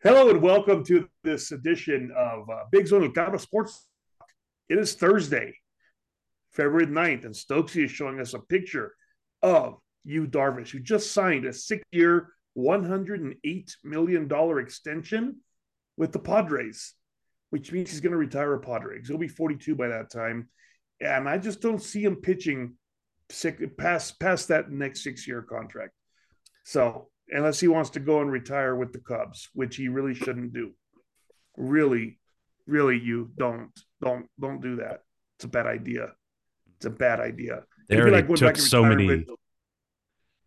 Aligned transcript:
Hello 0.00 0.30
and 0.30 0.40
welcome 0.40 0.84
to 0.84 1.08
this 1.24 1.50
edition 1.50 2.12
of 2.16 2.48
uh, 2.48 2.62
Big 2.70 2.86
Zone 2.86 3.12
Cabra 3.12 3.36
Sports. 3.36 3.88
It 4.68 4.78
is 4.78 4.94
Thursday, 4.94 5.56
February 6.52 6.86
9th, 6.86 7.24
and 7.24 7.34
Stoczy 7.34 7.86
is 7.86 7.90
showing 7.90 8.20
us 8.20 8.32
a 8.32 8.38
picture 8.38 8.94
of 9.42 9.80
Yu 10.04 10.28
Darvish, 10.28 10.70
who 10.70 10.78
just 10.78 11.10
signed 11.10 11.46
a 11.46 11.52
six-year, 11.52 12.28
$108 12.56 13.72
million 13.82 14.58
extension 14.60 15.38
with 15.96 16.12
the 16.12 16.20
Padres, 16.20 16.94
which 17.50 17.72
means 17.72 17.90
he's 17.90 18.00
going 18.00 18.12
to 18.12 18.18
retire 18.18 18.54
a 18.54 18.60
Padre. 18.60 19.00
He'll 19.04 19.18
be 19.18 19.26
42 19.26 19.74
by 19.74 19.88
that 19.88 20.12
time. 20.12 20.48
And 21.00 21.28
I 21.28 21.38
just 21.38 21.60
don't 21.60 21.82
see 21.82 22.04
him 22.04 22.14
pitching 22.14 22.74
past, 23.76 24.20
past 24.20 24.46
that 24.46 24.70
next 24.70 25.02
six-year 25.02 25.42
contract. 25.42 25.94
So 26.62 27.08
unless 27.30 27.60
he 27.60 27.68
wants 27.68 27.90
to 27.90 28.00
go 28.00 28.20
and 28.20 28.30
retire 28.30 28.74
with 28.74 28.92
the 28.92 29.00
Cubs, 29.00 29.48
which 29.52 29.76
he 29.76 29.88
really 29.88 30.14
shouldn't 30.14 30.52
do. 30.52 30.72
Really, 31.56 32.18
really, 32.66 32.98
you 32.98 33.30
don't, 33.36 33.70
don't, 34.00 34.26
don't 34.38 34.60
do 34.60 34.76
that. 34.76 35.00
It's 35.36 35.44
a 35.44 35.48
bad 35.48 35.66
idea. 35.66 36.12
It's 36.76 36.86
a 36.86 36.90
bad 36.90 37.20
idea. 37.20 37.64
They 37.88 38.00
already 38.00 38.26
like 38.26 38.36
took 38.36 38.56
so 38.56 38.84
many. 38.84 39.06
With, 39.06 39.28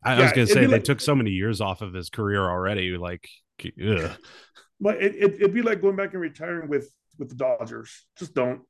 I, 0.04 0.16
yeah, 0.16 0.24
was 0.24 0.32
going 0.32 0.48
to 0.48 0.54
say 0.54 0.62
they 0.62 0.68
like, 0.68 0.84
took 0.84 1.02
so 1.02 1.16
many 1.16 1.32
years 1.32 1.62
off 1.62 1.82
of 1.82 1.94
his 1.94 2.10
career 2.10 2.41
already. 2.41 2.98
Like, 2.98 3.27
ugh. 3.63 4.12
but 4.80 5.02
it, 5.02 5.16
it, 5.16 5.36
it'd 5.36 5.54
be 5.54 5.62
like 5.62 5.82
going 5.82 5.96
back 5.96 6.13
and 6.13 6.22
retiring 6.22 6.70
with 6.70 6.90
with 7.18 7.30
the 7.30 7.36
Dodgers. 7.36 8.05
Just 8.18 8.34
don't, 8.34 8.62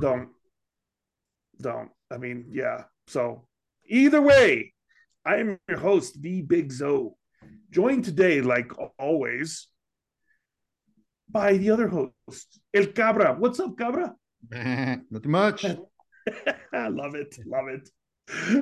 don't, 0.00 0.28
don't. 1.60 1.90
I 2.10 2.18
mean, 2.18 2.46
yeah. 2.50 2.84
So 3.06 3.46
either 3.86 4.20
way, 4.20 4.72
I 5.24 5.36
am 5.36 5.58
your 5.68 5.78
host, 5.78 6.20
the 6.20 6.42
Big 6.42 6.72
Zo, 6.72 7.16
joined 7.70 8.04
today, 8.04 8.40
like 8.40 8.72
always, 8.98 9.68
by 11.28 11.56
the 11.56 11.70
other 11.70 11.88
host, 11.88 12.60
El 12.74 12.86
Cabra. 12.86 13.34
What's 13.38 13.60
up, 13.60 13.76
Cabra? 13.78 14.14
Nothing 14.50 15.30
much. 15.30 15.64
I 15.64 15.76
love 16.88 17.14
it, 17.14 17.36
love 17.46 17.68
it. 17.68 17.88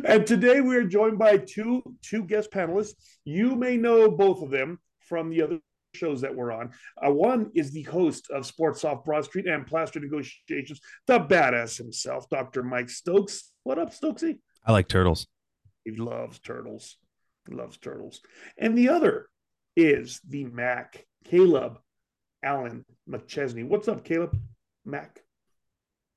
And 0.04 0.26
today 0.26 0.60
we 0.60 0.76
are 0.76 0.84
joined 0.84 1.18
by 1.18 1.36
two 1.36 1.82
two 2.02 2.24
guest 2.24 2.50
panelists. 2.50 2.94
You 3.24 3.56
may 3.56 3.76
know 3.76 4.10
both 4.10 4.42
of 4.42 4.50
them 4.50 4.78
from 5.00 5.30
the 5.30 5.42
other 5.42 5.58
shows 5.94 6.20
that 6.20 6.34
we're 6.34 6.52
on. 6.52 6.70
Uh, 7.04 7.10
one 7.10 7.50
is 7.54 7.72
the 7.72 7.82
host 7.82 8.30
of 8.30 8.46
Sports 8.46 8.84
Off 8.84 9.04
Broad 9.04 9.24
Street 9.24 9.46
and 9.46 9.66
Plaster 9.66 10.00
Negotiations, 10.00 10.80
the 11.06 11.18
badass 11.18 11.76
himself, 11.76 12.28
Dr. 12.30 12.62
Mike 12.62 12.88
Stokes. 12.88 13.52
What 13.64 13.78
up, 13.78 13.92
Stoczy? 13.92 14.38
I 14.64 14.72
like 14.72 14.88
turtles. 14.88 15.26
He 15.84 15.92
loves 15.92 16.38
turtles. 16.38 16.96
Loves 17.50 17.78
turtles. 17.78 18.20
And 18.58 18.76
the 18.76 18.88
other 18.88 19.28
is 19.76 20.20
the 20.28 20.44
Mac, 20.44 21.06
Caleb 21.24 21.78
Allen 22.42 22.84
McChesney. 23.08 23.66
What's 23.66 23.88
up, 23.88 24.04
Caleb? 24.04 24.38
Mac. 24.84 25.20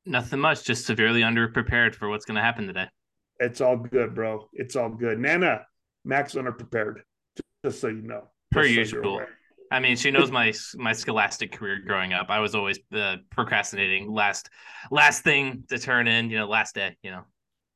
Nothing 0.06 0.40
much, 0.40 0.64
just 0.64 0.86
severely 0.86 1.22
underprepared 1.22 1.96
for 1.96 2.10
what's 2.10 2.26
going 2.26 2.36
to 2.36 2.42
happen 2.42 2.68
today. 2.68 2.88
It's 3.40 3.62
all 3.62 3.78
good, 3.78 4.14
bro. 4.14 4.48
It's 4.54 4.76
all 4.76 4.90
good. 4.90 5.20
Nana, 5.20 5.66
Mac's 6.06 6.36
underprepared, 6.36 7.02
just 7.66 7.80
so 7.80 7.88
you 7.88 8.02
know. 8.02 8.28
Per 8.52 8.66
usual. 8.66 9.22
I 9.72 9.80
mean, 9.80 9.96
she 9.96 10.12
knows 10.12 10.30
my 10.30 10.54
my 10.76 10.94
scholastic 10.94 11.52
career 11.52 11.80
growing 11.84 12.14
up. 12.14 12.28
I 12.30 12.40
was 12.40 12.54
always 12.54 12.80
uh, 12.94 13.18
procrastinating. 13.32 14.12
Last 14.12 14.50
last 14.92 15.24
thing 15.24 15.64
to 15.70 15.80
turn 15.80 16.08
in, 16.08 16.30
you 16.30 16.38
know, 16.38 16.48
last 16.48 16.76
day, 16.76 16.96
you 17.02 17.10
know. 17.10 17.24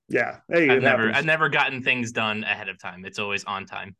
Yeah. 0.10 0.38
Hey, 0.50 0.70
I've 0.70 0.82
never 0.82 1.04
happens. 1.04 1.18
I've 1.18 1.26
never 1.26 1.50
gotten 1.50 1.84
things 1.84 2.12
done 2.12 2.44
ahead 2.44 2.70
of 2.70 2.80
time. 2.80 3.06
It's 3.06 3.20
always 3.20 3.44
on 3.44 3.66
time. 3.66 3.96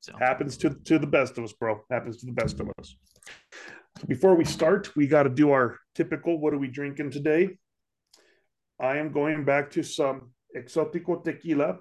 So 0.00 0.12
happens 0.18 0.56
to 0.58 0.70
to 0.70 0.98
the 0.98 1.06
best 1.06 1.38
of 1.38 1.44
us, 1.44 1.52
bro. 1.52 1.80
Happens 1.90 2.18
to 2.18 2.26
the 2.26 2.32
best 2.32 2.60
of 2.60 2.70
us. 2.78 2.94
Before 4.06 4.36
we 4.36 4.44
start, 4.44 4.94
we 4.94 5.08
got 5.08 5.24
to 5.24 5.30
do 5.30 5.50
our 5.50 5.76
typical 5.94 6.38
what 6.38 6.54
are 6.54 6.58
we 6.58 6.68
drinking 6.68 7.10
today? 7.10 7.58
I 8.80 8.98
am 8.98 9.10
going 9.10 9.44
back 9.44 9.70
to 9.72 9.82
some 9.82 10.30
exotico 10.56 11.22
tequila. 11.24 11.78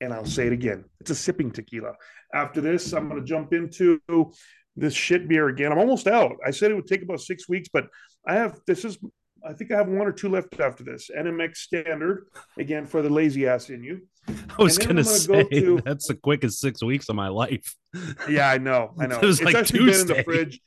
And 0.00 0.12
I'll 0.12 0.26
say 0.26 0.46
it 0.46 0.52
again. 0.52 0.84
It's 1.00 1.10
a 1.10 1.14
sipping 1.14 1.50
tequila. 1.50 1.94
After 2.34 2.60
this, 2.60 2.92
I'm 2.92 3.08
going 3.08 3.20
to 3.20 3.26
jump 3.26 3.52
into 3.54 4.00
this 4.76 4.92
shit 4.92 5.28
beer 5.28 5.48
again. 5.48 5.72
I'm 5.72 5.78
almost 5.78 6.06
out. 6.08 6.36
I 6.44 6.50
said 6.50 6.70
it 6.70 6.74
would 6.74 6.86
take 6.86 7.02
about 7.02 7.20
six 7.20 7.48
weeks, 7.48 7.68
but 7.72 7.86
I 8.26 8.34
have 8.34 8.58
this 8.66 8.84
is 8.84 8.98
I 9.46 9.52
think 9.52 9.72
I 9.72 9.76
have 9.76 9.88
one 9.88 10.06
or 10.06 10.12
two 10.12 10.28
left 10.28 10.58
after 10.60 10.82
this. 10.84 11.10
NMX 11.16 11.56
Standard 11.58 12.26
again 12.58 12.86
for 12.86 13.02
the 13.02 13.10
lazy 13.10 13.46
ass 13.46 13.70
in 13.70 13.82
you. 13.82 14.02
I 14.28 14.62
was 14.62 14.78
going 14.78 14.96
to 14.96 15.04
say 15.04 15.44
go 15.44 15.48
to, 15.48 15.80
that's 15.84 16.08
the 16.08 16.14
quickest 16.14 16.60
six 16.60 16.82
weeks 16.82 17.08
of 17.08 17.16
my 17.16 17.28
life. 17.28 17.74
Yeah, 18.28 18.48
I 18.48 18.58
know. 18.58 18.94
I 18.98 19.06
know. 19.06 19.20
it 19.20 19.26
was 19.26 19.40
it's 19.40 19.46
like 19.46 19.54
actually 19.54 19.80
Tuesday. 19.80 20.02
been 20.02 20.10
in 20.10 20.16
the 20.16 20.24
fridge. 20.24 20.60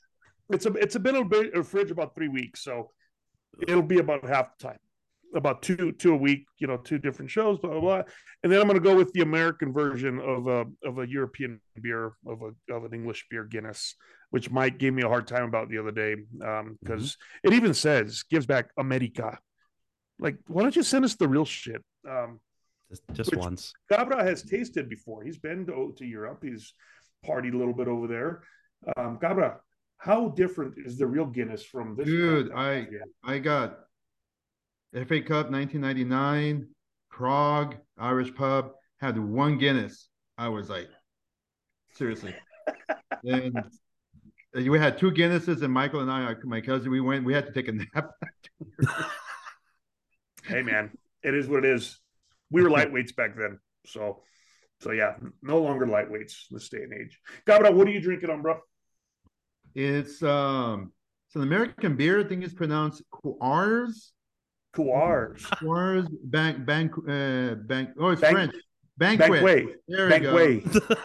It's 0.49 0.65
a 0.65 0.73
it's 0.73 0.95
a 0.95 0.99
been 0.99 1.15
in 1.15 1.53
a 1.55 1.59
uh, 1.59 1.63
fridge 1.63 1.91
about 1.91 2.15
three 2.15 2.29
weeks, 2.29 2.63
so 2.63 2.91
it'll 3.67 3.81
be 3.81 3.99
about 3.99 4.25
half 4.25 4.57
the 4.57 4.67
time 4.67 4.79
about 5.35 5.61
two 5.61 5.91
two 5.93 6.13
a 6.13 6.17
week, 6.17 6.45
you 6.57 6.67
know, 6.67 6.77
two 6.77 6.97
different 6.97 7.31
shows, 7.31 7.59
blah 7.59 7.71
blah 7.71 7.79
blah. 7.79 8.01
And 8.43 8.51
then 8.51 8.61
I'm 8.61 8.67
going 8.67 8.81
to 8.81 8.83
go 8.83 8.95
with 8.95 9.11
the 9.13 9.21
American 9.21 9.73
version 9.73 10.19
of 10.19 10.47
a 10.47 10.65
of 10.83 10.99
a 10.99 11.07
European 11.07 11.59
beer 11.81 12.13
of 12.25 12.41
a 12.41 12.73
of 12.73 12.85
an 12.85 12.93
English 12.93 13.25
beer 13.29 13.43
Guinness, 13.43 13.95
which 14.29 14.51
Mike 14.51 14.77
gave 14.77 14.93
me 14.93 15.03
a 15.03 15.07
hard 15.07 15.27
time 15.27 15.43
about 15.43 15.69
the 15.69 15.77
other 15.77 15.91
day 15.91 16.15
because 16.15 16.59
um, 16.59 16.77
mm-hmm. 16.85 17.47
it 17.47 17.53
even 17.53 17.73
says 17.73 18.23
gives 18.29 18.45
back 18.45 18.69
America. 18.77 19.37
Like, 20.19 20.37
why 20.47 20.63
don't 20.63 20.75
you 20.75 20.83
send 20.83 21.05
us 21.05 21.15
the 21.15 21.27
real 21.27 21.45
shit? 21.45 21.83
Um, 22.09 22.39
just, 22.89 23.03
just 23.13 23.35
once. 23.35 23.73
Cabra 23.91 24.23
has 24.23 24.43
tasted 24.43 24.89
before. 24.89 25.23
He's 25.23 25.37
been 25.37 25.65
to, 25.67 25.93
to 25.97 26.05
Europe. 26.05 26.39
He's 26.41 26.73
partied 27.25 27.53
a 27.53 27.57
little 27.57 27.73
bit 27.73 27.87
over 27.87 28.07
there. 28.07 28.43
Um, 28.97 29.17
Cabra, 29.19 29.59
how 29.97 30.29
different 30.29 30.75
is 30.77 30.97
the 30.97 31.07
real 31.07 31.25
Guinness 31.25 31.63
from 31.63 31.95
this? 31.95 32.05
Dude, 32.05 32.51
I 32.53 32.87
I 33.23 33.39
got 33.39 33.79
FA 34.93 35.21
Cup 35.21 35.51
1999, 35.51 36.67
Prague, 37.09 37.75
Irish 37.97 38.33
pub, 38.33 38.71
had 38.99 39.17
one 39.17 39.57
Guinness. 39.57 40.09
I 40.37 40.49
was 40.49 40.69
like, 40.69 40.87
seriously. 41.93 42.35
and 43.23 43.57
we 44.53 44.79
had 44.79 44.97
two 44.97 45.11
Guinnesses, 45.11 45.61
and 45.61 45.73
Michael 45.73 46.01
and 46.01 46.11
I, 46.11 46.35
my 46.43 46.61
cousin, 46.61 46.91
we 46.91 47.01
went. 47.01 47.25
We 47.25 47.33
had 47.33 47.45
to 47.45 47.51
take 47.51 47.67
a 47.67 47.73
nap. 47.73 48.11
hey, 50.45 50.61
man, 50.61 50.91
it 51.23 51.35
is 51.35 51.47
what 51.47 51.65
it 51.65 51.71
is. 51.71 51.99
We 52.49 52.63
were 52.63 52.69
lightweights 52.69 53.15
back 53.15 53.35
then, 53.37 53.59
so 53.85 54.21
so 54.81 54.91
yeah, 54.91 55.15
no 55.41 55.61
longer 55.61 55.85
lightweights 55.85 56.49
in 56.49 56.55
this 56.55 56.69
day 56.69 56.83
and 56.83 56.93
age. 56.93 57.19
Gabriel, 57.45 57.73
what 57.73 57.87
are 57.87 57.91
you 57.91 57.99
drinking 57.99 58.29
on, 58.29 58.41
bro? 58.41 58.59
It's 59.75 60.21
um, 60.23 60.91
it's 61.27 61.35
an 61.35 61.43
American 61.43 61.95
beer. 61.95 62.19
I 62.19 62.23
think 62.23 62.43
it's 62.43 62.53
pronounced 62.53 63.03
Coors. 63.11 64.11
Coors. 64.75 65.41
Coors 65.41 66.07
bank 66.23 66.65
bank 66.65 66.91
uh, 66.97 67.55
bank. 67.55 67.89
Oh, 67.99 68.09
it's 68.09 68.21
bank, 68.21 68.33
French. 68.33 68.55
Banquet. 68.97 69.31
Banquet. 69.31 69.75
There 69.87 70.09
Banquet. 70.09 70.33
we 70.33 70.79
go. 70.79 70.95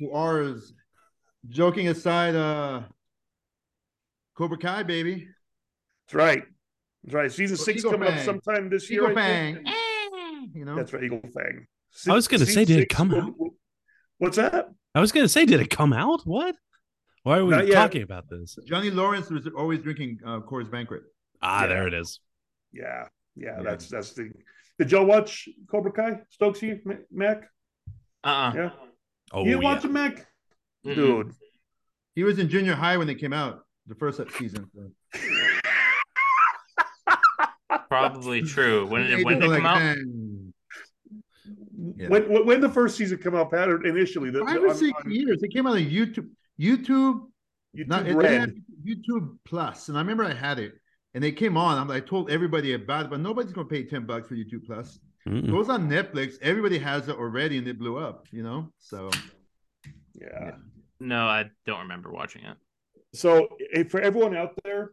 Coors. 0.02 0.72
Joking 1.48 1.88
aside, 1.88 2.34
uh, 2.34 2.82
Cobra 4.34 4.58
Kai, 4.58 4.82
baby. 4.82 5.28
That's 6.06 6.14
right. 6.14 6.42
That's 7.04 7.14
right. 7.14 7.32
Season 7.32 7.56
well, 7.56 7.64
six 7.64 7.78
Eagle 7.80 7.92
coming 7.92 8.08
Fang. 8.08 8.18
up 8.18 8.24
sometime 8.24 8.70
this 8.70 8.90
Eagle 8.90 9.06
year. 9.06 9.14
Fang. 9.14 9.66
Eh, 9.66 10.46
you 10.54 10.64
know. 10.64 10.76
That's 10.76 10.92
right. 10.92 11.04
Eagle 11.04 11.20
Fang. 11.22 11.66
I 12.08 12.14
was 12.14 12.28
going 12.28 12.40
to 12.40 12.46
say, 12.46 12.64
did 12.64 12.78
it 12.78 12.88
come 12.88 13.14
out? 13.14 13.34
What's 14.18 14.36
that? 14.36 14.68
I 14.94 15.00
was 15.00 15.12
going 15.12 15.24
to 15.24 15.28
say, 15.28 15.46
did 15.46 15.60
it 15.60 15.70
come 15.70 15.92
out? 15.92 16.22
What? 16.24 16.56
Why 17.22 17.38
are 17.38 17.44
we 17.44 17.72
talking 17.72 18.02
about 18.02 18.28
this? 18.28 18.58
Johnny 18.66 18.90
Lawrence 18.90 19.30
was 19.30 19.46
always 19.56 19.80
drinking 19.80 20.18
uh, 20.24 20.40
Coors 20.40 20.70
Banquet. 20.70 21.02
Ah, 21.42 21.62
yeah. 21.62 21.66
there 21.66 21.88
it 21.88 21.94
is. 21.94 22.20
Yeah, 22.72 23.04
yeah, 23.36 23.56
yeah, 23.56 23.62
that's 23.62 23.88
that's 23.88 24.12
the. 24.12 24.30
Did 24.78 24.92
y'all 24.92 25.04
watch 25.04 25.48
Cobra 25.70 25.92
Kai? 25.92 26.20
Stoczy 26.40 26.80
Mac? 27.10 27.42
Uh. 28.24 28.28
Uh-uh. 28.28 28.52
Yeah. 28.54 28.70
Oh, 29.32 29.44
you 29.44 29.52
yeah. 29.52 29.56
watch 29.56 29.84
it, 29.84 29.90
Mac? 29.90 30.26
Mm-mm. 30.86 30.94
Dude, 30.94 31.32
he 32.14 32.24
was 32.24 32.38
in 32.38 32.48
junior 32.48 32.74
high 32.74 32.96
when 32.96 33.06
they 33.06 33.14
came 33.14 33.32
out 33.32 33.60
the 33.86 33.94
first 33.94 34.20
season. 34.36 34.70
Probably 37.88 38.42
true. 38.42 38.86
When 38.86 39.06
did 39.06 39.24
when 39.24 39.40
did 39.40 39.50
it 39.50 39.56
come 39.56 39.66
out? 39.66 39.96
Yeah. 41.96 42.08
When, 42.08 42.46
when 42.46 42.60
the 42.60 42.68
first 42.68 42.96
season 42.96 43.18
come 43.18 43.34
out, 43.34 43.50
Pat, 43.50 43.68
initially 43.68 44.30
the, 44.30 44.44
five 44.44 44.62
or 44.62 44.74
six 44.74 44.92
on, 45.04 45.10
years. 45.10 45.42
It 45.42 45.52
came 45.52 45.66
out 45.66 45.74
on 45.74 45.82
YouTube. 45.82 46.28
YouTube. 46.60 47.22
YouTube 47.76 47.88
not, 47.88 48.06
Red. 48.06 48.54
YouTube 48.84 49.38
Plus, 49.44 49.88
and 49.88 49.96
I 49.96 50.00
remember 50.00 50.24
I 50.24 50.34
had 50.34 50.58
it 50.58 50.74
and 51.14 51.24
they 51.24 51.32
came 51.32 51.56
on. 51.56 51.78
I'm, 51.78 51.90
I 51.90 52.00
told 52.00 52.30
everybody 52.30 52.74
about 52.74 53.06
it, 53.06 53.10
but 53.10 53.20
nobody's 53.20 53.52
gonna 53.52 53.66
pay 53.66 53.82
ten 53.82 54.06
bucks 54.06 54.28
for 54.28 54.34
YouTube 54.34 54.66
Plus. 54.66 54.98
Mm-mm. 55.26 55.44
It 55.44 55.50
goes 55.50 55.68
on 55.68 55.88
Netflix. 55.88 56.34
Everybody 56.42 56.78
has 56.78 57.08
it 57.08 57.16
already, 57.16 57.58
and 57.58 57.66
it 57.66 57.78
blew 57.78 57.98
up. 57.98 58.26
You 58.30 58.42
know, 58.42 58.72
so 58.78 59.10
yeah. 60.14 60.26
yeah. 60.40 60.50
No, 61.00 61.26
I 61.26 61.50
don't 61.66 61.80
remember 61.80 62.10
watching 62.10 62.44
it. 62.44 62.56
So 63.14 63.48
for 63.88 64.00
everyone 64.00 64.36
out 64.36 64.52
there, 64.64 64.92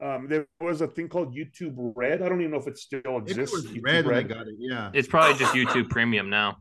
um, 0.00 0.26
there 0.28 0.46
was 0.60 0.80
a 0.80 0.88
thing 0.88 1.08
called 1.08 1.34
YouTube 1.34 1.92
Red. 1.94 2.22
I 2.22 2.28
don't 2.28 2.40
even 2.40 2.52
know 2.52 2.58
if 2.58 2.66
it 2.66 2.78
still 2.78 3.18
exists. 3.18 3.54
It 3.54 3.72
was 3.72 3.78
Red, 3.82 4.06
Red. 4.06 4.18
I 4.18 4.22
got 4.22 4.48
it. 4.48 4.54
Yeah, 4.58 4.90
it's 4.92 5.08
probably 5.08 5.38
just 5.38 5.54
YouTube 5.54 5.90
Premium 5.90 6.28
now. 6.28 6.58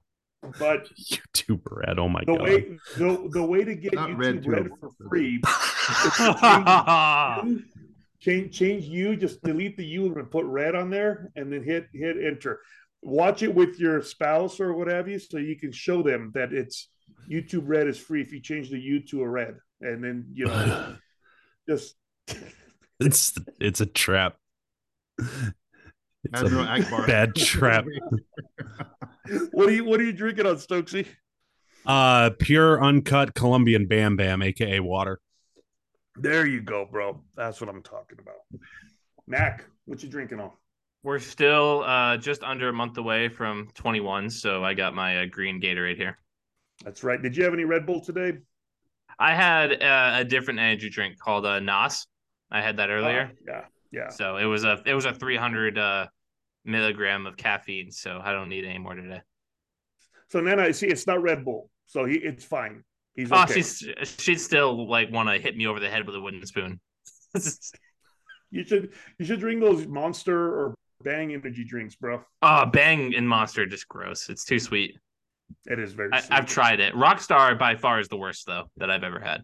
But 0.60 0.90
YouTube 1.00 1.62
Red, 1.70 1.98
oh 1.98 2.10
my 2.10 2.22
the 2.26 2.36
god! 2.36 2.42
Way, 2.42 2.78
the, 2.98 3.30
the 3.32 3.44
way 3.44 3.64
to 3.64 3.76
get 3.76 3.94
Not 3.94 4.10
YouTube 4.10 4.20
Red 4.20 4.48
Red, 4.48 4.70
for 4.80 4.92
free 5.10 5.42
change, 7.42 7.64
change 8.20 8.58
change 8.58 8.86
you. 8.86 9.16
Just 9.16 9.42
delete 9.44 9.78
the 9.78 9.86
U 9.86 10.14
and 10.14 10.30
put 10.30 10.46
red 10.46 10.76
on 10.76 10.90
there, 10.90 11.32
and 11.36 11.52
then 11.52 11.64
hit 11.64 11.88
hit 11.94 12.18
enter. 12.24 12.60
Watch 13.02 13.42
it 13.42 13.54
with 13.54 13.80
your 13.80 14.04
spouse 14.04 14.60
or 14.60 14.74
what 14.74 14.88
have 14.88 15.08
you, 15.08 15.18
so 15.18 15.38
you 15.38 15.56
can 15.56 15.72
show 15.72 16.04
them 16.04 16.32
that 16.36 16.54
it's 16.54 16.90
YouTube 17.30 17.64
Red 17.66 17.88
is 17.88 17.98
free 17.98 18.22
if 18.22 18.32
you 18.32 18.40
change 18.40 18.70
the 18.70 18.80
U 18.80 19.02
to 19.08 19.22
a 19.22 19.28
red, 19.28 19.56
and 19.82 20.04
then 20.04 20.26
you 20.34 20.46
know 20.46 20.96
just 21.70 21.96
it's 23.00 23.34
it's 23.60 23.82
a 23.82 23.86
trap. 23.86 24.38
It's 25.18 26.44
Admiral 26.44 26.66
a 26.66 26.80
Akbar. 26.80 27.08
bad 27.08 27.36
trap. 27.36 27.86
what 29.52 29.70
are 29.70 29.72
you 29.72 29.86
what 29.86 30.00
are 30.00 30.04
you 30.04 30.14
drinking 30.14 30.46
on 30.46 30.56
Stoczy? 30.56 31.08
Uh, 31.86 32.30
pure 32.40 32.84
uncut 32.84 33.34
Colombian 33.34 33.88
Bam 33.88 34.16
Bam, 34.16 34.42
aka 34.42 34.80
water. 34.80 35.20
There 36.16 36.46
you 36.46 36.62
go, 36.62 36.88
bro. 36.90 37.24
That's 37.36 37.60
what 37.60 37.70
I'm 37.70 37.82
talking 37.82 38.20
about. 38.20 38.36
Mac, 39.28 39.66
what 39.86 40.04
you 40.04 40.10
drinking 40.10 40.40
on? 40.40 40.52
We're 41.04 41.20
still 41.20 41.84
uh, 41.84 42.18
just 42.18 42.44
under 42.44 42.70
a 42.70 42.74
month 42.74 42.98
away 42.98 43.30
from 43.30 43.70
21, 43.74 44.30
so 44.30 44.64
I 44.64 44.76
got 44.76 44.94
my 44.94 45.24
uh, 45.24 45.26
green 45.26 45.60
Gatorade 45.60 45.96
here. 45.96 46.20
That's 46.84 47.04
right. 47.04 47.22
Did 47.22 47.36
you 47.38 47.44
have 47.44 47.54
any 47.54 47.66
Red 47.66 47.86
Bull 47.86 48.02
today? 48.02 48.38
I 49.20 49.36
had 49.36 49.82
uh, 49.84 50.12
a 50.20 50.24
different 50.24 50.60
energy 50.60 50.90
drink 50.90 51.20
called 51.20 51.46
uh, 51.46 51.60
Nas. 51.60 52.08
I 52.50 52.62
had 52.62 52.78
that 52.78 52.90
earlier. 52.90 53.32
Oh, 53.32 53.38
yeah, 53.48 53.62
yeah. 53.92 54.10
So 54.10 54.38
it 54.38 54.46
was 54.46 54.64
a 54.64 54.82
it 54.86 54.94
was 54.94 55.06
a 55.06 55.14
300 55.14 55.78
uh, 55.78 56.08
milligram 56.66 57.28
of 57.28 57.38
caffeine. 57.38 57.92
So 57.92 58.20
I 58.24 58.32
don't 58.34 58.50
need 58.50 58.66
any 58.66 58.80
more 58.80 58.96
today. 58.96 59.22
So 60.30 60.42
then 60.42 60.60
I 60.60 60.72
see 60.72 60.88
it's 60.88 61.06
not 61.08 61.22
Red 61.22 61.46
Bull, 61.46 61.70
so 61.86 62.06
he 62.06 62.16
it's 62.16 62.44
fine. 62.44 62.84
He's 63.16 63.32
Oh, 63.32 63.44
okay. 63.44 63.56
she's 63.56 63.88
she'd 64.04 64.40
still 64.40 64.88
like 64.90 65.12
want 65.12 65.30
to 65.30 65.38
hit 65.38 65.56
me 65.56 65.68
over 65.68 65.80
the 65.80 65.90
head 65.90 66.06
with 66.08 66.16
a 66.16 66.22
wooden 66.22 66.46
spoon. 66.46 66.80
You 68.54 68.66
should 68.66 68.92
you 69.18 69.26
should 69.26 69.40
drink 69.40 69.62
those 69.62 69.88
Monster 69.88 70.38
or 70.38 70.76
Bang 71.04 71.34
energy 71.34 71.64
drinks, 71.64 71.96
bro. 71.96 72.22
oh, 72.42 72.66
Bang 72.66 73.16
and 73.16 73.28
Monster 73.28 73.66
just 73.66 73.88
gross. 73.88 74.30
It's 74.30 74.44
too 74.44 74.60
sweet. 74.60 74.98
It 75.66 75.80
is 75.80 75.94
very. 75.94 76.10
I, 76.14 76.24
I've 76.32 76.46
tried 76.46 76.80
it. 76.80 76.94
Rockstar 76.94 77.58
by 77.58 77.76
far 77.76 78.00
is 78.00 78.08
the 78.08 78.18
worst 78.18 78.46
though 78.46 78.66
that 78.78 78.90
I've 78.90 79.04
ever 79.04 79.20
had. 79.20 79.44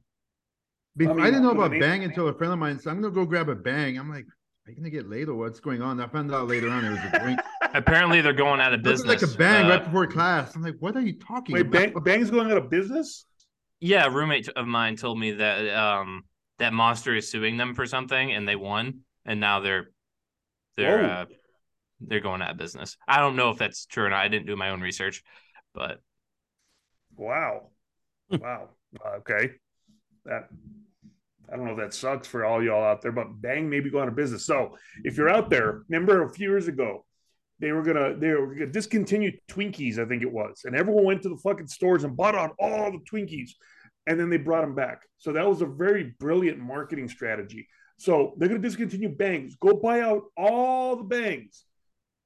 Before, 0.95 1.19
I 1.19 1.23
I, 1.23 1.25
didn't 1.27 1.43
know 1.43 1.51
about 1.51 1.73
an 1.73 1.79
Bang 1.79 2.03
until 2.03 2.27
a 2.27 2.33
friend 2.33 2.51
of 2.53 2.59
mine 2.59 2.79
said, 2.79 2.89
I'm 2.91 3.01
gonna 3.01 3.13
go 3.13 3.25
grab 3.25 3.49
a 3.49 3.55
Bang. 3.55 3.97
I'm 3.97 4.09
like, 4.09 4.25
are 4.65 4.71
you 4.71 4.77
gonna 4.77 4.89
get 4.89 5.09
laid 5.09 5.29
or 5.29 5.35
what's 5.35 5.59
going 5.59 5.81
on? 5.81 5.99
I 6.01 6.07
found 6.07 6.33
out 6.33 6.47
later 6.47 6.69
on 6.69 6.83
it 6.85 6.89
was 6.89 6.99
a 7.03 7.19
drink. 7.19 7.39
Apparently, 7.73 8.21
they're 8.21 8.33
going 8.33 8.59
out 8.59 8.73
of 8.73 8.79
It 8.79 8.85
looked 8.85 9.05
business. 9.05 9.21
like 9.21 9.21
a 9.21 9.27
Bang 9.37 9.65
Uh, 9.65 9.69
right 9.69 9.83
before 9.85 10.07
class. 10.07 10.55
I'm 10.55 10.63
like, 10.63 10.75
what 10.79 10.95
are 10.95 11.01
you 11.01 11.13
talking 11.19 11.53
Wait, 11.53 11.67
about? 11.67 11.71
Bang, 11.71 11.93
Bang's 12.03 12.31
going 12.31 12.49
out 12.51 12.57
of 12.57 12.69
business. 12.69 13.25
Yeah, 13.79 14.05
a 14.05 14.09
roommate 14.09 14.49
of 14.49 14.65
mine 14.67 14.95
told 14.95 15.19
me 15.19 15.33
that 15.33 15.69
um 15.69 16.23
that 16.59 16.73
Monster 16.73 17.15
is 17.15 17.29
suing 17.29 17.57
them 17.57 17.75
for 17.75 17.85
something 17.85 18.31
and 18.33 18.47
they 18.47 18.55
won 18.55 19.01
and 19.25 19.39
now 19.39 19.59
they're 19.59 19.91
they're 20.77 21.03
uh 21.03 21.25
they're 21.99 22.19
going 22.19 22.41
out 22.41 22.51
of 22.51 22.57
business. 22.57 22.97
I 23.07 23.19
don't 23.19 23.35
know 23.35 23.51
if 23.51 23.57
that's 23.57 23.85
true 23.85 24.05
or 24.05 24.09
not. 24.09 24.19
I 24.23 24.27
didn't 24.27 24.47
do 24.47 24.55
my 24.55 24.69
own 24.69 24.81
research, 24.81 25.23
but 25.77 25.99
Wow, 27.17 27.69
hmm. 28.29 28.37
wow. 28.37 28.69
Okay, 29.17 29.51
that 30.25 30.49
I 31.51 31.55
don't 31.55 31.65
know 31.65 31.71
if 31.71 31.77
that 31.77 31.93
sucks 31.93 32.27
for 32.27 32.45
all 32.45 32.63
y'all 32.63 32.83
out 32.83 33.01
there, 33.01 33.11
but 33.11 33.41
Bang 33.41 33.69
may 33.69 33.79
be 33.79 33.89
going 33.89 34.03
out 34.03 34.09
of 34.09 34.15
business. 34.15 34.45
So 34.45 34.77
if 35.03 35.17
you're 35.17 35.29
out 35.29 35.49
there, 35.49 35.83
remember 35.89 36.23
a 36.23 36.29
few 36.29 36.49
years 36.49 36.67
ago. 36.67 37.03
They 37.59 37.71
were 37.71 37.81
gonna 37.81 38.15
they 38.15 38.33
were 38.33 38.53
gonna 38.53 38.67
discontinue 38.67 39.31
Twinkies, 39.49 39.97
I 39.97 40.05
think 40.05 40.21
it 40.21 40.31
was, 40.31 40.61
and 40.65 40.75
everyone 40.75 41.05
went 41.05 41.23
to 41.23 41.29
the 41.29 41.37
fucking 41.37 41.65
stores 41.65 42.03
and 42.03 42.15
bought 42.15 42.35
out 42.35 42.55
all 42.59 42.91
the 42.91 42.99
Twinkies, 42.99 43.49
and 44.05 44.19
then 44.19 44.29
they 44.29 44.37
brought 44.37 44.61
them 44.61 44.75
back. 44.75 45.01
So 45.17 45.33
that 45.33 45.49
was 45.49 45.63
a 45.63 45.65
very 45.65 46.13
brilliant 46.19 46.59
marketing 46.59 47.09
strategy. 47.09 47.67
So 47.97 48.35
they're 48.37 48.47
gonna 48.47 48.61
discontinue 48.61 49.09
Bangs. 49.09 49.55
Go 49.55 49.73
buy 49.73 50.01
out 50.01 50.25
all 50.37 50.97
the 50.97 51.03
Bangs, 51.03 51.65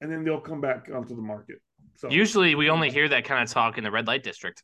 and 0.01 0.11
then 0.11 0.25
they'll 0.25 0.41
come 0.41 0.59
back 0.59 0.89
onto 0.93 1.15
the 1.15 1.21
market. 1.21 1.61
So 1.95 2.09
usually 2.09 2.55
we 2.55 2.69
only 2.69 2.89
hear 2.89 3.07
that 3.09 3.25
kind 3.25 3.43
of 3.43 3.49
talk 3.49 3.77
in 3.77 3.83
the 3.83 3.91
red 3.91 4.07
light 4.07 4.23
district. 4.23 4.63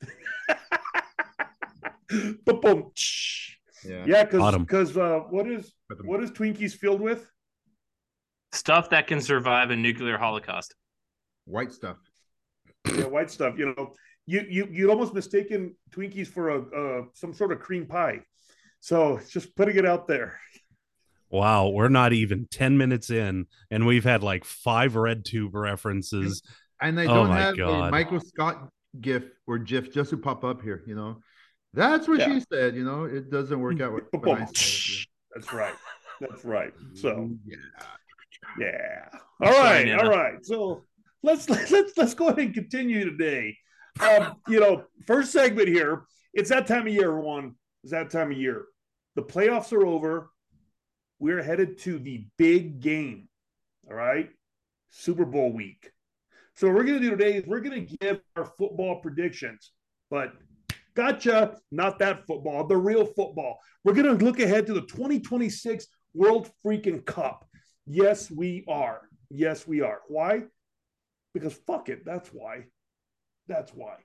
Boom, 2.10 2.60
boom. 2.62 2.90
Yeah. 3.84 4.04
Yeah, 4.06 4.24
because 4.24 4.40
Bottom. 4.40 4.62
because 4.62 4.96
uh, 4.96 5.20
what 5.28 5.46
is 5.46 5.72
what 6.04 6.22
is 6.22 6.30
Twinkies 6.30 6.72
filled 6.72 7.00
with? 7.00 7.30
Stuff 8.52 8.90
that 8.90 9.06
can 9.06 9.20
survive 9.20 9.70
a 9.70 9.76
nuclear 9.76 10.16
holocaust. 10.16 10.74
White 11.44 11.72
stuff. 11.72 11.98
Yeah, 12.86 13.04
white 13.04 13.30
stuff. 13.30 13.58
You 13.58 13.74
know, 13.76 13.92
you 14.26 14.44
you 14.48 14.68
you'd 14.70 14.90
almost 14.90 15.12
mistaken 15.12 15.76
Twinkies 15.90 16.28
for 16.28 16.48
a 16.50 16.60
uh, 16.60 17.04
some 17.12 17.34
sort 17.34 17.52
of 17.52 17.60
cream 17.60 17.86
pie. 17.86 18.20
So 18.80 19.20
just 19.28 19.54
putting 19.54 19.76
it 19.76 19.84
out 19.84 20.08
there. 20.08 20.40
Wow, 21.30 21.68
we're 21.68 21.88
not 21.88 22.12
even 22.12 22.46
10 22.50 22.78
minutes 22.78 23.10
in, 23.10 23.46
and 23.70 23.86
we've 23.86 24.04
had 24.04 24.22
like 24.22 24.44
five 24.44 24.96
red 24.96 25.24
tube 25.24 25.54
references. 25.54 26.42
And 26.80 26.98
I 26.98 27.04
Oh 27.04 27.14
don't 27.14 27.28
my 27.28 27.40
have 27.40 27.58
a 27.58 27.90
Michael 27.90 28.20
Scott 28.20 28.68
gif 29.00 29.24
or 29.46 29.58
GIF 29.58 29.92
just 29.92 30.10
to 30.10 30.16
pop 30.16 30.44
up 30.44 30.62
here, 30.62 30.82
you 30.86 30.94
know. 30.94 31.20
That's 31.74 32.08
what 32.08 32.20
Yeah. 32.20 32.32
she 32.38 32.44
said, 32.52 32.74
you 32.74 32.84
know. 32.84 33.04
It 33.04 33.30
doesn't 33.30 33.60
work 33.60 33.80
out 33.80 33.90
Boom, 34.12 34.20
when 34.22 34.36
I 34.36 34.44
boom. 34.44 34.48
it. 34.50 35.06
That's 35.34 35.52
right. 35.52 35.74
That's 36.20 36.44
right. 36.44 36.72
So 36.94 37.30
yeah. 37.44 37.56
yeah. 38.58 39.08
All 39.42 39.52
right. 39.52 39.86
Nana. 39.86 40.02
All 40.02 40.10
right. 40.10 40.44
So 40.44 40.84
let's 41.22 41.48
let's 41.50 41.92
let's 41.96 42.14
go 42.14 42.28
ahead 42.28 42.38
and 42.40 42.54
continue 42.54 43.04
today. 43.10 43.56
Um, 44.00 44.36
you 44.48 44.60
know, 44.60 44.84
first 45.06 45.32
segment 45.32 45.68
here. 45.68 46.04
It's 46.32 46.50
that 46.50 46.66
time 46.66 46.86
of 46.86 46.92
year, 46.92 47.08
everyone. 47.10 47.54
It's 47.82 47.92
that 47.92 48.10
time 48.10 48.30
of 48.32 48.38
year. 48.38 48.64
The 49.16 49.22
playoffs 49.22 49.72
are 49.72 49.84
over. 49.86 50.30
We're 51.18 51.42
headed 51.42 51.78
to 51.78 51.98
the 51.98 52.26
big 52.36 52.80
game. 52.80 53.28
All 53.88 53.96
right. 53.96 54.30
Super 54.90 55.24
Bowl 55.24 55.52
week. 55.52 55.90
So 56.54 56.66
what 56.66 56.76
we're 56.76 56.84
gonna 56.84 57.00
do 57.00 57.10
today 57.10 57.34
is 57.34 57.46
we're 57.46 57.60
gonna 57.60 57.80
give 57.80 58.20
our 58.36 58.44
football 58.44 59.00
predictions, 59.00 59.72
but 60.10 60.32
gotcha, 60.94 61.56
not 61.70 61.98
that 62.00 62.26
football, 62.26 62.66
the 62.66 62.76
real 62.76 63.04
football. 63.04 63.58
We're 63.84 63.94
gonna 63.94 64.12
look 64.12 64.40
ahead 64.40 64.66
to 64.66 64.74
the 64.74 64.82
2026 64.82 65.86
World 66.14 66.50
Freaking 66.64 67.04
Cup. 67.04 67.48
Yes, 67.86 68.30
we 68.30 68.64
are. 68.66 69.02
Yes, 69.30 69.66
we 69.66 69.82
are. 69.82 70.00
Why? 70.08 70.42
Because 71.32 71.54
fuck 71.66 71.88
it. 71.88 72.04
That's 72.04 72.30
why. 72.30 72.64
That's 73.46 73.72
why. 73.72 73.96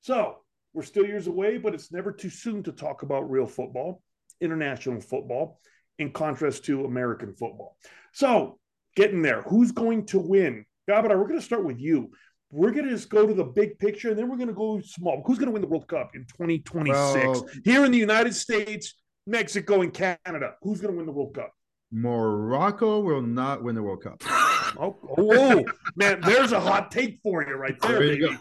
So 0.00 0.38
we're 0.74 0.82
still 0.82 1.06
years 1.06 1.26
away, 1.26 1.58
but 1.58 1.74
it's 1.74 1.92
never 1.92 2.12
too 2.12 2.30
soon 2.30 2.62
to 2.64 2.72
talk 2.72 3.02
about 3.02 3.30
real 3.30 3.46
football, 3.46 4.02
international 4.40 5.00
football, 5.00 5.60
in 6.02 6.12
contrast 6.12 6.64
to 6.66 6.84
American 6.84 7.32
football. 7.34 7.76
So 8.12 8.58
getting 8.96 9.22
there. 9.22 9.42
Who's 9.42 9.72
going 9.72 10.04
to 10.06 10.18
win? 10.18 10.66
Gabata, 10.88 11.10
we're 11.18 11.26
going 11.28 11.40
to 11.40 11.44
start 11.44 11.64
with 11.64 11.80
you. 11.80 12.10
We're 12.50 12.72
going 12.72 12.84
to 12.84 12.90
just 12.90 13.08
go 13.08 13.26
to 13.26 13.32
the 13.32 13.44
big 13.44 13.78
picture 13.78 14.10
and 14.10 14.18
then 14.18 14.28
we're 14.28 14.36
going 14.36 14.48
to 14.48 14.54
go 14.54 14.80
small. 14.84 15.22
Who's 15.24 15.38
going 15.38 15.46
to 15.46 15.52
win 15.52 15.62
the 15.62 15.68
World 15.68 15.88
Cup 15.88 16.10
in 16.14 16.22
2026? 16.26 16.94
Well- 17.24 17.46
Here 17.64 17.84
in 17.86 17.92
the 17.92 17.98
United 17.98 18.34
States, 18.34 18.94
Mexico, 19.26 19.80
and 19.80 19.94
Canada. 19.94 20.54
Who's 20.60 20.80
going 20.80 20.92
to 20.92 20.96
win 20.98 21.06
the 21.06 21.12
World 21.12 21.34
Cup? 21.34 21.52
Morocco 21.90 23.00
will 23.00 23.22
not 23.22 23.62
win 23.62 23.74
the 23.74 23.82
World 23.82 24.02
Cup. 24.02 24.22
Oh, 24.74 24.96
oh, 25.18 25.64
man, 25.96 26.22
there's 26.22 26.52
a 26.52 26.58
hot 26.58 26.90
take 26.90 27.20
for 27.22 27.46
you 27.46 27.56
right 27.56 27.78
there, 27.82 27.92
There 27.98 28.04
you 28.04 28.26
baby. 28.26 28.34
go. 28.34 28.38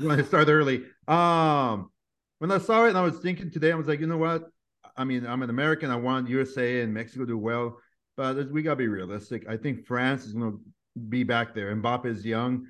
You 0.00 0.08
want 0.08 0.20
to 0.20 0.24
start 0.26 0.48
early. 0.48 0.84
Um, 1.06 1.90
when 2.38 2.50
I 2.50 2.56
saw 2.56 2.86
it, 2.86 2.90
and 2.90 2.96
I 2.98 3.02
was 3.02 3.18
thinking 3.18 3.50
today, 3.50 3.72
I 3.72 3.74
was 3.74 3.86
like, 3.86 4.00
you 4.00 4.06
know 4.06 4.16
what? 4.16 4.44
I 4.96 5.04
mean, 5.04 5.26
I'm 5.26 5.42
an 5.42 5.50
American. 5.50 5.90
I 5.90 5.96
want 5.96 6.28
USA 6.28 6.80
and 6.80 6.92
Mexico 6.92 7.24
to 7.24 7.32
do 7.32 7.38
well, 7.38 7.78
but 8.16 8.50
we 8.50 8.62
gotta 8.62 8.76
be 8.76 8.88
realistic. 8.88 9.48
I 9.48 9.56
think 9.56 9.86
France 9.86 10.24
is 10.24 10.32
gonna 10.32 10.56
be 11.08 11.24
back 11.24 11.54
there. 11.54 11.74
Mbappe 11.74 12.06
is 12.06 12.24
young. 12.24 12.66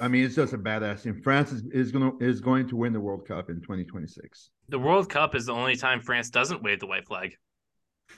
I 0.00 0.08
mean, 0.08 0.24
it's 0.24 0.34
just 0.34 0.52
a 0.52 0.58
badass 0.58 1.02
team. 1.02 1.22
France 1.22 1.50
is, 1.50 1.64
is 1.72 1.90
gonna 1.90 2.12
is 2.20 2.40
going 2.40 2.68
to 2.68 2.76
win 2.76 2.92
the 2.92 3.00
World 3.00 3.26
Cup 3.26 3.48
in 3.48 3.56
2026. 3.56 4.50
The 4.68 4.78
World 4.78 5.08
Cup 5.08 5.34
is 5.34 5.46
the 5.46 5.52
only 5.52 5.76
time 5.76 6.00
France 6.00 6.30
doesn't 6.30 6.62
wave 6.62 6.80
the 6.80 6.86
white 6.86 7.06
flag. 7.06 7.34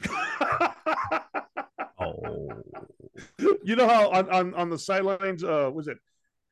Oh, 2.00 2.48
you 3.64 3.74
know 3.74 3.88
how 3.88 4.10
on, 4.10 4.30
on, 4.30 4.54
on 4.54 4.70
the 4.70 4.78
sidelines, 4.78 5.42
uh, 5.42 5.68
was 5.72 5.88
it 5.88 5.98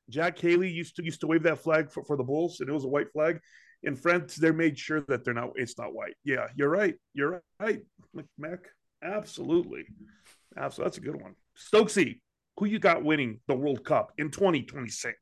Jack 0.08 0.38
Haley 0.38 0.70
used 0.70 0.96
to 0.96 1.04
used 1.04 1.20
to 1.20 1.26
wave 1.26 1.44
that 1.44 1.60
flag 1.60 1.90
for, 1.90 2.04
for 2.04 2.16
the 2.16 2.25
Bulls, 2.25 2.60
and 2.60 2.68
it 2.68 2.72
was 2.72 2.84
a 2.84 2.88
white 2.88 3.12
flag. 3.12 3.40
In 3.87 3.97
France, 3.97 4.35
they're 4.35 4.52
made 4.52 4.78
sure 4.78 5.00
that 5.09 5.25
they're 5.25 5.33
not. 5.33 5.52
It's 5.55 5.78
not 5.78 5.95
white. 5.95 6.14
Yeah, 6.25 6.49
you're 6.57 6.69
right. 6.69 6.97
You're 7.14 7.43
right, 7.61 7.81
Mac. 8.37 8.59
Absolutely, 9.02 9.85
absolutely. 10.57 10.85
That's 10.85 10.99
a 10.99 11.00
good 11.00 11.23
one. 11.23 11.35
Stoczy, 11.57 12.21
who 12.59 12.66
you 12.66 12.78
got 12.78 13.05
winning 13.05 13.40
the 13.47 13.55
World 13.55 13.85
Cup 13.85 14.12
in 14.19 14.31
2026? 14.31 15.16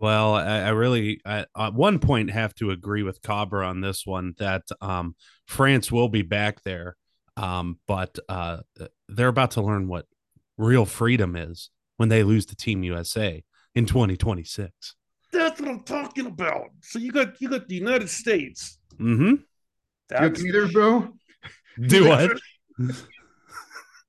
well, 0.00 0.34
I, 0.34 0.60
I 0.60 0.68
really, 0.70 1.20
I, 1.24 1.46
at 1.56 1.74
one 1.74 1.98
point, 1.98 2.30
have 2.30 2.54
to 2.56 2.70
agree 2.70 3.02
with 3.02 3.22
Cabra 3.22 3.66
on 3.66 3.80
this 3.80 4.04
one 4.04 4.34
that 4.38 4.62
um, 4.80 5.14
France 5.46 5.92
will 5.92 6.08
be 6.08 6.22
back 6.22 6.62
there, 6.62 6.96
um, 7.36 7.78
but 7.86 8.18
uh, 8.28 8.58
they're 9.08 9.28
about 9.28 9.52
to 9.52 9.62
learn 9.62 9.88
what 9.88 10.06
real 10.58 10.84
freedom 10.84 11.36
is 11.36 11.70
when 11.96 12.08
they 12.08 12.22
lose 12.22 12.46
to 12.46 12.56
Team 12.56 12.82
USA. 12.82 13.44
in 13.74 13.86
2026. 13.86 14.94
That's 15.34 15.60
what 15.60 15.68
I'm 15.68 15.82
talking 15.82 16.26
about. 16.26 16.68
So 16.82 16.98
you 16.98 17.12
got 17.12 17.40
you 17.40 17.48
got 17.48 17.68
the 17.68 17.74
United 17.74 18.08
States. 18.08 18.78
Mm-hmm. 18.94 19.22
You 19.24 19.42
That's 20.08 20.42
Gators, 20.42 20.72
bro. 20.76 21.08
Do 21.80 22.08
what? 22.08 22.38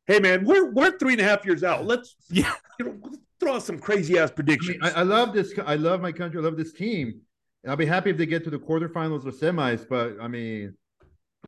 Hey 0.08 0.20
man, 0.20 0.46
we're 0.46 0.70
we're 0.72 0.96
three 1.00 1.14
and 1.14 1.22
a 1.22 1.24
half 1.24 1.44
years 1.46 1.64
out. 1.64 1.84
Let's 1.86 2.16
Yeah. 2.30 2.54
you 2.80 2.86
know 2.86 3.12
throw 3.40 3.58
some 3.58 3.80
crazy 3.80 4.20
ass 4.20 4.32
I, 4.38 4.42
mean, 4.44 4.80
I, 4.82 4.92
I 4.92 5.02
love 5.02 5.34
this. 5.34 5.52
I 5.66 5.76
love 5.76 6.00
my 6.00 6.12
country. 6.12 6.40
I 6.40 6.44
love 6.44 6.58
this 6.58 6.74
team. 6.74 7.22
And 7.64 7.72
I'll 7.72 7.76
be 7.78 7.88
happy 7.88 8.12
if 8.12 8.18
they 8.18 8.28
get 8.28 8.44
to 8.44 8.52
the 8.52 8.60
quarterfinals 8.60 9.26
or 9.26 9.32
semis. 9.32 9.84
But 9.90 10.18
I 10.22 10.28
mean, 10.28 10.76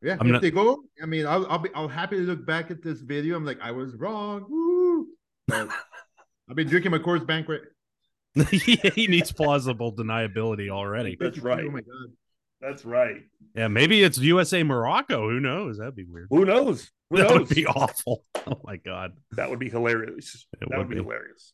yeah, 0.01 0.17
I'm 0.19 0.25
if 0.27 0.33
not- 0.33 0.41
they 0.41 0.49
go, 0.49 0.81
I 1.01 1.05
mean, 1.05 1.27
I'll 1.27 1.45
I'll 1.51 1.59
be 1.59 1.69
I'll 1.75 1.87
happily 1.87 2.21
look 2.21 2.47
back 2.47 2.71
at 2.71 2.81
this 2.81 3.01
video. 3.01 3.35
I'm 3.37 3.45
like, 3.45 3.59
I 3.61 3.69
was 3.71 3.95
wrong. 3.95 4.45
Woo! 4.49 5.07
I've 6.49 6.55
been 6.55 6.67
drinking 6.67 6.89
my 6.91 6.97
Coors 6.99 7.27
Banquet. 7.27 7.61
he 8.51 9.07
needs 9.07 9.31
plausible 9.31 9.93
deniability 9.95 10.69
already. 10.69 11.17
That's 11.19 11.39
right. 11.39 11.65
Oh 11.67 11.71
my 11.71 11.81
god. 11.81 12.13
That's 12.61 12.85
right. 12.85 13.23
Yeah, 13.55 13.67
maybe 13.67 14.01
it's 14.03 14.17
USA 14.17 14.63
Morocco. 14.63 15.29
Who 15.29 15.39
knows? 15.39 15.77
That'd 15.77 15.95
be 15.95 16.05
weird. 16.05 16.27
Who 16.31 16.45
knows? 16.45 16.89
Who 17.09 17.17
That 17.17 17.29
knows? 17.29 17.39
would 17.47 17.49
be 17.55 17.65
awful. 17.65 18.23
Oh 18.49 18.61
my 18.63 18.77
god. 18.77 19.11
That 19.33 19.49
would 19.49 19.59
be 19.59 19.69
hilarious. 19.69 20.47
It 20.61 20.69
that 20.69 20.69
would 20.69 20.77
would 20.87 20.89
be, 20.89 20.95
be. 20.95 21.01
hilarious. 21.03 21.51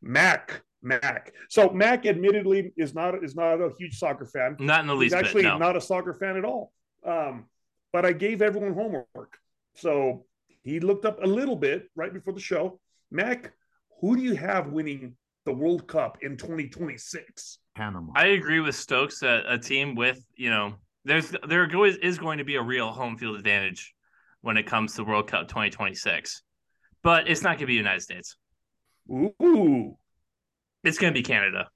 Mac, 0.00 0.62
Mac. 0.82 1.32
So 1.48 1.70
Mac, 1.70 2.06
admittedly, 2.06 2.72
is 2.76 2.94
not 2.94 3.22
is 3.24 3.34
not 3.34 3.60
a 3.60 3.70
huge 3.78 3.98
soccer 3.98 4.26
fan. 4.26 4.56
Not 4.60 4.80
in 4.82 4.86
the 4.86 4.92
He's 4.94 5.00
least 5.00 5.14
actually 5.14 5.42
bit. 5.42 5.48
No. 5.48 5.58
not 5.58 5.76
a 5.76 5.80
soccer 5.80 6.14
fan 6.14 6.36
at 6.36 6.44
all. 6.44 6.72
Um, 7.04 7.46
but 7.92 8.04
I 8.06 8.12
gave 8.12 8.42
everyone 8.42 8.74
homework, 8.74 9.38
so 9.74 10.24
he 10.62 10.78
looked 10.80 11.04
up 11.04 11.20
a 11.22 11.26
little 11.26 11.56
bit 11.56 11.88
right 11.96 12.12
before 12.12 12.32
the 12.32 12.40
show. 12.40 12.78
Mac, 13.10 13.52
who 14.00 14.14
do 14.16 14.22
you 14.22 14.34
have 14.36 14.68
winning 14.68 15.16
the 15.44 15.52
World 15.52 15.86
Cup 15.88 16.18
in 16.22 16.36
2026? 16.36 17.58
Panama. 17.74 18.12
I 18.14 18.26
agree 18.26 18.60
with 18.60 18.74
Stokes 18.74 19.20
that 19.20 19.44
a 19.48 19.58
team 19.58 19.94
with 19.94 20.22
you 20.36 20.50
know 20.50 20.74
there's 21.04 21.34
there 21.48 21.68
always 21.74 21.96
is 21.96 22.18
going 22.18 22.38
to 22.38 22.44
be 22.44 22.56
a 22.56 22.62
real 22.62 22.90
home 22.92 23.16
field 23.16 23.36
advantage 23.36 23.94
when 24.42 24.56
it 24.56 24.66
comes 24.66 24.94
to 24.94 25.04
World 25.04 25.28
Cup 25.28 25.48
2026, 25.48 26.42
but 27.02 27.28
it's 27.28 27.42
not 27.42 27.50
going 27.50 27.60
to 27.60 27.66
be 27.66 27.74
United 27.74 28.00
States. 28.02 28.36
Ooh, 29.10 29.96
It's 30.84 30.98
going 30.98 31.12
to 31.12 31.18
be 31.18 31.22
Canada. 31.22 31.68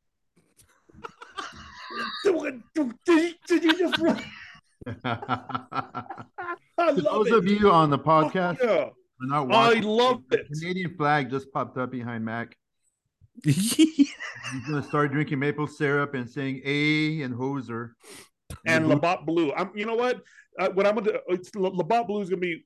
did, 2.24 2.62
did, 3.06 3.34
did 3.48 3.64
you 3.64 3.78
just? 3.78 4.00
I 5.04 6.04
For 6.76 6.92
love 6.92 6.94
those 7.04 7.26
it. 7.28 7.34
of 7.34 7.46
you 7.46 7.70
on 7.70 7.90
the 7.90 7.98
Oh, 7.98 8.02
podcast 8.02 8.58
yeah. 8.62 8.68
are 8.84 8.92
not 9.20 9.50
I 9.52 9.68
watching, 9.68 9.82
love 9.84 10.22
the 10.28 10.38
it. 10.40 10.46
Canadian 10.52 10.94
flag 10.96 11.30
just 11.30 11.50
popped 11.52 11.76
up 11.78 11.90
behind 11.90 12.24
Mac. 12.24 12.56
Yeah, 13.44 13.52
He's 14.52 14.64
gonna 14.68 14.82
start 14.82 15.12
drinking 15.12 15.38
maple 15.38 15.66
syrup 15.66 16.14
and 16.14 16.28
saying 16.28 16.62
"A" 16.64 17.22
and 17.22 17.34
hoser. 17.34 17.90
and 18.66 18.84
the 18.84 18.88
Labatt 18.90 19.26
Blue. 19.26 19.52
I'm, 19.52 19.70
you 19.74 19.86
know 19.86 19.96
what? 19.96 20.22
Uh, 20.58 20.70
what 20.70 20.86
I'm 20.86 20.94
gonna 20.94 21.12
do, 21.12 21.18
it's 21.28 21.54
Labatt 21.54 22.06
Blue 22.06 22.20
is 22.22 22.28
gonna 22.30 22.40
be 22.40 22.64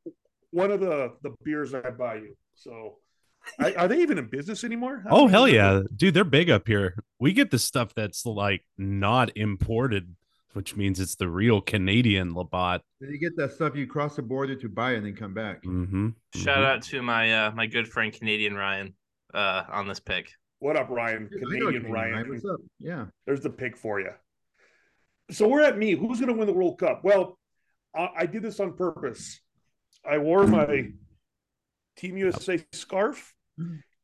one 0.51 0.71
of 0.71 0.81
the 0.81 1.13
the 1.23 1.35
beers 1.43 1.75
I 1.75 1.91
buy 1.91 2.17
you. 2.17 2.37
So, 2.55 2.99
I, 3.59 3.73
are 3.75 3.89
they 3.89 4.01
even 4.03 4.19
in 4.19 4.27
business 4.29 4.65
anymore? 4.65 5.03
I 5.07 5.09
Oh 5.11 5.27
hell 5.29 5.49
even 5.49 5.61
know. 5.61 5.77
yeah, 5.79 5.83
dude! 5.97 6.15
They're 6.15 6.25
big 6.25 6.51
up 6.51 6.67
here. 6.69 7.03
We 7.19 7.33
get 7.33 7.51
the 7.51 7.59
stuff 7.59 7.95
that's 7.95 8.27
like 8.27 8.65
not 8.77 9.35
imported, 9.37 10.15
which 10.53 10.77
means 10.77 11.01
it's 11.01 11.17
the 11.17 11.29
real 11.29 11.61
Canadian 11.63 12.35
Labatt. 12.35 12.83
Then 13.01 13.11
you 13.11 13.19
get 13.19 13.37
that 13.39 13.53
stuff 13.53 13.75
you 13.75 13.87
cross 13.87 14.17
the 14.17 14.23
border 14.23 14.55
to 14.57 14.69
buy 14.69 14.93
and 14.93 15.07
then 15.07 15.17
come 15.17 15.33
back. 15.35 15.63
Mm-hmm. 15.65 16.11
Shout 16.37 16.63
out 16.63 16.83
to 16.83 17.03
my 17.03 17.47
uh, 17.47 17.51
my 17.53 17.67
good 17.67 17.89
friend 17.89 18.13
Canadian 18.13 18.55
Ryan 18.55 18.95
uh, 19.33 19.65
on 19.73 19.89
this 19.89 20.01
pick. 20.01 20.31
What 20.61 20.77
up, 20.77 20.91
Ryan? 20.91 21.29
Canadian 21.29 21.91
Ryan. 21.91 22.13
right? 22.13 22.29
What's 22.29 22.45
up? 22.45 22.61
Yeah. 22.79 23.07
There's 23.27 23.41
the 23.41 23.49
pick 23.49 23.79
for 23.79 23.99
you. 23.99 24.11
So 25.31 25.49
we're 25.49 25.63
at 25.63 25.79
me. 25.79 25.93
Who's 25.93 26.21
gonna 26.21 26.35
win 26.35 26.47
the 26.47 26.53
World 26.53 26.79
Cup? 26.79 27.01
Well, 27.03 27.39
I, 27.97 28.09
I 28.19 28.27
did 28.27 28.43
this 28.43 28.61
on 28.61 28.75
purpose. 28.75 29.41
I 30.09 30.19
wore 30.19 30.47
my 30.47 30.91
Team 31.97 32.17
USA 32.19 32.63
scarf 32.73 33.35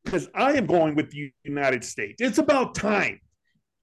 because 0.03 0.29
I 0.33 0.53
am 0.53 0.65
going 0.65 0.95
with 0.95 1.11
the 1.11 1.31
United 1.43 1.83
States. 1.83 2.21
It's 2.21 2.39
about 2.39 2.73
time. 2.73 3.19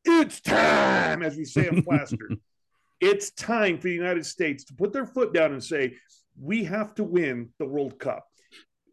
It's 0.05 0.41
time, 0.41 1.23
as 1.23 1.37
we 1.37 1.45
say 1.45 1.69
in 1.69 1.83
Plaster. 1.83 2.29
it's 3.01 3.31
time 3.33 3.77
for 3.79 3.85
the 3.85 3.95
United 3.95 4.27
States 4.27 4.65
to 4.65 4.75
put 4.75 4.93
their 4.93 5.07
foot 5.07 5.33
down 5.33 5.53
and 5.53 5.63
say, 5.63 5.95
we 6.41 6.65
have 6.65 6.95
to 6.97 7.05
win 7.05 7.51
the 7.59 7.67
World 7.67 7.99
Cup. 8.01 8.25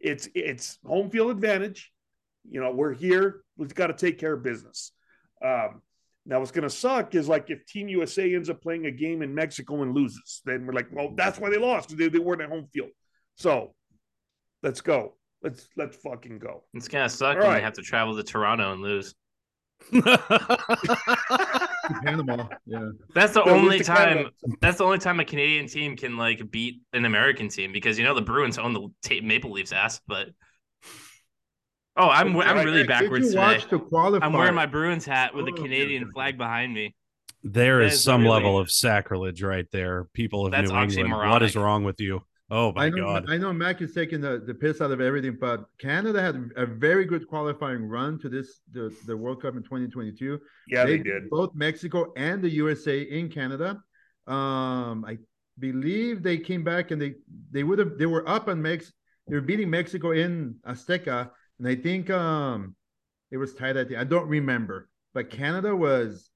It's 0.00 0.28
it's 0.34 0.78
home 0.84 1.10
field 1.10 1.32
advantage. 1.32 1.90
You 2.48 2.60
know, 2.60 2.72
we're 2.72 2.92
here. 2.92 3.42
We've 3.56 3.74
got 3.74 3.88
to 3.88 3.94
take 3.94 4.18
care 4.18 4.32
of 4.32 4.42
business. 4.42 4.92
Um, 5.44 5.82
now, 6.24 6.38
what's 6.38 6.52
going 6.52 6.62
to 6.62 6.70
suck 6.70 7.14
is 7.14 7.28
like 7.28 7.50
if 7.50 7.66
Team 7.66 7.88
USA 7.88 8.34
ends 8.34 8.48
up 8.50 8.62
playing 8.62 8.86
a 8.86 8.90
game 8.90 9.22
in 9.22 9.34
Mexico 9.34 9.82
and 9.82 9.94
loses, 9.94 10.40
then 10.44 10.66
we're 10.66 10.72
like, 10.72 10.88
well, 10.92 11.12
that's 11.16 11.38
why 11.38 11.50
they 11.50 11.58
lost. 11.58 11.96
They, 11.96 12.08
they 12.08 12.18
weren't 12.18 12.42
at 12.42 12.48
home 12.48 12.68
field. 12.72 12.90
So 13.36 13.74
let's 14.62 14.80
go. 14.80 15.16
Let's 15.42 15.66
let's 15.76 15.96
fucking 15.96 16.38
go. 16.38 16.62
It's 16.74 16.86
gonna 16.86 17.08
suck 17.08 17.34
All 17.36 17.40
when 17.42 17.48
right. 17.50 17.56
they 17.56 17.62
have 17.62 17.72
to 17.72 17.82
travel 17.82 18.16
to 18.16 18.22
Toronto 18.22 18.72
and 18.72 18.80
lose. 18.82 19.14
Panama. 22.04 22.46
Yeah. 22.66 22.90
That's 23.14 23.34
the 23.34 23.44
So 23.44 23.50
only 23.50 23.78
lose 23.78 23.86
time. 23.86 24.08
Canada. 24.08 24.30
That's 24.60 24.78
the 24.78 24.84
only 24.84 24.98
time 24.98 25.18
a 25.18 25.24
Canadian 25.24 25.66
team 25.66 25.96
can 25.96 26.16
like 26.16 26.48
beat 26.50 26.82
an 26.92 27.04
American 27.04 27.48
team 27.48 27.72
because 27.72 27.98
you 27.98 28.04
know 28.04 28.14
the 28.14 28.22
Bruins 28.22 28.58
own 28.58 28.72
the 28.72 28.88
ta- 29.02 29.24
Maple 29.26 29.50
Leafs 29.50 29.72
ass. 29.72 30.00
But 30.06 30.28
oh, 31.96 32.08
I'm 32.08 32.28
I'm 32.28 32.56
Right, 32.56 32.64
really 32.64 32.78
right. 32.80 32.88
backwards 32.88 33.26
Did 33.28 33.34
you 33.34 33.40
today. 33.40 33.54
watch 33.58 33.68
the 33.70 33.78
qualifier? 33.78 34.22
I'm 34.22 34.32
wearing 34.32 34.54
my 34.54 34.66
Bruins 34.66 35.04
hat 35.04 35.34
with 35.34 35.46
a 35.48 35.50
Oh, 35.50 35.54
Canadian 35.54 36.10
flag 36.12 36.38
behind 36.38 36.72
me. 36.74 36.94
there 37.42 37.78
That 37.78 37.86
is 37.86 37.92
is 37.94 38.02
some 38.04 38.22
really- 38.22 38.32
level 38.34 38.58
of 38.58 38.70
sacrilege 38.70 39.42
right 39.42 39.66
there. 39.72 40.04
People 40.14 40.46
of 40.46 40.52
That's 40.52 40.70
New 40.70 40.78
England, 40.78 41.12
what 41.12 41.42
is 41.42 41.56
wrong 41.56 41.84
with 41.84 42.00
you? 42.00 42.22
Oh 42.50 42.70
my 42.74 42.84
I 42.86 42.88
know, 42.90 43.04
god! 43.06 43.24
I 43.30 43.38
know 43.38 43.50
Mac 43.50 43.80
is 43.80 43.94
taking 43.94 44.20
the, 44.20 44.42
the 44.46 44.52
piss 44.52 44.82
out 44.82 44.90
of 44.90 45.00
everything, 45.00 45.38
but 45.40 45.64
Canada 45.78 46.20
had 46.20 46.50
a 46.56 46.66
very 46.66 47.06
good 47.06 47.26
qualifying 47.26 47.82
run 47.88 48.18
to 48.18 48.28
this 48.28 48.60
the, 48.72 48.94
the 49.06 49.16
World 49.16 49.40
Cup 49.40 49.56
in 49.56 49.62
2022. 49.62 50.38
Yeah, 50.68 50.84
they 50.84 50.98
beat 50.98 51.04
did. 51.04 51.30
both 51.30 51.54
Mexico 51.54 52.12
and 52.14 52.42
the 52.42 52.50
USA 52.50 53.00
in 53.00 53.30
Canada. 53.30 53.82
Um, 54.26 55.02
I 55.06 55.16
believe 55.58 56.22
they 56.22 56.36
came 56.36 56.62
back 56.62 56.90
and 56.90 57.00
they 57.00 57.14
they 57.50 57.62
would 57.64 57.78
have 57.78 57.96
they 57.96 58.06
were 58.06 58.28
up 58.28 58.48
on 58.48 58.60
Mex 58.60 58.92
they 59.28 59.34
were 59.34 59.40
beating 59.40 59.70
Mexico 59.70 60.10
in 60.10 60.56
Azteca, 60.66 61.30
and 61.58 61.68
I 61.68 61.74
think 61.74 62.10
um 62.10 62.74
it 63.30 63.36
was 63.36 63.54
tied 63.54 63.76
at 63.76 63.88
the 63.88 63.96
I 63.96 64.04
don't 64.04 64.28
remember, 64.28 64.88
but 65.14 65.30
Canada 65.30 65.74
was 65.74 66.30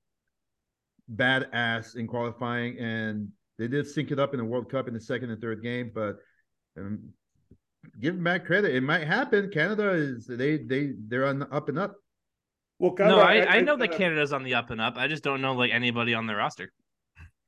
badass 1.15 1.97
in 1.97 2.07
qualifying 2.07 2.79
and 2.79 3.29
they 3.59 3.69
did 3.69 3.87
sync 3.87 4.11
it 4.11 4.19
up 4.19 4.35
in 4.35 4.39
the 4.39 4.45
World 4.45 4.71
Cup 4.71 4.89
in 4.89 4.95
the 4.95 5.01
second 5.01 5.31
and 5.31 5.41
third 5.41 5.63
game, 5.63 5.91
but 5.95 6.17
um, 6.77 7.01
give 8.01 8.15
them 8.15 8.25
back 8.25 8.45
credit. 8.45 8.75
It 8.75 8.83
might 8.83 9.07
happen. 9.07 9.51
Canada 9.51 9.91
is 9.91 10.27
they 10.27 10.59
they 10.59 10.93
they're 11.09 11.27
on 11.27 11.39
the 11.39 11.49
up 11.49 11.69
and 11.69 11.79
up. 11.79 11.97
Well, 12.79 12.95
No, 12.99 13.17
Kyle, 13.17 13.21
I, 13.21 13.57
I 13.57 13.61
know 13.63 13.77
that 13.77 13.95
uh, 13.95 13.97
Canada's 13.97 14.33
on 14.35 14.43
the 14.43 14.55
up 14.55 14.71
and 14.71 14.81
up. 14.81 14.97
I 14.97 15.09
just 15.09 15.23
don't 15.23 15.41
know 15.41 15.55
like 15.55 15.71
anybody 15.73 16.13
on 16.13 16.27
their 16.27 16.37
roster. 16.37 16.73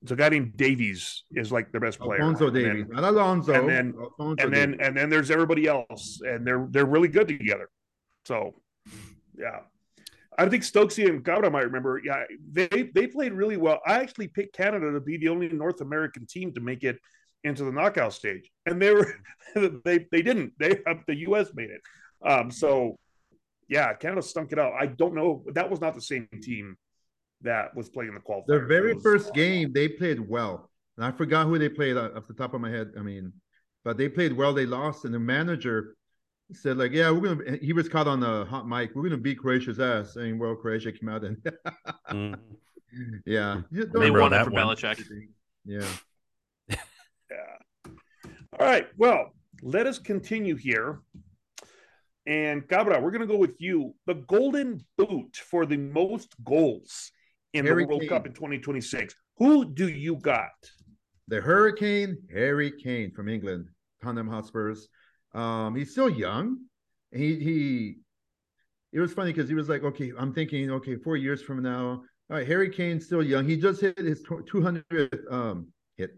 So 0.07 0.15
a 0.15 0.17
guy 0.17 0.29
named 0.29 0.57
Davies 0.57 1.25
is 1.33 1.51
like 1.51 1.73
their 1.73 1.81
best 1.81 1.99
player. 1.99 2.21
Alfonso 2.21 2.47
And 2.49 2.57
then- 2.57 2.65
Davies, 2.65 2.87
not 2.89 3.05
Alonso. 3.05 3.53
and 3.53 3.69
then- 3.69 3.95
Alfonso 4.01 4.45
and 4.45 4.55
then 4.55 4.71
Davies. 4.73 4.87
and 4.87 4.97
then 4.97 5.11
there's 5.11 5.31
everybody 5.31 5.67
else, 5.67 6.21
and 6.25 6.47
they're 6.47 6.67
they're 6.71 6.87
really 6.87 7.09
good 7.09 7.27
together. 7.29 7.69
So, 8.25 8.63
yeah, 9.37 9.61
I 10.39 10.49
think 10.49 10.63
Stoczy 10.63 11.09
and 11.09 11.25
Cabra 11.25 11.51
might 11.51 11.65
remember. 11.65 12.01
Yeah, 12.05 12.25
they 12.53 12.91
they 12.95 13.07
played 13.09 13.33
really 13.33 13.57
well. 13.57 13.81
I 13.87 13.95
actually 14.01 14.29
picked 14.29 14.55
Canada 14.57 14.93
to 14.93 15.01
be 15.01 15.17
the 15.17 15.29
only 15.29 15.49
North 15.49 15.81
American 15.81 16.27
team 16.27 16.53
to 16.55 16.61
make 16.61 16.85
it 16.85 16.99
into 17.43 17.65
the 17.65 17.73
knockout 17.73 18.13
stage, 18.13 18.49
and 18.67 18.81
they 18.81 18.93
were 18.93 19.13
they 19.85 20.07
they 20.13 20.23
didn't. 20.23 20.53
They 20.59 20.81
the 21.09 21.17
U.S. 21.29 21.51
made 21.55 21.71
it. 21.71 21.83
Um, 22.25 22.51
so 22.53 22.99
yeah, 23.69 23.95
Canada 23.95 24.23
stunk 24.23 24.53
it 24.53 24.59
out. 24.61 24.75
I 24.79 24.87
don't 24.87 25.15
know. 25.15 25.45
That 25.55 25.69
was 25.71 25.81
not 25.81 25.95
the 25.95 26.01
same 26.01 26.29
team 26.41 26.77
that 27.43 27.75
was 27.77 27.89
playing 27.89 28.15
the 28.15 28.21
qualifiers. 28.21 28.47
Their 28.49 28.67
very 28.67 28.95
was- 28.95 29.03
first 29.03 29.35
game, 29.35 29.73
they 29.73 29.89
played 29.89 30.21
well. 30.21 30.71
And 30.97 31.05
I 31.07 31.13
forgot 31.13 31.47
who 31.47 31.59
they 31.59 31.69
played 31.69 31.97
uh, 31.97 32.11
off 32.17 32.27
the 32.27 32.35
top 32.35 32.55
of 32.55 32.61
my 32.61 32.71
head. 32.71 32.93
I 32.99 33.03
mean, 33.03 33.33
but 33.85 33.97
they 33.97 34.09
played 34.09 34.33
well. 34.33 34.53
They 34.53 34.67
lost, 34.67 35.05
and 35.05 35.15
the 35.15 35.19
manager 35.21 35.95
said, 36.53 36.77
like, 36.77 36.91
yeah, 36.93 37.11
we're 37.11 37.35
gonna. 37.37 37.57
He 37.59 37.73
was 37.73 37.89
caught 37.89 38.09
on 38.09 38.19
the 38.21 38.45
hot 38.47 38.67
mic. 38.69 38.91
We're 38.97 39.05
gonna 39.05 39.17
beat 39.17 39.39
Croatia's 39.39 39.79
ass, 39.79 40.17
and 40.17 40.41
well, 40.41 40.57
Croatia 40.57 40.91
came 40.93 41.09
out 41.09 41.23
and 41.25 41.37
Mm. 42.11 42.39
yeah, 43.27 43.61
don't 43.71 43.93
They 43.93 43.99
Remember 44.11 44.21
won 44.23 44.33
it 44.33 44.37
that 44.37 44.45
for 44.47 44.51
one. 44.51 44.67
Belichick. 44.77 45.05
yeah. 45.65 45.87
Yeah. 47.31 47.93
All 48.59 48.67
right. 48.67 48.89
Well, 48.97 49.35
let 49.63 49.87
us 49.87 49.99
continue 49.99 50.57
here. 50.57 51.01
And 52.27 52.67
Cabra, 52.69 52.99
we're 53.01 53.11
going 53.11 53.21
to 53.21 53.27
go 53.27 53.37
with 53.37 53.61
you. 53.61 53.95
The 54.07 54.15
golden 54.15 54.83
boot 54.97 55.37
for 55.37 55.67
the 55.67 55.77
most 55.77 56.35
goals 56.45 57.13
in 57.59 57.67
Harry 57.67 57.85
the 57.85 57.89
World 57.89 58.01
Kane. 58.03 58.09
Cup 58.09 58.27
in 58.27 58.33
2026. 58.33 59.15
Who 59.37 59.65
do 59.65 59.89
you 59.89 60.17
got? 60.17 60.51
The 61.29 61.41
Hurricane, 61.41 62.17
Harry 62.33 62.73
Kane 62.73 63.13
from 63.13 63.29
England, 63.29 63.69
Tottenham 64.03 64.29
Hotspurs. 64.29 64.89
Um, 65.35 65.77
he's 65.77 65.93
still 65.93 66.09
young. 66.09 66.59
He 67.13 67.37
he 67.37 67.97
it 68.93 69.01
was 69.01 69.13
funny 69.13 69.33
because 69.33 69.49
he 69.49 69.55
was 69.55 69.69
like, 69.69 69.83
okay, 69.83 70.13
I'm 70.19 70.33
thinking, 70.33 70.71
okay, 70.71 70.97
four 70.97 71.17
years 71.17 71.43
from 71.43 71.63
now, 71.63 72.03
all 72.31 72.37
right, 72.37 72.47
Harry 72.47 72.71
Kane's 72.71 73.07
still 73.07 73.23
young. 73.23 73.47
He 73.47 73.57
just 73.57 73.81
hit 73.81 73.99
his 73.99 74.23
200th 74.23 75.33
um, 75.33 75.69
hit. 75.97 76.11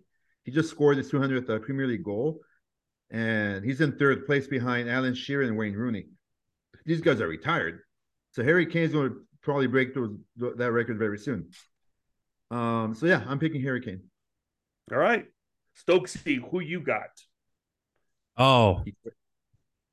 He 0.44 0.52
just 0.52 0.70
scored 0.70 0.96
his 0.96 1.10
200th 1.10 1.50
uh, 1.50 1.58
Premier 1.60 1.86
League 1.86 2.04
goal, 2.04 2.40
and 3.10 3.64
he's 3.64 3.80
in 3.80 3.92
third 3.92 4.26
place 4.26 4.46
behind 4.46 4.88
Alan 4.88 5.14
Shearer 5.14 5.44
and 5.44 5.56
Wayne 5.56 5.74
Rooney. 5.74 6.06
These 6.84 7.00
guys 7.00 7.20
are 7.20 7.28
retired, 7.28 7.80
so 8.32 8.42
Harry 8.42 8.66
Kane's 8.66 8.92
going 8.92 9.10
to 9.10 9.20
probably 9.42 9.66
break 9.66 9.94
those, 9.94 10.10
that 10.36 10.72
record 10.72 10.98
very 10.98 11.18
soon. 11.18 11.50
Um, 12.50 12.94
so 12.94 13.06
yeah, 13.06 13.22
I'm 13.26 13.38
picking 13.38 13.62
Harry 13.62 13.80
Kane. 13.80 14.02
All 14.90 14.98
right, 14.98 15.26
Stoczy, 15.86 16.40
who 16.50 16.60
you 16.60 16.80
got? 16.80 17.10
Oh, 18.36 18.82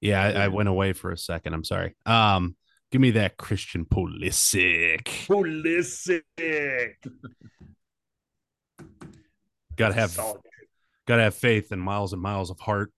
yeah, 0.01 0.21
I, 0.21 0.31
I, 0.45 0.47
went 0.47 0.69
away 0.69 0.93
for 0.93 1.11
a 1.11 1.17
second. 1.17 1.53
I'm 1.53 1.63
sorry. 1.63 1.95
Um, 2.05 2.55
give 2.91 3.01
me 3.01 3.11
that 3.11 3.37
Christian 3.37 3.85
Pulisic. 3.85 5.03
Pulisic. 5.27 6.21
gotta 9.75 9.93
have, 9.93 10.11
Solid. 10.11 10.41
gotta 11.05 11.23
have 11.23 11.35
faith 11.35 11.71
in 11.71 11.79
miles 11.79 12.13
and 12.13 12.21
miles 12.21 12.49
of 12.49 12.59
heart. 12.59 12.91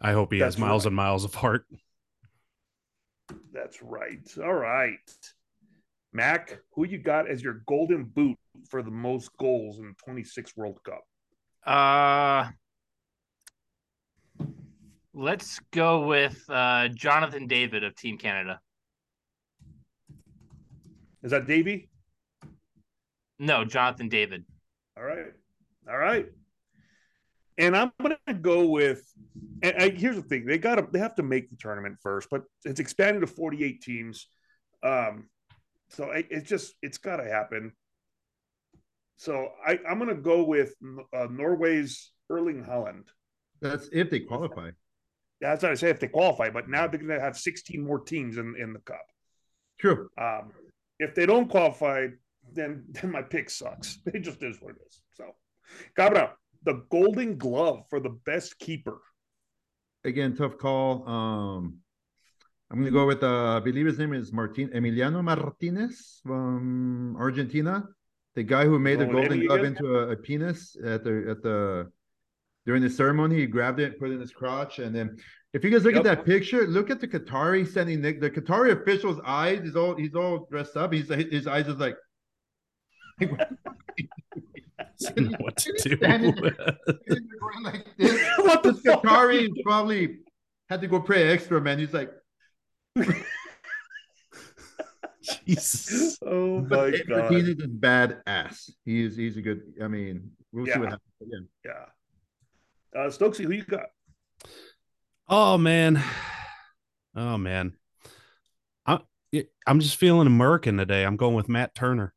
I 0.00 0.12
hope 0.12 0.32
he 0.32 0.38
That's 0.38 0.56
has 0.56 0.60
miles 0.60 0.84
right. 0.84 0.90
and 0.90 0.96
miles 0.96 1.24
of 1.24 1.34
heart. 1.34 1.64
That's 3.52 3.82
right. 3.82 4.28
All 4.42 4.52
right. 4.52 4.98
Mac, 6.16 6.58
who 6.72 6.86
you 6.86 6.98
got 6.98 7.28
as 7.28 7.42
your 7.42 7.62
golden 7.66 8.04
boot 8.04 8.38
for 8.70 8.82
the 8.82 8.90
most 8.90 9.30
goals 9.36 9.78
in 9.78 9.88
the 9.88 9.94
26 10.04 10.56
World 10.56 10.78
Cup? 10.82 11.04
Uh 11.64 12.50
let's 15.12 15.60
go 15.72 16.06
with 16.06 16.42
uh 16.48 16.88
Jonathan 16.88 17.46
David 17.46 17.84
of 17.84 17.94
Team 17.94 18.16
Canada. 18.16 18.60
Is 21.22 21.32
that 21.32 21.46
Davy? 21.46 21.90
No, 23.38 23.64
Jonathan 23.64 24.08
David. 24.08 24.44
All 24.96 25.04
right. 25.04 25.32
All 25.90 25.98
right. 25.98 26.26
And 27.58 27.76
I'm 27.76 27.92
going 28.00 28.16
to 28.26 28.34
go 28.34 28.66
with. 28.66 29.02
And 29.62 29.74
I, 29.76 29.88
here's 29.90 30.16
the 30.16 30.22
thing: 30.22 30.46
they 30.46 30.58
got 30.58 30.76
to 30.76 30.86
they 30.90 30.98
have 30.98 31.14
to 31.16 31.22
make 31.22 31.48
the 31.48 31.56
tournament 31.56 31.96
first, 32.02 32.28
but 32.30 32.44
it's 32.64 32.80
expanded 32.80 33.22
to 33.22 33.26
48 33.26 33.82
teams. 33.82 34.28
Um, 34.82 35.28
so 35.88 36.10
it, 36.10 36.26
it's 36.30 36.48
just 36.48 36.74
it's 36.82 36.98
got 36.98 37.16
to 37.16 37.24
happen. 37.24 37.72
So 39.16 39.48
I, 39.66 39.78
I'm 39.88 39.98
going 39.98 40.14
to 40.14 40.20
go 40.20 40.44
with 40.44 40.74
uh, 41.14 41.26
Norway's 41.30 42.12
Erling 42.30 42.64
Haaland. 42.64 43.04
That's 43.60 43.88
if 43.92 44.10
they 44.10 44.20
qualify. 44.20 44.70
Yeah, 45.40 45.50
that's 45.50 45.62
what 45.62 45.72
I 45.72 45.74
say 45.74 45.90
if 45.90 46.00
they 46.00 46.08
qualify. 46.08 46.50
But 46.50 46.68
now 46.68 46.86
they're 46.86 47.00
going 47.00 47.18
to 47.18 47.20
have 47.20 47.36
16 47.36 47.84
more 47.84 48.00
teams 48.00 48.36
in 48.36 48.54
in 48.58 48.72
the 48.72 48.80
cup. 48.80 49.06
True. 49.78 50.08
Um, 50.18 50.52
if 50.98 51.14
they 51.14 51.26
don't 51.26 51.48
qualify, 51.48 52.08
then 52.52 52.84
then 52.88 53.10
my 53.10 53.22
pick 53.22 53.50
sucks. 53.50 53.98
It 54.06 54.20
just 54.20 54.42
is 54.42 54.60
what 54.60 54.74
it 54.76 54.82
is. 54.86 55.02
So, 55.14 55.34
Cabra, 55.96 56.34
the 56.64 56.84
Golden 56.90 57.38
Glove 57.38 57.84
for 57.88 58.00
the 58.00 58.16
best 58.24 58.58
keeper. 58.58 59.00
Again, 60.04 60.36
tough 60.36 60.58
call. 60.58 61.08
Um, 61.08 61.78
I'm 62.70 62.78
going 62.78 62.92
to 62.92 62.98
go 62.98 63.06
with, 63.06 63.22
uh, 63.22 63.56
I 63.56 63.60
believe 63.60 63.86
his 63.86 63.98
name 63.98 64.12
is 64.12 64.32
Martin 64.32 64.68
Emiliano 64.70 65.22
Martinez 65.22 66.20
from 66.24 67.16
Argentina, 67.16 67.84
the 68.34 68.42
guy 68.42 68.64
who 68.64 68.78
made 68.78 68.98
the 68.98 69.06
Golden 69.06 69.46
Glove 69.46 69.64
into 69.64 69.98
a, 69.98 70.10
a, 70.10 70.16
penis 70.16 70.76
at 70.84 71.04
the 71.04 71.26
at 71.30 71.42
the 71.42 71.90
during 72.66 72.82
the 72.82 72.90
ceremony. 72.90 73.36
He 73.36 73.46
grabbed 73.46 73.78
it, 73.78 74.00
put 74.00 74.10
it 74.10 74.14
in 74.14 74.20
his 74.20 74.32
crotch, 74.32 74.80
and 74.80 74.94
then 74.94 75.16
if 75.52 75.62
you 75.64 75.70
guys 75.70 75.84
look 75.84 75.94
yep. 75.94 76.04
at 76.04 76.16
that 76.16 76.26
picture, 76.26 76.66
look 76.66 76.90
at 76.90 77.00
the 77.00 77.08
Qatari 77.08 77.66
sending 77.66 78.02
the, 78.02 78.12
the 78.12 78.30
Qatari 78.30 78.72
official's 78.72 79.20
eyes. 79.24 79.60
He's 79.62 79.76
all 79.76 79.94
he's 79.94 80.14
all 80.14 80.46
dressed 80.50 80.76
up. 80.76 80.92
He's 80.92 81.08
his 81.08 81.46
eyes 81.46 81.68
is 81.68 81.76
like. 81.76 81.96
what 85.38 85.56
to 85.56 85.72
do. 85.82 85.96
like 87.62 87.86
this. 87.96 88.28
what 88.38 88.62
the 88.62 88.72
Qatari 88.72 89.50
probably 89.62 90.18
had 90.68 90.80
to 90.80 90.88
go 90.88 91.00
pray 91.00 91.28
extra, 91.28 91.60
man. 91.60 91.78
He's 91.78 91.94
like. 91.94 92.10
Jesus. 95.46 96.18
Oh 96.22 96.60
my 96.60 96.68
but 96.68 97.06
god. 97.08 97.32
He's 97.32 97.48
a 97.48 97.54
badass. 97.54 98.70
He's 98.84 99.16
he's 99.16 99.36
a 99.36 99.42
good. 99.42 99.62
I 99.82 99.88
mean, 99.88 100.30
we'll 100.52 100.66
yeah. 100.66 100.74
see 100.74 100.80
what 100.80 100.88
happens. 100.90 101.12
Again. 101.20 101.48
Yeah. 101.64 103.00
Uh, 103.00 103.08
Stoczy, 103.10 103.44
who 103.44 103.52
you 103.52 103.64
got? 103.64 103.86
Oh 105.28 105.58
man. 105.58 106.02
Oh 107.14 107.36
man. 107.36 107.74
I 108.86 109.00
I'm 109.66 109.80
just 109.80 109.96
feeling 109.96 110.26
American 110.26 110.76
today. 110.76 111.04
I'm 111.04 111.16
going 111.16 111.34
with 111.34 111.48
Matt 111.48 111.74
Turner. 111.74 112.14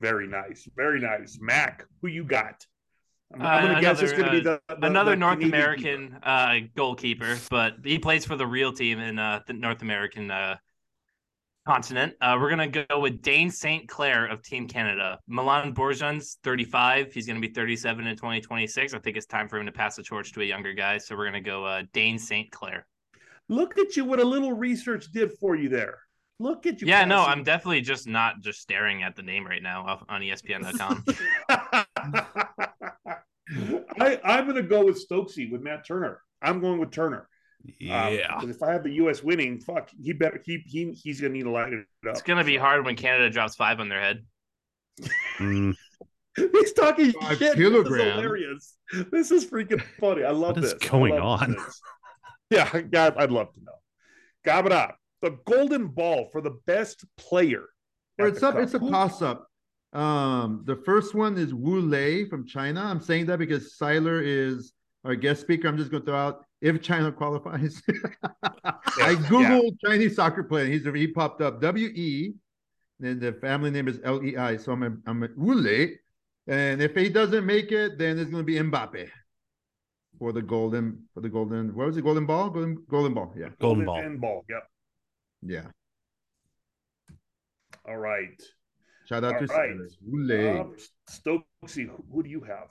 Very 0.00 0.26
nice. 0.26 0.68
Very 0.76 1.00
nice. 1.00 1.38
Mac, 1.40 1.86
who 2.00 2.08
you 2.08 2.24
got? 2.24 2.66
I'm, 3.34 3.42
I'm 3.42 3.62
gonna 3.62 3.78
uh, 3.78 3.80
guess 3.80 4.02
it's 4.02 4.12
gonna 4.12 4.28
uh, 4.28 4.32
be 4.32 4.40
the, 4.40 4.60
the 4.68 4.86
another 4.86 5.12
the 5.12 5.16
North 5.16 5.38
Canadian 5.38 5.54
American 5.54 6.18
uh, 6.22 6.54
goalkeeper, 6.76 7.38
but 7.50 7.74
he 7.84 7.98
plays 7.98 8.24
for 8.24 8.36
the 8.36 8.46
real 8.46 8.72
team 8.72 8.98
in 8.98 9.18
uh, 9.18 9.40
the 9.46 9.52
North 9.52 9.82
American 9.82 10.30
uh, 10.30 10.56
continent. 11.66 12.14
Uh, 12.20 12.36
we're 12.40 12.50
gonna 12.50 12.68
go 12.68 13.00
with 13.00 13.22
Dayne 13.22 13.50
St. 13.50 13.88
Clair 13.88 14.26
of 14.26 14.42
Team 14.42 14.68
Canada. 14.68 15.18
Milan 15.26 15.74
Borjan's 15.74 16.38
35. 16.44 17.12
He's 17.12 17.26
gonna 17.26 17.40
be 17.40 17.48
37 17.48 18.06
in 18.06 18.16
2026. 18.16 18.94
I 18.94 18.98
think 18.98 19.16
it's 19.16 19.26
time 19.26 19.48
for 19.48 19.58
him 19.58 19.66
to 19.66 19.72
pass 19.72 19.96
the 19.96 20.02
torch 20.02 20.32
to 20.32 20.42
a 20.42 20.44
younger 20.44 20.74
guy. 20.74 20.98
So 20.98 21.16
we're 21.16 21.26
gonna 21.26 21.40
go 21.40 21.64
uh, 21.64 21.82
Dayne 21.92 22.18
St. 22.18 22.50
Clair. 22.50 22.86
Look 23.48 23.78
at 23.78 23.96
you! 23.96 24.04
What 24.04 24.20
a 24.20 24.24
little 24.24 24.52
research 24.52 25.10
did 25.10 25.32
for 25.40 25.56
you 25.56 25.68
there. 25.68 25.98
Look 26.38 26.66
at 26.66 26.80
you. 26.80 26.88
Yeah, 26.88 27.04
no, 27.04 27.22
I'm 27.22 27.44
definitely 27.44 27.82
just 27.82 28.08
not 28.08 28.40
just 28.40 28.60
staring 28.60 29.02
at 29.02 29.14
the 29.14 29.22
name 29.22 29.46
right 29.46 29.62
now 29.62 30.04
on 30.08 30.22
ESPN.com. 30.22 31.04
I, 34.00 34.20
I'm 34.24 34.44
going 34.44 34.56
to 34.56 34.62
go 34.62 34.84
with 34.84 35.06
Stoczy 35.06 35.50
with 35.50 35.62
Matt 35.62 35.86
Turner. 35.86 36.20
I'm 36.40 36.60
going 36.60 36.78
with 36.78 36.90
Turner. 36.90 37.28
Yeah. 37.78 38.36
Um, 38.36 38.50
if 38.50 38.62
I 38.62 38.72
have 38.72 38.82
the 38.82 38.92
U.S. 38.94 39.22
winning, 39.22 39.60
fuck, 39.60 39.90
he 40.00 40.12
better 40.12 40.40
he 40.44 40.62
he 40.66 40.92
he's 40.92 41.20
gonna 41.20 41.32
need 41.32 41.44
to 41.44 41.50
light 41.50 41.72
it 41.72 41.80
up. 42.06 42.12
It's 42.12 42.22
gonna 42.22 42.44
be 42.44 42.56
hard 42.56 42.84
when 42.84 42.96
Canada 42.96 43.30
drops 43.30 43.54
five 43.54 43.80
on 43.80 43.88
their 43.88 44.00
head. 44.00 44.24
Mm. 45.38 45.76
he's 46.36 46.72
talking 46.72 47.12
five 47.12 47.38
shit. 47.38 47.56
Kilograms. 47.56 47.88
This 47.90 48.06
is 48.06 48.12
hilarious. 48.14 48.76
This 49.10 49.30
is 49.30 49.46
freaking 49.46 49.82
funny. 50.00 50.24
I 50.24 50.30
love 50.30 50.56
what 50.56 50.62
this. 50.62 50.72
What's 50.72 50.88
going 50.88 51.18
on? 51.18 51.56
yeah, 52.50 52.82
yeah, 52.92 53.10
I'd 53.16 53.30
love 53.30 53.52
to 53.54 53.60
know. 53.62 53.72
Gabada, 54.44 54.94
the 55.20 55.38
golden 55.46 55.88
ball 55.88 56.28
for 56.32 56.40
the 56.40 56.58
best 56.66 57.04
player. 57.16 57.66
it's 58.18 58.42
up. 58.42 58.54
Cup. 58.54 58.62
It's 58.62 58.74
a 58.74 58.80
toss 58.80 59.22
up. 59.22 59.46
Um, 59.92 60.62
the 60.64 60.76
first 60.76 61.14
one 61.14 61.36
is 61.36 61.52
Wu 61.52 61.80
Lei 61.80 62.24
from 62.24 62.46
China. 62.46 62.80
I'm 62.80 63.00
saying 63.00 63.26
that 63.26 63.38
because 63.38 63.76
Seiler 63.76 64.22
is 64.22 64.72
our 65.04 65.14
guest 65.14 65.40
speaker. 65.42 65.68
I'm 65.68 65.76
just 65.76 65.90
going 65.90 66.02
to 66.02 66.06
throw 66.06 66.18
out 66.18 66.44
if 66.60 66.80
China 66.80 67.12
qualifies. 67.12 67.82
I 68.42 69.14
googled 69.28 69.72
yeah. 69.82 69.90
Chinese 69.90 70.16
soccer 70.16 70.44
player. 70.44 70.66
He's 70.66 70.84
he 70.84 71.08
popped 71.08 71.42
up 71.42 71.60
W 71.60 71.88
E, 71.88 72.32
and 73.02 73.20
the 73.20 73.32
family 73.34 73.70
name 73.70 73.88
is 73.88 74.00
L 74.02 74.24
E 74.24 74.36
I. 74.36 74.56
So 74.56 74.72
I'm 74.72 74.82
a, 74.82 75.10
I'm 75.10 75.22
a 75.24 75.28
Wu 75.36 75.54
Lei, 75.54 75.98
and 76.46 76.80
if 76.80 76.94
he 76.94 77.08
doesn't 77.08 77.44
make 77.44 77.72
it, 77.72 77.98
then 77.98 78.18
it's 78.18 78.30
going 78.30 78.42
to 78.42 78.46
be 78.46 78.54
Mbappe 78.54 79.08
for 80.18 80.32
the 80.32 80.42
golden 80.42 81.02
for 81.12 81.20
the 81.20 81.28
golden. 81.28 81.74
What 81.74 81.88
was 81.88 81.96
it? 81.96 82.02
Golden 82.02 82.24
ball. 82.24 82.48
Golden 82.48 82.82
golden 82.88 83.12
ball. 83.12 83.34
Yeah. 83.36 83.48
Golden, 83.60 83.84
golden 83.84 84.18
ball. 84.18 84.30
ball. 84.30 84.44
Yep. 84.48 84.62
Yeah. 85.44 85.66
All 87.86 87.98
right. 87.98 88.40
Shout 89.12 89.24
out 89.24 89.34
All 89.34 89.46
to 89.46 89.52
right. 89.52 90.58
Um, 90.60 90.74
Stoczy, 91.06 91.90
who 92.10 92.22
do 92.22 92.30
you 92.30 92.40
have? 92.40 92.70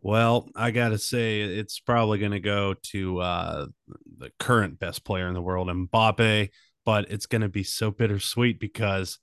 Well, 0.00 0.48
I 0.56 0.70
gotta 0.70 0.96
say 0.96 1.42
it's 1.42 1.78
probably 1.78 2.18
gonna 2.18 2.40
go 2.40 2.74
to 2.92 3.20
uh, 3.20 3.66
the 4.16 4.30
current 4.38 4.78
best 4.78 5.04
player 5.04 5.28
in 5.28 5.34
the 5.34 5.42
world, 5.42 5.68
Mbappe, 5.68 6.48
but 6.86 7.10
it's 7.10 7.26
gonna 7.26 7.50
be 7.50 7.64
so 7.64 7.90
bittersweet 7.90 8.58
because 8.58 9.18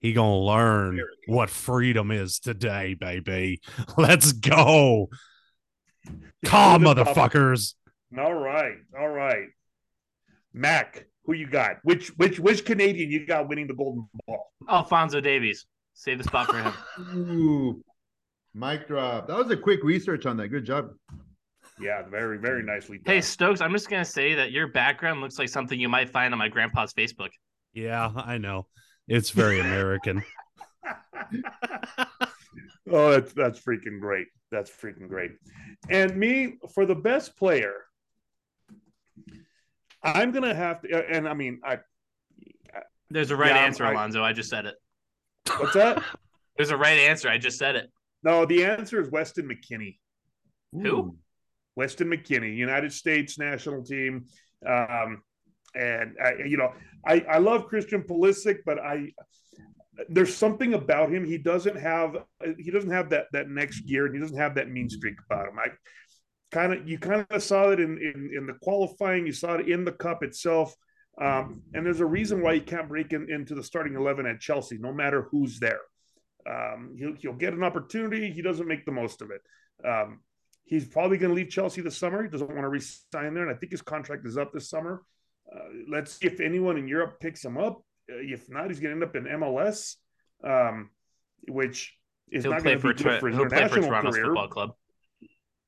he 0.00 0.14
gonna 0.14 0.38
learn 0.38 1.02
what 1.26 1.50
freedom 1.50 2.10
is 2.10 2.38
today, 2.38 2.94
baby. 2.94 3.60
Let's 3.98 4.32
go. 4.32 5.10
Calm, 6.46 6.82
motherfuckers. 6.84 7.74
All 8.18 8.32
right, 8.32 8.76
all 8.98 9.08
right. 9.08 9.48
Mac, 10.54 11.08
who 11.26 11.34
you 11.34 11.46
got? 11.46 11.76
Which 11.82 12.08
which 12.16 12.40
which 12.40 12.64
Canadian 12.64 13.10
you 13.10 13.26
got 13.26 13.50
winning 13.50 13.66
the 13.66 13.74
golden 13.74 14.08
ball? 14.26 14.50
Alfonso 14.66 15.20
Davies. 15.20 15.66
Save 15.98 16.18
the 16.18 16.24
spot 16.24 16.46
for 16.46 16.58
him. 16.58 16.74
Ooh, 17.16 17.82
mic 18.54 18.86
drop. 18.86 19.26
That 19.28 19.36
was 19.38 19.50
a 19.50 19.56
quick 19.56 19.82
research 19.82 20.26
on 20.26 20.36
that. 20.36 20.48
Good 20.48 20.66
job. 20.66 20.90
Yeah, 21.80 22.02
very, 22.02 22.36
very 22.36 22.62
nicely 22.62 22.98
done. 22.98 23.14
Hey, 23.14 23.22
Stokes, 23.22 23.62
I'm 23.62 23.72
just 23.72 23.88
going 23.88 24.04
to 24.04 24.10
say 24.10 24.34
that 24.34 24.52
your 24.52 24.68
background 24.68 25.22
looks 25.22 25.38
like 25.38 25.48
something 25.48 25.80
you 25.80 25.88
might 25.88 26.10
find 26.10 26.34
on 26.34 26.38
my 26.38 26.48
grandpa's 26.48 26.92
Facebook. 26.92 27.30
Yeah, 27.72 28.12
I 28.14 28.36
know. 28.36 28.66
It's 29.08 29.30
very 29.30 29.58
American. 29.66 30.22
oh, 32.90 33.10
that's 33.10 33.32
that's 33.32 33.58
freaking 33.60 33.98
great. 33.98 34.26
That's 34.52 34.70
freaking 34.70 35.08
great. 35.08 35.32
And 35.88 36.14
me 36.16 36.58
for 36.74 36.84
the 36.84 36.94
best 36.94 37.36
player, 37.36 37.84
I'm 40.02 40.30
gonna 40.30 40.54
have 40.54 40.82
to, 40.82 41.10
and 41.10 41.26
I 41.28 41.34
mean, 41.34 41.60
I. 41.64 41.78
There's 43.08 43.30
a 43.30 43.36
right 43.36 43.54
yeah, 43.54 43.64
answer, 43.64 43.84
I, 43.84 43.92
Alonzo. 43.92 44.22
I 44.22 44.32
just 44.32 44.50
said 44.50 44.66
it. 44.66 44.74
What's 45.58 45.74
that? 45.74 46.02
There's 46.56 46.70
a 46.70 46.76
right 46.76 46.98
answer. 46.98 47.28
I 47.28 47.38
just 47.38 47.58
said 47.58 47.76
it. 47.76 47.90
No, 48.22 48.44
the 48.46 48.64
answer 48.64 49.00
is 49.00 49.10
Weston 49.10 49.48
McKennie. 49.48 49.98
Who? 50.72 51.16
Weston 51.76 52.08
McKennie, 52.08 52.56
United 52.56 52.92
States 52.92 53.38
national 53.38 53.84
team. 53.84 54.24
Um, 54.66 55.22
and 55.74 56.16
I, 56.22 56.44
you 56.46 56.56
know, 56.56 56.72
I, 57.06 57.20
I 57.28 57.38
love 57.38 57.66
Christian 57.66 58.02
Pulisic, 58.02 58.58
but 58.64 58.78
I 58.78 59.12
there's 60.08 60.36
something 60.36 60.74
about 60.74 61.10
him. 61.10 61.24
He 61.24 61.38
doesn't 61.38 61.78
have 61.78 62.16
he 62.58 62.70
doesn't 62.70 62.90
have 62.90 63.10
that 63.10 63.26
that 63.32 63.48
next 63.48 63.80
gear, 63.80 64.06
and 64.06 64.14
he 64.14 64.20
doesn't 64.20 64.36
have 64.38 64.54
that 64.56 64.70
mean 64.70 64.88
streak 64.88 65.16
about 65.28 65.48
him. 65.48 65.58
I 65.58 65.68
kind 66.52 66.72
of 66.72 66.88
you 66.88 66.98
kind 66.98 67.26
of 67.30 67.42
saw 67.42 67.70
it 67.70 67.80
in, 67.80 67.98
in 67.98 68.30
in 68.36 68.46
the 68.46 68.54
qualifying. 68.62 69.26
You 69.26 69.32
saw 69.32 69.54
it 69.54 69.68
in 69.68 69.84
the 69.84 69.92
cup 69.92 70.22
itself. 70.22 70.74
Um, 71.20 71.62
and 71.72 71.84
there's 71.86 72.00
a 72.00 72.06
reason 72.06 72.42
why 72.42 72.54
he 72.54 72.60
can't 72.60 72.88
break 72.88 73.12
in, 73.12 73.30
into 73.30 73.54
the 73.54 73.62
starting 73.62 73.94
11 73.94 74.26
at 74.26 74.40
Chelsea, 74.40 74.76
no 74.78 74.92
matter 74.92 75.28
who's 75.30 75.58
there. 75.58 75.80
Um, 76.48 76.94
he'll, 76.98 77.14
he'll 77.14 77.32
get 77.32 77.54
an 77.54 77.64
opportunity. 77.64 78.30
He 78.30 78.42
doesn't 78.42 78.68
make 78.68 78.84
the 78.84 78.92
most 78.92 79.22
of 79.22 79.30
it. 79.30 79.40
Um, 79.86 80.20
he's 80.64 80.86
probably 80.86 81.16
going 81.16 81.30
to 81.30 81.34
leave 81.34 81.48
Chelsea 81.48 81.80
this 81.80 81.96
summer. 81.96 82.22
He 82.22 82.28
doesn't 82.28 82.48
want 82.48 82.62
to 82.62 82.68
resign 82.68 83.34
there. 83.34 83.48
And 83.48 83.50
I 83.50 83.58
think 83.58 83.72
his 83.72 83.82
contract 83.82 84.26
is 84.26 84.36
up 84.36 84.52
this 84.52 84.68
summer. 84.68 85.02
Uh, 85.50 85.60
let's 85.88 86.12
see 86.12 86.26
if 86.26 86.40
anyone 86.40 86.76
in 86.76 86.86
Europe 86.86 87.18
picks 87.20 87.44
him 87.44 87.56
up. 87.56 87.78
Uh, 88.10 88.16
if 88.18 88.48
not, 88.50 88.68
he's 88.68 88.80
going 88.80 88.98
to 88.98 89.04
end 89.04 89.04
up 89.04 89.16
in 89.16 89.24
MLS, 89.24 89.96
um, 90.44 90.90
which 91.48 91.96
is 92.30 92.44
he'll 92.44 92.52
not 92.52 92.62
going 92.62 92.78
to 92.78 92.94
be 92.94 93.02
good 93.02 93.20
for 93.20 93.28
his 93.28 93.36
he'll 93.36 93.46
international 93.46 93.68
play 93.68 93.80
for 93.80 93.88
Toronto's 93.88 94.14
career. 94.14 94.24
Football 94.26 94.48
Club. 94.48 94.70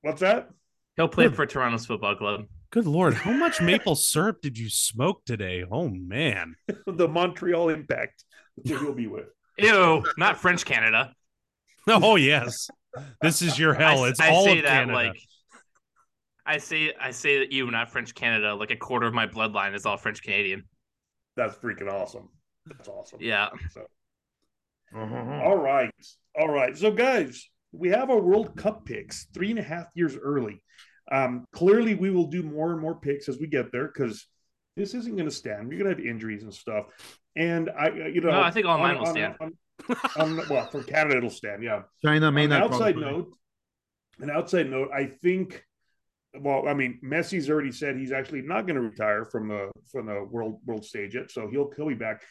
What's 0.03 0.21
that? 0.21 0.51
He'll 0.97 1.09
play 1.09 1.29
for 1.29 1.47
Toronto's 1.47 1.87
Football 1.87 2.17
Club. 2.17 2.45
Good 2.71 2.87
lord, 2.87 3.15
how 3.15 3.33
much 3.33 3.63
maple 3.63 3.95
syrup 3.97 4.43
did 4.43 4.59
you 4.59 4.69
smoke 4.69 5.25
today? 5.25 5.65
Oh 5.71 5.89
man, 5.89 6.55
the 6.87 7.09
Montreal 7.09 7.71
Impact 7.71 8.25
You'll 8.65 8.95
be 8.95 9.07
with. 9.07 9.27
Ew, 9.57 10.05
not 10.17 10.39
French 10.39 10.65
Canada. 10.65 11.13
Oh 11.91 12.17
yes, 12.17 12.69
this 13.23 13.41
is 13.41 13.59
your 13.59 13.73
hell. 13.73 14.05
It's 14.05 14.21
I, 14.21 14.27
I 14.27 14.31
all 14.31 14.45
say 14.45 14.61
that 14.61 14.69
Canada. 14.69 14.93
like 14.93 15.19
I 16.45 16.59
say 16.59 16.93
I 17.01 17.13
say 17.13 17.39
that 17.39 17.51
you, 17.51 17.71
not 17.71 17.91
French 17.91 18.15
Canada. 18.15 18.55
Like 18.55 18.71
a 18.71 18.77
quarter 18.77 19.07
of 19.07 19.15
my 19.15 19.27
bloodline 19.27 19.75
is 19.75 19.87
all 19.87 19.97
French 19.97 20.23
Canadian. 20.23 20.65
That's 21.35 21.57
freaking 21.57 21.91
awesome. 21.91 22.29
That's 22.67 22.89
awesome. 22.89 23.21
Yeah. 23.23 23.49
So. 23.71 23.87
Uh-huh. 24.95 25.41
All 25.45 25.57
right, 25.57 25.91
all 26.39 26.51
right. 26.51 26.77
So 26.77 26.91
guys, 26.91 27.49
we 27.73 27.89
have 27.89 28.11
our 28.11 28.21
World 28.21 28.55
Cup 28.55 28.85
picks 28.85 29.27
three 29.33 29.49
and 29.49 29.59
a 29.59 29.63
half 29.63 29.87
years 29.95 30.15
early. 30.15 30.63
Um, 31.11 31.45
clearly, 31.53 31.95
we 31.95 32.11
will 32.11 32.27
do 32.27 32.43
more 32.43 32.73
and 32.73 32.81
more 32.81 32.95
picks 32.95 33.29
as 33.29 33.39
we 33.39 33.47
get 33.47 33.73
there 33.73 33.87
because 33.87 34.27
this 34.77 34.95
isn't 34.95 35.17
going 35.17 35.29
to 35.29 35.35
stand. 35.35 35.71
You're 35.71 35.83
going 35.83 35.95
to 35.95 36.03
have 36.03 36.09
injuries 36.09 36.43
and 36.43 36.53
stuff. 36.53 36.87
And 37.37 37.71
I, 37.71 37.89
you 38.09 38.21
know, 38.21 38.31
no, 38.31 38.41
I 38.41 38.51
think 38.51 38.67
all 38.67 38.79
mine 38.79 38.99
will 38.99 39.07
stand. 39.07 39.35
On, 39.41 39.53
on, 40.17 40.49
well, 40.49 40.67
for 40.67 40.83
Canada, 40.83 41.19
it'll 41.19 41.31
stand. 41.31 41.63
Yeah. 41.63 41.83
China 42.05 42.31
may 42.33 42.47
not. 42.47 42.63
Outside 42.63 42.97
note, 42.97 43.33
an 44.21 44.31
outside 44.31 44.71
note. 44.71 44.91
I 44.95 45.07
think. 45.07 45.63
Well, 46.39 46.69
I 46.69 46.75
mean, 46.75 47.01
Messi's 47.03 47.49
already 47.49 47.73
said 47.73 47.97
he's 47.97 48.13
actually 48.13 48.43
not 48.43 48.67
going 48.67 48.77
to 48.77 48.83
retire 48.83 49.25
from 49.25 49.49
the 49.49 49.71
from 49.91 50.07
the 50.07 50.23
world 50.31 50.61
world 50.67 50.85
stage 50.85 51.15
yet, 51.15 51.31
so 51.31 51.49
he'll 51.49 51.71
he'll 51.77 51.89
be 51.89 51.95
back. 51.95 52.23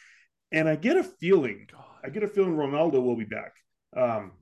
And 0.51 0.69
I 0.69 0.75
get 0.75 0.97
a 0.97 1.03
feeling, 1.03 1.67
I 2.03 2.09
get 2.09 2.23
a 2.23 2.27
feeling 2.27 2.55
Ronaldo 2.55 3.03
will 3.03 3.17
be 3.17 3.25
back. 3.25 3.53
Um, 3.95 4.33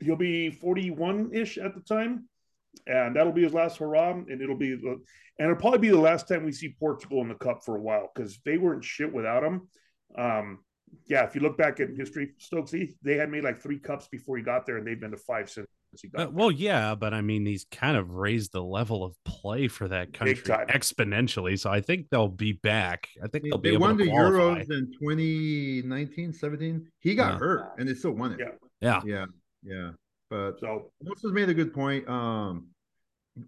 he'll 0.00 0.16
be 0.16 0.50
41 0.50 1.30
ish 1.32 1.58
at 1.58 1.74
the 1.74 1.80
time 1.80 2.28
and 2.86 3.16
that'll 3.16 3.32
be 3.32 3.42
his 3.42 3.54
last 3.54 3.78
hurrah. 3.78 4.12
And 4.12 4.40
it'll 4.40 4.56
be, 4.56 4.72
and 4.72 5.00
it'll 5.38 5.56
probably 5.56 5.78
be 5.78 5.88
the 5.90 5.98
last 5.98 6.28
time 6.28 6.44
we 6.44 6.52
see 6.52 6.74
Portugal 6.78 7.20
in 7.20 7.28
the 7.28 7.34
cup 7.34 7.64
for 7.64 7.76
a 7.76 7.80
while 7.80 8.10
because 8.14 8.38
they 8.44 8.58
weren't 8.58 8.84
shit 8.84 9.12
without 9.12 9.42
him. 9.42 9.68
Um, 10.16 10.60
yeah, 11.06 11.24
if 11.24 11.34
you 11.34 11.40
look 11.40 11.58
back 11.58 11.80
at 11.80 11.90
history, 11.90 12.32
Stoczy, 12.40 12.94
they 13.02 13.16
had 13.16 13.30
made 13.30 13.44
like 13.44 13.58
three 13.58 13.78
cups 13.78 14.08
before 14.08 14.36
he 14.36 14.42
got 14.42 14.66
there, 14.66 14.76
and 14.76 14.86
they've 14.86 15.00
been 15.00 15.10
to 15.10 15.16
five 15.16 15.50
since 15.50 15.66
he 16.00 16.08
got. 16.08 16.28
Uh, 16.28 16.30
well, 16.30 16.50
yeah, 16.50 16.94
but 16.94 17.12
I 17.12 17.20
mean, 17.20 17.44
he's 17.46 17.66
kind 17.70 17.96
of 17.96 18.14
raised 18.14 18.52
the 18.52 18.62
level 18.62 19.04
of 19.04 19.14
play 19.24 19.68
for 19.68 19.88
that 19.88 20.12
country 20.12 20.36
exponentially. 20.36 21.58
So 21.58 21.70
I 21.70 21.80
think 21.80 22.08
they'll 22.10 22.28
be 22.28 22.52
back. 22.52 23.08
I 23.22 23.28
think 23.28 23.44
they'll 23.44 23.58
they, 23.58 23.70
be. 23.70 23.76
They 23.76 23.76
won 23.76 23.96
the 23.96 24.04
Euros 24.04 24.70
in 24.70 24.92
2019, 25.00 26.32
17. 26.32 26.86
He 27.00 27.14
got 27.14 27.32
yeah. 27.32 27.38
hurt, 27.38 27.72
and 27.78 27.88
they 27.88 27.94
still 27.94 28.12
won 28.12 28.32
it. 28.32 28.40
Yeah, 28.40 28.50
yeah, 28.80 29.00
yeah, 29.04 29.26
yeah. 29.62 29.90
But 30.34 30.58
so 30.58 30.90
has 31.22 31.32
made 31.32 31.48
a 31.48 31.54
good 31.54 31.72
point. 31.72 32.08
Um, 32.08 32.66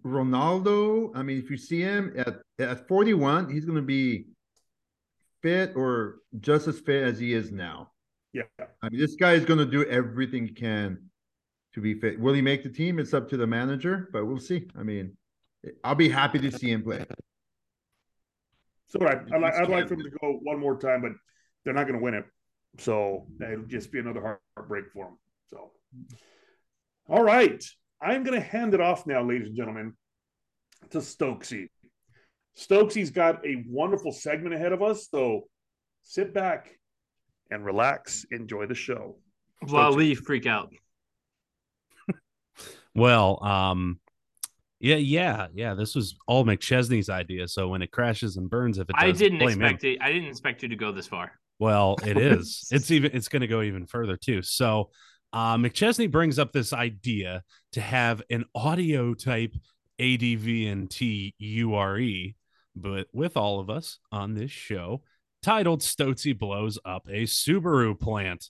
Ronaldo, 0.05 1.11
I 1.13 1.21
mean, 1.21 1.37
if 1.37 1.49
you 1.49 1.57
see 1.57 1.81
him 1.81 2.13
at 2.15 2.39
at 2.59 2.87
41, 2.87 3.49
he's 3.49 3.65
going 3.65 3.75
to 3.75 3.81
be 3.81 4.27
fit 5.41 5.73
or 5.75 6.19
just 6.39 6.65
as 6.69 6.79
fit 6.79 7.03
as 7.03 7.19
he 7.19 7.33
is 7.33 7.51
now. 7.51 7.91
Yeah. 8.31 8.43
I 8.81 8.87
mean, 8.89 9.01
this 9.01 9.15
guy 9.15 9.33
is 9.33 9.43
going 9.43 9.59
to 9.59 9.65
do 9.65 9.83
everything 9.83 10.47
he 10.47 10.53
can 10.53 11.09
to 11.73 11.81
be 11.81 11.99
fit. 11.99 12.21
Will 12.21 12.33
he 12.33 12.41
make 12.41 12.63
the 12.63 12.69
team? 12.69 12.99
It's 12.99 13.13
up 13.13 13.27
to 13.31 13.37
the 13.37 13.47
manager, 13.47 14.07
but 14.13 14.25
we'll 14.25 14.39
see. 14.39 14.69
I 14.79 14.83
mean, 14.83 15.17
I'll 15.83 15.93
be 15.93 16.07
happy 16.07 16.39
to 16.39 16.51
see 16.57 16.71
him 16.71 16.83
play. 16.83 17.03
So 18.87 19.05
I, 19.05 19.15
I'd, 19.35 19.41
like, 19.41 19.53
I'd 19.55 19.69
like 19.69 19.87
for 19.89 19.95
him 19.95 20.03
to 20.03 20.11
go 20.21 20.39
one 20.41 20.57
more 20.57 20.79
time, 20.79 21.01
but 21.01 21.11
they're 21.65 21.73
not 21.73 21.83
going 21.83 21.99
to 21.99 22.03
win 22.03 22.13
it. 22.13 22.23
So 22.77 23.27
it'll 23.41 23.65
just 23.65 23.91
be 23.91 23.99
another 23.99 24.39
heartbreak 24.55 24.85
for 24.93 25.07
him. 25.07 25.17
So, 25.49 25.71
all 27.09 27.23
right. 27.23 27.63
I'm 28.01 28.23
going 28.23 28.39
to 28.39 28.45
hand 28.45 28.73
it 28.73 28.81
off 28.81 29.07
now, 29.07 29.23
ladies 29.23 29.47
and 29.47 29.57
gentlemen, 29.57 29.93
to 30.91 30.99
Stoczy. 30.99 31.69
Stoczy's 32.57 33.11
got 33.11 33.45
a 33.45 33.63
wonderful 33.67 34.11
segment 34.11 34.55
ahead 34.55 34.71
of 34.71 34.81
us, 34.81 35.07
so 35.09 35.47
sit 36.03 36.33
back 36.33 36.69
and 37.51 37.63
relax. 37.65 38.25
Enjoy 38.31 38.65
the 38.65 38.75
show. 38.75 39.17
While 39.67 39.95
we 39.95 40.15
freak 40.15 40.45
out. 40.45 40.71
well, 42.95 43.43
um, 43.43 43.99
yeah, 44.79 44.95
yeah, 44.95 45.47
yeah. 45.53 45.73
This 45.73 45.95
was 45.95 46.15
all 46.27 46.45
McChesney's 46.45 47.09
idea. 47.09 47.47
So 47.47 47.67
when 47.67 47.81
it 47.81 47.91
crashes 47.91 48.37
and 48.37 48.49
burns, 48.49 48.77
if 48.77 48.89
it 48.89 48.95
I 48.97 49.11
didn't 49.11 49.41
expect 49.41 49.83
him. 49.83 49.93
it. 49.93 49.97
I 50.01 50.11
didn't 50.11 50.29
expect 50.29 50.61
you 50.61 50.69
to 50.69 50.75
go 50.75 50.91
this 50.91 51.07
far. 51.07 51.31
Well, 51.59 51.95
it 52.05 52.17
is. 52.17 52.67
it's 52.71 52.91
even. 52.91 53.11
It's 53.13 53.27
going 53.27 53.41
to 53.41 53.47
go 53.47 53.61
even 53.63 53.87
further 53.87 54.17
too. 54.17 54.41
So 54.43 54.91
uh, 55.37 55.55
McChesney 55.55 56.09
brings 56.09 56.39
up 56.39 56.51
this 56.51 56.73
idea 56.73 57.43
to 57.71 57.79
have 57.79 58.23
an 58.31 58.45
audio 58.55 59.13
type 59.13 59.53
ADVNT 59.99 61.35
URE, 61.37 62.33
but 62.75 63.05
with 63.13 63.37
all 63.37 63.59
of 63.59 63.69
us 63.69 63.99
on 64.11 64.33
this 64.33 64.49
show, 64.49 65.03
titled 65.43 65.81
Stoczy 65.81 66.35
Blows 66.35 66.79
Up 66.83 67.07
a 67.07 67.25
Subaru 67.25 67.99
Plant. 67.99 68.49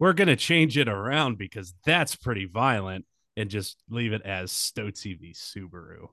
We're 0.00 0.12
going 0.12 0.26
to 0.26 0.34
change 0.34 0.76
it 0.76 0.88
around 0.88 1.38
because 1.38 1.72
that's 1.86 2.16
pretty 2.16 2.46
violent 2.46 3.04
and 3.36 3.48
just 3.48 3.80
leave 3.88 4.12
it 4.12 4.22
as 4.22 4.50
Stoczy 4.50 5.16
v 5.16 5.34
Subaru. 5.36 6.08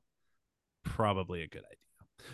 Probably 0.84 1.42
a 1.42 1.48
good 1.48 1.64
idea 1.66 1.91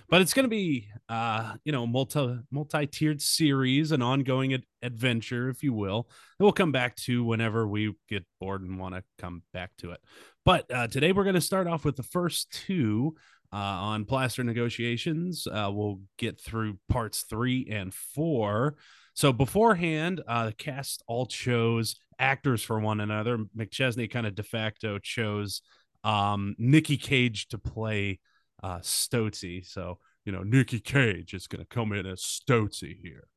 but 0.10 0.22
it's 0.22 0.34
going 0.34 0.44
to 0.44 0.50
be 0.50 0.88
uh 1.10 1.54
you 1.64 1.72
know 1.72 1.88
multi 1.88 2.40
multi-tiered 2.52 3.22
series 3.22 3.92
an 3.92 4.02
ongoing 4.02 4.54
ad- 4.54 4.64
adventure 4.82 5.50
if 5.50 5.64
you 5.64 5.74
will 5.74 6.10
we'll 6.40 6.52
come 6.52 6.72
back 6.72 6.96
to 6.96 7.24
whenever 7.24 7.68
we 7.68 7.94
get 8.10 8.26
bored 8.40 8.62
and 8.62 8.80
want 8.80 8.96
to 8.96 9.04
come 9.18 9.44
back 9.54 9.72
to 9.78 9.92
it. 9.92 10.00
But 10.46 10.72
uh, 10.72 10.88
today 10.88 11.12
we're 11.12 11.24
going 11.24 11.36
to 11.36 11.42
start 11.42 11.68
off 11.68 11.84
with 11.84 11.96
the 11.96 12.04
first 12.04 12.52
two 12.52 13.16
uh, 13.52 13.56
on 13.56 14.06
plaster 14.06 14.44
negotiations. 14.44 15.48
Uh, 15.48 15.70
we'll 15.72 16.02
get 16.18 16.40
through 16.40 16.78
parts 16.90 17.24
three 17.30 17.68
and 17.70 17.94
four. 17.94 18.76
So 19.14 19.34
beforehand 19.34 20.22
uh, 20.28 20.48
the 20.48 20.54
cast 20.54 21.04
all 21.08 21.26
chose 21.26 21.96
actors 22.20 22.64
for 22.64 22.80
one 22.80 23.00
another. 23.00 23.40
Mcchesney 23.58 24.10
kind 24.10 24.28
of 24.28 24.36
de 24.36 24.44
facto 24.44 25.00
chose 25.00 25.62
um 26.04 26.56
nicky 26.60 26.96
cage 26.96 27.48
to 27.48 27.58
play 27.58 28.20
uh, 28.64 28.80
Stoczy. 28.80 29.66
So, 29.66 30.00
you 30.26 30.32
know, 30.32 30.44
Nicky 30.44 30.80
Cage 30.80 31.34
is 31.34 31.48
going 31.48 31.64
to 31.64 31.68
come 31.68 31.94
in 31.94 32.06
as 32.06 32.22
Stoczy 32.22 32.96
here. 33.02 33.28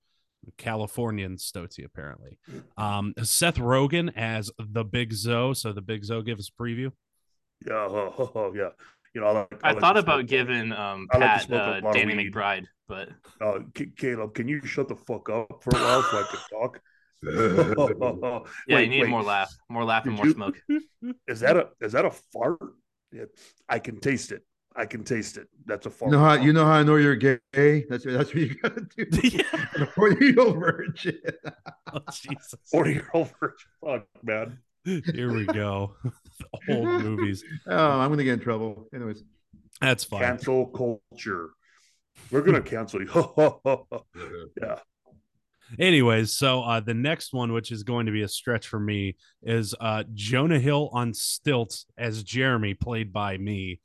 Californian 0.57 1.37
Stoczy, 1.37 1.85
apparently. 1.85 2.39
Um, 2.77 3.15
Seth 3.23 3.59
Rogen 3.59 4.11
as 4.17 4.51
the 4.59 4.85
Big 4.85 5.13
Zo. 5.13 5.53
So 5.53 5.73
the 5.73 5.83
Big 5.83 6.05
Zo 6.05 6.23
give 6.23 6.39
us 6.39 6.49
a 6.49 6.63
preview. 6.63 6.91
Yeah, 7.67 7.75
oh, 7.75 8.15
oh, 8.19 8.33
oh 8.35 8.53
yeah. 8.55 8.71
You 9.15 9.21
know, 9.21 9.27
I, 9.27 9.33
like, 9.33 9.61
I, 9.65 9.71
I 9.71 9.75
thought 9.75 9.97
about 9.97 10.27
giving 10.27 10.73
um, 10.73 11.09
Pat 11.11 11.51
like 11.51 11.85
uh, 11.85 11.93
Danny 11.93 12.15
McBride, 12.15 12.67
but 12.87 13.09
uh, 13.41 13.59
Caleb, 13.97 14.35
can 14.35 14.47
you 14.47 14.65
shut 14.65 14.87
the 14.87 14.95
fuck 14.95 15.29
up 15.29 15.63
for 15.63 15.77
a 15.77 15.81
while 15.81 16.03
so 16.03 16.19
I 16.19 16.27
can 16.31 16.41
talk? 16.49 16.81
yeah, 18.69 18.77
wait, 18.77 18.85
you 18.85 18.91
need 18.91 19.03
wait. 19.03 19.11
more 19.11 19.23
laugh, 19.23 19.53
more 19.69 19.85
laugh, 19.85 20.07
and 20.07 20.15
more 20.15 20.27
you, 20.27 20.33
smoke. 20.33 20.63
Is 21.27 21.41
that 21.41 21.57
a 21.57 21.69
is 21.81 21.93
that 21.93 22.05
a 22.05 22.11
fart? 22.33 22.61
Yeah, 23.13 23.25
I 23.69 23.81
can 23.81 23.99
taste 23.99 24.31
it. 24.31 24.45
I 24.77 24.87
can 24.87 25.03
taste 25.05 25.37
it. 25.37 25.49
That's 25.67 25.87
a 25.87 25.91
fart. 25.91 26.13
You 26.13 26.19
know 26.19 26.25
how 26.25 26.35
you 26.35 26.53
know 26.53 26.65
how 26.65 26.73
I 26.73 26.83
know 26.83 26.97
you're 26.97 27.17
gay? 27.17 27.39
That's 27.89 28.05
that's 28.05 28.33
what 28.33 28.35
you 28.35 28.55
gotta 28.55 28.87
do. 28.97 29.07
Yeah. 29.23 29.85
Forty 29.95 30.27
year 30.27 30.41
old 30.41 30.59
virgin. 30.59 31.19
oh, 31.93 32.01
Jesus. 32.13 32.55
Forty 32.71 32.93
year 32.93 33.11
old 33.13 33.31
virgin. 33.41 33.57
Fuck, 33.85 34.07
man. 34.23 34.59
Here 34.85 35.33
we 35.33 35.45
go. 35.45 35.95
Old 36.71 36.87
movies. 37.03 37.45
Oh, 37.67 38.01
I'm 38.01 38.11
gonna 38.11 38.25
get 38.25 38.35
in 38.35 38.41
trouble. 38.41 38.89
Anyways, 38.95 39.23
that's 39.81 40.05
fine. 40.05 40.23
Cancel 40.23 40.67
culture. 40.69 41.51
We're 42.31 42.41
gonna 42.41 42.63
cancel 42.63 43.03
you. 43.03 43.61
yeah. 44.61 44.79
Anyways, 45.79 46.33
so 46.33 46.63
uh, 46.63 46.81
the 46.81 46.95
next 46.95 47.33
one, 47.33 47.53
which 47.53 47.71
is 47.71 47.83
going 47.85 48.07
to 48.07 48.13
be 48.13 48.23
a 48.23 48.29
stretch 48.29 48.67
for 48.67 48.81
me, 48.81 49.17
is 49.43 49.75
uh, 49.81 50.03
Jonah 50.15 50.59
Hill 50.59 50.91
on 50.93 51.15
stilts 51.15 51.87
as 51.97 52.25
Jeremy, 52.25 52.75
played 52.75 53.13
by 53.13 53.39
me. 53.39 53.81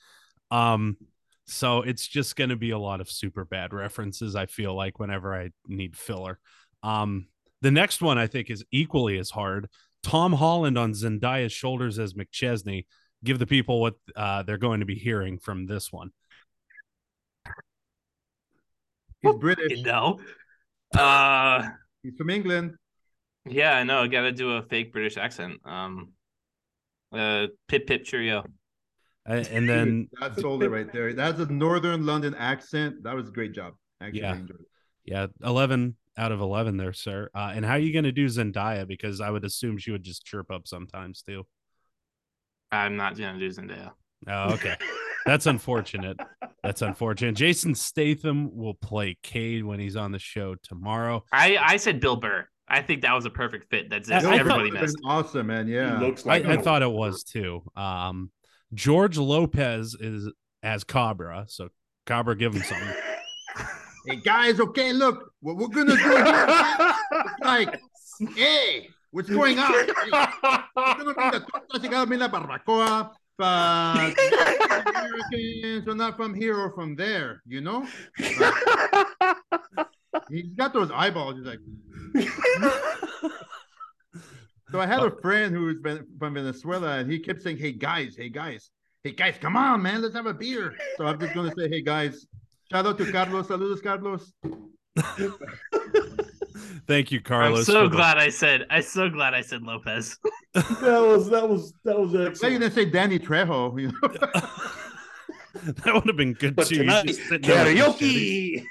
Um, 0.52 0.98
so 1.46 1.82
it's 1.82 2.08
just 2.08 2.36
going 2.36 2.50
to 2.50 2.56
be 2.56 2.72
a 2.72 2.78
lot 2.78 3.02
of 3.02 3.10
super 3.10 3.46
bad 3.46 3.74
references. 3.74 4.36
I 4.36 4.46
feel 4.48 4.76
like 4.76 5.00
whenever 5.00 5.36
I 5.36 5.52
need 5.68 5.96
filler. 5.96 6.40
Um, 6.82 7.28
the 7.62 7.72
next 7.72 8.02
one 8.02 8.18
I 8.18 8.28
think 8.28 8.50
is 8.50 8.64
equally 8.72 9.18
as 9.18 9.30
hard. 9.30 9.68
Tom 10.04 10.34
Holland 10.34 10.78
on 10.78 10.94
Zendaya's 10.94 11.52
shoulders 11.52 12.00
as 12.00 12.14
McChesney. 12.14 12.86
Give 13.24 13.40
the 13.40 13.48
people 13.48 13.82
what 13.82 13.96
uh, 14.16 14.44
they're 14.44 14.58
going 14.58 14.82
to 14.82 14.86
be 14.86 14.96
hearing 14.96 15.40
from 15.40 15.66
this 15.66 15.92
one. 15.92 16.12
He's 19.22 19.36
British. 19.36 19.82
No. 19.82 20.20
Uh, 20.96 21.68
He's 22.04 22.14
from 22.16 22.30
England. 22.30 22.76
Yeah, 23.48 23.76
I 23.76 23.84
know. 23.84 24.08
Got 24.08 24.22
to 24.22 24.32
do 24.32 24.52
a 24.52 24.62
fake 24.62 24.94
British 24.94 25.18
accent. 25.18 25.60
Um, 25.66 26.14
uh, 27.12 27.48
pip 27.68 27.88
pip 27.88 28.04
cheerio. 28.04 28.44
And 29.28 29.68
then 29.68 30.08
that 30.22 30.40
sold 30.40 30.62
it 30.62 30.70
right 30.70 30.92
there. 30.94 31.14
That's 31.14 31.40
a 31.40 31.46
northern 31.46 32.06
London 32.06 32.36
accent. 32.36 33.04
That 33.04 33.16
was 33.16 33.28
a 33.28 33.32
great 33.32 33.54
job. 33.54 33.74
Actually, 34.00 34.20
yeah, 34.22 34.38
yeah. 35.04 35.28
Eleven 35.44 35.96
out 36.16 36.32
of 36.32 36.42
eleven 36.42 36.78
there, 36.78 36.94
sir. 36.94 37.32
Uh, 37.34 37.52
and 37.56 37.66
how 37.66 37.74
are 37.74 37.80
you 37.80 37.92
going 37.92 38.06
to 38.06 38.12
do 38.12 38.28
Zendaya? 38.28 38.88
Because 38.88 39.22
I 39.22 39.32
would 39.32 39.44
assume 39.44 39.80
she 39.80 39.92
would 39.92 40.04
just 40.04 40.26
chirp 40.26 40.52
up 40.52 40.68
sometimes 40.68 41.24
too. 41.24 41.44
I'm 42.72 42.98
not 42.98 43.18
going 43.18 43.34
to 43.34 43.40
do 43.40 43.50
Zendaya. 43.50 43.94
Oh, 44.28 44.54
okay. 44.54 44.76
That's 45.26 45.48
unfortunate. 45.48 46.18
That's 46.62 46.84
unfortunate. 46.84 47.36
Jason 47.36 47.74
Statham 47.74 48.56
will 48.56 48.76
play 48.76 49.18
Cade 49.24 49.64
when 49.64 49.80
he's 49.80 49.96
on 49.96 50.12
the 50.12 50.20
show 50.20 50.56
tomorrow. 50.62 51.24
I 51.32 51.58
I 51.60 51.78
said 51.78 52.00
Bill 52.00 52.16
Burr. 52.16 52.48
I 52.68 52.82
think 52.82 53.02
that 53.02 53.14
was 53.14 53.26
a 53.26 53.30
perfect 53.30 53.70
fit. 53.70 53.90
That's 53.90 54.10
everybody 54.10 54.72
missed. 54.72 54.98
Awesome, 55.06 55.48
man. 55.48 55.68
Yeah, 55.68 56.00
looks 56.00 56.26
like 56.26 56.46
I, 56.46 56.54
I, 56.54 56.58
thought 56.58 56.82
it 56.82 56.92
was 56.92 57.24
too. 57.24 57.62
Um, 57.76 58.32
George 58.74 59.18
Lopez 59.18 59.96
is 60.00 60.32
as 60.64 60.84
Cobra, 60.84 61.46
so 61.48 61.70
Cobra, 62.06 62.36
give 62.36 62.54
him 62.54 62.64
something. 62.64 62.94
hey 64.08 64.16
guys, 64.18 64.60
okay, 64.60 64.94
look, 64.94 65.32
what 65.42 65.58
we're 65.58 65.68
gonna 65.68 65.96
do 65.96 66.02
here, 66.02 66.94
like, 67.42 67.80
hey, 68.36 68.90
what's 69.12 69.30
going 69.30 69.60
on? 69.60 69.72
Hey, 69.72 69.86
we're 70.76 71.14
gonna 71.14 71.14
the 71.74 72.30
barbacoa 72.30 73.12
but 73.38 74.14
Americans 74.88 75.88
are 75.88 75.96
not 75.96 76.16
from 76.16 76.34
here 76.34 76.58
or 76.58 76.72
from 76.72 76.96
there, 76.96 77.42
you 77.46 77.62
know? 77.62 77.86
he's 80.30 80.54
got 80.56 80.74
those 80.74 80.90
eyeballs. 80.92 81.36
He's 81.36 81.46
like, 81.46 81.60
so 84.76 84.82
I 84.82 84.88
had 84.88 85.00
a 85.00 85.06
uh, 85.06 85.22
friend 85.22 85.56
who's 85.56 85.80
been 85.80 86.06
from 86.20 86.34
Venezuela, 86.34 86.98
and 86.98 87.10
he 87.10 87.18
kept 87.20 87.42
saying, 87.42 87.58
"Hey 87.58 87.72
guys, 87.72 88.18
hey 88.18 88.28
guys, 88.28 88.72
hey 89.06 89.12
guys, 89.12 89.36
come 89.40 89.56
on, 89.56 89.82
man, 89.82 90.02
let's 90.02 90.16
have 90.16 90.26
a 90.26 90.34
beer." 90.34 90.76
So 90.98 91.06
I'm 91.06 91.18
just 91.18 91.34
gonna 91.34 91.54
say, 91.58 91.70
"Hey 91.70 91.82
guys, 91.82 92.28
shout 92.70 92.86
out 92.86 92.98
to 92.98 93.10
Carlos, 93.10 93.48
saludos, 93.48 93.82
Carlos." 93.82 94.34
Thank 96.88 97.14
you, 97.14 97.22
Carlos. 97.22 97.60
I'm 97.60 97.74
so 97.74 97.88
glad 97.88 98.18
the... 98.18 98.24
I 98.24 98.30
said. 98.30 98.66
I'm 98.70 98.82
so 98.82 99.10
glad 99.10 99.34
I 99.34 99.40
said 99.40 99.62
Lopez. 99.62 100.18
that 100.54 100.82
was 100.82 101.30
that 101.30 101.48
was 101.48 101.74
that 101.86 101.98
was 101.98 102.14
excellent. 102.14 102.54
you 102.54 102.60
didn't 102.60 102.74
say 102.74 102.84
Danny 102.84 103.18
Trejo. 103.18 103.80
You 103.80 103.88
know? 103.88 104.10
that 105.64 105.94
would 105.94 106.06
have 106.06 106.18
been 106.18 106.34
good 106.34 106.58
but 106.58 106.68
too. 106.68 106.80
Tonight, 106.80 107.06
karaoke. 107.06 108.66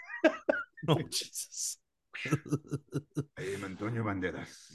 oh 0.87 0.99
Jesus. 1.11 1.79
I 2.27 3.55
am 3.55 3.65
Antonio 3.65 4.05
Banderas. 4.05 4.74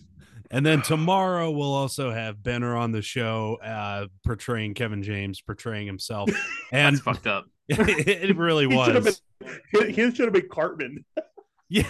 And 0.52 0.66
then 0.66 0.82
tomorrow 0.82 1.52
we'll 1.52 1.74
also 1.74 2.12
have 2.12 2.42
Benner 2.42 2.76
on 2.76 2.92
the 2.92 3.02
show, 3.02 3.60
uh, 3.64 4.08
portraying 4.26 4.74
Kevin 4.74 5.04
James, 5.04 5.42
portraying 5.42 5.88
himself. 5.88 6.30
And 6.72 6.96
That's 6.96 7.04
fucked 7.04 7.28
up. 7.28 7.46
it, 7.68 8.36
really 8.38 8.68
he 8.68 8.76
was. 8.76 9.22
Been, 9.72 9.90
he 9.90 10.12
should 10.12 10.26
have 10.26 10.34
been 10.34 10.50
Cartman. 10.50 11.06
Yeah. 11.72 11.86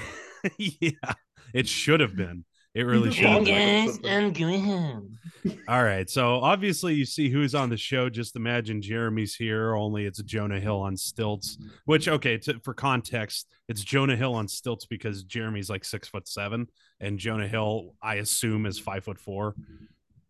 yeah, 0.57 1.13
it 1.53 1.69
should 1.69 2.01
have 2.01 2.13
been. 2.13 2.43
It 2.79 2.83
really 2.83 3.11
should. 3.11 3.45
Guys, 3.45 3.99
I'm 4.05 4.31
going 4.31 4.63
home. 4.63 5.19
All 5.67 5.83
right, 5.83 6.09
so 6.09 6.35
obviously 6.35 6.93
you 6.93 7.03
see 7.03 7.29
who's 7.29 7.53
on 7.53 7.69
the 7.69 7.75
show. 7.75 8.09
Just 8.09 8.37
imagine 8.37 8.81
Jeremy's 8.81 9.35
here, 9.35 9.75
only 9.75 10.05
it's 10.05 10.21
Jonah 10.23 10.61
Hill 10.61 10.79
on 10.79 10.95
stilts. 10.95 11.57
Which, 11.83 12.07
okay, 12.07 12.37
to, 12.37 12.57
for 12.63 12.73
context, 12.73 13.47
it's 13.67 13.83
Jonah 13.83 14.15
Hill 14.15 14.33
on 14.33 14.47
stilts 14.47 14.85
because 14.85 15.23
Jeremy's 15.23 15.69
like 15.69 15.83
six 15.83 16.07
foot 16.07 16.25
seven, 16.25 16.67
and 17.01 17.19
Jonah 17.19 17.49
Hill, 17.49 17.95
I 18.01 18.15
assume, 18.15 18.65
is 18.65 18.79
five 18.79 19.03
foot 19.03 19.19
four. 19.19 19.55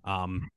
Um, 0.03 0.49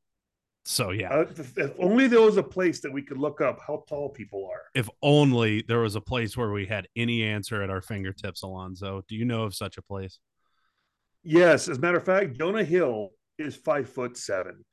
so 0.64 0.92
yeah, 0.92 1.12
uh, 1.12 1.26
if, 1.28 1.58
if, 1.58 1.72
only 1.78 2.06
there 2.06 2.22
was 2.22 2.38
a 2.38 2.42
place 2.42 2.80
that 2.80 2.92
we 2.92 3.02
could 3.02 3.18
look 3.18 3.42
up 3.42 3.60
how 3.66 3.84
tall 3.86 4.08
people 4.08 4.48
are. 4.50 4.62
If 4.74 4.88
only 5.02 5.60
there 5.68 5.80
was 5.80 5.94
a 5.94 6.00
place 6.00 6.38
where 6.38 6.52
we 6.52 6.64
had 6.64 6.88
any 6.96 7.22
answer 7.22 7.62
at 7.62 7.68
our 7.68 7.82
fingertips, 7.82 8.42
Alonzo. 8.44 9.02
Do 9.08 9.14
you 9.14 9.26
know 9.26 9.42
of 9.42 9.54
such 9.54 9.76
a 9.76 9.82
place? 9.82 10.18
Yes, 11.24 11.68
as 11.68 11.78
a 11.78 11.80
matter 11.80 11.98
of 11.98 12.04
fact, 12.04 12.36
Jonah 12.36 12.64
Hill 12.64 13.10
is 13.38 13.56
five 13.56 13.88
foot 13.88 14.16
seven. 14.16 14.64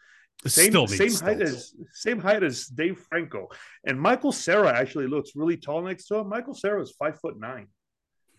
Same, 0.48 0.88
same 0.88 1.14
height 1.14 1.42
as 1.42 1.74
same 1.94 2.20
height 2.20 2.44
as 2.44 2.68
Dave 2.68 2.98
Franco, 3.10 3.50
and 3.86 4.00
Michael 4.00 4.32
Cera 4.32 4.72
actually 4.72 5.08
looks 5.08 5.32
really 5.36 5.58
tall 5.58 5.82
next 5.82 6.08
to 6.08 6.16
him. 6.16 6.30
Michael 6.30 6.54
Cera 6.54 6.82
is 6.82 6.94
five 6.98 7.20
foot 7.20 7.38
nine. 7.38 7.68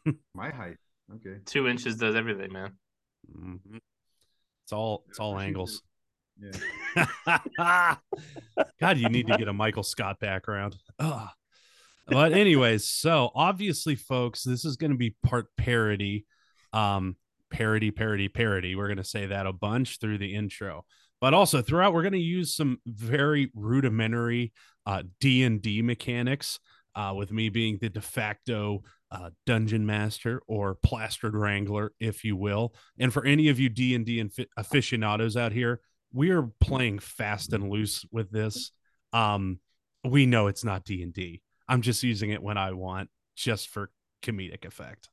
My 0.35 0.49
height, 0.51 0.79
okay. 1.17 1.41
Two 1.45 1.69
inches 1.69 1.97
does 1.97 2.15
everything, 2.15 2.53
man. 2.53 2.73
Mm-hmm. 3.31 3.77
It's 4.65 4.73
all 4.73 5.05
it's 5.11 5.19
all 5.19 5.39
angles. 5.39 5.83
Yeah. 6.97 7.03
God, 8.81 8.97
you 8.97 9.11
need 9.11 9.27
to 9.27 9.37
get 9.37 9.49
a 9.49 9.53
Michael 9.53 9.83
Scott 9.83 10.19
background. 10.21 10.77
Ugh. 10.99 11.29
But 12.07 12.33
anyways, 12.33 12.87
so 12.87 13.31
obviously, 13.35 13.95
folks, 13.95 14.43
this 14.43 14.65
is 14.65 14.77
going 14.77 14.91
to 14.91 14.97
be 14.97 15.15
part 15.23 15.49
parody, 15.57 16.27
um, 16.73 17.17
parody, 17.51 17.91
parody, 17.91 18.29
parody. 18.29 18.75
We're 18.75 18.89
going 18.89 18.97
to 18.99 19.05
say 19.05 19.27
that 19.27 19.47
a 19.47 19.53
bunch 19.53 19.99
through 20.01 20.19
the 20.19 20.35
intro, 20.35 20.85
but 21.21 21.35
also 21.35 21.63
throughout, 21.63 21.93
we're 21.93 22.03
going 22.03 22.13
to 22.13 22.19
use 22.19 22.55
some 22.55 22.79
very 22.87 23.51
rudimentary 23.55 24.53
uh, 24.87 25.03
D 25.21 25.43
and 25.45 25.61
D 25.61 25.83
mechanics. 25.83 26.59
Uh, 26.97 27.15
with 27.17 27.31
me 27.31 27.49
being 27.49 27.79
the 27.81 27.89
de 27.89 28.01
facto 28.01 28.83
uh, 29.13 29.31
dungeon 29.47 29.87
master 29.87 30.43
or 30.49 30.75
plastered 30.75 31.37
wrangler, 31.37 31.93
if 32.01 32.25
you 32.25 32.35
will. 32.35 32.75
And 32.99 33.13
for 33.13 33.25
any 33.25 33.49
of 33.49 33.61
you 33.61 33.69
D 33.69 33.95
and 33.95 34.05
D 34.05 34.29
aficionados 34.57 35.37
out 35.37 35.53
here, 35.53 35.81
we 36.13 36.31
are 36.31 36.51
playing 36.61 36.99
fast 36.99 37.53
and 37.53 37.71
loose 37.71 38.05
with 38.11 38.33
this. 38.33 38.73
Um, 39.13 39.61
we 40.05 40.27
know 40.27 40.49
it's 40.49 40.65
not 40.65 40.85
D 40.85 41.05
and 41.05 41.15
D. 41.15 41.43
I'm 41.69 41.81
just 41.81 42.03
using 42.03 42.31
it 42.31 42.43
when 42.43 42.59
I 42.59 42.73
want, 42.73 43.09
just 43.37 43.69
for 43.69 43.93
comedic 44.21 44.65
effect. 44.65 45.09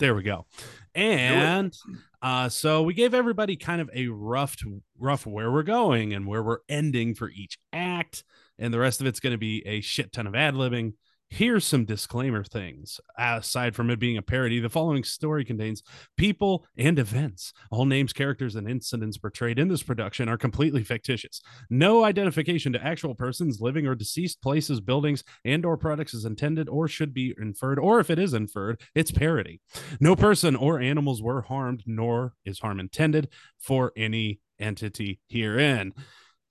There 0.00 0.14
we 0.14 0.22
go. 0.22 0.46
And 0.94 1.76
uh, 2.22 2.48
so 2.48 2.82
we 2.82 2.94
gave 2.94 3.12
everybody 3.12 3.54
kind 3.54 3.82
of 3.82 3.90
a 3.94 4.08
rough, 4.08 4.56
rough 4.98 5.26
where 5.26 5.52
we're 5.52 5.62
going 5.62 6.14
and 6.14 6.26
where 6.26 6.42
we're 6.42 6.60
ending 6.70 7.14
for 7.14 7.28
each 7.28 7.58
act, 7.70 8.24
and 8.58 8.72
the 8.72 8.78
rest 8.78 9.02
of 9.02 9.06
it's 9.06 9.20
going 9.20 9.32
to 9.32 9.38
be 9.38 9.62
a 9.66 9.82
shit 9.82 10.10
ton 10.10 10.26
of 10.26 10.34
ad 10.34 10.54
libbing 10.54 10.94
Here's 11.32 11.64
some 11.64 11.84
disclaimer 11.84 12.42
things. 12.42 12.98
Aside 13.16 13.76
from 13.76 13.88
it 13.88 14.00
being 14.00 14.16
a 14.16 14.22
parody, 14.22 14.58
the 14.58 14.68
following 14.68 15.04
story 15.04 15.44
contains 15.44 15.80
people 16.16 16.66
and 16.76 16.98
events. 16.98 17.52
All 17.70 17.84
names, 17.84 18.12
characters, 18.12 18.56
and 18.56 18.68
incidents 18.68 19.16
portrayed 19.16 19.56
in 19.60 19.68
this 19.68 19.84
production 19.84 20.28
are 20.28 20.36
completely 20.36 20.82
fictitious. 20.82 21.40
No 21.70 22.02
identification 22.02 22.72
to 22.72 22.84
actual 22.84 23.14
persons, 23.14 23.60
living 23.60 23.86
or 23.86 23.94
deceased, 23.94 24.42
places, 24.42 24.80
buildings, 24.80 25.22
and 25.44 25.64
or 25.64 25.76
products 25.76 26.14
is 26.14 26.24
intended 26.24 26.68
or 26.68 26.88
should 26.88 27.14
be 27.14 27.32
inferred, 27.40 27.78
or 27.78 28.00
if 28.00 28.10
it 28.10 28.18
is 28.18 28.34
inferred, 28.34 28.80
it's 28.96 29.12
parody. 29.12 29.60
No 30.00 30.16
person 30.16 30.56
or 30.56 30.80
animals 30.80 31.22
were 31.22 31.42
harmed, 31.42 31.84
nor 31.86 32.34
is 32.44 32.58
harm 32.58 32.80
intended 32.80 33.28
for 33.56 33.92
any 33.96 34.40
entity 34.58 35.20
herein. 35.28 35.92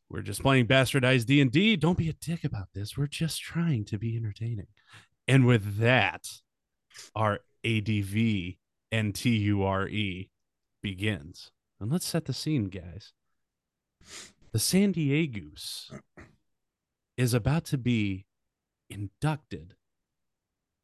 We're 0.10 0.22
just 0.22 0.42
playing 0.42 0.68
bastardized 0.68 1.28
D&D. 1.28 1.76
Don't 1.76 1.98
be 1.98 2.10
a 2.10 2.14
dick 2.14 2.44
about 2.44 2.70
this. 2.74 2.98
We're 2.98 3.08
just 3.08 3.42
trying 3.42 3.86
to 3.86 4.00
be 4.00 4.18
entertaining. 4.18 4.68
And 5.28 5.46
with 5.46 5.78
that, 5.78 6.28
our 7.16 7.40
ADV 7.64 8.56
and 8.92 9.14
TURE 9.14 10.26
begins. 10.82 11.52
And 11.80 11.92
let's 11.92 12.08
set 12.08 12.26
the 12.26 12.34
scene, 12.34 12.66
guys. 12.66 13.14
The 14.52 14.60
San 14.60 14.92
Diego's 14.94 15.92
is 17.16 17.36
about 17.36 17.66
to 17.66 17.78
be 17.78 18.26
inducted 18.90 19.76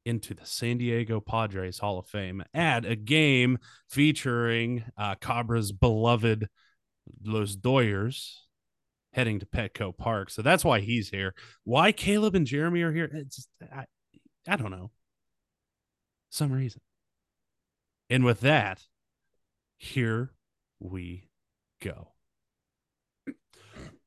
into 0.05 0.35
the 0.35 0.45
San 0.45 0.77
Diego 0.77 1.19
Padres 1.19 1.79
Hall 1.79 1.97
of 1.97 2.05
Fame 2.05 2.43
at 2.53 2.85
a 2.85 2.95
game 2.95 3.57
featuring 3.89 4.83
uh, 4.97 5.15
Cobra's 5.15 5.71
beloved 5.71 6.47
Los 7.23 7.55
Doyers 7.55 8.44
heading 9.15 9.39
to 9.39 9.45
Petco 9.45 9.97
Park. 9.97 10.29
So 10.29 10.41
that's 10.41 10.65
why 10.65 10.81
he's 10.81 11.09
here. 11.09 11.33
Why 11.63 11.93
Caleb 11.93 12.35
and 12.35 12.45
Jeremy 12.45 12.81
are 12.81 12.91
here? 12.91 13.09
It's 13.13 13.47
I, 13.73 13.85
I 14.45 14.57
don't 14.57 14.71
know. 14.71 14.91
Some 16.29 16.51
reason. 16.51 16.81
And 18.09 18.25
with 18.25 18.41
that, 18.41 18.83
here 19.77 20.33
we 20.81 21.29
go. 21.81 22.09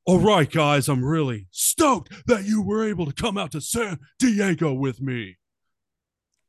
All 0.05 0.19
right, 0.19 0.51
guys, 0.51 0.89
I'm 0.89 1.03
really 1.05 1.49
stoked 1.51 2.27
that 2.27 2.45
you 2.45 2.61
were 2.63 2.87
able 2.87 3.07
to 3.07 3.13
come 3.13 3.39
out 3.39 3.53
to 3.53 3.63
San 3.63 3.99
Diego 4.19 4.75
with 4.75 5.01
me. 5.01 5.39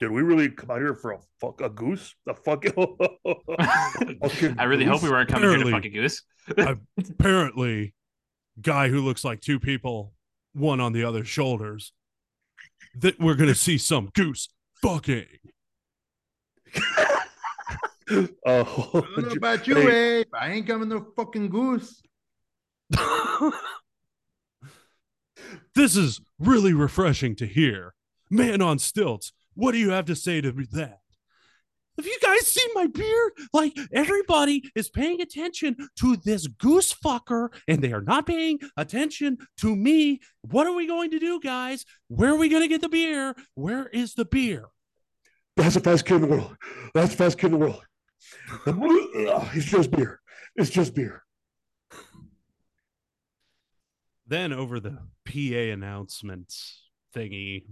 Did 0.01 0.11
we 0.11 0.21
really 0.21 0.49
come 0.49 0.71
out 0.71 0.79
here 0.79 0.95
for 0.95 1.13
a 1.13 1.19
fuck 1.39 1.61
a 1.61 1.69
goose? 1.69 2.13
A 2.27 2.33
fucking. 2.45 2.73
I 4.57 4.63
really 4.65 4.83
goose? 4.85 4.93
hope 4.93 5.03
we 5.03 5.09
weren't 5.09 5.29
coming 5.29 5.49
apparently, 5.49 5.71
here 5.71 5.81
to 5.81 5.85
fuck 5.85 5.85
a 5.85 5.89
goose. 5.89 6.23
apparently, 7.09 7.93
guy 8.61 8.89
who 8.89 9.01
looks 9.01 9.23
like 9.23 9.41
two 9.41 9.59
people, 9.59 10.13
one 10.53 10.79
on 10.79 10.93
the 10.93 11.03
other's 11.03 11.27
shoulders, 11.27 11.93
that 12.95 13.19
we're 13.19 13.35
gonna 13.35 13.55
see 13.55 13.77
some 13.77 14.09
goose 14.13 14.49
fucking. 14.81 15.25
oh, 18.11 18.31
I 18.45 18.63
don't 19.11 19.27
know 19.27 19.31
about 19.33 19.67
you, 19.67 19.75
hey. 19.75 20.19
Abe. 20.19 20.27
I 20.33 20.51
ain't 20.51 20.67
coming 20.67 20.89
no 20.89 21.05
fucking 21.15 21.49
goose. 21.49 22.01
this 25.75 25.95
is 25.95 26.19
really 26.39 26.73
refreshing 26.73 27.35
to 27.35 27.45
hear. 27.45 27.93
Man 28.29 28.61
on 28.61 28.79
stilts, 28.79 29.33
what 29.53 29.71
do 29.71 29.77
you 29.77 29.89
have 29.91 30.05
to 30.05 30.15
say 30.15 30.41
to 30.41 30.51
that? 30.71 30.98
Have 31.99 32.05
you 32.05 32.17
guys 32.21 32.47
seen 32.47 32.69
my 32.75 32.87
beard? 32.87 33.33
Like 33.51 33.77
everybody 33.91 34.71
is 34.73 34.89
paying 34.89 35.19
attention 35.19 35.75
to 35.99 36.15
this 36.15 36.47
goose 36.47 36.93
fucker 36.93 37.49
and 37.67 37.81
they 37.81 37.91
are 37.91 37.99
not 37.99 38.25
paying 38.25 38.59
attention 38.77 39.37
to 39.57 39.75
me. 39.75 40.21
What 40.43 40.65
are 40.65 40.71
we 40.73 40.87
going 40.87 41.11
to 41.11 41.19
do, 41.19 41.41
guys? 41.41 41.83
Where 42.07 42.31
are 42.31 42.37
we 42.37 42.47
going 42.47 42.61
to 42.61 42.69
get 42.69 42.79
the 42.79 42.87
beer? 42.87 43.35
Where 43.55 43.87
is 43.87 44.13
the 44.13 44.23
beer? 44.23 44.67
That's 45.57 45.75
the 45.75 45.81
best 45.81 46.05
kid 46.05 46.15
in 46.15 46.21
the 46.21 46.27
world. 46.27 46.55
That's 46.93 47.11
the 47.11 47.17
best 47.17 47.37
kid 47.37 47.47
in 47.47 47.59
the 47.59 47.65
world. 47.65 47.83
It's 49.53 49.65
just 49.65 49.91
beer. 49.91 50.21
It's 50.55 50.69
just 50.69 50.95
beer. 50.95 51.23
Then 54.25 54.53
over 54.53 54.79
the 54.79 54.99
PA 55.25 55.73
announcements 55.73 56.81
thingy, 57.13 57.65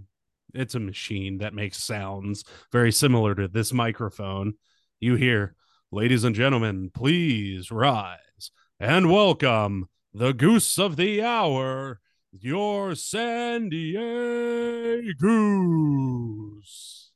it's 0.54 0.74
a 0.74 0.80
machine 0.80 1.38
that 1.38 1.54
makes 1.54 1.82
sounds 1.82 2.44
very 2.72 2.92
similar 2.92 3.34
to 3.34 3.48
this 3.48 3.72
microphone. 3.72 4.54
You 5.00 5.14
hear, 5.16 5.54
ladies 5.90 6.24
and 6.24 6.34
gentlemen, 6.34 6.90
please 6.92 7.70
rise 7.70 8.50
and 8.80 9.10
welcome 9.10 9.88
the 10.12 10.32
goose 10.32 10.78
of 10.78 10.96
the 10.96 11.22
hour, 11.22 12.00
your 12.32 12.94
San 12.94 13.68
Diego 13.68 15.00
goose. 15.18 17.10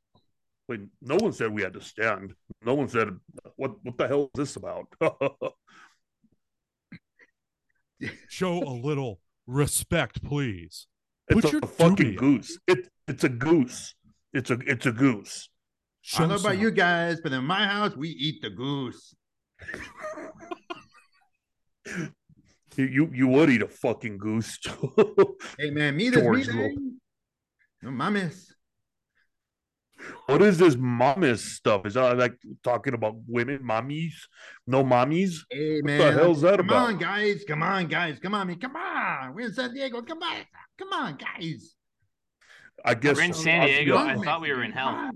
Wait, 0.68 0.80
no 1.00 1.16
one 1.16 1.32
said 1.32 1.52
we 1.52 1.62
had 1.62 1.72
to 1.74 1.80
stand. 1.80 2.34
No 2.64 2.74
one 2.74 2.88
said, 2.88 3.08
what, 3.56 3.72
what 3.82 3.98
the 3.98 4.06
hell 4.06 4.30
is 4.34 4.54
this 4.54 4.56
about? 4.56 4.86
Show 8.28 8.62
a 8.62 8.74
little 8.74 9.20
respect, 9.46 10.22
please. 10.22 10.86
It's 11.28 11.50
Put 11.50 11.62
a 11.62 11.66
fucking 11.66 12.16
goose. 12.16 12.58
It 12.66 12.88
it's 13.08 13.24
a 13.24 13.28
goose. 13.28 13.94
It's 14.32 14.50
a 14.50 14.58
it's 14.66 14.86
a 14.86 14.92
goose. 14.92 15.48
I 16.16 16.20
don't 16.20 16.30
know 16.30 16.36
about 16.36 16.58
you 16.58 16.70
guys, 16.70 17.20
but 17.22 17.32
in 17.32 17.44
my 17.44 17.66
house 17.66 17.96
we 17.96 18.08
eat 18.08 18.42
the 18.42 18.50
goose. 18.50 19.14
you 22.76 23.10
you 23.12 23.28
would 23.28 23.50
eat 23.50 23.62
a 23.62 23.68
fucking 23.68 24.18
goose. 24.18 24.58
hey 25.58 25.70
man, 25.70 25.96
me 25.96 26.10
this 26.10 26.22
me 26.22 26.76
No 27.82 27.90
mames. 27.90 28.52
What 30.26 30.42
is 30.42 30.58
this 30.58 30.76
mamis 30.76 31.38
stuff? 31.38 31.86
Is 31.86 31.94
that 31.94 32.16
like 32.16 32.34
talking 32.62 32.94
about 32.94 33.16
women, 33.26 33.60
mommies? 33.60 34.14
No 34.66 34.82
mommies? 34.82 35.44
Hey 35.50 35.80
man, 35.82 35.98
what 35.98 36.04
the 36.06 36.12
hell's 36.12 36.40
that 36.42 36.56
come 36.56 36.66
about? 36.66 36.74
Come 36.74 36.94
on, 36.94 36.98
guys! 36.98 37.44
Come 37.46 37.62
on, 37.62 37.86
guys! 37.86 38.18
Come 38.18 38.34
on, 38.34 38.46
me! 38.46 38.56
Come 38.56 38.76
on! 38.76 39.34
We're 39.34 39.46
in 39.46 39.54
San 39.54 39.72
Diego. 39.74 40.02
Come 40.02 40.22
on, 40.22 40.44
come 40.78 40.92
on, 40.92 41.16
guys! 41.16 41.74
I 42.84 42.94
guess 42.94 43.16
we're 43.16 43.22
in 43.24 43.32
San 43.32 43.66
Diego. 43.66 43.96
I 43.96 44.16
thought 44.16 44.40
we 44.40 44.52
were 44.52 44.62
in 44.62 44.72
hell. 44.72 45.10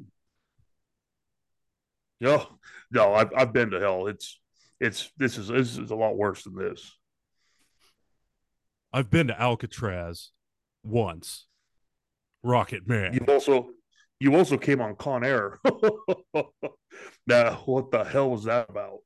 No, 2.20 2.46
no, 2.90 3.14
I've 3.14 3.30
I've 3.36 3.52
been 3.52 3.70
to 3.70 3.80
hell. 3.80 4.06
It's 4.06 4.40
it's 4.80 5.10
this 5.16 5.38
is 5.38 5.48
this 5.48 5.76
is 5.76 5.90
a 5.90 5.94
lot 5.94 6.16
worse 6.16 6.44
than 6.44 6.54
this. 6.54 6.96
I've 8.92 9.10
been 9.10 9.26
to 9.28 9.40
Alcatraz 9.40 10.30
once. 10.82 11.46
Rocket 12.42 12.86
Man. 12.86 13.12
You've 13.12 13.28
also 13.28 13.70
you 14.20 14.34
also 14.34 14.56
came 14.56 14.80
on 14.80 14.96
Con 14.96 15.24
Air. 15.24 15.58
now, 17.26 17.62
what 17.66 17.90
the 17.90 18.04
hell 18.04 18.30
was 18.30 18.44
that 18.44 18.70
about? 18.70 19.00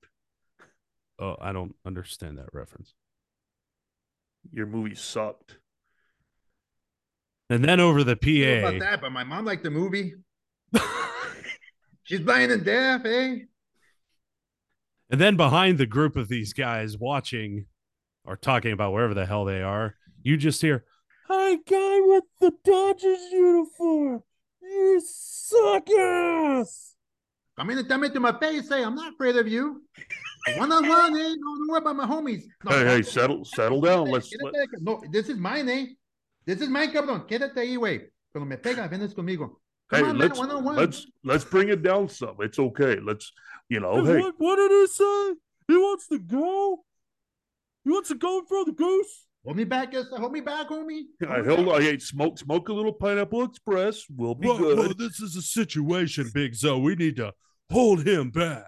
Oh, 1.18 1.37
I 1.40 1.53
don't 1.53 1.75
understand 1.85 2.38
that 2.38 2.53
reference. 2.53 2.94
Your 4.53 4.66
movie 4.66 4.94
sucked. 4.94 5.59
And 7.50 7.64
then 7.64 7.80
over 7.80 8.04
the 8.04 8.14
PA. 8.14 8.68
about 8.68 8.78
that, 8.78 9.00
but 9.00 9.10
my 9.10 9.24
mom 9.24 9.44
liked 9.44 9.64
the 9.64 9.70
movie. 9.70 10.14
She's 12.04 12.20
blind 12.20 12.52
and 12.52 12.64
deaf, 12.64 13.04
eh? 13.04 13.38
And 15.10 15.20
then 15.20 15.36
behind 15.36 15.76
the 15.76 15.86
group 15.86 16.14
of 16.14 16.28
these 16.28 16.52
guys 16.52 16.96
watching 16.96 17.66
or 18.24 18.36
talking 18.36 18.70
about 18.70 18.92
wherever 18.92 19.14
the 19.14 19.26
hell 19.26 19.44
they 19.44 19.62
are, 19.62 19.96
you 20.22 20.36
just 20.36 20.62
hear, 20.62 20.84
Hi, 21.26 21.56
guy 21.56 22.00
with 22.00 22.24
the 22.40 22.52
Dodgers 22.64 23.32
uniform. 23.32 24.22
You 24.62 25.02
suck 25.04 25.90
ass. 25.90 26.94
Come 27.56 27.70
in 27.70 27.78
and 27.78 27.88
tell 27.88 27.98
me 27.98 28.10
to 28.10 28.20
my 28.20 28.38
face, 28.38 28.68
say, 28.68 28.84
I'm 28.84 28.94
not 28.94 29.14
afraid 29.14 29.36
of 29.36 29.48
you. 29.48 29.82
One 30.56 30.70
on 30.70 30.88
one, 30.88 31.16
eh? 31.16 31.34
No, 31.36 31.56
don't 31.56 31.68
worry 31.68 31.78
about 31.78 31.96
my 31.96 32.06
homies. 32.06 32.44
No, 32.64 32.70
hey, 32.70 32.84
hey, 32.84 33.02
settle, 33.02 33.44
settle 33.44 33.80
down. 33.80 34.08
Let's. 34.08 34.32
Let... 34.40 34.54
No, 34.80 35.02
this 35.10 35.28
is 35.28 35.36
mine, 35.36 35.68
eh? 35.68 35.86
This 36.50 36.62
is 36.62 36.68
mine, 36.68 36.90
cabrón. 36.90 37.28
Quédate 37.28 37.60
ahí, 37.60 37.76
güey. 37.76 38.10
Cuando 38.32 38.44
me 38.44 38.56
pega, 38.56 38.88
vienes 38.88 39.14
conmigo. 39.14 39.60
Come 39.88 40.00
hey, 40.00 40.10
on, 40.10 40.18
let's 40.18 40.40
man, 40.40 40.64
let's 40.64 41.06
let's 41.22 41.44
bring 41.44 41.68
it 41.68 41.80
down 41.80 42.08
some. 42.08 42.34
It's 42.40 42.58
okay. 42.58 42.98
Let's 43.00 43.32
you 43.68 43.78
know. 43.78 44.04
Hey, 44.04 44.14
hey. 44.14 44.20
What, 44.20 44.34
what 44.38 44.56
did 44.56 44.72
he 44.72 44.86
say? 44.88 45.34
He 45.68 45.76
wants 45.76 46.08
to 46.08 46.18
go. 46.18 46.84
He 47.84 47.90
wants 47.90 48.08
to 48.08 48.16
go 48.16 48.40
in 48.40 48.46
front 48.46 48.68
of 48.68 48.76
the 48.76 48.82
goose. 48.82 49.26
Hold 49.44 49.58
me 49.58 49.64
back, 49.64 49.94
hold 49.94 50.32
me 50.32 50.40
back, 50.40 50.68
homie. 50.68 51.02
I 51.28 51.42
held. 51.44 51.68
I 51.68 51.86
ate 51.86 52.02
smoke. 52.02 52.36
Smoke 52.36 52.68
a 52.68 52.72
little 52.72 52.94
pineapple 52.94 53.44
express. 53.44 54.04
We'll 54.10 54.34
be 54.34 54.48
well, 54.48 54.58
good. 54.58 54.78
Well, 54.78 54.94
this 54.98 55.20
is 55.20 55.36
a 55.36 55.42
situation, 55.42 56.32
Big 56.34 56.56
Zo. 56.56 56.78
We 56.78 56.96
need 56.96 57.14
to 57.16 57.32
hold 57.70 58.04
him 58.04 58.30
back. 58.30 58.64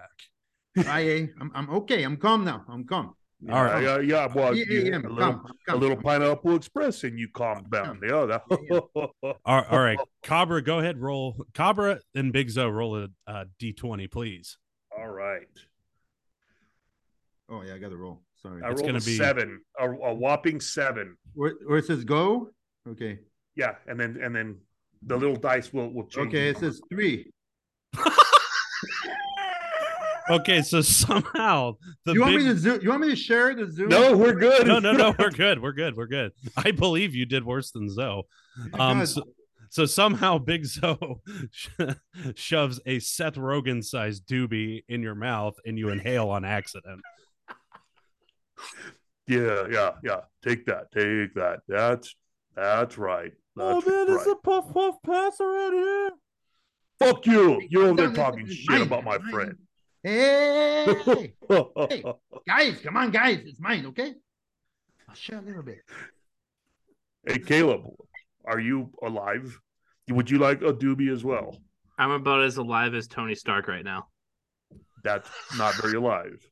I, 0.87 1.07
eh. 1.07 1.27
I'm, 1.41 1.51
I'm 1.53 1.69
okay. 1.69 2.03
I'm 2.03 2.15
calm 2.15 2.45
now. 2.45 2.63
I'm 2.69 2.85
calm. 2.85 3.13
Yeah, 3.45 3.57
All 3.57 3.63
right. 3.65 3.83
Yeah, 3.83 3.99
yeah. 3.99 4.27
Well, 4.33 4.55
yeah, 4.55 4.65
yeah, 4.69 4.79
yeah. 4.79 4.97
A, 4.97 5.09
little, 5.09 5.17
calm, 5.17 5.53
calm, 5.67 5.77
a 5.77 5.81
little 5.81 5.97
pineapple 5.97 6.55
express, 6.55 7.03
and 7.03 7.19
you 7.19 7.27
calm 7.27 7.65
down. 7.69 7.99
Yeah. 8.01 8.25
That. 8.25 8.43
all, 9.45 9.55
right, 9.57 9.65
all 9.69 9.79
right, 9.79 9.99
Cabra, 10.21 10.61
go 10.61 10.79
ahead. 10.79 11.01
Roll 11.01 11.45
Cabra 11.53 11.99
and 12.15 12.31
Big 12.31 12.49
Zo. 12.49 12.69
Roll 12.69 12.97
a 12.97 13.07
uh, 13.27 13.45
d20, 13.61 14.09
please. 14.09 14.57
All 14.97 15.09
right. 15.09 15.41
Oh 17.49 17.63
yeah, 17.63 17.73
I 17.73 17.79
got 17.79 17.89
to 17.89 17.97
roll. 17.97 18.21
Sorry. 18.41 18.61
I 18.63 18.71
it's 18.71 18.81
rolled 18.81 18.95
a 18.95 19.01
be... 19.01 19.17
seven, 19.17 19.59
a, 19.77 19.89
a 19.89 20.13
whopping 20.13 20.61
seven. 20.61 21.17
Where, 21.33 21.55
where, 21.65 21.79
it 21.79 21.85
says 21.85 22.05
go? 22.05 22.49
Okay. 22.87 23.19
Yeah, 23.55 23.75
and 23.87 23.99
then 23.99 24.19
and 24.23 24.33
then 24.33 24.57
the 25.05 25.17
little 25.17 25.35
dice 25.35 25.73
will 25.73 25.91
will 25.93 26.05
change. 26.05 26.29
Okay, 26.29 26.47
it 26.47 26.59
says 26.59 26.79
three. 26.89 27.32
Okay, 30.29 30.61
so 30.61 30.81
somehow 30.81 31.75
the 32.05 32.13
you 32.13 32.21
want 32.21 32.35
big... 32.35 32.45
me 32.45 32.53
to 32.53 32.57
zoom? 32.57 32.79
You 32.81 32.89
want 32.89 33.01
me 33.01 33.09
to 33.09 33.15
share 33.15 33.53
the 33.53 33.71
zoom? 33.71 33.89
No, 33.89 34.15
we're 34.15 34.33
good. 34.33 34.67
No, 34.67 34.79
no, 34.79 34.91
no, 34.91 35.15
we're 35.19 35.29
good. 35.29 35.61
We're 35.61 35.73
good. 35.73 35.95
We're 35.95 36.07
good. 36.07 36.31
I 36.57 36.71
believe 36.71 37.15
you 37.15 37.25
did 37.25 37.45
worse 37.45 37.71
than 37.71 37.89
Zo. 37.89 38.23
Um, 38.73 39.05
so, 39.05 39.23
so, 39.69 39.85
somehow 39.85 40.37
Big 40.37 40.65
Zo 40.65 41.21
shoves 42.35 42.79
a 42.85 42.99
Seth 42.99 43.35
Rogen 43.35 43.83
sized 43.83 44.27
doobie 44.27 44.83
in 44.87 45.01
your 45.01 45.15
mouth 45.15 45.55
and 45.65 45.77
you 45.77 45.89
inhale 45.89 46.29
on 46.29 46.45
accident. 46.45 47.01
Yeah, 49.27 49.65
yeah, 49.71 49.91
yeah. 50.03 50.21
Take 50.43 50.65
that. 50.65 50.91
Take 50.91 51.33
that. 51.35 51.61
That's 51.67 52.15
that's 52.55 52.97
right. 52.97 53.31
Oh, 53.57 53.75
that's 53.75 53.87
oh 53.87 53.89
man, 53.89 54.07
right. 54.07 54.21
it's 54.21 54.31
a 54.31 54.35
puff 54.35 54.73
puff 54.73 54.95
pass 55.05 55.39
around 55.39 55.73
here. 55.73 56.11
Fuck 56.99 57.25
you. 57.25 57.61
You're 57.69 57.87
over 57.87 57.95
there 57.95 58.11
talking 58.13 58.47
shit 58.47 58.81
about 58.81 59.03
my 59.03 59.17
friend. 59.31 59.57
Hey, 60.03 60.93
hey, 61.07 61.33
guys, 62.45 62.81
come 62.81 62.97
on, 62.97 63.09
guys. 63.11 63.39
It's 63.45 63.61
mine, 63.61 63.85
okay? 63.85 64.13
I'll 65.07 65.15
share 65.15 65.39
a 65.39 65.41
little 65.41 65.63
bit. 65.63 65.79
Hey, 67.25 67.39
Caleb, 67.39 67.83
are 68.43 68.59
you 68.59 68.91
alive? 69.01 69.57
Would 70.09 70.29
you 70.29 70.39
like 70.39 70.61
a 70.61 70.73
doobie 70.73 71.09
as 71.09 71.23
well? 71.23 71.55
I'm 71.97 72.11
about 72.11 72.43
as 72.43 72.57
alive 72.57 72.93
as 72.95 73.07
Tony 73.07 73.33
Stark 73.33 73.69
right 73.69 73.85
now. 73.85 74.07
That's 75.05 75.29
not 75.57 75.75
very 75.75 75.93
alive. 75.93 76.45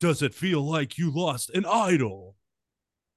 Does 0.00 0.20
it 0.20 0.34
feel 0.34 0.60
like 0.60 0.98
you 0.98 1.12
lost 1.12 1.50
an 1.50 1.64
idol? 1.64 2.34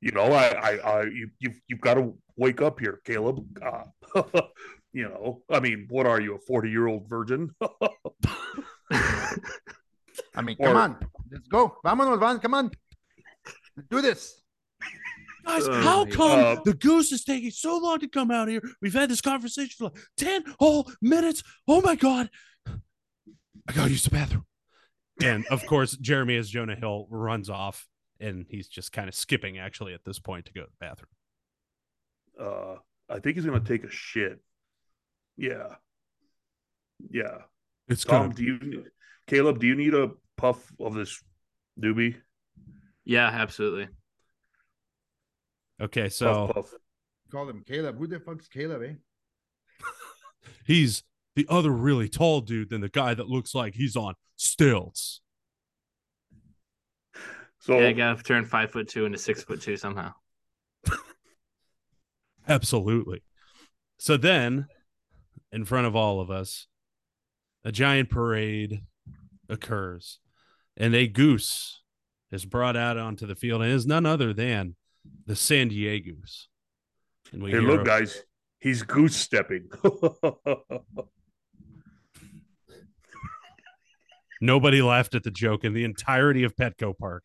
you 0.00 0.10
know, 0.10 0.32
I, 0.32 0.48
I, 0.48 0.76
I 0.78 1.02
you, 1.04 1.30
you've, 1.38 1.60
you've 1.68 1.80
got 1.80 1.94
to 1.94 2.18
wake 2.38 2.62
up 2.62 2.80
here, 2.80 3.00
Caleb. 3.04 3.44
Uh, 3.62 3.84
you 4.92 5.08
know, 5.08 5.42
I 5.50 5.60
mean, 5.60 5.86
what 5.90 6.06
are 6.06 6.20
you, 6.20 6.36
a 6.36 6.38
40 6.38 6.70
year 6.70 6.86
old 6.86 7.08
virgin? 7.08 7.50
I 8.90 10.42
mean, 10.42 10.56
come 10.56 10.76
or, 10.76 10.80
on, 10.80 10.96
let's 11.30 11.48
go. 11.48 11.76
Vámonos, 11.84 12.18
van, 12.20 12.38
come 12.38 12.54
on. 12.54 12.70
Let's 13.76 13.88
do 13.90 14.00
this. 14.00 14.40
Guys, 15.44 15.68
uh, 15.68 15.80
how 15.82 16.04
come 16.04 16.38
uh, 16.38 16.56
the 16.64 16.74
goose 16.74 17.10
is 17.12 17.24
taking 17.24 17.50
so 17.50 17.78
long 17.78 17.98
to 18.00 18.08
come 18.08 18.30
out 18.30 18.48
here? 18.48 18.62
We've 18.80 18.94
had 18.94 19.10
this 19.10 19.20
conversation 19.20 19.74
for 19.76 19.84
like 19.84 19.98
10 20.16 20.44
whole 20.58 20.90
minutes. 21.02 21.42
Oh 21.66 21.80
my 21.80 21.96
God. 21.96 22.30
I 22.66 23.72
gotta 23.72 23.90
use 23.90 24.04
the 24.04 24.10
bathroom. 24.10 24.44
And 25.22 25.46
of 25.48 25.66
course, 25.66 25.96
Jeremy 25.96 26.36
as 26.36 26.48
Jonah 26.48 26.76
Hill 26.76 27.06
runs 27.10 27.50
off 27.50 27.86
and 28.20 28.46
he's 28.48 28.68
just 28.68 28.92
kind 28.92 29.08
of 29.08 29.14
skipping 29.14 29.58
actually 29.58 29.94
at 29.94 30.04
this 30.04 30.18
point 30.18 30.46
to 30.46 30.52
go 30.52 30.62
to 30.62 30.66
the 30.66 30.86
bathroom. 30.86 31.10
Uh 32.38 32.76
I 33.08 33.20
think 33.20 33.36
he's 33.36 33.46
gonna 33.46 33.60
take 33.60 33.84
a 33.84 33.90
shit. 33.90 34.40
Yeah. 35.36 35.74
Yeah. 37.10 37.38
It's 37.88 38.04
Tom, 38.04 38.32
do 38.32 38.42
you 38.42 38.84
Caleb, 39.26 39.60
do 39.60 39.66
you 39.66 39.74
need 39.74 39.94
a 39.94 40.10
puff 40.36 40.72
of 40.80 40.94
this 40.94 41.22
doobie? 41.80 42.16
Yeah, 43.04 43.26
absolutely. 43.26 43.88
Okay, 45.80 46.08
so 46.08 46.46
puff, 46.46 46.54
puff. 46.54 46.74
call 47.30 47.48
him 47.48 47.62
Caleb. 47.66 47.98
Who 47.98 48.06
the 48.06 48.20
fuck's 48.20 48.48
Caleb, 48.48 48.82
eh? 48.82 48.94
he's 50.66 51.04
the 51.36 51.46
other 51.48 51.70
really 51.70 52.08
tall 52.08 52.40
dude 52.40 52.70
than 52.70 52.80
the 52.80 52.88
guy 52.88 53.14
that 53.14 53.28
looks 53.28 53.54
like 53.54 53.74
he's 53.74 53.96
on 53.96 54.14
stilts. 54.36 55.20
So 57.60 57.78
yeah, 57.78 57.88
I 57.88 57.92
gotta 57.92 58.22
turn 58.22 58.44
five 58.44 58.70
foot 58.70 58.88
two 58.88 59.04
into 59.04 59.18
six 59.18 59.42
foot 59.42 59.60
two 59.60 59.76
somehow. 59.76 60.12
Absolutely. 62.48 63.22
So 63.98 64.16
then, 64.16 64.66
in 65.52 65.64
front 65.64 65.86
of 65.86 65.94
all 65.94 66.20
of 66.20 66.30
us, 66.30 66.66
a 67.64 67.72
giant 67.72 68.10
parade 68.10 68.82
occurs, 69.48 70.20
and 70.76 70.94
a 70.94 71.06
goose 71.06 71.82
is 72.30 72.44
brought 72.44 72.76
out 72.76 72.96
onto 72.96 73.26
the 73.26 73.34
field, 73.34 73.62
and 73.62 73.72
is 73.72 73.86
none 73.86 74.06
other 74.06 74.32
than 74.32 74.76
the 75.26 75.36
San 75.36 75.68
Diego's. 75.68 76.48
And 77.32 77.42
we 77.42 77.50
hey, 77.50 77.58
look, 77.58 77.80
a- 77.82 77.84
guys, 77.84 78.22
he's 78.58 78.82
goose 78.82 79.16
stepping. 79.16 79.68
Nobody 84.40 84.80
laughed 84.82 85.16
at 85.16 85.24
the 85.24 85.32
joke 85.32 85.64
in 85.64 85.72
the 85.74 85.82
entirety 85.84 86.44
of 86.44 86.54
Petco 86.54 86.96
Park. 86.96 87.24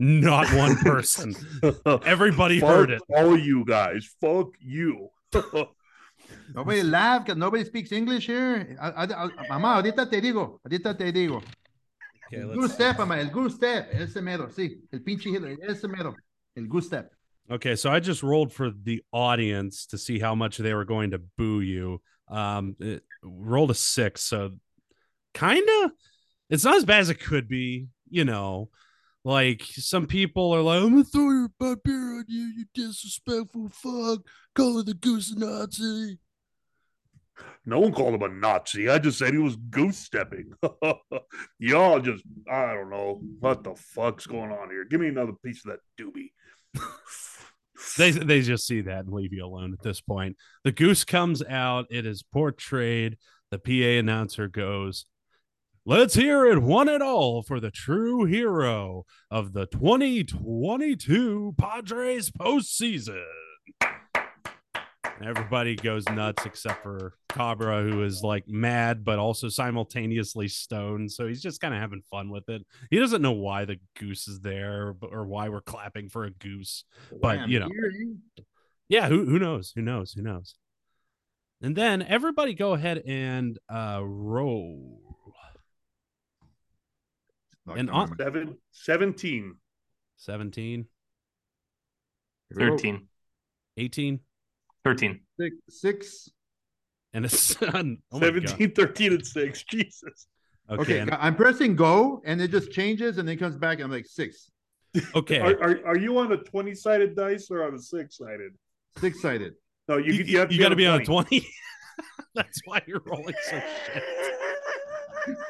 Not 0.00 0.50
one 0.54 0.76
person. 0.76 1.34
Everybody 2.06 2.58
Fuck 2.58 2.70
heard 2.70 2.90
it. 2.90 3.02
All 3.14 3.38
you 3.38 3.66
guys. 3.66 4.08
Fuck 4.18 4.54
you. 4.58 5.10
nobody 6.54 6.82
laughed 6.82 7.26
because 7.26 7.38
nobody 7.38 7.66
speaks 7.66 7.92
English 7.92 8.26
here. 8.26 8.78
Mamá, 8.80 9.76
ahorita 9.76 10.10
te 10.10 10.22
digo. 10.22 10.58
Ahorita 10.66 10.96
te 10.96 11.12
digo. 11.12 11.42
Okay, 12.32 12.40
el 12.40 12.54
goose 12.54 12.72
step, 12.72 12.96
mamá. 12.96 13.18
El 13.18 13.28
goose 13.28 13.56
step. 13.56 13.90
Ese 13.92 14.22
mero. 14.22 14.48
Sí. 14.48 14.78
El 14.90 15.00
pinche. 15.00 15.26
Ese 15.68 15.86
mero. 15.86 16.14
El 16.56 16.64
goose 16.64 16.86
step. 16.86 17.10
Okay, 17.50 17.76
so 17.76 17.90
I 17.90 18.00
just 18.00 18.22
rolled 18.22 18.54
for 18.54 18.70
the 18.70 19.02
audience 19.12 19.84
to 19.86 19.98
see 19.98 20.18
how 20.18 20.34
much 20.34 20.56
they 20.56 20.72
were 20.72 20.86
going 20.86 21.10
to 21.10 21.20
boo 21.36 21.60
you. 21.60 22.00
Um, 22.26 22.74
it 22.80 23.02
rolled 23.22 23.70
a 23.70 23.74
six, 23.74 24.22
so 24.22 24.52
kind 25.34 25.68
of. 25.82 25.90
It's 26.48 26.64
not 26.64 26.76
as 26.76 26.86
bad 26.86 27.00
as 27.00 27.10
it 27.10 27.20
could 27.20 27.48
be, 27.48 27.88
you 28.08 28.24
know. 28.24 28.70
Like 29.24 29.62
some 29.62 30.06
people 30.06 30.52
are 30.52 30.62
like, 30.62 30.82
I'm 30.82 30.90
gonna 30.90 31.04
throw 31.04 31.30
your 31.30 31.50
butt 31.58 31.82
beer 31.84 32.18
on 32.18 32.24
you, 32.28 32.52
you 32.56 32.64
disrespectful 32.74 33.68
fuck. 33.70 34.20
Call 34.54 34.82
the 34.82 34.94
goose 34.94 35.32
a 35.32 35.38
Nazi. 35.38 36.18
No 37.66 37.80
one 37.80 37.92
called 37.92 38.14
him 38.14 38.22
a 38.22 38.28
Nazi. 38.28 38.88
I 38.88 38.98
just 38.98 39.18
said 39.18 39.32
he 39.32 39.38
was 39.38 39.56
goose 39.56 39.98
stepping. 39.98 40.52
Y'all 41.58 42.00
just, 42.00 42.24
I 42.50 42.74
don't 42.74 42.90
know 42.90 43.20
what 43.38 43.62
the 43.64 43.74
fuck's 43.74 44.26
going 44.26 44.50
on 44.50 44.70
here. 44.70 44.84
Give 44.84 45.00
me 45.00 45.08
another 45.08 45.32
piece 45.44 45.64
of 45.64 45.72
that 45.72 45.80
doobie. 46.02 46.32
they 47.98 48.10
they 48.10 48.40
just 48.40 48.66
see 48.66 48.80
that 48.82 49.00
and 49.00 49.12
leave 49.12 49.32
you 49.32 49.44
alone 49.44 49.72
at 49.72 49.82
this 49.82 50.00
point. 50.00 50.36
The 50.64 50.72
goose 50.72 51.04
comes 51.04 51.42
out. 51.42 51.86
It 51.90 52.06
is 52.06 52.22
portrayed. 52.22 53.18
The 53.50 53.58
PA 53.58 53.98
announcer 53.98 54.48
goes, 54.48 55.06
Let's 55.86 56.12
hear 56.12 56.44
it 56.44 56.60
one 56.60 56.90
and 56.90 57.02
all 57.02 57.42
for 57.42 57.58
the 57.58 57.70
true 57.70 58.26
hero 58.26 59.06
of 59.30 59.54
the 59.54 59.64
2022 59.64 61.54
Padres 61.56 62.30
postseason. 62.30 63.24
Everybody 65.24 65.76
goes 65.76 66.06
nuts 66.10 66.44
except 66.44 66.82
for 66.82 67.14
Cabra, 67.30 67.82
who 67.82 68.02
is 68.02 68.22
like 68.22 68.46
mad, 68.46 69.06
but 69.06 69.18
also 69.18 69.48
simultaneously 69.48 70.48
stoned. 70.48 71.12
So 71.12 71.26
he's 71.26 71.40
just 71.40 71.62
kind 71.62 71.72
of 71.72 71.80
having 71.80 72.02
fun 72.10 72.28
with 72.28 72.50
it. 72.50 72.66
He 72.90 72.98
doesn't 72.98 73.22
know 73.22 73.32
why 73.32 73.64
the 73.64 73.78
goose 73.98 74.28
is 74.28 74.40
there 74.40 74.94
or 75.00 75.26
why 75.26 75.48
we're 75.48 75.62
clapping 75.62 76.10
for 76.10 76.24
a 76.24 76.30
goose. 76.30 76.84
But, 77.22 77.48
you 77.48 77.58
know, 77.58 77.70
yeah, 78.90 79.08
who, 79.08 79.24
who 79.24 79.38
knows? 79.38 79.72
Who 79.74 79.80
knows? 79.80 80.12
Who 80.12 80.20
knows? 80.20 80.56
And 81.62 81.74
then 81.74 82.02
everybody 82.02 82.52
go 82.52 82.74
ahead 82.74 83.02
and 83.06 83.58
uh, 83.72 84.02
roll 84.04 85.09
and 87.66 87.90
on 87.90 88.16
seven, 88.16 88.56
17. 88.72 89.54
17. 90.16 90.86
13. 92.54 93.08
18. 93.76 94.20
13. 94.84 95.20
Six. 95.38 95.56
six. 95.68 96.30
And 97.12 97.24
a 97.24 97.28
son. 97.28 97.98
Oh 98.12 98.20
17, 98.20 98.72
13, 98.72 99.12
and 99.12 99.26
6. 99.26 99.64
Jesus. 99.70 100.26
Okay. 100.70 100.82
okay 100.82 100.98
and... 101.00 101.10
I'm 101.12 101.34
pressing 101.34 101.74
go 101.74 102.22
and 102.24 102.40
it 102.40 102.50
just 102.50 102.70
changes 102.70 103.18
and 103.18 103.28
then 103.28 103.38
comes 103.38 103.56
back 103.56 103.78
and 103.78 103.84
I'm 103.84 103.90
like 103.90 104.06
six. 104.06 104.50
Okay. 105.14 105.38
are, 105.38 105.54
are, 105.60 105.86
are 105.86 105.98
you 105.98 106.18
on 106.18 106.32
a 106.32 106.36
20 106.36 106.74
sided 106.74 107.16
dice 107.16 107.50
or 107.50 107.64
on 107.64 107.74
a 107.74 107.78
six 107.78 108.18
sided? 108.18 108.52
Six 108.98 109.20
sided. 109.20 109.54
No, 109.88 109.96
you, 109.96 110.12
you, 110.12 110.24
you, 110.24 110.38
have 110.38 110.52
you 110.52 110.60
got 110.60 110.68
to 110.68 110.76
be 110.76 110.86
on 110.86 111.00
a 111.00 111.04
20. 111.04 111.46
That's 112.34 112.60
why 112.64 112.82
you're 112.86 113.02
rolling 113.04 113.34
so 113.48 113.60
shit 113.92 114.19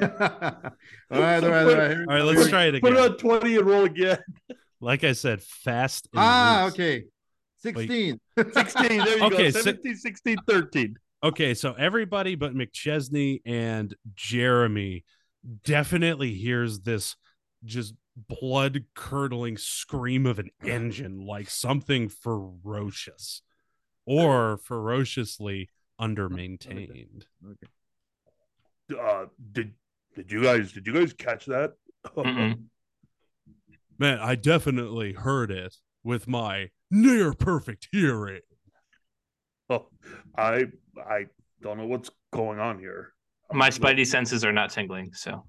all 0.01 0.09
right, 0.09 0.73
all 1.11 1.21
right, 1.21 1.43
all 1.43 1.51
right. 1.51 1.97
All 1.99 2.05
right, 2.07 2.25
let's 2.25 2.49
try 2.49 2.65
it 2.65 2.75
again. 2.75 2.81
Put 2.81 2.93
it 2.93 2.99
on 2.99 3.17
20 3.17 3.57
and 3.57 3.67
roll 3.67 3.85
again. 3.85 4.19
Like 4.81 5.05
I 5.05 5.13
said, 5.13 5.43
fast. 5.43 6.09
ah, 6.17 6.63
loose. 6.65 6.75
okay. 6.75 7.05
16. 7.59 8.19
16. 8.55 8.89
There 8.89 9.19
you 9.19 9.25
okay, 9.25 9.51
go. 9.51 9.61
17, 9.61 9.97
16, 9.97 10.37
13. 10.49 10.97
Okay, 11.23 11.53
so 11.55 11.75
everybody 11.75 12.35
but 12.35 12.55
McChesney 12.55 13.41
and 13.45 13.95
Jeremy 14.15 15.05
definitely 15.65 16.35
hears 16.35 16.81
this 16.81 17.17
just 17.65 17.95
blood 18.17 18.85
curdling 18.95 19.59
scream 19.59 20.25
of 20.25 20.39
an 20.39 20.51
engine 20.65 21.27
like 21.27 21.51
something 21.51 22.09
ferocious 22.09 23.43
or 24.07 24.57
ferociously 24.57 25.69
under 25.99 26.31
maintained. 26.31 27.27
Okay 27.45 27.69
uh, 28.93 29.27
did 29.53 29.73
did 30.15 30.31
you 30.33 30.43
guys 30.43 30.73
did 30.73 30.87
you 30.87 30.93
guys 30.93 31.13
catch 31.13 31.47
that? 31.47 31.75
Man, 32.17 32.59
I 34.19 34.35
definitely 34.35 35.13
heard 35.13 35.51
it 35.51 35.77
with 36.03 36.27
my 36.27 36.71
near 36.91 37.33
perfect 37.33 37.89
hearing. 37.93 38.41
Oh, 39.73 39.87
I 40.37 40.65
I 40.99 41.27
don't 41.63 41.79
know 41.79 41.87
what's 41.87 42.11
going 42.33 42.59
on 42.59 42.81
here. 42.81 43.13
My 43.53 43.71
spidey 43.71 44.05
senses 44.05 44.45
are 44.45 44.53
not 44.53 44.71
tingling, 44.71 45.13
so. 45.15 45.47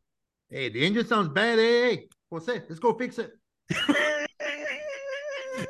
Hey, 0.51 0.69
the 0.69 0.85
engine 0.85 1.07
sounds 1.07 1.29
bad. 1.29 1.57
Hey, 1.57 2.07
what's 2.29 2.47
it? 2.47 2.65
Let's 2.69 2.79
go 2.79 2.93
fix 2.93 3.17
it. 3.17 3.31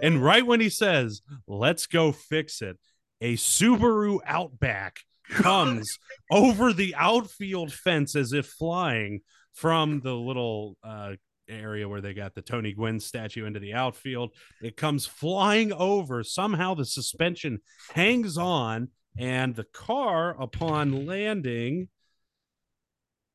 and 0.02 0.22
right 0.22 0.46
when 0.46 0.60
he 0.60 0.70
says, 0.70 1.22
"Let's 1.48 1.88
go 1.88 2.12
fix 2.12 2.62
it," 2.62 2.78
a 3.22 3.38
Subaru 3.38 4.20
Outback 4.26 5.00
comes 5.32 5.98
over 6.30 6.74
the 6.74 6.96
outfield 6.96 7.74
fence 7.74 8.16
as 8.16 8.34
if 8.34 8.46
flying 8.46 9.22
from 9.54 10.00
the 10.02 10.14
little 10.14 10.78
uh, 10.84 11.14
area 11.50 11.88
where 11.88 12.02
they 12.02 12.14
got 12.14 12.34
the 12.36 12.42
Tony 12.42 12.74
Gwynn 12.74 13.00
statue 13.00 13.46
into 13.46 13.60
the 13.60 13.74
outfield. 13.74 14.32
It 14.62 14.78
comes 14.78 15.06
flying 15.06 15.74
over. 15.74 16.24
Somehow 16.24 16.76
the 16.76 16.86
suspension 16.86 17.60
hangs 17.94 18.38
on, 18.38 18.90
and 19.18 19.56
the 19.56 19.66
car, 19.66 20.42
upon 20.42 21.06
landing, 21.06 21.90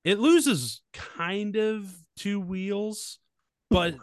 it 0.04 0.18
loses 0.18 0.80
kind 0.92 1.56
of 1.56 1.92
two 2.16 2.40
wheels, 2.40 3.18
but 3.68 3.94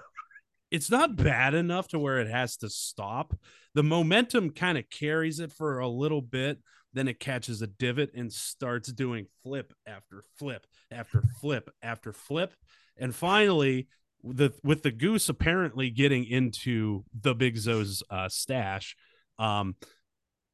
it's 0.70 0.92
not 0.92 1.16
bad 1.16 1.54
enough 1.54 1.88
to 1.90 2.00
where 2.00 2.20
it 2.20 2.30
has 2.30 2.58
to 2.58 2.70
stop. 2.70 3.34
The 3.74 3.84
momentum 3.84 4.52
kind 4.52 4.78
of 4.78 4.90
carries 4.90 5.40
it 5.40 5.52
for 5.52 5.80
a 5.80 5.88
little 5.88 6.22
bit, 6.22 6.60
then 6.94 7.08
it 7.08 7.20
catches 7.20 7.62
a 7.62 7.68
divot 7.68 8.12
and 8.16 8.32
starts 8.32 8.92
doing 8.92 9.26
flip 9.44 9.74
after 9.86 10.24
flip 10.38 10.66
after 10.92 11.24
flip 11.42 11.70
after 11.82 12.14
flip. 12.14 12.54
And 12.98 13.14
finally, 13.14 13.88
the 14.24 14.54
with 14.64 14.84
the 14.84 14.92
goose 14.92 15.28
apparently 15.28 15.90
getting 15.90 16.26
into 16.26 17.04
the 17.20 17.34
Big 17.36 17.58
Zo's 17.58 18.04
uh, 18.10 18.30
stash, 18.30 18.96
um, 19.40 19.76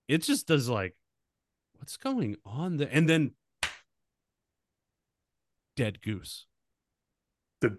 it 0.07 0.23
just 0.23 0.47
does 0.47 0.69
like, 0.69 0.95
what's 1.73 1.97
going 1.97 2.37
on 2.45 2.77
there? 2.77 2.89
And 2.91 3.07
then 3.07 3.31
dead 5.75 6.01
goose. 6.01 6.47
The 7.61 7.77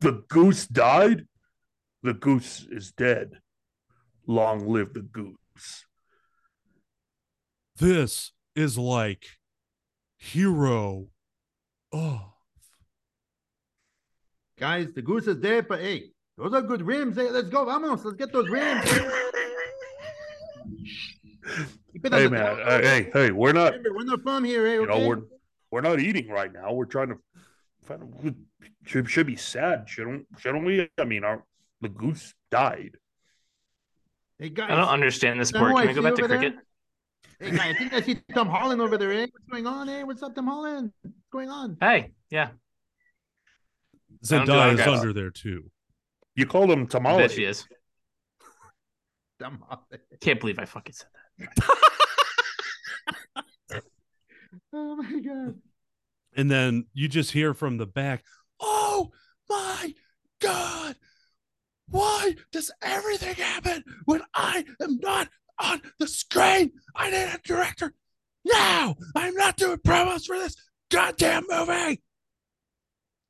the 0.00 0.24
goose 0.28 0.66
died. 0.66 1.26
The 2.02 2.14
goose 2.14 2.66
is 2.70 2.92
dead. 2.92 3.32
Long 4.26 4.68
live 4.68 4.94
the 4.94 5.02
goose. 5.02 5.86
This 7.78 8.32
is 8.54 8.78
like 8.78 9.26
hero. 10.16 11.08
Oh. 11.92 12.32
Guys, 14.58 14.88
the 14.94 15.02
goose 15.02 15.26
is 15.26 15.36
dead, 15.36 15.66
but 15.68 15.80
hey, 15.80 16.12
those 16.38 16.54
are 16.54 16.62
good 16.62 16.80
rims. 16.80 17.16
Hey, 17.16 17.30
let's 17.30 17.48
go. 17.48 17.66
Vamos. 17.66 18.02
Let's 18.04 18.16
get 18.16 18.32
those 18.32 18.48
rims. 18.48 18.90
hey 22.02 22.28
man, 22.28 22.60
uh, 22.60 22.80
hey, 22.80 23.10
hey, 23.12 23.30
we're 23.30 23.52
not. 23.52 23.74
We're 23.84 24.04
not 24.04 24.22
from 24.22 24.44
here. 24.44 24.66
Hey, 24.66 24.74
you 24.74 24.86
know, 24.86 25.06
we're 25.06 25.22
we're 25.70 25.82
not 25.82 26.00
eating 26.00 26.28
right 26.28 26.52
now. 26.52 26.72
We're 26.72 26.86
trying 26.86 27.08
to 27.08 27.18
find. 27.82 28.36
Should 28.86 29.10
should 29.10 29.26
be 29.26 29.36
sad, 29.36 29.86
shouldn't 29.86 30.26
shouldn't 30.38 30.64
we? 30.64 30.88
I 30.98 31.04
mean, 31.04 31.24
our 31.24 31.44
the 31.82 31.90
goose 31.90 32.34
died. 32.50 32.96
Hey 34.38 34.48
guys, 34.48 34.70
I 34.70 34.76
don't 34.76 34.88
understand 34.88 35.40
this 35.40 35.50
sport. 35.50 35.76
Can 35.76 35.88
we 35.88 35.94
go 35.94 36.02
back 36.02 36.14
to 36.14 36.26
cricket? 36.26 36.54
There? 36.54 36.65
Hey 37.38 37.50
guys, 37.50 37.60
I 37.60 37.74
think 37.74 37.92
I 37.92 38.00
see 38.00 38.18
Tom 38.34 38.48
Holland 38.48 38.80
over 38.80 38.96
there. 38.96 39.12
Hey, 39.12 39.28
what's 39.30 39.44
going 39.50 39.66
on? 39.66 39.88
Hey, 39.88 40.04
what's 40.04 40.22
up, 40.22 40.34
Tom 40.34 40.46
Holland? 40.46 40.90
What's 41.02 41.16
going 41.30 41.50
on? 41.50 41.76
Hey, 41.80 42.12
yeah. 42.30 42.48
Zendaya 44.24 44.72
is 44.72 44.80
under 44.80 45.12
there 45.12 45.30
too. 45.30 45.70
You 46.34 46.46
called 46.46 46.70
him 46.70 46.86
Tamale. 46.86 47.24
Bet 47.24 47.32
she 47.32 47.44
is. 47.44 47.66
Tamale. 49.38 49.60
Can't 50.20 50.40
believe 50.40 50.58
I 50.58 50.64
fucking 50.64 50.94
said 50.94 51.08
that. 53.68 53.82
oh 54.72 54.96
my 54.96 55.20
god. 55.20 55.56
And 56.36 56.50
then 56.50 56.86
you 56.94 57.06
just 57.06 57.32
hear 57.32 57.52
from 57.52 57.76
the 57.76 57.86
back, 57.86 58.24
"Oh 58.60 59.10
my 59.48 59.94
god! 60.40 60.96
Why 61.88 62.34
does 62.50 62.70
everything 62.80 63.34
happen 63.34 63.84
when 64.06 64.22
I 64.34 64.64
am 64.80 64.98
not 65.00 65.28
on 65.58 65.80
the 65.98 66.06
screen? 66.06 66.72
I 66.94 67.10
need 67.10 67.34
a 67.34 67.40
director 67.44 67.92
now. 68.44 68.96
I'm 69.14 69.34
not 69.34 69.56
doing 69.56 69.78
promos 69.78 70.26
for 70.26 70.36
this 70.36 70.56
goddamn 70.90 71.44
movie." 71.48 72.02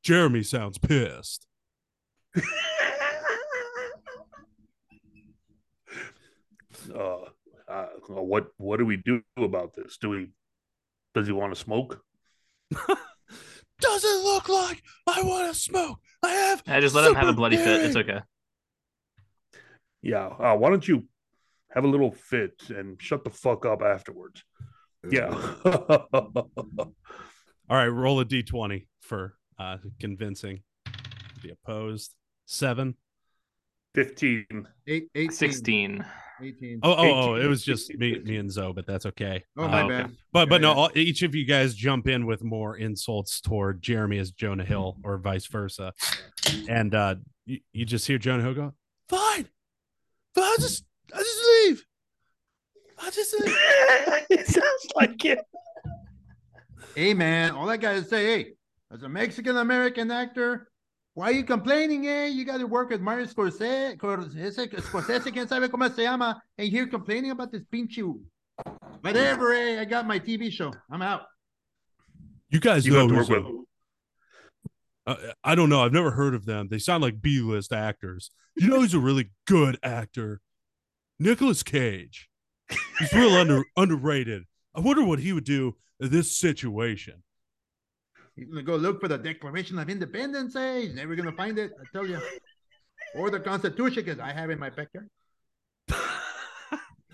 Jeremy 0.02 0.42
sounds 0.42 0.78
pissed. 0.78 1.46
uh, 6.94 7.16
uh, 7.68 7.86
what 8.06 8.48
what 8.56 8.78
do 8.78 8.86
we 8.86 8.96
do 8.98 9.22
about 9.36 9.74
this? 9.74 9.96
Do 9.98 10.10
we? 10.10 10.30
Does 11.14 11.26
he 11.26 11.32
want 11.32 11.54
to 11.54 11.60
smoke? 11.60 12.00
Doesn't 13.80 14.24
look 14.24 14.48
like 14.48 14.82
I 15.06 15.22
want 15.22 15.52
to 15.52 15.58
smoke. 15.58 15.98
I 16.22 16.30
have. 16.30 16.62
I 16.66 16.80
just 16.80 16.94
let 16.94 17.08
him 17.08 17.14
have 17.14 17.28
a 17.28 17.32
bloody 17.32 17.56
fit. 17.56 17.84
It's 17.84 17.96
okay. 17.96 18.20
Yeah. 20.02 20.26
Uh, 20.26 20.56
why 20.56 20.70
don't 20.70 20.86
you 20.86 21.04
have 21.76 21.84
a 21.84 21.88
little 21.88 22.10
fit 22.10 22.70
and 22.70 23.00
shut 23.00 23.22
the 23.22 23.30
fuck 23.30 23.64
up 23.64 23.82
afterwards? 23.82 24.42
Yeah. 25.08 25.28
All 25.64 26.92
right. 27.68 27.86
Roll 27.86 28.18
a 28.18 28.24
d20 28.24 28.86
for 29.00 29.34
uh, 29.58 29.76
convincing. 30.00 30.62
Be 31.42 31.50
opposed. 31.50 32.14
Seven. 32.46 32.96
15. 33.94 34.68
Eight, 34.88 35.08
18. 35.14 35.30
16. 35.30 36.04
18. 36.42 36.80
Oh, 36.82 36.92
oh, 36.92 36.96
oh, 36.98 37.34
it 37.36 37.46
was 37.46 37.62
just 37.62 37.94
me, 37.94 38.18
me 38.20 38.36
and 38.36 38.50
Zoe, 38.50 38.72
but 38.72 38.86
that's 38.86 39.06
okay. 39.06 39.42
Oh, 39.56 39.68
my 39.68 39.82
uh, 39.82 39.88
bad. 39.88 40.16
But, 40.32 40.48
but 40.48 40.60
no, 40.60 40.72
all, 40.72 40.90
each 40.94 41.22
of 41.22 41.34
you 41.34 41.46
guys 41.46 41.74
jump 41.74 42.06
in 42.08 42.26
with 42.26 42.44
more 42.44 42.76
insults 42.76 43.40
toward 43.40 43.80
Jeremy 43.80 44.18
as 44.18 44.32
Jonah 44.32 44.64
Hill 44.64 44.98
or 45.02 45.16
vice 45.16 45.46
versa. 45.46 45.94
And 46.68 46.94
uh, 46.94 47.16
you, 47.46 47.60
you 47.72 47.86
just 47.86 48.06
hear 48.06 48.18
Jonah 48.18 48.42
Hill 48.42 48.54
go, 48.54 48.74
fine. 49.08 49.48
But 50.34 50.44
I'll 50.44 50.58
just, 50.58 50.84
I'll 51.14 51.22
just 51.22 51.45
leave. 53.06 53.56
I'll 54.08 54.16
just 54.18 54.30
it 54.30 54.46
sounds 54.46 54.86
like 54.94 55.24
it. 55.24 55.38
Hey, 56.94 57.14
man, 57.14 57.52
all 57.52 57.68
I 57.68 57.76
got 57.76 57.92
to 57.92 58.04
say, 58.04 58.24
hey, 58.24 58.52
as 58.92 59.02
a 59.02 59.08
Mexican 59.08 59.56
American 59.58 60.10
actor, 60.10 60.68
why 61.14 61.26
are 61.26 61.32
you 61.32 61.44
complaining, 61.44 62.06
eh? 62.06 62.26
You 62.26 62.44
got 62.44 62.58
to 62.58 62.66
work 62.66 62.90
with 62.90 63.00
Martin 63.00 63.26
Scorsese, 63.26 63.96
Scorsese, 63.96 64.68
Scorsese, 64.80 65.32
quién 65.32 65.48
sabe 65.48 65.68
cómo 65.68 65.94
se 65.94 66.04
llama, 66.04 66.40
and 66.58 66.68
here 66.68 66.86
complaining 66.86 67.30
about 67.30 67.52
this 67.52 67.62
pinche. 67.72 68.02
Whatever, 69.00 69.52
eh? 69.52 69.80
I 69.80 69.84
got 69.84 70.06
my 70.06 70.18
TV 70.18 70.50
show. 70.50 70.72
I'm 70.90 71.02
out. 71.02 71.22
You 72.48 72.60
guys 72.60 72.86
you 72.86 72.92
know 72.92 73.08
who's 73.08 73.28
a, 73.28 73.42
uh, 75.06 75.16
I 75.44 75.54
don't 75.54 75.68
know. 75.68 75.82
I've 75.82 75.92
never 75.92 76.10
heard 76.10 76.34
of 76.34 76.46
them. 76.46 76.68
They 76.68 76.78
sound 76.78 77.02
like 77.02 77.20
B-list 77.20 77.72
actors. 77.72 78.30
You 78.56 78.68
know 78.68 78.80
who's 78.80 78.94
a 78.94 78.98
really 78.98 79.30
good 79.46 79.78
actor? 79.82 80.40
Nicolas 81.18 81.62
Cage. 81.62 82.28
He's 82.98 83.12
real 83.12 83.34
under 83.34 83.62
underrated. 83.76 84.44
I 84.74 84.80
wonder 84.80 85.04
what 85.04 85.18
he 85.18 85.32
would 85.32 85.44
do 85.44 85.76
in 86.00 86.10
this 86.10 86.36
situation. 86.36 87.22
He's 88.34 88.48
gonna 88.48 88.62
go 88.62 88.76
look 88.76 89.00
for 89.00 89.08
the 89.08 89.18
Declaration 89.18 89.78
of 89.78 89.88
Independence. 89.88 90.54
Hey, 90.54 90.86
he's 90.86 90.94
never 90.94 91.14
gonna 91.14 91.32
find 91.32 91.58
it. 91.58 91.72
I 91.80 91.84
tell 91.92 92.06
you. 92.06 92.20
Or 93.14 93.30
the 93.30 93.40
Constitution, 93.40 94.04
because 94.04 94.20
I 94.20 94.32
have 94.32 94.50
in 94.50 94.58
my 94.58 94.70
backyard. 94.70 95.08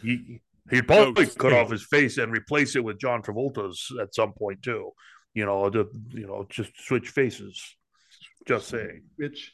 he 0.02 0.40
he'd 0.70 0.86
probably 0.86 1.26
cut 1.26 1.52
off 1.52 1.70
his 1.70 1.84
face 1.84 2.18
and 2.18 2.32
replace 2.32 2.74
it 2.74 2.82
with 2.82 2.98
John 2.98 3.22
Travolta's 3.22 3.86
at 4.00 4.14
some 4.14 4.32
point 4.32 4.62
too. 4.62 4.90
You 5.34 5.46
know, 5.46 5.70
to, 5.70 5.88
you 6.10 6.26
know, 6.26 6.46
just 6.48 6.72
switch 6.76 7.08
faces. 7.08 7.76
Just 8.46 8.68
saying. 8.68 9.02
Which. 9.16 9.52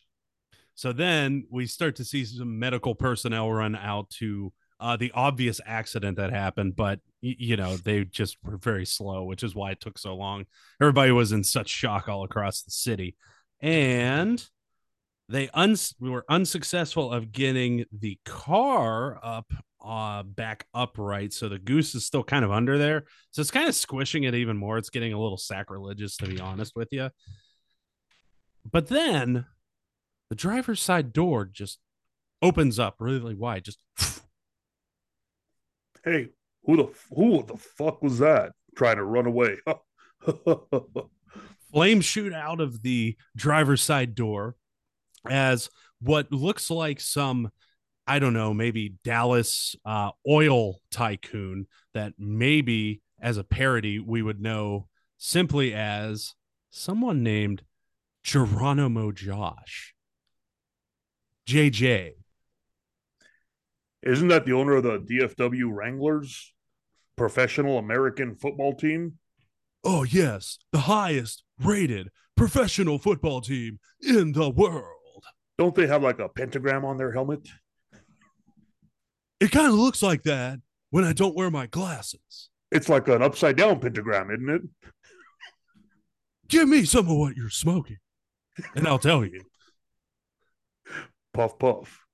So 0.74 0.92
then 0.92 1.46
we 1.50 1.66
start 1.66 1.96
to 1.96 2.04
see 2.04 2.24
some 2.24 2.58
medical 2.58 2.94
personnel 2.94 3.50
run 3.50 3.76
out 3.76 4.10
to 4.18 4.52
uh, 4.80 4.96
the 4.96 5.12
obvious 5.14 5.60
accident 5.66 6.16
that 6.16 6.32
happened, 6.32 6.76
but 6.76 7.00
you 7.20 7.56
know 7.56 7.76
they 7.76 8.04
just 8.04 8.36
were 8.44 8.56
very 8.56 8.86
slow, 8.86 9.24
which 9.24 9.42
is 9.42 9.54
why 9.54 9.72
it 9.72 9.80
took 9.80 9.98
so 9.98 10.14
long. 10.14 10.46
Everybody 10.80 11.12
was 11.12 11.32
in 11.32 11.44
such 11.44 11.68
shock 11.68 12.08
all 12.08 12.24
across 12.24 12.62
the 12.62 12.70
city, 12.70 13.16
and 13.60 14.44
they 15.28 15.48
uns- 15.50 15.94
were 16.00 16.24
unsuccessful 16.28 17.12
of 17.12 17.32
getting 17.32 17.84
the 17.92 18.18
car 18.24 19.18
up 19.22 19.52
uh 19.84 20.22
back 20.24 20.66
upright. 20.74 21.32
So 21.32 21.48
the 21.48 21.58
goose 21.58 21.94
is 21.94 22.04
still 22.04 22.24
kind 22.24 22.44
of 22.44 22.50
under 22.50 22.78
there. 22.78 23.04
So 23.30 23.40
it's 23.40 23.50
kind 23.50 23.68
of 23.68 23.74
squishing 23.74 24.24
it 24.24 24.34
even 24.34 24.56
more. 24.56 24.78
It's 24.78 24.90
getting 24.90 25.12
a 25.12 25.20
little 25.20 25.36
sacrilegious 25.36 26.16
to 26.18 26.26
be 26.26 26.40
honest 26.40 26.72
with 26.74 26.88
you 26.90 27.10
but 28.70 28.88
then 28.88 29.46
the 30.30 30.36
driver's 30.36 30.80
side 30.80 31.12
door 31.12 31.44
just 31.44 31.78
opens 32.42 32.78
up 32.78 32.96
really 32.98 33.34
wide 33.34 33.64
just 33.64 33.78
hey, 36.08 36.28
who 36.64 36.76
the 36.76 36.88
who 37.14 37.42
the 37.42 37.56
fuck 37.56 38.02
was 38.02 38.18
that 38.18 38.52
trying 38.76 38.96
to 38.96 39.04
run 39.04 39.26
away? 39.26 39.56
Flames 41.72 42.04
shoot 42.04 42.32
out 42.32 42.60
of 42.60 42.82
the 42.82 43.16
driver's 43.36 43.82
side 43.82 44.14
door 44.14 44.56
as 45.28 45.68
what 46.00 46.32
looks 46.32 46.70
like 46.70 47.00
some 47.00 47.50
I 48.06 48.20
don't 48.20 48.32
know, 48.32 48.54
maybe 48.54 48.94
Dallas 49.04 49.76
uh, 49.84 50.12
oil 50.26 50.80
tycoon 50.90 51.66
that 51.92 52.14
maybe 52.18 53.02
as 53.20 53.36
a 53.36 53.44
parody 53.44 53.98
we 53.98 54.22
would 54.22 54.40
know 54.40 54.88
simply 55.18 55.74
as 55.74 56.34
someone 56.70 57.22
named 57.22 57.62
Geronimo 58.22 59.12
Josh. 59.12 59.94
JJ 61.46 62.12
isn't 64.02 64.28
that 64.28 64.44
the 64.44 64.52
owner 64.52 64.76
of 64.76 64.84
the 64.84 64.98
DFW 65.00 65.70
Wranglers, 65.72 66.52
professional 67.16 67.78
American 67.78 68.36
football 68.36 68.74
team? 68.74 69.14
Oh, 69.84 70.04
yes, 70.04 70.58
the 70.72 70.80
highest 70.80 71.42
rated 71.60 72.10
professional 72.36 72.98
football 72.98 73.40
team 73.40 73.80
in 74.00 74.32
the 74.32 74.50
world. 74.50 75.24
Don't 75.56 75.74
they 75.74 75.88
have 75.88 76.02
like 76.02 76.20
a 76.20 76.28
pentagram 76.28 76.84
on 76.84 76.96
their 76.96 77.12
helmet? 77.12 77.48
It 79.40 79.50
kind 79.50 79.66
of 79.66 79.74
looks 79.74 80.02
like 80.02 80.22
that 80.24 80.60
when 80.90 81.04
I 81.04 81.12
don't 81.12 81.36
wear 81.36 81.50
my 81.50 81.66
glasses. 81.66 82.50
It's 82.70 82.88
like 82.88 83.08
an 83.08 83.22
upside 83.22 83.56
down 83.56 83.80
pentagram, 83.80 84.30
isn't 84.30 84.50
it? 84.50 84.90
Give 86.48 86.68
me 86.68 86.84
some 86.84 87.08
of 87.08 87.16
what 87.16 87.36
you're 87.36 87.50
smoking, 87.50 87.98
and 88.74 88.86
I'll 88.86 88.98
tell 88.98 89.24
you. 89.24 89.42
Puff, 91.34 91.58
puff 91.58 92.07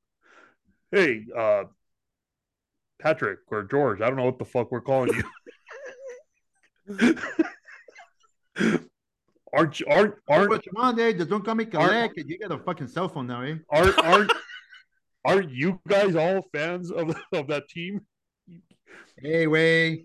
hey, 0.95 1.25
uh, 1.37 1.65
Patrick 3.01 3.41
or 3.49 3.65
George, 3.65 4.01
I 4.01 4.07
don't 4.07 4.17
know 4.17 4.25
what 4.25 4.39
the 4.39 4.45
fuck 4.45 4.71
we're 4.71 4.81
calling 4.81 5.11
you. 5.13 5.25
aren't 9.53 9.83
aren't 9.89 10.15
aren't? 10.29 10.51
But 10.51 10.65
come 10.65 10.77
on, 10.77 10.97
Just 10.97 11.29
don't 11.29 11.45
call 11.45 11.55
me 11.55 11.65
collect. 11.65 12.17
You 12.17 12.39
got 12.39 12.53
a 12.53 12.59
fucking 12.59 12.89
cell 12.89 13.09
phone 13.09 13.27
now, 13.27 13.43
eh? 13.43 13.57
Aren't 13.71 13.99
aren't 14.05 14.33
aren't 15.25 15.51
you 15.51 15.81
guys 15.89 16.15
all 16.15 16.43
fans 16.53 16.91
of 16.91 17.17
of 17.33 17.49
that 17.49 17.69
team? 17.69 18.01
Hey, 19.19 19.47
way. 19.47 20.05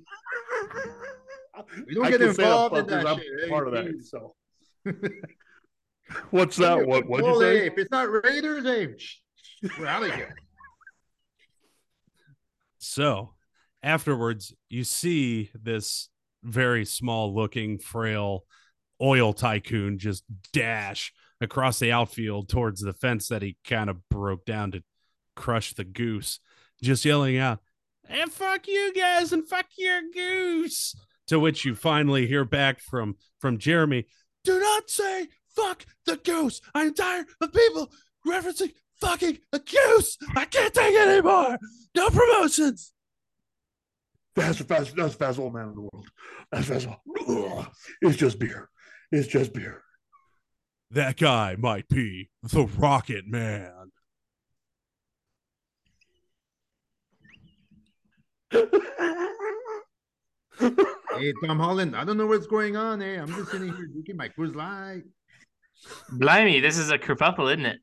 We 1.85 1.93
don't 1.93 2.05
I 2.05 2.11
get 2.11 2.21
involved 2.21 2.77
in 2.77 2.87
that 2.87 3.17
shit. 3.17 3.49
Part 3.49 3.73
hey, 3.73 3.79
of 3.79 3.85
that, 3.85 4.05
so. 4.05 4.35
What's 6.31 6.55
that? 6.57 6.87
What? 6.87 7.07
What'd 7.07 7.27
you 7.27 7.39
say? 7.39 7.67
If 7.67 7.77
it's 7.77 7.91
not 7.91 8.09
Raiders, 8.09 8.63
hey, 8.63 8.95
we're 9.77 9.85
out 9.85 10.03
of 10.03 10.11
here. 10.13 10.35
So, 12.80 13.36
afterwards, 13.84 14.53
you 14.69 14.84
see 14.84 15.51
this 15.53 16.09
very 16.43 16.86
small 16.86 17.36
looking, 17.36 17.77
frail 17.77 18.45
oil 19.01 19.34
tycoon 19.34 19.97
just 19.97 20.23
dash 20.51 21.13
across 21.41 21.80
the 21.80 21.91
outfield 21.91 22.49
towards 22.49 22.82
the 22.82 22.93
fence 22.93 23.27
that 23.30 23.41
he 23.41 23.57
kind 23.63 23.89
of 23.89 24.07
broke 24.09 24.45
down 24.45 24.71
to 24.71 24.84
crush 25.36 25.73
the 25.73 25.84
goose, 25.84 26.39
just 26.82 27.05
yelling 27.05 27.38
out, 27.38 27.59
and 28.07 28.32
fuck 28.32 28.67
you 28.67 28.93
guys 28.93 29.32
and 29.32 29.47
fuck 29.47 29.67
your 29.77 30.01
goose. 30.13 30.95
To 31.27 31.39
which 31.39 31.63
you 31.63 31.75
finally 31.75 32.25
hear 32.25 32.43
back 32.43 32.82
from 32.82 33.15
from 33.39 33.59
Jeremy, 33.59 34.07
do 34.43 34.59
not 34.59 34.89
say 34.89 35.27
fuck 35.55 35.86
the 36.05 36.17
goose. 36.17 36.59
I'm 36.73 36.93
tired 36.93 37.27
of 37.39 37.53
people 37.53 37.91
referencing 38.27 38.73
fucking 38.99 39.38
a 39.53 39.59
goose. 39.59 40.17
I 40.36 40.45
can't 40.45 40.73
take 40.73 40.93
it 40.93 41.07
anymore. 41.07 41.57
No 41.95 42.09
promotions. 42.09 42.91
Fast, 44.35 44.59
fast, 44.59 44.95
that's 44.95 45.13
the 45.13 45.17
fastest 45.17 45.39
old 45.39 45.53
man 45.53 45.69
in 45.69 45.75
the 45.75 45.81
world. 45.81 46.07
That's 46.51 46.67
fast. 46.67 46.87
It's 48.01 48.17
just 48.17 48.39
beer. 48.39 48.69
It's 49.11 49.27
just 49.27 49.53
beer. 49.53 49.83
That 50.91 51.17
guy 51.17 51.55
might 51.57 51.87
be 51.87 52.29
the 52.43 52.65
Rocket 52.65 53.27
Man. 53.27 53.91
hey, 58.51 58.65
Tom 61.45 61.59
Holland, 61.59 61.95
I 61.95 62.03
don't 62.03 62.17
know 62.17 62.25
what's 62.25 62.47
going 62.47 62.75
on. 62.75 63.01
Hey, 63.01 63.17
I'm 63.17 63.27
just 63.27 63.51
sitting 63.51 63.67
here 63.67 63.87
drinking 63.87 64.17
my 64.17 64.29
Coors 64.29 64.55
Light. 64.55 65.03
Blimey, 66.11 66.59
this 66.59 66.77
is 66.77 66.91
a 66.91 66.97
kerfuffle, 66.97 67.53
isn't 67.53 67.65
it? 67.65 67.79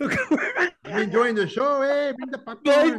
I'm 0.92 1.02
enjoying 1.02 1.34
the 1.34 1.48
show. 1.48 1.82
Hey, 1.82 2.12
bring 2.16 2.30
the 2.30 2.38
popcorn. 2.38 2.98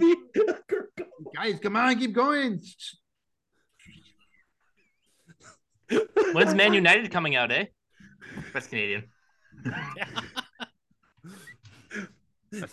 Guys, 1.35 1.59
come 1.61 1.75
on, 1.75 1.97
keep 1.97 2.13
going. 2.13 2.61
When's 6.33 6.53
Man 6.53 6.73
United 6.73 7.11
coming 7.11 7.35
out, 7.35 7.51
eh? 7.51 7.65
That's 8.53 8.67
Canadian. 8.67 9.05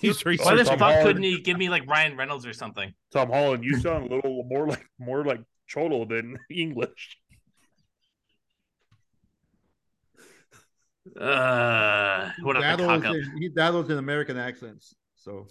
He's 0.00 0.24
Why 0.24 0.36
the 0.54 0.64
fuck 0.64 0.78
Holland. 0.78 1.06
couldn't 1.06 1.22
he 1.22 1.40
give 1.40 1.58
me 1.58 1.68
like 1.68 1.86
Ryan 1.86 2.16
Reynolds 2.16 2.46
or 2.46 2.52
something? 2.52 2.94
Tom 3.12 3.28
Holland, 3.30 3.62
you 3.64 3.78
sound 3.78 4.10
a 4.10 4.14
little 4.14 4.42
more 4.44 4.66
like 4.66 4.86
more 4.98 5.24
like 5.24 5.40
Cholo 5.66 6.04
than 6.04 6.38
English. 6.50 7.18
Uh, 11.18 12.30
what 12.42 12.56
a 12.56 12.76
cock 12.76 13.04
up. 13.04 13.14
he 13.38 13.48
dabbles 13.48 13.90
in 13.90 13.98
American 13.98 14.36
accents. 14.36 14.94
So, 15.26 15.46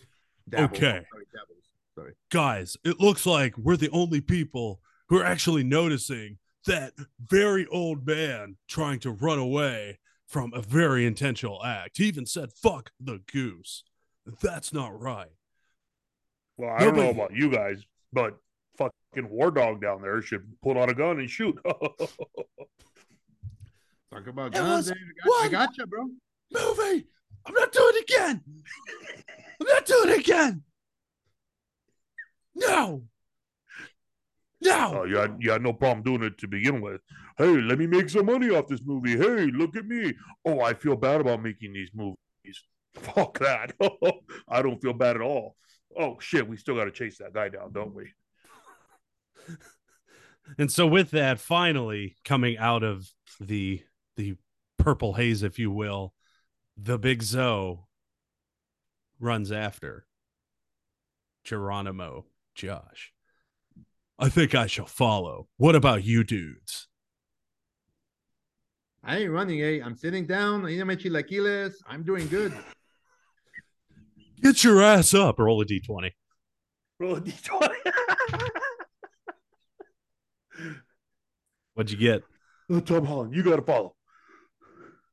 dabbles. 0.47 0.69
okay, 0.77 1.05
sorry, 1.11 1.25
sorry, 1.95 2.13
guys, 2.31 2.77
it 2.85 3.01
looks 3.01 3.25
like 3.25 3.57
we're 3.57 3.75
the 3.75 3.89
only 3.89 4.21
people 4.21 4.79
who 5.09 5.19
are 5.19 5.25
actually 5.25 5.65
noticing 5.65 6.37
that 6.65 6.93
very 7.19 7.67
old 7.67 8.07
man 8.07 8.55
trying 8.69 8.99
to 9.01 9.11
run 9.11 9.37
away 9.37 9.99
from 10.27 10.53
a 10.53 10.61
very 10.61 11.05
intentional 11.05 11.61
act. 11.65 11.97
He 11.97 12.05
even 12.05 12.25
said, 12.25 12.53
"Fuck 12.53 12.91
the 13.01 13.21
goose." 13.31 13.83
That's 14.41 14.71
not 14.71 14.97
right. 14.97 15.33
Well, 16.57 16.69
I 16.69 16.85
Nobody... 16.85 17.01
don't 17.01 17.17
know 17.17 17.23
about 17.23 17.35
you 17.35 17.51
guys, 17.51 17.83
but 18.13 18.37
fucking 18.77 19.29
War 19.29 19.51
Dog 19.51 19.81
down 19.81 20.01
there 20.01 20.21
should 20.21 20.47
pull 20.63 20.79
out 20.79 20.89
a 20.89 20.93
gun 20.93 21.19
and 21.19 21.29
shoot. 21.29 21.59
Talk 21.65 22.07
about 24.25 24.53
guns. 24.53 24.89
I 24.89 24.93
got, 24.93 25.43
I 25.43 25.49
got 25.49 25.77
you, 25.77 25.85
bro. 25.85 26.07
Movie. 26.53 27.07
I'm 27.45 27.53
not 27.53 27.71
doing 27.71 27.93
it 27.95 28.09
again. 28.09 28.41
I'm 29.61 29.67
not 29.67 29.85
doing 29.85 30.09
it 30.09 30.19
again. 30.19 30.63
No. 32.55 33.03
No. 34.61 35.01
Oh, 35.01 35.03
you 35.03 35.17
had, 35.17 35.37
you 35.39 35.51
had 35.51 35.61
no 35.61 35.73
problem 35.73 36.03
doing 36.03 36.23
it 36.23 36.37
to 36.39 36.47
begin 36.47 36.81
with. 36.81 37.01
Hey, 37.37 37.61
let 37.61 37.77
me 37.77 37.85
make 37.85 38.09
some 38.09 38.25
money 38.25 38.49
off 38.49 38.67
this 38.67 38.81
movie. 38.83 39.17
Hey, 39.17 39.51
look 39.51 39.75
at 39.75 39.85
me. 39.85 40.13
Oh, 40.45 40.61
I 40.61 40.73
feel 40.73 40.95
bad 40.95 41.21
about 41.21 41.43
making 41.43 41.73
these 41.73 41.91
movies. 41.93 42.17
Fuck 42.95 43.39
that. 43.39 43.73
I 44.49 44.61
don't 44.61 44.81
feel 44.81 44.93
bad 44.93 45.17
at 45.17 45.21
all. 45.21 45.55
Oh, 45.97 46.17
shit. 46.19 46.47
We 46.47 46.57
still 46.57 46.75
got 46.75 46.85
to 46.85 46.91
chase 46.91 47.17
that 47.19 47.33
guy 47.33 47.49
down, 47.49 47.73
don't 47.73 47.93
we? 47.93 48.11
And 50.57 50.71
so, 50.71 50.87
with 50.87 51.11
that, 51.11 51.39
finally 51.39 52.15
coming 52.23 52.57
out 52.57 52.83
of 52.83 53.07
the 53.39 53.81
the 54.15 54.35
purple 54.77 55.13
haze, 55.13 55.43
if 55.43 55.59
you 55.59 55.71
will, 55.71 56.13
the 56.77 56.97
big 56.97 57.23
Zo 57.23 57.87
runs 59.19 59.51
after 59.51 60.05
Geronimo 61.43 62.25
Josh. 62.53 63.13
I 64.17 64.29
think 64.29 64.55
I 64.55 64.67
shall 64.67 64.85
follow. 64.85 65.47
What 65.57 65.75
about 65.75 66.03
you 66.03 66.23
dudes? 66.23 66.87
I 69.03 69.17
ain't 69.17 69.31
running, 69.31 69.61
eh? 69.61 69.81
I'm 69.83 69.95
sitting 69.95 70.25
down. 70.25 70.65
I'm 70.65 70.89
Chilaquiles. 70.89 71.75
I'm 71.87 72.03
doing 72.03 72.27
good. 72.27 72.53
Get 74.41 74.63
your 74.63 74.81
ass 74.81 75.13
up. 75.13 75.37
Roll 75.39 75.61
a 75.61 75.65
d20. 75.65 76.11
Roll 76.99 77.15
a 77.17 77.21
d20. 77.21 77.69
What'd 81.75 81.91
you 81.91 81.97
get? 81.97 82.23
Tom 82.85 83.05
Holland, 83.05 83.35
you 83.35 83.43
got 83.43 83.57
to 83.57 83.61
follow. 83.61 83.95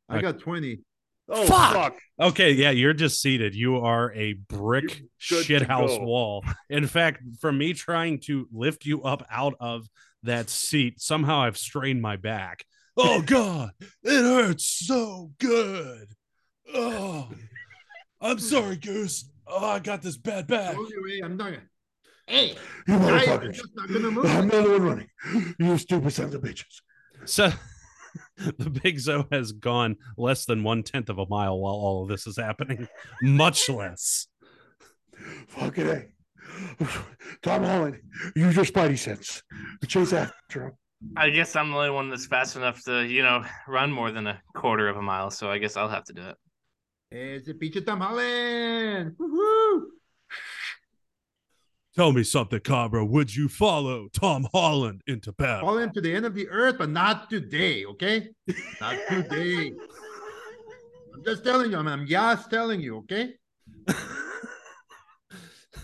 I 0.09 0.21
got 0.21 0.39
20. 0.39 0.81
Oh 1.29 1.47
fuck. 1.47 1.73
fuck. 1.73 1.99
Okay, 2.21 2.53
yeah, 2.53 2.71
you're 2.71 2.93
just 2.93 3.21
seated. 3.21 3.55
You 3.55 3.79
are 3.79 4.13
a 4.13 4.35
brick 4.35 5.03
shithouse 5.21 6.03
wall. 6.03 6.45
In 6.69 6.87
fact, 6.87 7.23
from 7.41 7.59
me 7.59 7.73
trying 7.73 8.21
to 8.21 8.49
lift 8.53 8.85
you 8.85 9.03
up 9.03 9.27
out 9.31 9.55
of 9.61 9.89
that 10.23 10.51
seat, 10.51 11.01
somehow 11.01 11.43
I've 11.43 11.59
strained 11.59 12.03
my 12.03 12.17
back. 12.17 12.65
Oh 12.97 13.23
god, 13.27 13.71
it 14.03 14.23
hurts 14.23 14.67
so 14.67 15.33
good. 15.39 16.09
Oh, 16.75 17.29
I'm 18.21 18.39
sorry, 18.39 18.77
Goose. 18.77 19.29
Oh, 19.47 19.65
I 19.65 19.79
got 19.79 20.03
this 20.03 20.17
bad 20.17 20.47
back. 20.47 20.77
I'm 21.25 21.37
not. 21.37 21.55
Hey, 22.27 22.57
you 22.87 22.95
motherfuckers! 22.95 23.61
I'm 23.79 24.49
the 24.49 24.63
one 24.63 24.83
running. 24.83 25.09
You 25.59 25.77
stupid 25.79 26.13
sons 26.13 26.35
of 26.35 26.43
bitches. 26.43 26.81
So 27.25 27.53
the 28.59 28.71
Big 28.71 28.99
Zo 28.99 29.27
has 29.31 29.53
gone 29.53 29.97
less 30.17 30.45
than 30.45 30.63
one 30.63 30.83
tenth 30.83 31.09
of 31.09 31.19
a 31.19 31.27
mile 31.27 31.59
while 31.59 31.75
all 31.75 32.03
of 32.03 32.09
this 32.09 32.27
is 32.27 32.37
happening, 32.37 32.89
much 33.23 33.69
less. 33.69 34.27
Fucking 35.49 35.87
A. 35.89 36.07
Tom 37.43 37.63
Holland, 37.65 38.01
use 38.35 38.57
your 38.57 38.65
spidey 38.65 38.99
sense. 38.99 39.43
Chase 39.87 40.13
after 40.13 40.67
him. 40.67 40.73
I 41.17 41.31
guess 41.31 41.57
I'm 41.57 41.71
the 41.71 41.77
only 41.77 41.91
one 41.91 42.11
that's 42.11 42.27
fast 42.27 42.57
enough 42.57 42.83
to, 42.85 43.05
you 43.05 43.23
know, 43.23 43.45
run 43.67 43.91
more 43.91 44.13
than 44.13 44.27
a 44.27 44.41
quarter 44.55 44.89
of 44.89 44.97
a 44.97 45.03
mile. 45.03 45.31
So 45.31 45.51
I 45.51 45.59
guess 45.59 45.77
I'll 45.77 45.89
have 45.89 46.05
to 46.05 46.13
do 46.13 46.23
it. 46.29 46.37
It's 47.11 47.49
a 47.49 47.55
pinche 47.55 47.85
Tom 47.85 48.01
Holland. 48.01 49.15
Woo-hoo! 49.19 49.91
Tell 51.95 52.13
me 52.13 52.23
something, 52.23 52.61
Cabra. 52.61 53.05
Would 53.05 53.37
you 53.37 53.49
follow 53.49 54.09
Tom 54.09 54.49
Holland 54.53 55.03
into 55.07 55.31
battle? 55.33 55.69
Follow 55.69 55.79
him 55.79 55.93
to 55.93 56.01
the 56.01 56.15
end 56.15 56.25
of 56.25 56.35
the 56.35 56.49
earth, 56.49 56.77
but 56.79 56.89
not 56.89 57.29
today, 57.29 57.85
okay? 57.85 58.31
Not 58.81 58.97
today. 59.11 59.73
I'm 61.15 61.23
just 61.23 61.45
telling 61.45 61.71
you, 61.71 61.77
I'm, 61.77 61.87
I'm 61.87 62.07
just 62.07 62.51
telling 62.51 62.81
you, 62.81 62.97
okay? 62.99 63.35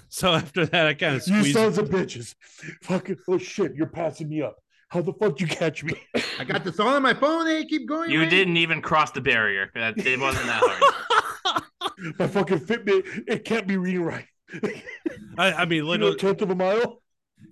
so 0.09 0.33
after 0.33 0.65
that, 0.65 0.87
I 0.87 0.95
kind 0.95 1.17
of 1.17 1.29
You 1.29 1.45
sons 1.53 1.77
of 1.77 1.91
bitches. 1.91 2.35
Fucking, 2.85 3.19
oh 3.29 3.37
shit, 3.37 3.75
you're 3.75 3.87
passing 3.87 4.31
me 4.31 4.41
up. 4.41 4.57
How 4.89 5.03
the 5.03 5.13
fuck 5.13 5.39
you 5.41 5.47
catch 5.47 5.85
me? 5.85 5.93
I 6.39 6.45
got 6.45 6.65
this 6.65 6.81
all 6.81 6.89
on 6.89 7.03
my 7.03 7.13
phone. 7.13 7.47
Hey, 7.47 7.67
keep 7.67 7.87
going. 7.87 8.11
You 8.11 8.21
man. 8.21 8.31
didn't 8.31 8.57
even 8.57 8.81
cross 8.81 9.11
the 9.11 9.21
barrier. 9.21 9.71
It 9.75 10.19
wasn't 10.19 10.47
that 10.47 10.63
hard. 10.65 11.63
my 12.19 12.27
fucking 12.27 12.61
Fitbit, 12.61 13.25
it 13.29 13.45
can't 13.45 13.67
be 13.67 13.77
reading 13.77 14.03
right. 14.03 14.25
I, 15.39 15.53
I 15.53 15.65
mean, 15.65 15.85
literally, 15.85 16.13
you 16.13 16.13
know, 16.13 16.15
tenth 16.17 16.43
of 16.43 16.51
a 16.51 16.55
mile. 16.55 17.03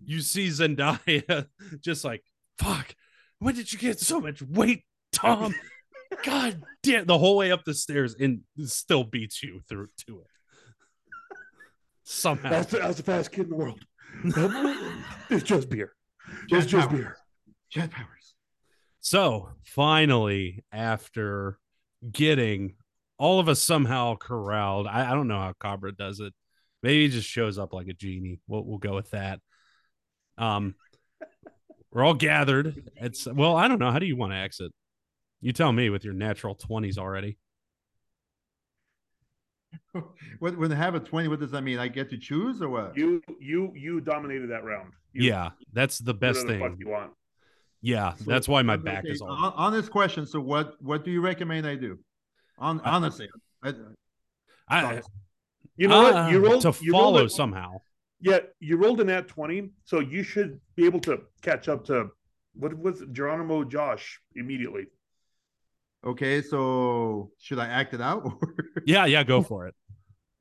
You 0.05 0.21
see 0.21 0.49
Zendaya 0.49 1.47
just 1.81 2.05
like, 2.05 2.23
fuck. 2.59 2.95
When 3.39 3.55
did 3.55 3.73
you 3.73 3.79
get 3.79 4.01
so 4.01 4.21
much 4.21 4.43
weight, 4.43 4.85
Tom? 5.13 5.55
God 6.25 6.63
damn! 6.83 7.05
The 7.05 7.19
whole 7.19 7.37
way 7.37 7.53
up 7.53 7.65
the 7.65 7.75
stairs 7.75 8.15
and 8.19 8.41
still 8.65 9.05
beats 9.05 9.43
you 9.43 9.61
through 9.69 9.89
to 10.07 10.21
it. 10.21 10.27
Somehow, 12.05 12.51
that's 12.51 12.71
the, 12.71 12.79
that's 12.79 12.97
the 12.97 13.03
fastest 13.03 13.33
kid 13.33 13.45
in 13.45 13.51
the 13.51 13.57
world. 13.57 13.81
it's 15.31 15.43
just 15.43 15.69
beer. 15.69 15.93
Jet 16.49 16.59
it's 16.59 16.67
just 16.67 16.89
powers. 16.89 17.01
beer. 17.01 17.17
Jet 17.71 17.91
powers. 17.91 18.35
So 19.01 19.51
finally, 19.65 20.65
after 20.73 21.59
getting 22.11 22.77
all 23.19 23.41
of 23.41 23.49
us 23.49 23.61
somehow 23.61 24.17
corralled, 24.17 24.87
I, 24.87 25.11
I 25.11 25.15
don't 25.15 25.29
know 25.29 25.39
how 25.39 25.55
Cabra 25.61 25.95
does 25.95 26.21
it. 26.21 26.33
Maybe 26.87 27.03
he 27.03 27.09
just 27.09 27.29
shows 27.29 27.59
up 27.59 27.73
like 27.73 27.89
a 27.89 27.95
genie. 27.95 28.39
We'll, 28.47 28.63
we'll 28.63 28.79
go 28.79 28.95
with 28.95 29.11
that. 29.11 29.41
Um, 30.39 30.77
we're 31.91 32.05
all 32.05 32.15
gathered. 32.15 32.93
It's 32.95 33.27
well, 33.27 33.57
I 33.57 33.67
don't 33.67 33.81
know. 33.81 33.91
How 33.91 33.99
do 33.99 34.07
you 34.07 34.15
want 34.15 34.31
to 34.31 34.37
exit? 34.37 34.71
You 35.41 35.53
tell 35.53 35.73
me 35.73 35.91
with 35.91 36.05
your 36.05 36.15
natural 36.15 36.55
twenties 36.55 36.97
already. 36.97 37.39
when, 40.39 40.57
when 40.61 40.71
they 40.71 40.77
have 40.77 40.95
a 40.95 41.01
20 41.01 41.29
what 41.29 41.41
does 41.41 41.51
that 41.51 41.63
mean 41.63 41.79
i 41.79 41.87
get 41.89 42.09
to 42.09 42.17
choose 42.17 42.63
or 42.63 42.69
what 42.69 42.97
you 42.97 43.23
you 43.41 43.73
you 43.75 44.01
dominated 44.01 44.51
that 44.51 44.65
round 44.65 44.93
you, 45.13 45.29
yeah 45.29 45.51
that's 45.73 45.99
the 45.99 46.15
best 46.15 46.47
thing 46.47 46.61
the 46.61 46.77
you 46.79 46.89
want 46.89 47.11
yeah 47.83 48.15
so, 48.15 48.25
that's 48.27 48.49
why 48.49 48.63
my 48.63 48.77
back 48.77 49.05
okay, 49.05 49.13
is 49.13 49.21
on. 49.21 49.53
on 49.55 49.73
this 49.73 49.89
question 49.89 50.27
so 50.27 50.41
what 50.41 50.75
what 50.81 51.05
do 51.05 51.11
you 51.11 51.21
recommend 51.21 51.67
i 51.67 51.75
do 51.75 51.99
on 52.59 52.81
honestly 52.81 53.29
I, 53.63 53.75
I, 54.69 55.03
you 55.77 55.89
know 55.89 56.07
uh, 56.07 56.13
what 56.13 56.33
you 56.33 56.39
rolled 56.39 56.63
to 56.63 56.75
you 56.81 56.93
follow 56.93 57.19
rolled 57.21 57.31
somehow 57.31 57.79
yeah 58.21 58.39
you 58.61 58.77
rolled 58.77 59.01
in 59.01 59.11
at 59.11 59.29
20 59.29 59.71
so 59.85 60.01
you 60.01 60.23
should 60.23 60.61
be 60.75 60.85
able 60.87 61.01
to 61.01 61.21
catch 61.43 61.69
up 61.69 61.85
to 61.85 62.09
what 62.55 62.73
was 62.79 63.03
geronimo 63.13 63.65
josh 63.65 64.21
immediately 64.35 64.87
Okay, 66.07 66.41
so 66.41 67.33
should 67.39 67.59
I 67.59 67.67
act 67.67 67.93
it 67.93 68.01
out? 68.01 68.23
yeah, 68.87 69.07
yeah, 69.07 69.25
go 69.25 69.43
for 69.43 69.67
it. 69.67 69.75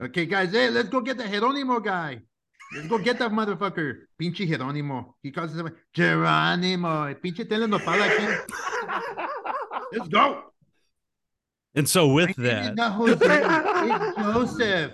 Okay, 0.02 0.28
guys, 0.28 0.52
hey, 0.52 0.70
let's 0.70 0.90
go 0.90 1.02
get 1.02 1.18
the 1.18 1.28
Geronimo 1.28 1.80
guy. 1.80 2.20
Let's 2.76 2.88
go 2.88 3.00
get 3.00 3.18
that 3.18 3.32
motherfucker. 3.32 4.06
Pinche 4.22 4.48
Geronimo. 4.48 5.16
He 5.24 5.32
calls 5.32 5.56
him 5.56 5.74
Geronimo. 5.92 7.14
Pinche 7.16 7.50
telenopal 7.50 8.00
aquí. 8.00 8.46
Let's 9.94 10.08
go. 10.08 10.44
And 11.74 11.90
so 11.90 12.14
with 12.14 12.36
that, 12.36 12.68
it's 12.68 12.76
not 12.78 12.92
Jose. 12.94 13.16
it's 13.20 14.18
Joseph. 14.18 14.92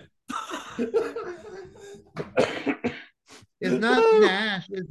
It's 3.60 3.80
not 3.80 4.22
Nash. 4.22 4.68
It's, 4.70 4.90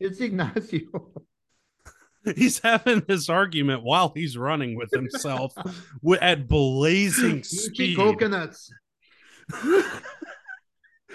it's 0.00 0.20
Ignacio. 0.20 1.12
he's 2.36 2.60
having 2.60 3.00
this 3.06 3.28
argument 3.28 3.82
while 3.82 4.12
he's 4.14 4.36
running 4.36 4.76
with 4.76 4.90
himself 4.92 5.54
at 6.20 6.48
blazing 6.48 7.42
speed. 7.42 7.96
Coconuts. 7.96 8.70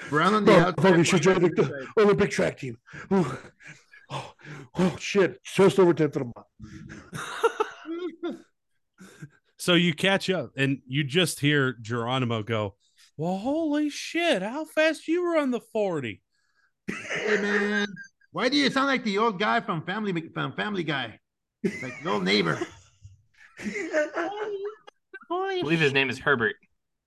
Brown 0.10 0.34
on 0.34 0.46
the 0.46 0.54
oh, 0.54 0.60
outside. 0.60 1.00
Oh, 1.00 1.04
should 1.04 1.22
join 1.22 1.42
the 1.42 1.88
Olympic 1.98 2.32
track 2.32 2.60
team. 2.60 2.78
Oh, 3.10 3.40
oh, 4.10 4.34
oh 4.76 4.96
shit! 5.00 5.42
Just 5.44 5.80
over 5.80 5.94
ten 5.94 6.12
to 6.12 6.20
the 6.20 6.32
So 9.68 9.74
you 9.74 9.94
catch 9.94 10.30
up, 10.30 10.52
and 10.56 10.80
you 10.88 11.04
just 11.04 11.42
hear 11.42 11.76
Geronimo 11.82 12.42
go, 12.42 12.76
"Well, 13.18 13.36
holy 13.36 13.90
shit! 13.90 14.42
How 14.42 14.64
fast 14.64 15.10
you 15.10 15.30
run 15.30 15.52
the 15.52 15.60
40? 15.60 16.22
Hey 16.88 17.42
man, 17.42 17.88
why 18.32 18.48
do 18.48 18.56
you 18.56 18.70
sound 18.70 18.88
like 18.88 19.04
the 19.04 19.18
old 19.18 19.38
guy 19.38 19.60
from 19.60 19.82
Family 19.82 20.30
from 20.34 20.54
Family 20.54 20.84
Guy? 20.84 21.20
Like 21.84 22.02
the 22.02 22.10
old 22.10 22.24
neighbor. 22.24 22.58
I 23.60 24.30
believe 25.62 25.82
his 25.82 25.92
name 25.92 26.10
is 26.10 26.18
Herbert. 26.18 26.56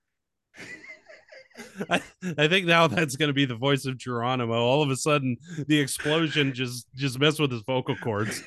I, 1.89 2.01
I 2.37 2.47
think 2.47 2.65
now 2.65 2.87
that's 2.87 3.15
going 3.15 3.27
to 3.29 3.33
be 3.33 3.45
the 3.45 3.55
voice 3.55 3.85
of 3.85 3.97
Geronimo. 3.97 4.53
All 4.53 4.81
of 4.81 4.89
a 4.89 4.95
sudden, 4.95 5.37
the 5.67 5.79
explosion 5.79 6.53
just 6.53 6.87
just 6.95 7.19
messed 7.19 7.39
with 7.39 7.51
his 7.51 7.61
vocal 7.61 7.95
cords. 7.95 8.43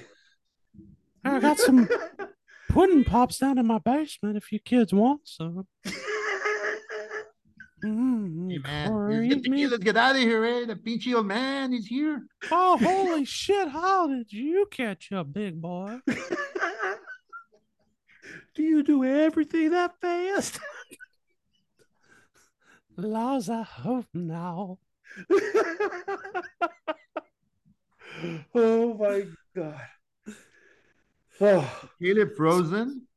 I 1.24 1.40
got 1.40 1.58
some 1.58 1.88
pudding 2.68 3.04
pops 3.04 3.38
down 3.38 3.58
in 3.58 3.66
my 3.66 3.78
basement 3.78 4.36
if 4.36 4.52
you 4.52 4.58
kids 4.58 4.92
want 4.92 5.22
some. 5.24 5.66
Mm, 7.84 8.50
hey 8.50 8.58
man, 8.58 9.28
get, 9.28 9.42
the, 9.42 9.66
let's 9.66 9.84
get 9.84 9.96
out 9.98 10.16
of 10.16 10.22
here, 10.22 10.42
eh? 10.44 10.64
The 10.64 10.74
pinchy 10.74 11.14
old 11.14 11.26
man 11.26 11.74
is 11.74 11.86
here. 11.86 12.24
Oh, 12.50 12.78
holy 12.82 13.26
shit! 13.26 13.68
How 13.68 14.08
did 14.08 14.32
you 14.32 14.66
catch 14.70 15.12
up, 15.12 15.30
big 15.32 15.60
boy? 15.60 15.98
do 18.54 18.62
you 18.62 18.82
do 18.82 19.04
everything 19.04 19.70
that 19.70 20.00
fast? 20.00 20.58
Laws, 22.96 23.48
I 23.48 23.62
hope 23.62 24.06
now. 24.14 24.78
oh 28.54 28.94
my 28.94 29.24
god. 29.54 29.80
Oh, 31.40 31.88
Caleb 32.00 32.36
frozen? 32.36 33.08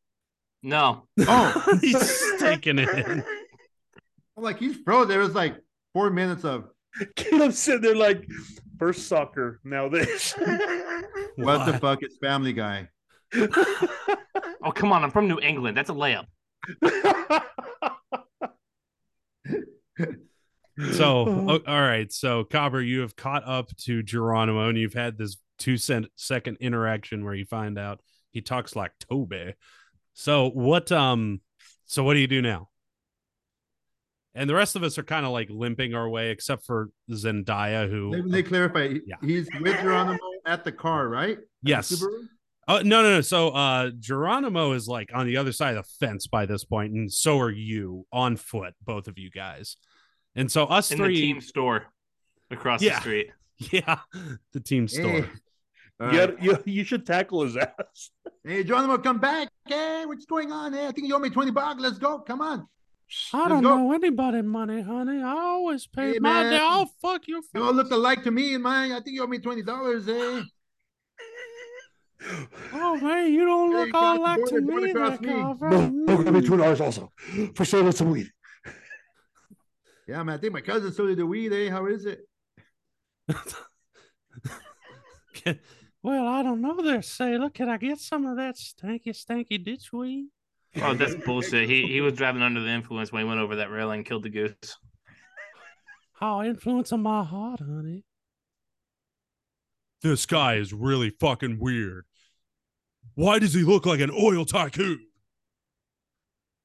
No. 0.64 1.08
Oh, 1.20 1.78
he's 1.82 2.34
taking 2.40 2.80
it 2.80 2.90
in. 2.90 3.24
I'm 4.36 4.44
like, 4.44 4.58
he's 4.58 4.78
frozen. 4.78 5.10
There 5.10 5.20
was 5.20 5.36
like 5.36 5.56
four 5.94 6.10
minutes 6.10 6.44
of 6.44 6.70
Caleb 7.16 7.54
sitting 7.54 7.82
there 7.82 7.96
like, 7.96 8.28
first 8.80 9.08
soccer, 9.08 9.60
now 9.64 9.88
this. 9.88 10.34
what, 10.34 10.50
what 11.36 11.66
the 11.66 11.78
fuck 11.80 12.02
is 12.02 12.18
Family 12.20 12.54
Guy? 12.54 12.90
oh, 13.36 14.72
come 14.74 14.92
on. 14.92 15.04
I'm 15.04 15.12
from 15.12 15.28
New 15.28 15.40
England. 15.40 15.78
That's 15.78 15.92
a 15.92 15.94
layup. 15.94 16.26
So, 20.94 21.26
oh, 21.50 21.60
all 21.68 21.82
right. 21.82 22.12
So, 22.12 22.44
Cabra, 22.44 22.84
you 22.84 23.02
have 23.02 23.16
caught 23.16 23.48
up 23.48 23.76
to 23.78 24.04
Geronimo 24.04 24.70
and 24.70 24.78
you've 24.78 24.94
had 24.94 25.18
this 25.18 25.38
two 25.58 25.78
cent 25.78 26.08
second 26.16 26.58
interaction 26.60 27.26
where 27.26 27.34
you 27.34 27.46
find 27.46 27.78
out 27.78 28.00
he 28.32 28.42
talks 28.42 28.76
like 28.76 28.92
Toby. 29.10 29.56
So 30.14 30.50
what 30.50 30.92
um 30.92 31.42
so 31.86 32.04
what 32.04 32.14
do 32.14 32.20
you 32.20 32.28
do 32.28 32.42
now? 32.42 32.70
And 34.36 34.48
the 34.48 34.54
rest 34.54 34.76
of 34.76 34.84
us 34.84 35.00
are 35.00 35.04
kind 35.04 35.26
of 35.26 35.32
like 35.32 35.50
limping 35.50 35.96
our 35.96 36.08
way, 36.08 36.30
except 36.30 36.64
for 36.64 36.92
Zendaya, 37.10 37.90
who 37.90 38.12
they, 38.12 38.22
me 38.22 38.44
clarify. 38.44 38.94
Yeah. 39.06 39.16
He's 39.22 39.50
with 39.60 39.80
Geronimo 39.82 40.20
at 40.46 40.64
the 40.64 40.72
car, 40.72 41.08
right? 41.08 41.40
Yes. 41.64 42.04
Oh 42.68 42.82
no, 42.82 43.02
no, 43.02 43.16
no. 43.16 43.22
So 43.22 43.50
uh 43.50 43.92
Geronimo 44.00 44.74
is 44.74 44.88
like 44.88 45.12
on 45.14 45.26
the 45.26 45.38
other 45.38 45.52
side 45.52 45.78
of 45.78 45.86
the 45.86 46.06
fence 46.06 46.28
by 46.28 46.46
this 46.46 46.64
point, 46.66 46.94
and 46.94 47.12
so 47.12 47.40
are 47.40 47.52
you 47.52 48.06
on 48.12 48.36
foot, 48.36 48.74
both 48.84 49.08
of 49.08 49.18
you 49.18 49.30
guys. 49.30 49.78
And 50.36 50.52
so 50.52 50.66
us 50.66 50.92
in 50.92 50.98
three 50.98 51.16
the 51.16 51.22
team 51.22 51.42
store 51.42 51.88
across 52.52 52.82
yeah. 52.82 52.96
the 52.96 53.02
street. 53.02 53.28
Yeah, 53.72 53.98
the 54.54 54.60
team 54.60 54.88
store. 54.88 55.22
Hey, 55.22 55.28
yeah, 56.00 56.28
you, 56.40 56.60
you 56.66 56.84
should 56.84 57.08
tackle 57.08 57.42
his 57.42 57.58
ass. 57.58 58.12
Hey, 58.44 58.64
Geronimo, 58.64 58.98
come 59.00 59.18
back. 59.20 59.50
Hey, 59.68 60.04
what's 60.06 60.26
going 60.26 60.54
on? 60.54 60.72
Hey, 60.72 60.88
I 60.88 60.92
think 60.94 61.08
you 61.08 61.16
owe 61.16 61.20
me 61.20 61.30
20 61.30 61.52
bucks. 61.52 61.82
Let's 61.82 61.98
go. 61.98 62.20
Come 62.20 62.40
on. 62.40 62.66
I 63.34 63.50
don't 63.50 63.62
know 63.62 63.92
anybody 63.92 64.42
money, 64.42 64.82
honey. 64.82 65.22
I 65.22 65.32
always 65.32 65.86
pay 65.86 66.14
hey, 66.14 66.20
my 66.20 66.44
day. 66.44 66.60
I'll 66.62 66.90
fuck 67.02 67.28
you. 67.28 67.44
You 67.54 67.64
all 67.64 67.74
look 67.74 67.92
alike 67.92 68.24
to 68.24 68.32
me 68.32 68.54
and 68.54 68.64
mine. 68.64 68.94
I 68.94 69.02
think 69.02 69.16
you 69.16 69.24
owe 69.24 69.28
me 69.28 69.40
twenty 69.40 69.64
dollars, 69.64 70.08
eh? 70.08 70.44
Oh 72.74 73.00
man, 73.02 73.32
you 73.32 73.46
don't 73.46 73.72
look 73.72 73.88
hey, 73.88 73.92
all 73.94 74.22
like 74.22 74.44
to 74.46 74.62
me. 74.62 74.92
Across 74.92 75.22
me. 75.22 75.28
No, 75.28 75.58
owe 76.08 76.32
me 76.32 76.42
two 76.42 76.58
dollars 76.58 76.82
also 76.82 77.12
for 77.56 77.66
selling 77.66 77.92
some 77.92 78.12
weed. 78.12 78.32
Yeah, 80.08 80.24
man. 80.24 80.36
I 80.36 80.38
think 80.40 80.54
my 80.54 80.62
cousin 80.62 80.92
sold 80.92 81.10
you 81.10 81.16
the 81.16 81.26
weed. 81.26 81.54
Eh? 81.54 81.70
How 81.70 81.86
is 81.86 82.06
it? 82.06 82.28
Well, 86.08 86.26
I 86.26 86.42
don't 86.42 86.62
know 86.62 86.82
there, 86.82 87.02
sailor. 87.02 87.50
Can 87.50 87.68
I 87.68 87.76
get 87.76 88.00
some 88.00 88.26
of 88.28 88.38
that 88.38 88.56
stanky, 88.56 89.10
stanky 89.10 89.62
ditch 89.62 89.92
weed? 89.92 90.30
Oh, 90.82 90.94
that's 90.94 91.16
bullshit. 91.16 91.68
He 91.68 91.86
he 91.88 92.00
was 92.00 92.14
driving 92.14 92.42
under 92.42 92.62
the 92.62 92.70
influence 92.70 93.12
when 93.12 93.24
he 93.24 93.28
went 93.28 93.42
over 93.42 93.58
that 93.58 93.70
railing 93.70 94.00
and 94.00 94.06
killed 94.06 94.24
the 94.24 94.30
goose. 94.30 94.78
How 96.14 96.44
influencing 96.44 97.02
my 97.02 97.26
heart, 97.26 97.60
honey. 97.60 98.06
This 100.02 100.26
guy 100.26 100.56
is 100.56 100.74
really 100.74 101.10
fucking 101.10 101.60
weird. 101.60 102.06
Why 103.16 103.40
does 103.40 103.54
he 103.54 103.64
look 103.64 103.86
like 103.86 104.00
an 104.00 104.12
oil 104.12 104.46
tycoon? 104.46 105.08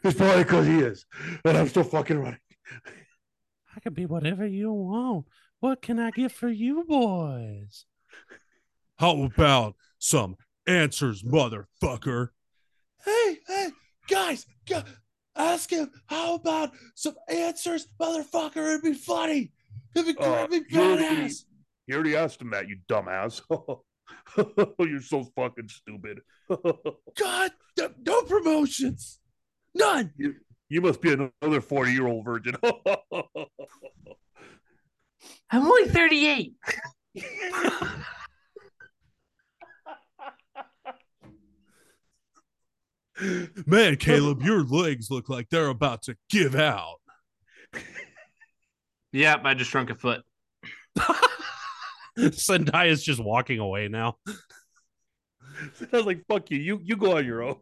It's 0.04 0.16
probably 0.16 0.42
because 0.42 0.66
he 0.66 0.80
is, 0.80 1.06
and 1.44 1.56
I'm 1.56 1.68
still 1.68 1.84
fucking 1.84 2.18
running. 2.18 2.40
I 3.74 3.80
can 3.80 3.94
be 3.94 4.04
whatever 4.04 4.46
you 4.46 4.72
want. 4.72 5.26
What 5.60 5.80
can 5.80 5.98
I 5.98 6.10
get 6.10 6.32
for 6.32 6.48
you 6.48 6.84
boys? 6.84 7.86
How 8.98 9.22
about 9.22 9.76
some 9.98 10.36
answers, 10.66 11.22
motherfucker? 11.22 12.28
Hey, 13.04 13.38
hey, 13.46 13.68
guys, 14.08 14.44
go, 14.68 14.82
ask 15.36 15.70
him. 15.70 15.90
How 16.06 16.34
about 16.34 16.72
some 16.94 17.14
answers, 17.28 17.86
motherfucker? 18.00 18.70
It'd 18.70 18.82
be 18.82 18.94
funny. 18.94 19.52
It'd 19.94 20.16
be, 20.16 20.22
uh, 20.22 20.46
it'd 20.50 20.68
be 20.68 20.76
badass. 20.76 21.44
You 21.86 21.94
already 21.94 22.16
asked 22.16 22.40
him 22.40 22.50
that, 22.50 22.68
you 22.68 22.78
dumbass. 22.88 23.40
You're 24.78 25.00
so 25.00 25.24
fucking 25.36 25.68
stupid. 25.68 26.20
God, 27.18 27.50
no 28.06 28.22
promotions. 28.22 29.18
None. 29.74 30.12
You, 30.16 30.34
You 30.68 30.80
must 30.80 31.00
be 31.00 31.12
another 31.12 31.60
40 31.60 31.92
year 31.92 32.06
old 32.06 32.24
virgin. 32.24 32.54
I'm 35.50 35.66
only 35.66 35.88
38. 35.88 36.54
Man, 43.66 43.96
Caleb, 43.96 44.42
your 44.42 44.64
legs 44.64 45.10
look 45.10 45.28
like 45.28 45.48
they're 45.50 45.68
about 45.68 46.02
to 46.02 46.16
give 46.30 46.54
out. 46.54 46.96
Yep, 49.12 49.42
I 49.44 49.54
just 49.54 49.70
shrunk 49.70 49.90
a 49.90 49.94
foot. 49.94 50.22
Zendaya 52.18 52.88
is 52.90 53.02
just 53.02 53.22
walking 53.22 53.58
away 53.58 53.88
now. 53.88 54.16
I 54.26 55.96
was 55.96 56.06
like, 56.06 56.24
fuck 56.28 56.50
you. 56.50 56.58
You 56.58 56.80
you 56.82 56.96
go 56.96 57.16
on 57.16 57.26
your 57.26 57.42
own. 57.42 57.56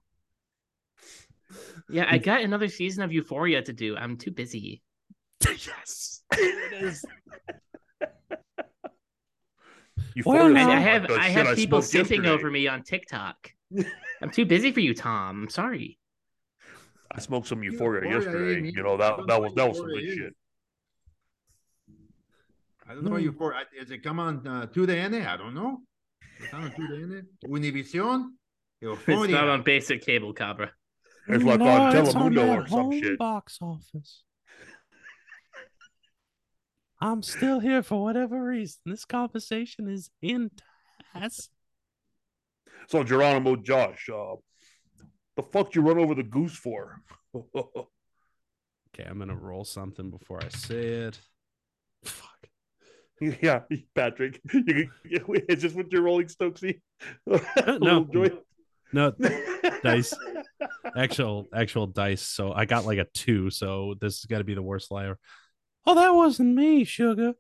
Yeah, 1.88 2.06
I 2.08 2.18
got 2.18 2.42
another 2.42 2.68
season 2.68 3.02
of 3.02 3.12
Euphoria 3.12 3.62
to 3.62 3.72
do. 3.72 3.96
I'm 3.96 4.16
too 4.16 4.30
busy. 4.30 4.82
yes. 5.44 6.22
It 6.32 6.82
is. 6.82 7.04
Euphoria 10.14 10.56
I, 10.56 10.76
I 10.76 10.80
have 10.80 11.08
the 11.08 11.14
I 11.14 11.28
shit 11.32 11.46
have 11.46 11.56
people 11.56 11.82
smoked 11.82 12.10
yesterday. 12.10 12.28
over 12.28 12.50
me 12.50 12.68
on 12.68 12.82
TikTok. 12.82 13.36
I'm 14.22 14.30
too 14.30 14.44
busy 14.44 14.72
for 14.72 14.80
you, 14.80 14.94
Tom. 14.94 15.42
I'm 15.44 15.50
sorry. 15.50 15.98
I 17.12 17.20
smoked 17.20 17.48
some 17.48 17.62
Euphoria, 17.62 18.08
Euphoria, 18.08 18.54
yesterday. 18.54 18.72
You 18.74 18.82
know 18.82 18.96
that 18.96 19.16
that 19.26 19.40
was 19.40 19.54
that 19.54 19.68
was 19.68 19.78
some 19.78 19.86
good 19.86 20.14
shit. 20.14 20.34
I 22.90 22.94
don't 22.94 23.04
know 23.04 23.16
you 23.18 23.30
for. 23.30 23.54
Is 23.78 23.92
it 23.92 24.02
come 24.02 24.18
on 24.18 24.44
uh, 24.44 24.66
2DN? 24.66 25.24
I 25.24 25.36
don't 25.36 25.54
know. 25.54 25.78
It's 26.42 26.52
on 26.52 26.70
2DN. 26.72 27.22
Univision. 27.46 28.30
It's 28.82 29.06
not 29.06 29.08
Euphoria. 29.08 29.36
on 29.36 29.62
basic 29.62 30.04
cable, 30.04 30.32
Cabra. 30.32 30.72
It's 31.28 31.44
like 31.44 31.60
No, 31.60 31.68
on 31.68 31.92
Telemundo 31.94 32.34
that 32.34 32.58
or 32.58 32.66
some 32.66 32.78
home 32.80 33.00
shit. 33.00 33.18
box 33.18 33.58
office. 33.62 34.24
I'm 37.00 37.22
still 37.22 37.60
here 37.60 37.82
for 37.84 38.02
whatever 38.02 38.42
reason. 38.44 38.80
This 38.86 39.04
conversation 39.04 39.88
is 39.88 40.10
in 40.20 40.50
task. 41.14 41.48
So 42.88 43.04
Geronimo 43.04 43.54
Josh, 43.56 44.08
uh, 44.12 44.34
the 45.36 45.42
fuck 45.44 45.74
you 45.76 45.82
run 45.82 45.98
over 45.98 46.14
the 46.16 46.24
goose 46.24 46.56
for? 46.56 47.00
Okay, 48.92 49.08
I'm 49.08 49.20
gonna 49.20 49.36
roll 49.36 49.64
something 49.64 50.10
before 50.10 50.40
I 50.42 50.48
say 50.48 50.86
it. 50.88 51.20
Fuck. 52.04 52.26
yeah, 53.42 53.60
Patrick. 53.94 54.40
You, 54.52 54.90
it's 55.48 55.62
just 55.62 55.76
with 55.76 55.92
your 55.92 56.02
rolling 56.02 56.26
Stoczy. 56.26 56.80
no. 57.26 58.04
Joy. 58.04 58.30
No 58.92 59.12
dice. 59.82 60.14
Actual 60.96 61.48
actual 61.54 61.86
dice. 61.86 62.22
So 62.22 62.52
I 62.52 62.64
got 62.64 62.84
like 62.86 62.98
a 62.98 63.06
two, 63.14 63.50
so 63.50 63.94
this 64.00 64.20
has 64.20 64.26
got 64.26 64.38
to 64.38 64.44
be 64.44 64.54
the 64.54 64.62
worst 64.62 64.90
liar. 64.90 65.18
Oh, 65.86 65.94
that 65.94 66.10
wasn't 66.14 66.54
me, 66.54 66.84
sugar. 66.84 67.34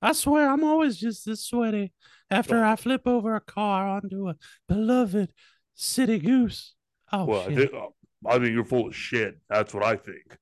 I 0.00 0.12
swear 0.12 0.48
I'm 0.48 0.62
always 0.64 0.96
just 0.96 1.24
this 1.26 1.44
sweaty 1.44 1.92
after 2.30 2.64
I 2.64 2.76
flip 2.76 3.06
over 3.06 3.34
a 3.34 3.40
car 3.40 3.88
onto 3.88 4.28
a 4.28 4.36
beloved 4.68 5.32
city 5.74 6.18
goose. 6.18 6.74
Oh 7.12 7.24
Well, 7.24 7.40
I 7.40 7.48
shit. 7.48 7.70
think, 7.70 7.74
uh, 7.74 8.28
I 8.28 8.38
think 8.38 8.52
you're 8.52 8.64
full 8.64 8.88
of 8.88 8.94
shit. 8.94 9.38
That's 9.48 9.74
what 9.74 9.84
I 9.84 9.96
think. 9.96 10.36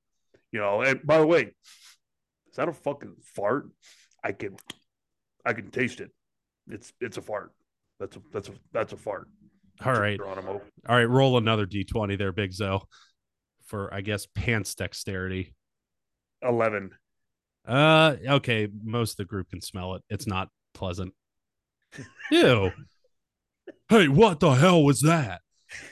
You 0.53 0.61
know. 0.61 0.83
And 0.83 1.07
by 1.07 1.19
the 1.19 1.27
way, 1.27 1.43
is 1.43 2.57
that 2.57 2.69
a 2.69 2.73
fucking 2.73 3.15
fart? 3.35 3.69
I 4.27 4.33
can, 4.33 4.57
I 5.45 5.53
can 5.53 5.70
taste 5.70 6.01
it. 6.01 6.11
It's 6.68 6.93
it's 7.01 7.16
a 7.16 7.22
fart. 7.22 7.53
That's 8.01 8.16
a 8.16 8.20
that's 8.33 8.49
a 8.49 8.53
that's 8.72 8.93
a 8.93 8.97
fart. 8.97 9.29
All 9.85 9.93
right. 9.93 10.18
Geronimo. 10.18 10.61
All 10.89 10.97
right, 10.97 11.09
roll 11.09 11.39
another 11.39 11.64
d20 11.64 12.18
there, 12.18 12.33
Big 12.33 12.53
Zo, 12.53 12.83
for 13.66 13.93
I 13.95 14.01
guess 14.01 14.27
pants 14.27 14.74
dexterity. 14.74 15.55
Eleven. 16.43 16.91
Uh, 17.64 18.16
okay, 18.29 18.68
most 18.83 19.12
of 19.12 19.16
the 19.18 19.24
group 19.27 19.51
can 19.51 19.61
smell 19.61 19.95
it. 19.95 20.03
It's 20.11 20.27
not 20.27 20.49
pleasant. 20.74 21.14
Ew. 22.31 22.72
Hey, 23.89 24.09
what 24.09 24.41
the 24.41 24.51
hell 24.51 24.83
was 24.83 25.01
that? 25.03 25.43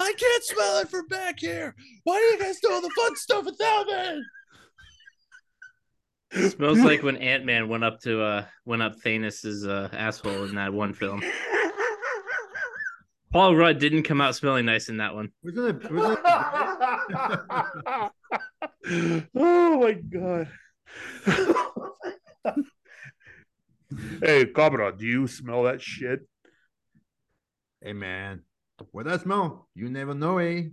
I 0.01 0.15
can't 0.19 0.45
smell 0.45 0.79
it 0.79 0.89
from 0.89 1.07
back 1.07 1.39
here. 1.39 1.77
Why 2.03 2.19
do 2.19 2.25
you 2.25 2.39
guys 2.41 2.59
do 2.61 2.73
all 2.73 2.81
the 2.81 2.91
fun 2.91 3.15
stuff 3.15 3.45
without 3.45 3.87
me? 3.87 4.23
Smells 6.35 6.81
like 6.81 7.03
when 7.05 7.17
Ant 7.17 7.45
Man 7.45 7.69
went 7.69 7.85
up 7.85 8.01
to 8.01 8.23
uh 8.23 8.45
went 8.65 8.83
up 8.83 8.97
Thanos's 9.01 9.67
uh, 9.67 9.89
asshole 9.93 10.45
in 10.45 10.57
that 10.57 10.73
one 10.73 10.93
film. 10.93 11.23
Paul 13.33 13.57
Rudd 13.57 13.79
didn't 13.79 14.05
come 14.05 14.21
out 14.21 14.37
smelling 14.37 14.67
nice 14.67 14.89
in 14.89 14.99
that 14.99 15.15
one. 15.15 15.31
Wasn't 15.43 15.85
it? 15.85 15.93
Wasn't 15.93 16.19
it 16.19 16.25
oh 19.37 19.81
my 19.81 19.93
god. 19.93 20.49
hey, 24.23 24.47
Cabra, 24.47 24.97
do 24.97 25.05
you 25.05 25.27
smell 25.27 25.65
that 25.65 25.83
shit? 25.83 26.21
hey 27.81 27.93
man, 27.93 28.43
what 28.93 29.05
that 29.07 29.21
smell? 29.23 29.69
You 29.75 29.91
never 29.91 30.15
know, 30.15 30.39
eh? 30.39 30.65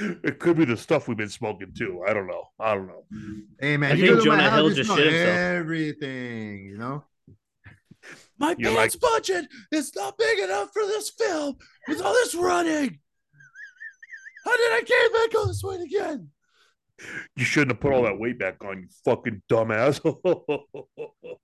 It 0.00 0.38
could 0.38 0.56
be 0.56 0.64
the 0.64 0.76
stuff 0.76 1.08
we've 1.08 1.16
been 1.16 1.28
smoking 1.28 1.72
too. 1.76 2.02
I 2.06 2.14
don't 2.14 2.26
know. 2.26 2.44
I 2.58 2.74
don't 2.74 2.86
know. 2.86 3.04
Hey 3.58 3.76
man, 3.76 3.92
I 3.92 3.94
you 3.94 4.06
think 4.06 4.18
go 4.18 4.24
to 4.24 4.30
my 4.30 4.36
Jonah 4.36 4.50
house, 4.50 4.58
Hill 4.58 4.70
just 4.70 4.90
shit 4.90 5.12
himself. 5.12 5.36
Everything, 5.36 6.66
you 6.66 6.78
know. 6.78 7.04
My 8.38 8.56
You 8.58 8.70
pants 8.70 8.96
budget 8.96 9.46
is 9.70 9.94
not 9.94 10.16
big 10.16 10.38
enough 10.38 10.70
for 10.72 10.82
this 10.86 11.10
film 11.10 11.56
with 11.86 12.00
all 12.00 12.14
this 12.14 12.34
running. 12.34 12.98
How 14.44 14.56
did 14.56 14.72
I 14.72 14.82
gain 14.86 15.12
back 15.12 15.38
all 15.38 15.46
this 15.46 15.62
weight 15.62 15.82
again? 15.82 16.30
You 17.36 17.44
shouldn't 17.44 17.72
have 17.72 17.80
put 17.80 17.92
all 17.92 18.04
that 18.04 18.18
weight 18.18 18.38
back 18.38 18.64
on, 18.64 18.82
you 18.82 18.88
fucking 19.04 19.42
dumbass. 19.50 20.00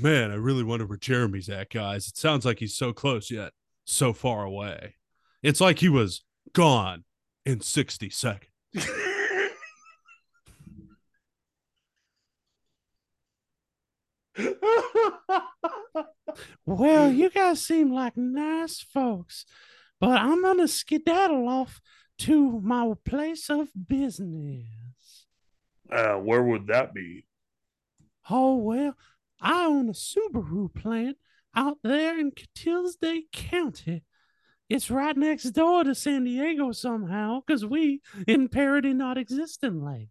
Man, 0.00 0.30
I 0.30 0.34
really 0.34 0.64
wonder 0.64 0.86
where 0.86 0.98
Jeremy's 0.98 1.48
at, 1.48 1.70
guys. 1.70 2.08
It 2.08 2.16
sounds 2.16 2.44
like 2.44 2.60
he's 2.60 2.76
so 2.76 2.92
close 2.92 3.30
yet 3.30 3.52
so 3.84 4.12
far 4.12 4.44
away. 4.44 4.94
It's 5.42 5.60
like 5.60 5.80
he 5.80 5.88
was 5.88 6.24
gone 6.52 7.04
in 7.44 7.60
60 7.60 8.10
seconds. 8.10 8.48
Well, 16.64 17.10
you 17.12 17.28
guys 17.30 17.60
seem 17.60 17.92
like 17.92 18.16
nice 18.16 18.80
folks, 18.80 19.44
but 20.00 20.20
I'm 20.20 20.42
gonna 20.42 20.68
skedaddle 20.68 21.48
off 21.48 21.80
to 22.18 22.60
my 22.60 22.92
place 23.04 23.50
of 23.50 23.68
business. 23.88 25.26
uh, 25.90 26.14
where 26.14 26.42
would 26.42 26.68
that 26.68 26.94
be? 26.94 27.26
Oh 28.30 28.56
well, 28.56 28.96
I 29.40 29.66
own 29.66 29.88
a 29.88 29.92
Subaru 29.92 30.72
plant 30.72 31.18
out 31.54 31.78
there 31.82 32.18
in 32.18 32.30
Catilsday 32.30 33.22
County. 33.32 34.04
It's 34.72 34.90
right 34.90 35.14
next 35.14 35.50
door 35.50 35.84
to 35.84 35.94
San 35.94 36.24
Diego 36.24 36.72
somehow, 36.72 37.42
because 37.46 37.66
we 37.66 38.00
in 38.26 38.48
parody 38.48 38.94
not 38.94 39.18
existent 39.18 39.84
land. 39.84 40.08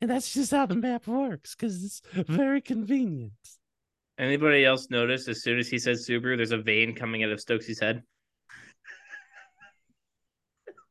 And 0.00 0.08
that's 0.10 0.32
just 0.32 0.50
how 0.50 0.64
the 0.64 0.74
map 0.74 1.06
works, 1.06 1.54
because 1.54 1.84
it's 1.84 2.00
very 2.26 2.62
convenient. 2.62 3.32
Anybody 4.18 4.64
else 4.64 4.88
notice 4.88 5.28
as 5.28 5.42
soon 5.42 5.58
as 5.58 5.68
he 5.68 5.78
says 5.78 6.08
Subaru, 6.08 6.38
there's 6.38 6.52
a 6.52 6.58
vein 6.58 6.94
coming 6.94 7.22
out 7.22 7.32
of 7.32 7.38
Stoczy's 7.38 7.78
head? 7.80 8.02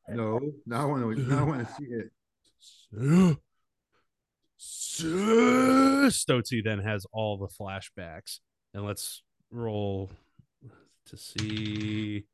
No, 0.08 0.40
now 0.68 0.82
I 0.82 0.86
want 0.86 1.18
to. 1.18 1.36
I 1.36 1.42
want 1.42 1.68
to 1.68 1.74
see 1.74 1.86
it. 1.86 2.12
Stoczy 6.12 6.64
then 6.64 6.80
has 6.80 7.08
all 7.12 7.38
the 7.38 7.48
flashbacks. 7.48 8.42
And 8.76 8.86
let's 8.86 9.24
roll 9.50 10.12
to 11.08 11.18
see. 11.18 12.26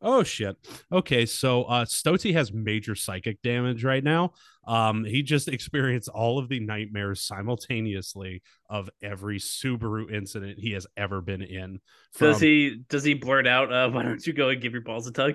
Oh 0.00 0.22
shit. 0.22 0.56
Okay, 0.92 1.26
so 1.26 1.64
uh 1.64 1.84
Stoczy 1.84 2.32
has 2.32 2.52
major 2.52 2.94
psychic 2.94 3.42
damage 3.42 3.84
right 3.84 4.04
now. 4.04 4.32
Um 4.66 5.04
he 5.04 5.22
just 5.22 5.48
experienced 5.48 6.08
all 6.08 6.38
of 6.38 6.48
the 6.48 6.60
nightmares 6.60 7.22
simultaneously 7.22 8.42
of 8.70 8.88
every 9.02 9.38
Subaru 9.38 10.12
incident 10.12 10.58
he 10.58 10.72
has 10.72 10.86
ever 10.96 11.20
been 11.20 11.42
in. 11.42 11.80
Does 12.18 12.40
he 12.40 12.82
does 12.88 13.04
he 13.04 13.14
blurt 13.14 13.46
out, 13.46 13.72
uh, 13.72 13.90
why 13.90 14.02
don't 14.04 14.24
you 14.26 14.32
go 14.32 14.50
and 14.50 14.60
give 14.60 14.72
your 14.72 14.82
balls 14.82 15.06
a 15.06 15.12
tug? 15.12 15.34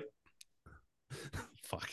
fuck. 1.64 1.90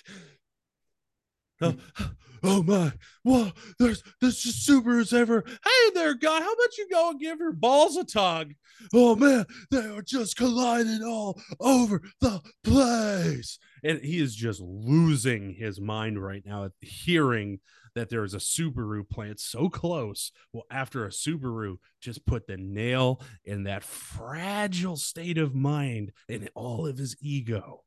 Oh, 2.44 2.64
my! 2.64 2.92
Whoa! 3.24 3.52
There's 3.78 4.02
there's 4.20 4.42
just 4.42 4.68
Subarus 4.68 5.14
ever. 5.14 5.44
Hey 5.46 5.92
there, 5.94 6.16
guy. 6.16 6.40
How 6.42 6.54
about 6.54 6.78
you 6.78 6.88
go 6.90 7.12
and 7.12 7.20
give 7.20 7.38
your 7.38 7.52
balls 7.52 7.98
a 7.98 8.04
tug? 8.04 8.54
Oh 8.94 9.16
man, 9.16 9.46
they 9.70 9.86
are 9.86 10.02
just 10.02 10.38
colliding 10.38 11.04
all 11.04 11.40
over 11.60 12.02
the 12.20 12.42
place. 12.64 13.60
and 13.84 14.00
he 14.00 14.20
is 14.20 14.36
just 14.36 14.60
losing 14.60 15.54
his 15.54 15.80
mind 15.80 16.22
right 16.22 16.44
now 16.44 16.66
at 16.66 16.72
hearing 16.82 17.60
that 17.94 18.10
there 18.10 18.24
is 18.24 18.34
a 18.34 18.38
Subaru 18.38 19.08
plant 19.08 19.40
so 19.40 19.70
close. 19.70 20.32
Well, 20.52 20.66
after 20.72 21.06
a 21.06 21.10
Subaru 21.10 21.76
just 22.00 22.26
put 22.26 22.48
the 22.48 22.58
nail 22.58 23.22
in 23.46 23.66
that 23.66 23.84
fragile 23.84 24.98
state 24.98 25.38
of 25.38 25.54
mind 25.54 26.12
and 26.28 26.50
all 26.56 26.88
of 26.88 26.98
his 26.98 27.16
ego. 27.22 27.84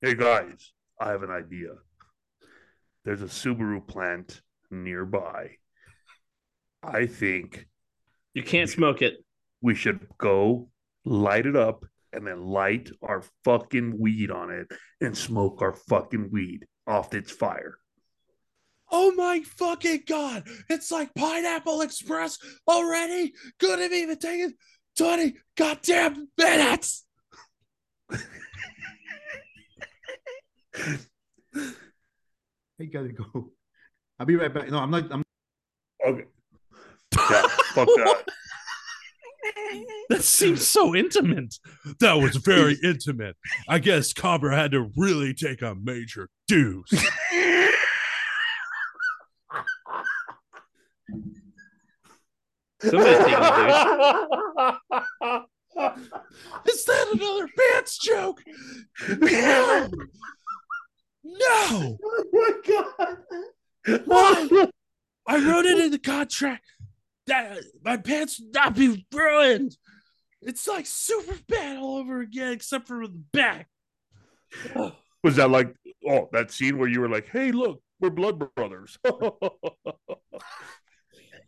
Hey 0.00 0.14
guys, 0.14 0.72
I 0.98 1.10
have 1.10 1.22
an 1.22 1.30
idea. 1.30 1.72
There's 3.04 3.22
a 3.22 3.26
Subaru 3.26 3.86
plant 3.86 4.40
nearby. 4.70 5.56
I 6.82 7.06
think 7.06 7.66
you 8.34 8.42
can't 8.42 8.70
smoke 8.70 9.02
it. 9.02 9.24
We 9.62 9.74
should 9.74 10.06
go 10.18 10.70
light 11.04 11.46
it 11.46 11.56
up 11.56 11.84
and 12.12 12.26
then 12.26 12.42
light 12.42 12.90
our 13.02 13.22
fucking 13.44 13.98
weed 13.98 14.30
on 14.30 14.50
it 14.50 14.66
and 15.00 15.16
smoke 15.16 15.62
our 15.62 15.72
fucking 15.72 16.30
weed 16.30 16.66
off 16.86 17.14
its 17.14 17.30
fire. 17.30 17.78
Oh 18.90 19.12
my 19.12 19.40
fucking 19.40 20.02
god! 20.06 20.48
It's 20.68 20.90
like 20.90 21.14
Pineapple 21.14 21.82
Express 21.82 22.38
already. 22.66 23.32
Couldn't 23.60 23.92
even 23.92 24.18
taken 24.18 24.54
twenty 24.96 25.36
goddamn 25.56 26.28
minutes. 26.36 27.04
I 32.80 32.84
gotta 32.84 33.08
go. 33.08 33.24
I'll 34.18 34.26
be 34.26 34.36
right 34.36 34.52
back. 34.52 34.70
No, 34.70 34.78
I'm 34.78 34.90
not. 34.90 35.12
I'm 35.12 35.22
okay. 36.06 36.24
Yeah, 37.14 37.46
fuck 37.74 37.86
that. 37.96 38.24
that 40.08 40.22
seems 40.22 40.66
so 40.66 40.94
intimate. 40.94 41.54
That 42.00 42.14
was 42.14 42.36
very 42.36 42.78
intimate. 42.82 43.36
I 43.68 43.78
guess 43.78 44.12
Cabra 44.12 44.56
had 44.56 44.72
to 44.72 44.90
really 44.96 45.34
take 45.34 45.62
a 45.62 45.74
major 45.74 46.28
deuce. 46.48 46.90
Somebody's 52.82 53.18
taking 53.18 53.34
a 53.34 54.78
Is 56.66 56.84
that 56.84 57.10
another 57.12 57.48
pants 57.58 57.98
joke? 57.98 58.42
No. 61.38 61.80
No. 61.80 61.98
Oh 62.12 62.24
my 62.32 62.52
god. 63.86 64.02
Why? 64.04 64.68
I 65.26 65.38
wrote 65.38 65.66
it 65.66 65.78
in 65.78 65.90
the 65.90 65.98
contract 65.98 66.64
that 67.26 67.58
my 67.84 67.96
pants 67.96 68.40
would 68.40 68.54
not 68.54 68.74
be 68.74 69.06
ruined. 69.12 69.76
It's 70.42 70.66
like 70.66 70.86
super 70.86 71.34
bad 71.48 71.78
all 71.78 71.96
over 71.98 72.20
again, 72.20 72.52
except 72.52 72.88
for 72.88 73.06
the 73.06 73.22
back. 73.32 73.68
Was 75.22 75.36
that 75.36 75.50
like 75.50 75.74
oh 76.08 76.28
that 76.32 76.50
scene 76.50 76.78
where 76.78 76.88
you 76.88 77.00
were 77.00 77.08
like, 77.08 77.28
"Hey, 77.28 77.52
look, 77.52 77.82
we're 78.00 78.10
blood 78.10 78.42
brothers"? 78.54 78.98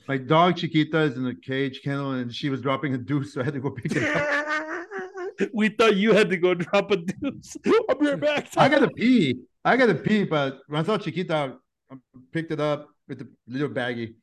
My 0.09 0.18
dog 0.18 0.57
Chiquita 0.57 0.99
is 1.03 1.16
in 1.16 1.26
a 1.26 1.35
cage 1.35 1.80
kennel 1.83 2.12
and 2.12 2.35
she 2.35 2.51
was 2.51 2.61
dropping 2.61 2.93
a 2.95 2.99
deuce, 2.99 3.35
so 3.35 3.41
I 3.41 3.45
had 3.45 3.55
to 3.55 3.61
go 3.61 3.70
pick 3.70 3.97
it 3.97 4.03
up. 4.03 4.72
We 5.53 5.68
thought 5.68 5.97
you 5.97 6.12
had 6.12 6.30
to 6.30 6.36
go 6.36 6.55
drop 6.55 6.90
a 6.90 6.97
deuce. 6.97 7.57
I'll 7.88 7.97
be 7.97 8.07
right 8.07 8.20
back. 8.20 8.49
I 8.57 8.68
gotta 8.68 8.88
pee. 8.88 9.40
I 9.64 9.76
gotta 9.76 9.95
pee, 9.95 10.24
but 10.24 10.61
when 10.66 10.80
I 10.80 10.84
saw 10.84 10.99
Chiquita, 10.99 11.57
I 11.90 11.97
picked 12.32 12.53
it 12.53 12.61
up 12.61 12.88
with 13.09 13.18
the 13.18 13.28
little 13.47 13.68
baggie. 13.68 14.14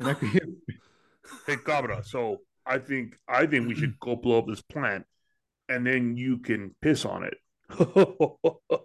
And 0.00 0.08
I 0.08 0.14
could 0.14 0.30
Hey 1.46 1.56
Cabra, 1.56 2.04
so 2.04 2.38
I 2.66 2.78
think 2.78 3.16
I 3.28 3.46
think 3.46 3.68
we 3.68 3.74
should 3.74 3.98
go 3.98 4.16
blow 4.16 4.38
up 4.38 4.46
this 4.46 4.62
plant 4.62 5.06
and 5.68 5.86
then 5.86 6.16
you 6.16 6.38
can 6.38 6.74
piss 6.82 7.04
on 7.04 7.24
it. 7.24 7.34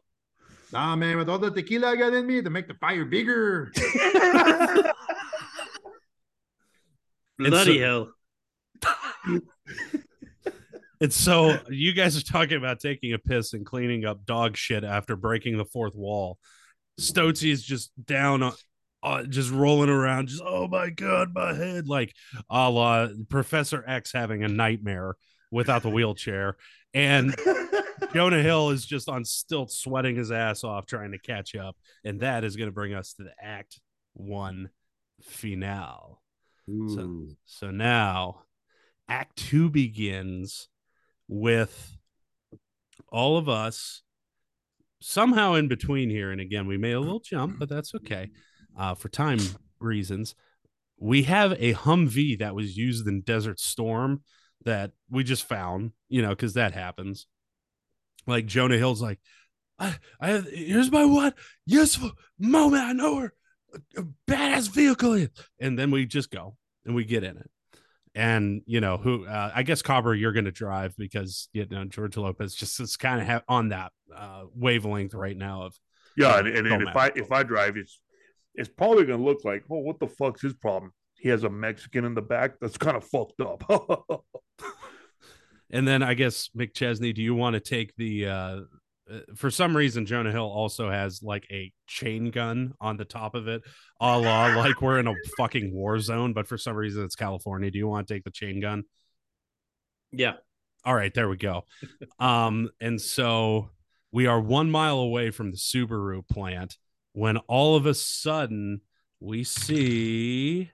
nah 0.71 0.95
man, 0.95 1.17
with 1.17 1.29
all 1.29 1.39
the 1.39 1.51
tequila 1.51 1.89
I 1.89 1.95
got 1.95 2.13
in 2.13 2.25
me 2.25 2.41
to 2.41 2.49
make 2.49 2.67
the 2.67 2.75
fire 2.75 3.05
bigger. 3.05 3.71
Bloody 7.37 7.79
so, 7.79 8.13
hell. 8.83 9.41
And 11.01 11.13
so 11.13 11.57
you 11.69 11.93
guys 11.93 12.17
are 12.17 12.23
talking 12.23 12.57
about 12.57 12.79
taking 12.79 13.13
a 13.13 13.19
piss 13.19 13.53
and 13.53 13.65
cleaning 13.65 14.05
up 14.05 14.25
dog 14.25 14.57
shit 14.57 14.83
after 14.83 15.15
breaking 15.15 15.57
the 15.57 15.65
fourth 15.65 15.95
wall. 15.95 16.37
Stoczy 16.99 17.51
is 17.51 17.63
just 17.63 17.91
down 18.05 18.43
on 18.43 18.53
uh, 19.01 19.23
just 19.23 19.51
rolling 19.51 19.89
around, 19.89 20.27
just 20.27 20.43
oh 20.45 20.67
my 20.67 20.89
god, 20.89 21.33
my 21.33 21.53
head, 21.53 21.87
like 21.87 22.13
a 22.49 22.69
la 22.69 23.07
Professor 23.29 23.83
X 23.87 24.11
having 24.11 24.43
a 24.43 24.49
nightmare 24.49 25.15
without 25.51 25.83
the 25.83 25.89
wheelchair, 25.89 26.57
and 26.93 27.35
Jonah 28.13 28.41
Hill 28.41 28.71
is 28.71 28.85
just 28.85 29.07
on 29.07 29.23
stilts, 29.23 29.77
sweating 29.77 30.15
his 30.15 30.31
ass 30.31 30.63
off, 30.63 30.85
trying 30.85 31.11
to 31.11 31.17
catch 31.17 31.55
up, 31.55 31.77
and 32.03 32.19
that 32.21 32.43
is 32.43 32.55
going 32.55 32.67
to 32.67 32.73
bring 32.73 32.93
us 32.93 33.13
to 33.13 33.23
the 33.23 33.33
Act 33.41 33.79
One 34.13 34.69
finale. 35.21 36.15
So, 36.87 37.27
so 37.45 37.71
now 37.71 38.43
Act 39.07 39.37
Two 39.37 39.69
begins 39.69 40.67
with 41.29 41.95
all 43.07 43.37
of 43.37 43.47
us 43.47 44.01
somehow 44.99 45.53
in 45.53 45.67
between 45.69 46.09
here. 46.09 46.31
And 46.31 46.41
again, 46.41 46.67
we 46.67 46.77
made 46.77 46.93
a 46.93 46.99
little 46.99 47.21
jump, 47.21 47.57
but 47.59 47.69
that's 47.69 47.95
okay 47.95 48.31
uh, 48.77 48.95
for 48.95 49.07
time 49.07 49.39
reasons. 49.79 50.35
We 50.97 51.23
have 51.23 51.53
a 51.53 51.73
Humvee 51.73 52.39
that 52.39 52.55
was 52.55 52.75
used 52.75 53.07
in 53.07 53.21
Desert 53.21 53.59
Storm 53.59 54.23
that 54.65 54.91
we 55.09 55.23
just 55.23 55.47
found, 55.47 55.91
you 56.09 56.21
know, 56.21 56.29
because 56.29 56.55
that 56.55 56.73
happens. 56.73 57.27
Like 58.27 58.45
Jonah 58.45 58.77
Hill's 58.77 59.01
like, 59.01 59.19
I, 59.77 59.95
I 60.19 60.29
have, 60.31 60.49
here's 60.49 60.91
my 60.91 61.05
one 61.05 61.33
useful 61.65 62.11
moment. 62.37 62.83
I 62.83 62.91
know 62.91 63.15
where 63.15 63.33
a 63.95 64.03
badass 64.27 64.69
vehicle 64.69 65.13
is. 65.13 65.29
And 65.59 65.79
then 65.79 65.91
we 65.91 66.05
just 66.05 66.31
go 66.31 66.57
and 66.85 66.95
we 66.95 67.05
get 67.05 67.23
in 67.23 67.37
it. 67.37 67.49
And 68.19 68.63
you 68.65 68.81
know 68.81 68.97
who? 68.97 69.25
Uh, 69.25 69.49
I 69.55 69.63
guess 69.63 69.81
Cabra, 69.81 70.17
you're 70.17 70.33
going 70.33 70.43
to 70.43 70.51
drive 70.51 70.93
because 70.97 71.47
you 71.53 71.65
know 71.71 71.85
George 71.85 72.17
Lopez 72.17 72.53
just 72.53 72.77
is 72.81 72.97
kind 72.97 73.21
of 73.21 73.27
ha- 73.27 73.43
on 73.47 73.69
that 73.69 73.93
uh, 74.13 74.43
wavelength 74.53 75.13
right 75.13 75.37
now 75.37 75.63
of 75.63 75.79
yeah. 76.17 76.37
and, 76.37 76.47
and, 76.49 76.67
and 76.67 76.83
if 76.83 76.97
I 76.97 77.11
if 77.15 77.31
I 77.31 77.43
drive, 77.43 77.77
it's 77.77 78.01
it's 78.55 78.67
probably 78.67 79.05
going 79.05 79.19
to 79.19 79.25
look 79.25 79.45
like, 79.45 79.63
oh, 79.71 79.79
what 79.79 79.99
the 80.01 80.07
fuck's 80.07 80.41
his 80.41 80.53
problem? 80.53 80.91
He 81.15 81.29
has 81.29 81.45
a 81.45 81.49
Mexican 81.49 82.03
in 82.03 82.13
the 82.13 82.21
back. 82.21 82.59
That's 82.59 82.77
kind 82.77 82.97
of 82.97 83.05
fucked 83.05 83.39
up. 83.39 83.63
and 85.71 85.87
then 85.87 86.03
I 86.03 86.13
guess 86.13 86.49
McChesney, 86.57 87.15
do 87.15 87.21
you 87.21 87.35
want 87.35 87.53
to 87.53 87.61
take 87.61 87.95
the 87.95 88.27
uh, 88.27 88.59
for 89.35 89.49
some 89.49 89.75
reason 89.75 90.05
Jonah 90.05 90.31
Hill 90.31 90.43
also 90.43 90.89
has 90.89 91.21
like 91.23 91.45
a 91.51 91.71
chain 91.87 92.31
gun 92.31 92.73
on 92.79 92.97
the 92.97 93.05
top 93.05 93.35
of 93.35 93.47
it, 93.47 93.61
a 93.99 94.17
la 94.17 94.47
like 94.55 94.81
we're 94.81 94.99
in 94.99 95.07
a 95.07 95.15
fucking 95.37 95.73
war 95.73 95.99
zone, 95.99 96.33
but 96.33 96.47
for 96.47 96.57
some 96.57 96.75
reason 96.75 97.03
it's 97.03 97.15
California. 97.15 97.71
Do 97.71 97.77
you 97.77 97.87
want 97.87 98.07
to 98.07 98.13
take 98.13 98.23
the 98.23 98.31
chain 98.31 98.59
gun? 98.59 98.83
Yeah. 100.11 100.33
All 100.85 100.95
right, 100.95 101.13
there 101.13 101.29
we 101.29 101.37
go. 101.37 101.65
um, 102.19 102.69
and 102.79 102.99
so 102.99 103.69
we 104.11 104.27
are 104.27 104.39
one 104.39 104.71
mile 104.71 104.99
away 104.99 105.31
from 105.31 105.51
the 105.51 105.57
Subaru 105.57 106.27
plant 106.27 106.77
when 107.13 107.37
all 107.37 107.75
of 107.75 107.85
a 107.85 107.93
sudden 107.93 108.81
we 109.19 109.43
see 109.43 110.71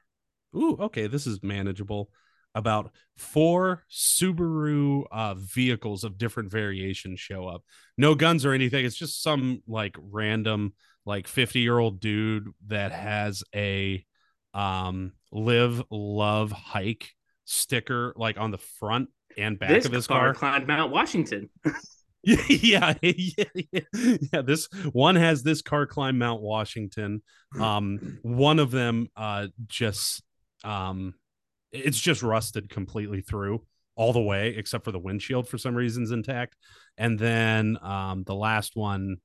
ooh, 0.56 0.78
okay, 0.80 1.08
this 1.08 1.28
is 1.28 1.44
manageable 1.44 2.10
about 2.56 2.92
four 3.18 3.84
Subaru 3.92 5.04
uh, 5.12 5.36
vehicles 5.36 6.04
of 6.04 6.18
different 6.18 6.52
variations 6.52 7.20
show 7.20 7.48
up. 7.48 7.64
No 7.98 8.16
guns 8.16 8.46
or 8.46 8.54
anything. 8.54 8.86
It's 8.86 8.96
just 8.96 9.22
some 9.22 9.62
like 9.68 9.96
random 10.00 10.74
like 11.06 11.28
50 11.28 11.60
year 11.60 11.78
old 11.78 12.00
dude 12.00 12.48
that 12.68 12.92
has 12.92 13.44
a 13.54 14.04
um 14.54 15.12
live 15.32 15.84
love 15.92 16.52
hike 16.52 17.12
sticker 17.44 18.14
like 18.16 18.40
on 18.40 18.52
the 18.52 18.58
front 18.58 19.10
and 19.38 19.60
back 19.60 19.70
this 19.70 19.86
of 19.86 19.92
his 19.92 20.08
car. 20.08 20.34
car. 20.34 20.34
Climbed 20.34 20.68
Mount 20.68 20.92
Washington. 20.92 21.50
yeah, 22.24 22.96
yeah, 23.04 23.44
yeah, 23.72 23.84
yeah. 24.34 24.42
This 24.42 24.68
one 24.94 25.16
has 25.16 25.44
this 25.44 25.62
car 25.62 25.86
climb 25.86 26.18
Mount 26.18 26.42
Washington. 26.42 27.22
Um, 27.60 28.18
one 28.24 28.58
of 28.58 28.72
them 28.72 29.10
uh 29.16 29.48
just 29.68 30.24
um 30.64 31.14
it's 31.76 32.00
just 32.00 32.24
rusted 32.24 32.70
completely 32.70 33.22
through 33.22 33.64
all 33.96 34.14
the 34.14 34.22
way 34.22 34.50
except 34.58 34.84
for 34.84 34.92
the 34.92 35.00
windshield 35.00 35.48
for 35.48 35.58
some 35.58 35.76
reasons 35.76 36.12
intact. 36.12 36.56
And 36.98 37.20
then 37.20 37.78
um 37.82 38.24
the 38.24 38.36
last 38.36 38.76
one 38.76 39.18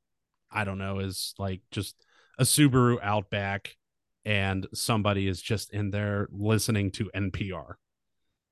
i 0.53 0.65
don't 0.65 0.79
know 0.79 0.99
is 0.99 1.35
like 1.39 1.61
just 1.71 1.95
a 2.39 2.43
subaru 2.43 2.99
outback 3.03 3.77
and 4.25 4.67
somebody 4.75 5.29
is 5.29 5.41
just 5.41 5.73
in 5.73 5.91
there 5.91 6.29
listening 6.33 6.91
to 6.91 7.11
npr 7.15 7.75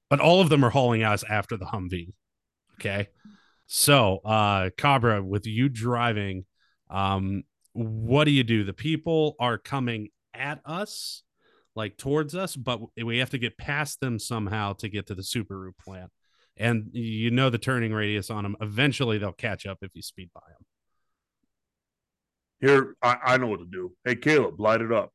but 0.09 0.21
all 0.21 0.41
of 0.41 0.49
them 0.49 0.65
are 0.65 0.71
hauling 0.71 1.03
ass 1.03 1.25
after 1.29 1.57
the 1.57 1.67
humvee. 1.67 2.13
Okay? 2.75 3.09
So 3.67 4.19
uh 4.25 4.71
cabra 4.77 5.23
with 5.23 5.47
you 5.47 5.69
driving 5.69 6.45
um 6.91 7.43
what 7.73 8.25
do 8.25 8.31
you 8.31 8.43
do? 8.45 8.65
The 8.65 8.73
people 8.73 9.37
are 9.39 9.59
coming 9.59 10.09
at 10.35 10.61
us 10.65 11.23
like 11.79 11.97
towards 11.97 12.35
us, 12.35 12.57
but 12.57 12.81
we 13.03 13.19
have 13.19 13.31
to 13.31 13.39
get 13.39 13.57
past 13.57 14.01
them 14.01 14.19
somehow 14.19 14.73
to 14.75 14.89
get 14.89 15.07
to 15.07 15.15
the 15.15 15.23
Subaru 15.23 15.71
plant. 15.83 16.11
And 16.57 16.91
you 16.93 17.31
know 17.31 17.51
the 17.51 17.59
turning 17.59 17.93
radius 17.93 18.31
on 18.31 18.43
them. 18.43 18.57
Eventually, 18.61 19.19
they'll 19.19 19.31
catch 19.31 19.65
up 19.65 19.79
if 19.81 19.93
you 19.95 20.03
speed 20.03 20.31
by 20.35 20.41
them. 20.49 20.67
Here, 22.61 22.97
I, 23.01 23.35
I 23.35 23.37
know 23.37 23.47
what 23.47 23.61
to 23.61 23.67
do. 23.67 23.93
Hey, 24.05 24.17
Caleb, 24.17 24.59
light 24.59 24.81
it 24.81 24.91
up. 24.91 25.13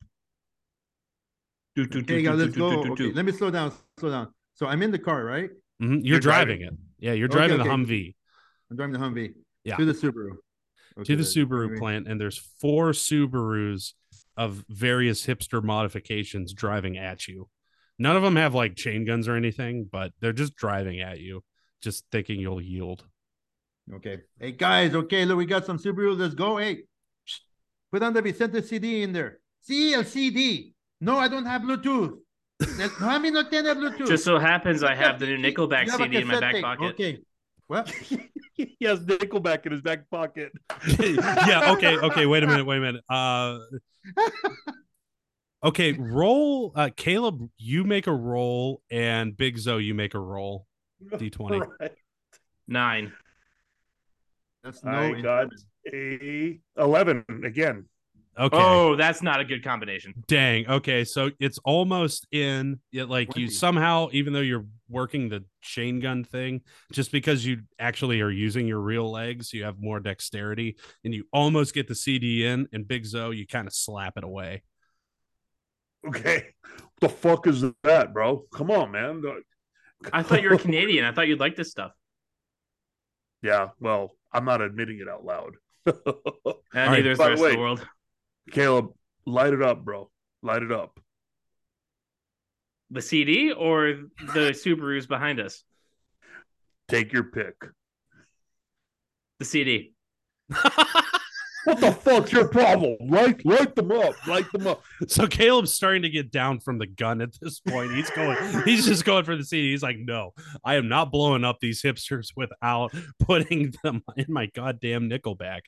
Do, 1.76 1.86
do, 1.86 2.00
okay, 2.00 2.22
do, 2.22 2.32
let's 2.32 2.56
go. 2.56 2.86
Okay, 2.92 3.12
let 3.12 3.26
me 3.26 3.34
slow 3.34 3.52
down. 3.52 3.74
Slow 4.00 4.10
down. 4.10 4.34
So 4.54 4.66
I'm 4.68 4.82
in 4.82 4.92
the 4.92 5.00
car, 5.00 5.26
right? 5.26 5.50
Mm-hmm. 5.82 5.96
You're, 5.96 6.04
you're 6.04 6.20
driving. 6.22 6.60
driving. 6.60 6.78
it. 6.78 7.06
Yeah, 7.06 7.12
you're 7.12 7.28
driving 7.28 7.60
okay, 7.60 7.70
okay. 7.70 7.84
the 7.84 7.94
Humvee. 7.94 8.16
I'm 8.72 8.78
driving 8.78 8.94
the 8.94 9.00
Humvee. 9.00 9.34
Yeah. 9.66 9.76
To 9.76 9.84
the 9.84 9.94
Subaru. 9.94 10.30
Okay, 10.98 11.04
to 11.04 11.16
the 11.18 11.24
Subaru 11.24 11.78
plant, 11.78 12.08
and 12.08 12.22
there's 12.22 12.38
four 12.62 12.92
Subarus 12.92 13.94
of 14.36 14.66
various 14.70 15.26
hipster 15.26 15.64
modifications 15.64 16.54
driving 16.54 16.98
at 16.98 17.28
you. 17.28 17.50
None 18.00 18.16
of 18.16 18.24
them 18.24 18.36
have 18.36 18.56
like 18.56 18.76
chain 18.76 19.06
guns 19.06 19.28
or 19.28 19.36
anything, 19.36 19.88
but 19.92 20.12
they're 20.20 20.34
just 20.34 20.56
driving 20.56 21.02
at 21.02 21.20
you, 21.20 21.44
just 21.82 22.06
thinking 22.12 22.40
you'll 22.40 22.62
yield. 22.62 23.04
Okay. 23.94 24.22
Hey 24.40 24.52
guys, 24.52 24.96
okay, 24.96 25.26
look, 25.26 25.38
we 25.38 25.46
got 25.46 25.66
some 25.66 25.78
Subarus. 25.78 26.18
Let's 26.18 26.34
go. 26.34 26.58
Hey, 26.58 26.84
put 27.92 28.02
on 28.02 28.14
the 28.14 28.22
Vicente 28.22 28.62
CD 28.62 29.04
in 29.04 29.14
there. 29.14 29.40
CLCD. 29.70 30.74
No, 31.02 31.18
I 31.18 31.28
don't 31.28 31.46
have 31.46 31.62
Bluetooth. 31.62 32.18
no, 33.02 33.20
me 33.20 33.30
no 33.30 33.44
tiene 33.44 33.66
Bluetooth. 33.66 34.08
Just 34.08 34.24
so 34.24 34.40
happens 34.40 34.84
I 34.84 34.96
have 34.96 35.20
the 35.20 35.26
new 35.26 35.38
Nickelback 35.38 35.90
CD 35.90 36.18
in 36.18 36.28
my 36.28 36.40
back 36.40 36.62
pocket. 36.62 36.86
Okay. 36.94 37.20
Well, 37.70 37.86
he 38.54 38.78
has 38.82 39.00
Nickelback 39.02 39.66
in 39.66 39.72
his 39.72 39.82
back 39.82 40.10
pocket. 40.10 40.52
yeah. 41.00 41.74
Okay. 41.74 41.98
Okay. 41.98 42.26
Wait 42.26 42.44
a 42.44 42.48
minute. 42.48 42.66
Wait 42.66 42.78
a 42.78 42.82
minute. 42.82 43.04
Uh, 43.10 43.60
okay. 45.64 45.94
Roll. 45.94 46.72
Uh, 46.76 46.90
Caleb, 46.96 47.50
you 47.58 47.84
make 47.84 48.08
a 48.08 48.14
roll, 48.14 48.82
and 48.92 49.36
Big 49.36 49.58
Zo, 49.58 49.78
you 49.78 49.94
make 49.94 50.14
a 50.14 50.20
roll. 50.20 50.68
D 51.18 51.30
twenty. 51.30 51.62
Right. 51.80 51.92
Nine. 52.68 53.14
That's 54.64 54.84
no. 54.84 54.92
I 54.92 55.22
got 55.22 55.48
a 55.92 56.60
eleven 56.78 57.26
again. 57.44 57.86
Okay. 58.38 58.58
Oh, 58.60 58.96
that's 58.96 59.22
not 59.22 59.40
a 59.40 59.46
good 59.46 59.64
combination. 59.64 60.14
Dang. 60.28 60.68
Okay, 60.68 61.04
so 61.04 61.30
it's 61.40 61.60
almost 61.64 62.26
in. 62.32 62.80
It, 62.92 63.06
like 63.06 63.38
you 63.38 63.48
somehow, 63.48 64.10
even 64.12 64.34
though 64.34 64.40
you're 64.40 64.66
working 64.94 65.28
the 65.28 65.44
chain 65.62 66.00
gun 66.00 66.24
thing, 66.24 66.62
just 66.94 67.12
because 67.12 67.46
you 67.46 67.64
actually 67.78 68.22
are 68.22 68.30
using 68.30 68.68
your 68.68 68.80
real 68.80 69.12
legs, 69.12 69.52
you 69.52 69.66
have 69.66 69.82
more 69.82 70.00
dexterity, 70.00 70.78
and 71.04 71.14
you 71.14 71.26
almost 71.34 71.74
get 71.74 71.88
the 71.88 71.96
CD 71.96 72.46
in. 72.46 72.68
And 72.72 72.88
Big 72.88 73.06
Zo, 73.06 73.32
you 73.32 73.46
kind 73.46 73.68
of 73.68 73.74
slap 73.74 74.14
it 74.16 74.24
away. 74.24 74.64
Okay, 76.08 76.48
what 76.72 77.02
the 77.02 77.10
fuck 77.10 77.48
is 77.48 77.66
that, 77.84 78.14
bro? 78.14 78.46
Come 78.54 78.72
on, 78.72 78.92
man. 78.92 79.22
I 80.12 80.24
thought 80.24 80.42
you 80.42 80.50
were 80.50 80.58
Canadian. 80.60 81.06
I 81.06 81.12
thought 81.12 81.28
you'd 81.28 81.40
like 81.40 81.56
this 81.56 81.72
stuff. 81.72 81.92
Yeah, 83.42 83.70
well, 83.80 84.12
I'm 84.32 84.46
not 84.46 84.62
admitting 84.62 85.00
it 85.00 85.10
out 85.10 85.26
loud. 85.26 85.56
and 85.86 86.92
neither 86.92 87.12
is 87.12 87.18
the 87.18 87.30
rest 87.30 87.44
of 87.44 87.52
the 87.52 87.58
world. 87.58 87.86
Caleb, 88.52 88.88
light 89.26 89.54
it 89.54 89.62
up, 89.62 89.84
bro. 89.84 90.10
Light 90.42 90.64
it 90.64 90.72
up. 90.72 91.00
The 92.94 93.02
CD 93.02 93.52
or 93.52 94.04
the 94.36 94.52
Subarus 94.52 95.08
behind 95.08 95.40
us? 95.40 95.64
Take 96.88 97.12
your 97.12 97.24
pick. 97.24 97.56
The 99.40 99.46
CD. 99.46 99.94
what 100.48 101.80
the 101.80 101.92
fuck's 101.92 102.32
your 102.32 102.48
problem? 102.50 102.98
Light, 103.02 103.44
light 103.46 103.74
them 103.74 103.92
up. 103.92 104.28
Light 104.28 104.46
them 104.52 104.68
up. 104.68 104.84
So 105.08 105.26
Caleb's 105.26 105.74
starting 105.74 106.04
to 106.04 106.10
get 106.10 106.30
down 106.30 106.60
from 106.60 106.78
the 106.78 106.86
gun 106.86 107.20
at 107.22 107.34
this 107.42 107.62
point. 107.62 107.96
He's 107.96 108.12
going. 108.12 108.38
he's 108.64 108.86
just 108.86 109.06
going 109.06 109.26
for 109.26 109.36
the 109.36 109.44
CD. 109.44 109.72
He's 109.72 109.82
like, 109.82 109.98
no, 109.98 110.34
I 110.64 110.76
am 110.76 110.88
not 110.88 111.12
blowing 111.12 111.44
up 111.44 111.58
these 111.60 111.82
hipsters 111.82 112.28
without 112.36 112.94
putting 113.20 113.74
them 113.84 114.04
in 114.16 114.28
my 114.30 114.52
goddamn 114.54 115.10
Nickelback. 115.10 115.62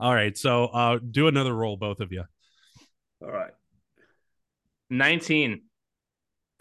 All 0.00 0.12
right, 0.12 0.36
so 0.36 0.64
uh, 0.64 0.98
do 0.98 1.28
another 1.28 1.54
roll, 1.54 1.76
both 1.76 2.00
of 2.00 2.10
you. 2.10 2.24
All 3.22 3.30
right. 3.30 3.52
19. 4.90 5.62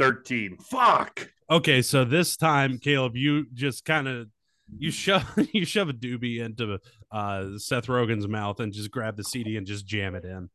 13. 0.02 0.58
Fuck. 0.58 1.30
Okay, 1.50 1.82
so 1.84 2.04
this 2.04 2.36
time, 2.36 2.80
Caleb, 2.80 3.16
you 3.16 3.46
just 3.54 3.86
kind 3.86 4.08
of 4.08 4.28
you 4.76 4.90
shove 4.90 5.24
you 5.54 5.64
shove 5.64 5.90
a 5.90 5.94
doobie 5.94 6.40
into 6.40 6.80
uh, 7.12 7.46
Seth 7.58 7.86
Rogen's 7.86 8.28
mouth 8.28 8.60
and 8.60 8.74
just 8.74 8.90
grab 8.90 9.16
the 9.16 9.24
CD 9.24 9.58
and 9.58 9.68
just 9.68 9.86
jam 9.86 10.16
it 10.16 10.26
in. 10.26 10.50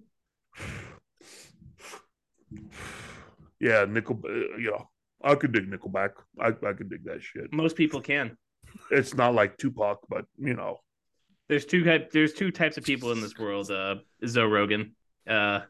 yeah, 3.60 3.86
nickel. 3.86 4.22
Uh, 4.24 4.58
you 4.58 4.72
know, 4.72 4.90
I 5.22 5.36
could 5.36 5.52
dig 5.52 5.70
Nickelback. 5.70 6.12
I 6.40 6.48
I 6.48 6.74
could 6.74 6.90
dig 6.90 7.04
that 7.04 7.22
shit. 7.22 7.54
Most 7.54 7.76
people 7.76 8.00
can. 8.00 8.38
It's 8.92 9.14
not 9.14 9.34
like 9.34 9.58
Tupac, 9.58 10.00
but 10.08 10.24
you 10.38 10.54
know, 10.54 10.78
there's 11.50 11.66
two 11.66 11.84
type. 11.84 12.12
There's 12.12 12.32
two 12.32 12.52
types 12.52 12.78
of 12.78 12.86
people 12.86 13.12
in 13.12 13.20
this 13.20 13.38
world. 13.38 13.70
Uh, 13.70 13.96
Zoe 14.26 14.48
Rogan. 14.48 14.96
Uh, 15.28 15.62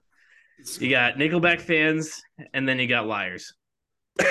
you 0.79 0.89
got 0.89 1.15
Nickelback 1.15 1.61
fans, 1.61 2.21
and 2.53 2.67
then 2.67 2.79
you 2.79 2.87
got 2.87 3.07
liars. 3.07 3.53
uh, 4.21 4.25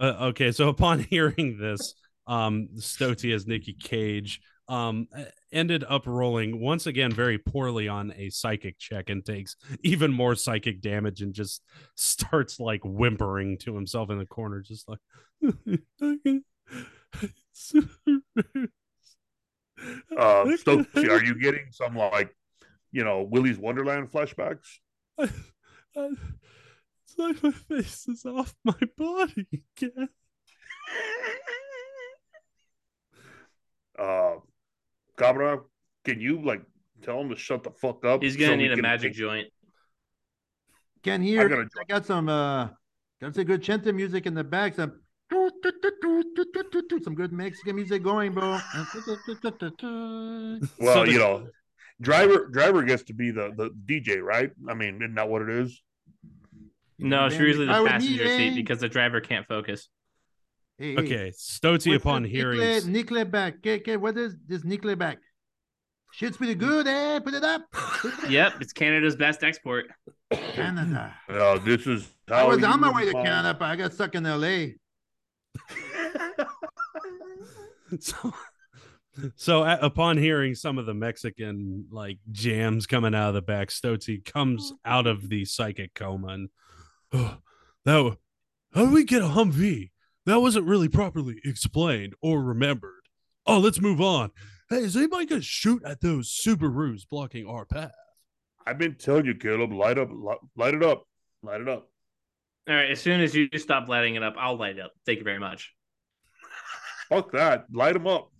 okay, 0.00 0.52
so 0.52 0.68
upon 0.68 0.98
hearing 1.10 1.58
this, 1.58 1.94
um, 2.26 2.68
Stoczy 2.76 3.34
as 3.34 3.46
Nicky 3.46 3.74
Cage 3.74 4.40
um 4.68 5.06
ended 5.52 5.84
up 5.88 6.06
rolling 6.06 6.58
once 6.58 6.86
again 6.86 7.12
very 7.12 7.36
poorly 7.36 7.86
on 7.86 8.14
a 8.16 8.30
psychic 8.30 8.78
check 8.78 9.10
and 9.10 9.24
takes 9.24 9.56
even 9.82 10.10
more 10.10 10.34
psychic 10.34 10.80
damage 10.80 11.20
and 11.20 11.34
just 11.34 11.62
starts 11.96 12.58
like 12.58 12.80
whimpering 12.82 13.58
to 13.58 13.74
himself 13.74 14.08
in 14.08 14.18
the 14.18 14.24
corner 14.24 14.60
just 14.60 14.88
like 14.88 15.00
uh 20.16 20.56
Stokes, 20.56 20.88
are 20.96 21.24
you 21.24 21.38
getting 21.38 21.66
some 21.70 21.96
like 21.96 22.34
you 22.92 23.04
know 23.04 23.22
Willy's 23.22 23.58
Wonderland 23.58 24.10
flashbacks? 24.10 24.78
I, 25.18 25.24
I, 25.96 26.10
it's 27.04 27.18
like 27.18 27.42
my 27.42 27.50
face 27.50 28.08
is 28.08 28.24
off 28.24 28.54
my 28.64 28.74
body 28.96 29.46
again. 29.52 30.08
uh, 33.98 34.34
Cabra, 35.16 35.60
can 36.04 36.20
you 36.20 36.42
like 36.42 36.62
tell 37.02 37.20
him 37.20 37.30
to 37.30 37.36
shut 37.36 37.62
the 37.62 37.70
fuck 37.70 38.04
up? 38.04 38.22
He's 38.22 38.36
gonna 38.36 38.52
so 38.52 38.56
need 38.56 38.72
a 38.72 38.82
magic 38.82 39.12
take... 39.12 39.18
joint. 39.18 39.48
Can 41.02 41.22
hear. 41.22 41.52
I, 41.52 41.62
I 41.62 41.84
got 41.86 42.06
some. 42.06 42.28
uh 42.28 42.68
Got 43.20 43.34
some 43.34 43.44
good 43.44 43.62
chente 43.62 43.94
music 43.94 44.26
in 44.26 44.34
the 44.34 44.44
back. 44.44 44.74
Some 44.74 45.00
some 47.02 47.14
good 47.14 47.32
Mexican 47.32 47.76
music 47.76 48.02
going, 48.02 48.32
bro. 48.32 48.58
well, 50.78 51.08
you 51.08 51.18
know, 51.18 51.46
driver 52.00 52.48
driver 52.48 52.82
gets 52.82 53.02
to 53.04 53.14
be 53.14 53.30
the 53.30 53.52
the 53.56 53.70
DJ, 53.86 54.20
right? 54.22 54.50
I 54.68 54.74
mean, 54.74 54.96
isn't 54.96 55.14
that 55.14 55.28
what 55.28 55.42
it 55.42 55.50
is? 55.50 55.82
No, 56.98 57.26
it's 57.26 57.36
usually 57.36 57.66
the 57.66 57.84
passenger 57.86 58.26
seat 58.26 58.54
because 58.54 58.78
the 58.80 58.88
driver 58.88 59.20
can't 59.20 59.46
focus. 59.46 59.88
Hey, 60.78 60.96
okay, 60.96 61.32
Stoczy 61.36 61.94
upon 61.94 62.24
hearing 62.24 62.60
Nickelback. 62.60 63.58
Okay, 63.58 63.76
okay, 63.76 63.96
what 63.96 64.16
is 64.16 64.36
this 64.46 64.62
Nickelback? 64.62 65.16
Shit's 66.12 66.36
pretty 66.36 66.54
good, 66.54 66.86
eh? 66.86 67.18
Put 67.20 67.34
it 67.34 67.42
up. 67.44 67.62
yep, 68.28 68.54
it's 68.60 68.72
Canada's 68.72 69.16
best 69.16 69.42
export. 69.42 69.86
Canada. 70.30 71.14
Oh, 71.28 71.58
this 71.58 71.86
is 71.86 72.08
I 72.30 72.44
was 72.44 72.62
on 72.62 72.80
my 72.80 72.92
way 72.92 73.04
to 73.06 73.12
Canada, 73.12 73.56
but 73.58 73.66
I 73.66 73.76
got 73.76 73.92
stuck 73.92 74.14
in 74.14 74.24
LA. 74.24 74.74
so 78.00 78.32
so 79.36 79.64
upon 79.64 80.16
hearing 80.16 80.54
some 80.54 80.78
of 80.78 80.86
the 80.86 80.94
Mexican 80.94 81.86
like 81.90 82.18
jams 82.32 82.86
coming 82.86 83.14
out 83.14 83.28
of 83.28 83.34
the 83.34 83.42
back, 83.42 83.68
Stoczy 83.68 84.24
comes 84.24 84.72
oh. 84.72 84.78
out 84.84 85.06
of 85.06 85.28
the 85.28 85.44
psychic 85.44 85.94
coma 85.94 86.28
and 86.28 86.48
oh, 87.12 87.38
that 87.84 88.16
how 88.72 88.86
do 88.86 88.92
we 88.92 89.04
get 89.04 89.22
a 89.22 89.26
Humvee? 89.26 89.90
That 90.26 90.40
wasn't 90.40 90.66
really 90.66 90.88
properly 90.88 91.40
explained 91.44 92.14
or 92.20 92.42
remembered. 92.42 93.02
Oh, 93.46 93.58
let's 93.58 93.80
move 93.80 94.00
on. 94.00 94.30
Hey, 94.68 94.78
is 94.78 94.96
anybody 94.96 95.26
gonna 95.26 95.42
shoot 95.42 95.84
at 95.84 96.00
those 96.00 96.28
Subarus 96.28 97.02
blocking 97.08 97.46
our 97.46 97.66
path? 97.66 97.94
I've 98.66 98.78
been 98.78 98.94
telling 98.94 99.26
you, 99.26 99.34
Caleb, 99.34 99.72
light 99.72 99.98
up, 99.98 100.08
light 100.56 100.74
it 100.74 100.82
up, 100.82 101.06
light 101.42 101.60
it 101.60 101.68
up. 101.68 101.90
All 102.68 102.74
right, 102.74 102.90
as 102.90 103.00
soon 103.00 103.20
as 103.20 103.34
you 103.34 103.48
stop 103.56 103.88
lighting 103.88 104.14
it 104.14 104.22
up, 104.22 104.34
I'll 104.38 104.56
light 104.56 104.78
it 104.78 104.82
up. 104.82 104.92
Thank 105.04 105.18
you 105.18 105.24
very 105.24 105.38
much. 105.38 105.74
Fuck 107.10 107.32
that. 107.32 107.66
Light 107.72 107.92
them 107.92 108.06
up. 108.06 108.30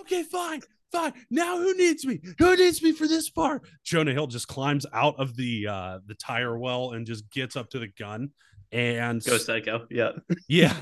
Okay, 0.00 0.24
fine. 0.24 0.60
Fine. 0.90 1.12
Now 1.30 1.56
who 1.56 1.76
needs 1.76 2.04
me? 2.04 2.20
Who 2.38 2.56
needs 2.56 2.82
me 2.82 2.90
for 2.92 3.06
this 3.06 3.30
part? 3.30 3.62
Jonah 3.84 4.12
Hill 4.12 4.26
just 4.26 4.48
climbs 4.48 4.86
out 4.92 5.14
of 5.18 5.36
the 5.36 5.68
uh 5.68 5.98
the 6.06 6.14
tire 6.14 6.58
well 6.58 6.90
and 6.92 7.06
just 7.06 7.30
gets 7.30 7.54
up 7.54 7.70
to 7.70 7.78
the 7.78 7.86
gun 7.86 8.30
and 8.72 9.22
go 9.24 9.38
psycho. 9.38 9.86
Yeah. 9.90 10.12
yeah. 10.48 10.74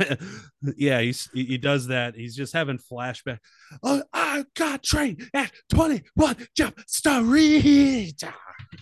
Yeah, 0.76 1.00
he's 1.00 1.28
he 1.32 1.58
does 1.58 1.88
that. 1.88 2.14
He's 2.14 2.34
just 2.34 2.52
having 2.52 2.78
flashback. 2.78 3.38
Oh, 3.82 4.02
I 4.12 4.44
got 4.54 4.82
trained 4.82 5.28
at 5.34 5.52
21 5.70 6.36
Jump 6.56 6.80
Street. 6.86 8.14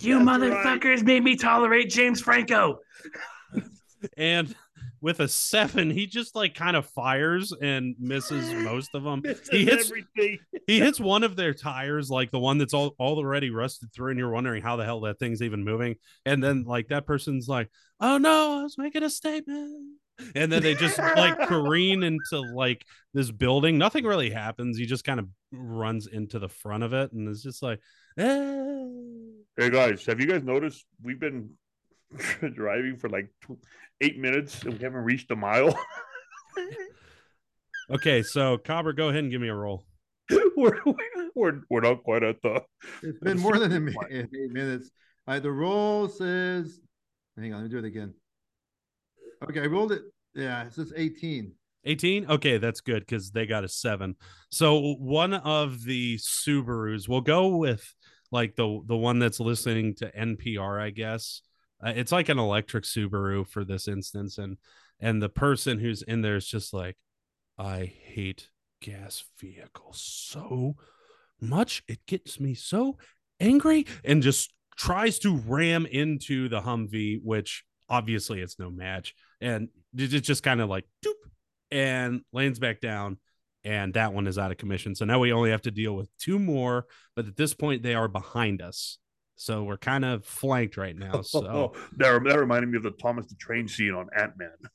You 0.00 0.24
That's 0.24 0.28
motherfuckers 0.28 0.84
right. 0.84 1.04
made 1.04 1.24
me 1.24 1.36
tolerate 1.36 1.90
James 1.90 2.20
Franco. 2.20 2.78
And 4.16 4.54
with 5.00 5.20
a 5.20 5.28
seven, 5.28 5.90
he 5.90 6.06
just 6.06 6.34
like 6.34 6.54
kind 6.54 6.76
of 6.76 6.86
fires 6.86 7.52
and 7.52 7.94
misses 7.98 8.52
most 8.52 8.90
of 8.94 9.02
them. 9.02 9.22
he 9.50 9.64
hits 9.64 9.86
everything. 9.86 10.38
he 10.66 10.80
hits 10.80 10.98
one 10.98 11.22
of 11.22 11.36
their 11.36 11.54
tires, 11.54 12.10
like 12.10 12.30
the 12.30 12.38
one 12.38 12.58
that's 12.58 12.74
all, 12.74 12.94
all 12.98 13.18
already 13.18 13.50
rusted 13.50 13.92
through, 13.92 14.10
and 14.10 14.18
you're 14.18 14.30
wondering 14.30 14.62
how 14.62 14.76
the 14.76 14.84
hell 14.84 15.00
that 15.00 15.18
thing's 15.18 15.42
even 15.42 15.64
moving. 15.64 15.96
And 16.24 16.42
then 16.42 16.64
like 16.64 16.88
that 16.88 17.06
person's 17.06 17.48
like, 17.48 17.70
"Oh 18.00 18.18
no, 18.18 18.60
I 18.60 18.62
was 18.62 18.78
making 18.78 19.02
a 19.02 19.10
statement." 19.10 19.98
And 20.34 20.50
then 20.50 20.62
they 20.62 20.74
just 20.74 20.98
like 20.98 21.38
careen 21.48 22.02
into 22.02 22.40
like 22.54 22.84
this 23.12 23.30
building. 23.30 23.76
Nothing 23.76 24.04
really 24.04 24.30
happens. 24.30 24.78
He 24.78 24.86
just 24.86 25.04
kind 25.04 25.20
of 25.20 25.28
runs 25.52 26.06
into 26.06 26.38
the 26.38 26.48
front 26.48 26.84
of 26.84 26.94
it, 26.94 27.12
and 27.12 27.28
it's 27.28 27.42
just 27.42 27.62
like, 27.62 27.80
eh. 28.18 28.86
"Hey 29.56 29.70
guys, 29.70 30.06
have 30.06 30.20
you 30.20 30.26
guys 30.26 30.42
noticed 30.42 30.84
we've 31.02 31.20
been 31.20 31.50
driving 32.54 32.96
for 32.96 33.08
like 33.08 33.28
eight 34.00 34.18
minutes 34.18 34.62
and 34.62 34.74
we 34.74 34.84
haven't 34.84 35.04
reached 35.04 35.30
a 35.30 35.36
mile. 35.36 35.78
okay, 37.90 38.22
so 38.22 38.58
Cabra, 38.58 38.94
go 38.94 39.08
ahead 39.08 39.24
and 39.24 39.30
give 39.30 39.40
me 39.40 39.48
a 39.48 39.54
roll. 39.54 39.84
we're, 40.56 40.80
we're, 41.34 41.60
we're 41.70 41.80
not 41.80 42.02
quite 42.02 42.22
at 42.22 42.40
the. 42.42 42.62
It's 43.02 43.18
been 43.20 43.38
more 43.38 43.58
than 43.58 43.72
a 43.72 43.80
minute, 43.80 43.98
eight 44.10 44.52
minutes. 44.52 44.90
All 45.26 45.34
right, 45.34 45.42
the 45.42 45.52
roll 45.52 46.08
says, 46.08 46.80
hang 47.38 47.52
on, 47.52 47.62
let 47.62 47.64
me 47.64 47.70
do 47.70 47.78
it 47.78 47.84
again. 47.84 48.14
Okay, 49.48 49.60
I 49.60 49.66
rolled 49.66 49.92
it. 49.92 50.02
Yeah, 50.34 50.64
it 50.64 50.74
says 50.74 50.92
18. 50.94 51.52
18 51.86 52.26
okay 52.28 52.58
that's 52.58 52.80
good 52.80 53.00
because 53.00 53.30
they 53.30 53.46
got 53.46 53.64
a 53.64 53.68
seven 53.68 54.16
so 54.50 54.94
one 54.94 55.32
of 55.32 55.84
the 55.84 56.16
subarus 56.16 57.08
we'll 57.08 57.20
go 57.20 57.56
with 57.56 57.94
like 58.32 58.56
the 58.56 58.80
the 58.86 58.96
one 58.96 59.18
that's 59.18 59.38
listening 59.38 59.94
to 59.94 60.10
npr 60.10 60.80
i 60.80 60.90
guess 60.90 61.42
uh, 61.84 61.92
it's 61.94 62.12
like 62.12 62.28
an 62.28 62.38
electric 62.38 62.84
Subaru 62.84 63.46
for 63.46 63.64
this 63.64 63.88
instance, 63.88 64.38
and 64.38 64.56
and 65.00 65.22
the 65.22 65.28
person 65.28 65.78
who's 65.78 66.02
in 66.02 66.22
there 66.22 66.36
is 66.36 66.46
just 66.46 66.72
like, 66.72 66.96
I 67.58 67.84
hate 67.84 68.48
gas 68.80 69.24
vehicles 69.38 70.00
so 70.00 70.76
much. 71.40 71.82
It 71.88 72.00
gets 72.06 72.40
me 72.40 72.54
so 72.54 72.96
angry, 73.40 73.86
and 74.04 74.22
just 74.22 74.52
tries 74.76 75.18
to 75.20 75.36
ram 75.36 75.86
into 75.86 76.48
the 76.48 76.60
Humvee, 76.60 77.20
which 77.22 77.64
obviously 77.88 78.40
it's 78.40 78.58
no 78.58 78.70
match, 78.70 79.14
and 79.40 79.68
it 79.96 80.08
just 80.20 80.42
kind 80.42 80.60
of 80.60 80.68
like 80.68 80.84
doop 81.04 81.12
and 81.70 82.22
lands 82.32 82.58
back 82.58 82.80
down 82.80 83.18
and 83.66 83.94
that 83.94 84.12
one 84.12 84.28
is 84.28 84.38
out 84.38 84.52
of 84.52 84.58
commission. 84.58 84.94
So 84.94 85.04
now 85.04 85.18
we 85.18 85.32
only 85.32 85.50
have 85.50 85.62
to 85.62 85.72
deal 85.72 85.96
with 85.96 86.08
two 86.18 86.38
more, 86.38 86.86
but 87.16 87.26
at 87.26 87.36
this 87.36 87.52
point 87.52 87.82
they 87.82 87.96
are 87.96 88.06
behind 88.06 88.62
us. 88.62 88.98
So 89.36 89.62
we're 89.64 89.76
kind 89.76 90.04
of 90.04 90.24
flanked 90.24 90.76
right 90.76 90.96
now. 90.96 91.20
So 91.22 91.74
that, 91.98 92.24
that 92.24 92.38
reminded 92.38 92.70
me 92.70 92.78
of 92.78 92.82
the 92.82 92.90
Thomas 92.90 93.26
the 93.26 93.36
Train 93.36 93.68
scene 93.68 93.94
on 93.94 94.08
Ant 94.16 94.32
Man. 94.36 94.50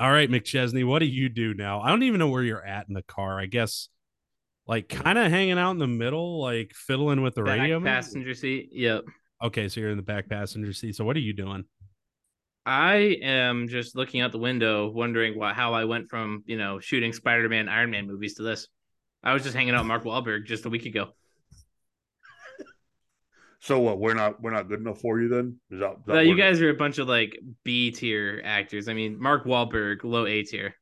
All 0.00 0.12
right, 0.12 0.30
McChesney, 0.30 0.86
what 0.86 1.00
do 1.00 1.06
you 1.06 1.28
do 1.28 1.54
now? 1.54 1.80
I 1.80 1.88
don't 1.88 2.04
even 2.04 2.20
know 2.20 2.28
where 2.28 2.42
you're 2.42 2.64
at 2.64 2.88
in 2.88 2.94
the 2.94 3.02
car. 3.02 3.40
I 3.40 3.46
guess 3.46 3.88
like 4.66 4.88
kind 4.88 5.18
of 5.18 5.30
hanging 5.30 5.58
out 5.58 5.72
in 5.72 5.78
the 5.78 5.86
middle, 5.86 6.40
like 6.40 6.72
fiddling 6.74 7.22
with 7.22 7.34
the 7.34 7.42
back 7.42 7.58
radio. 7.58 7.80
Passenger 7.80 8.34
seat. 8.34 8.70
Yep. 8.72 9.04
Okay, 9.42 9.68
so 9.68 9.80
you're 9.80 9.90
in 9.90 9.96
the 9.96 10.02
back 10.02 10.28
passenger 10.28 10.72
seat. 10.72 10.94
So 10.94 11.04
what 11.04 11.16
are 11.16 11.20
you 11.20 11.32
doing? 11.32 11.64
I 12.66 13.18
am 13.22 13.66
just 13.66 13.96
looking 13.96 14.20
out 14.20 14.30
the 14.30 14.38
window, 14.38 14.90
wondering 14.90 15.38
what 15.38 15.54
how 15.54 15.72
I 15.72 15.84
went 15.84 16.10
from 16.10 16.42
you 16.46 16.58
know 16.58 16.80
shooting 16.80 17.12
Spider-Man, 17.12 17.68
Iron 17.68 17.90
Man 17.90 18.06
movies 18.06 18.34
to 18.34 18.42
this. 18.42 18.68
I 19.24 19.32
was 19.32 19.42
just 19.42 19.56
hanging 19.56 19.74
out 19.74 19.80
with 19.80 19.88
Mark 19.88 20.04
Wahlberg 20.04 20.44
just 20.44 20.66
a 20.66 20.68
week 20.68 20.86
ago. 20.86 21.08
So 23.60 23.80
what? 23.80 23.98
We're 23.98 24.14
not 24.14 24.40
we're 24.40 24.52
not 24.52 24.68
good 24.68 24.80
enough 24.80 25.00
for 25.00 25.20
you 25.20 25.28
then? 25.28 25.58
Is 25.70 25.80
that, 25.80 25.92
is 25.92 25.98
that 26.06 26.26
you 26.26 26.36
guys 26.36 26.60
are 26.60 26.70
a 26.70 26.74
bunch 26.74 26.98
of 26.98 27.08
like 27.08 27.38
B 27.64 27.90
tier 27.90 28.40
actors. 28.44 28.88
I 28.88 28.94
mean, 28.94 29.20
Mark 29.20 29.44
Wahlberg, 29.44 30.04
low 30.04 30.26
A 30.26 30.42
tier. 30.42 30.74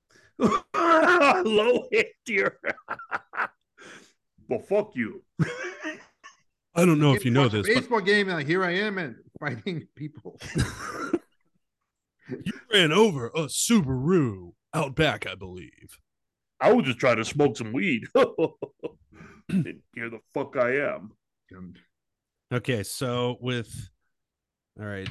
low 0.38 1.84
A 1.92 2.12
tier. 2.26 2.58
well, 4.48 4.60
fuck 4.60 4.92
you. 4.94 5.22
I 6.76 6.84
don't 6.84 6.98
know 6.98 7.14
if 7.14 7.24
you 7.24 7.30
know 7.30 7.48
this. 7.48 7.66
Baseball 7.66 8.00
but... 8.00 8.06
game, 8.06 8.28
and 8.28 8.46
here 8.46 8.64
I 8.64 8.72
am 8.72 8.98
and 8.98 9.16
fighting 9.38 9.86
people. 9.96 10.40
you 12.28 12.52
ran 12.72 12.92
over 12.92 13.28
a 13.28 13.46
Subaru 13.46 14.52
out 14.72 14.96
back, 14.96 15.26
I 15.26 15.34
believe. 15.34 15.98
I 16.60 16.72
was 16.72 16.86
just 16.86 16.98
trying 16.98 17.18
to 17.18 17.24
smoke 17.24 17.56
some 17.56 17.72
weed. 17.72 18.04
and 18.14 19.80
Here 19.94 20.10
the 20.10 20.20
fuck 20.32 20.56
I 20.56 20.94
am. 20.94 21.12
Okay, 22.54 22.84
so 22.84 23.36
with 23.40 23.90
all 24.78 24.86
right, 24.86 25.08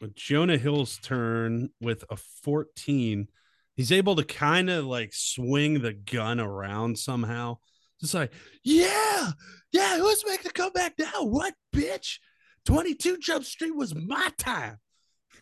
with 0.00 0.12
Jonah 0.16 0.58
Hill's 0.58 0.98
turn 0.98 1.70
with 1.80 2.02
a 2.10 2.16
14, 2.42 3.28
he's 3.76 3.92
able 3.92 4.16
to 4.16 4.24
kind 4.24 4.68
of 4.68 4.86
like 4.86 5.10
swing 5.12 5.82
the 5.82 5.92
gun 5.92 6.40
around 6.40 6.98
somehow. 6.98 7.58
Just 8.00 8.14
like, 8.14 8.32
yeah, 8.64 9.30
yeah, 9.70 9.98
who's 9.98 10.24
making 10.26 10.48
the 10.48 10.52
comeback 10.52 10.94
now? 10.98 11.22
What 11.22 11.54
bitch? 11.72 12.18
22 12.64 13.18
Jump 13.18 13.44
Street 13.44 13.76
was 13.76 13.94
my 13.94 14.28
time. 14.36 14.78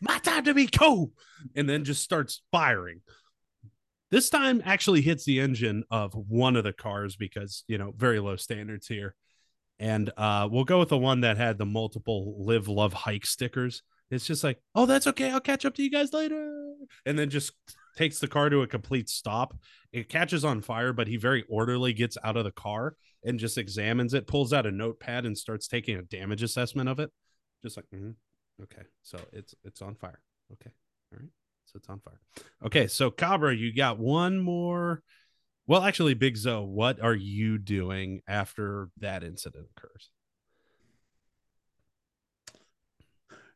My 0.02 0.18
time 0.18 0.44
to 0.44 0.52
be 0.52 0.66
cool. 0.66 1.12
And 1.56 1.66
then 1.66 1.82
just 1.82 2.04
starts 2.04 2.42
firing. 2.52 3.00
This 4.10 4.28
time 4.28 4.60
actually 4.66 5.00
hits 5.00 5.24
the 5.24 5.40
engine 5.40 5.84
of 5.90 6.12
one 6.12 6.56
of 6.56 6.64
the 6.64 6.74
cars 6.74 7.16
because, 7.16 7.64
you 7.68 7.78
know, 7.78 7.94
very 7.96 8.20
low 8.20 8.36
standards 8.36 8.86
here 8.86 9.14
and 9.78 10.10
uh, 10.16 10.48
we'll 10.50 10.64
go 10.64 10.78
with 10.78 10.88
the 10.88 10.98
one 10.98 11.20
that 11.20 11.36
had 11.36 11.58
the 11.58 11.66
multiple 11.66 12.34
live 12.38 12.68
love 12.68 12.92
hike 12.92 13.26
stickers. 13.26 13.82
It's 14.10 14.26
just 14.26 14.42
like 14.42 14.58
oh 14.74 14.86
that's 14.86 15.06
okay 15.08 15.30
i'll 15.30 15.40
catch 15.40 15.66
up 15.66 15.74
to 15.74 15.82
you 15.82 15.90
guys 15.90 16.12
later. 16.12 16.72
And 17.04 17.18
then 17.18 17.30
just 17.30 17.52
takes 17.96 18.18
the 18.18 18.28
car 18.28 18.48
to 18.48 18.62
a 18.62 18.66
complete 18.66 19.08
stop. 19.08 19.54
It 19.92 20.08
catches 20.08 20.44
on 20.44 20.62
fire 20.62 20.92
but 20.92 21.08
he 21.08 21.16
very 21.16 21.44
orderly 21.48 21.92
gets 21.92 22.16
out 22.24 22.36
of 22.36 22.44
the 22.44 22.50
car 22.50 22.96
and 23.24 23.38
just 23.38 23.58
examines 23.58 24.14
it 24.14 24.26
pulls 24.26 24.52
out 24.52 24.66
a 24.66 24.70
notepad 24.70 25.26
and 25.26 25.36
starts 25.36 25.68
taking 25.68 25.96
a 25.96 26.02
damage 26.02 26.42
assessment 26.42 26.88
of 26.88 27.00
it. 27.00 27.10
Just 27.62 27.76
like 27.76 27.86
mm-hmm. 27.94 28.12
okay 28.62 28.82
so 29.02 29.18
it's 29.32 29.54
it's 29.62 29.82
on 29.82 29.94
fire. 29.94 30.20
Okay 30.52 30.70
all 31.12 31.18
right 31.20 31.30
so 31.66 31.76
it's 31.76 31.88
on 31.90 32.00
fire. 32.00 32.20
Okay 32.64 32.86
so 32.86 33.10
cabra 33.10 33.54
you 33.54 33.74
got 33.74 33.98
one 33.98 34.38
more 34.38 35.02
well, 35.68 35.82
actually, 35.82 36.14
Big 36.14 36.34
Zo, 36.34 36.62
what 36.62 36.98
are 37.02 37.14
you 37.14 37.58
doing 37.58 38.22
after 38.26 38.88
that 39.00 39.22
incident 39.22 39.66
occurs? 39.76 40.08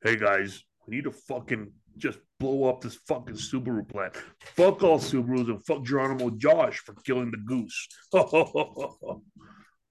Hey 0.05 0.17
guys, 0.17 0.63
we 0.87 0.97
need 0.97 1.05
to 1.05 1.11
fucking 1.11 1.73
just 1.97 2.19
blow 2.39 2.69
up 2.69 2.83
this 2.83 2.97
fucking 3.09 3.37
Subaru 3.37 3.89
plant. 3.89 4.15
Fuck 4.57 4.83
all 4.83 4.99
Subarus 4.99 5.49
and 5.49 5.65
fuck 5.65 5.85
Geronimo 5.85 6.29
Josh 6.37 6.81
for 6.81 6.95
killing 7.07 7.31
the 7.31 7.39
goose. 7.39 7.89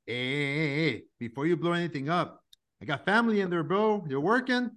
hey, 0.05 0.13
hey, 0.15 0.75
hey, 0.75 1.03
before 1.19 1.47
you 1.47 1.57
blow 1.57 1.71
anything 1.71 2.07
up, 2.07 2.43
I 2.83 2.85
got 2.85 3.03
family 3.03 3.41
in 3.41 3.49
there, 3.49 3.63
bro. 3.63 4.05
You're 4.07 4.19
working. 4.19 4.69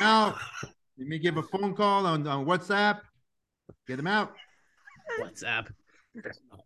now, 0.00 0.36
let 0.98 1.08
me 1.08 1.18
give 1.18 1.38
a 1.38 1.42
phone 1.42 1.74
call 1.74 2.04
on, 2.04 2.26
on 2.26 2.44
WhatsApp. 2.44 3.00
Get 3.86 3.96
them 3.96 4.06
out. 4.06 4.34
WhatsApp 5.18 5.68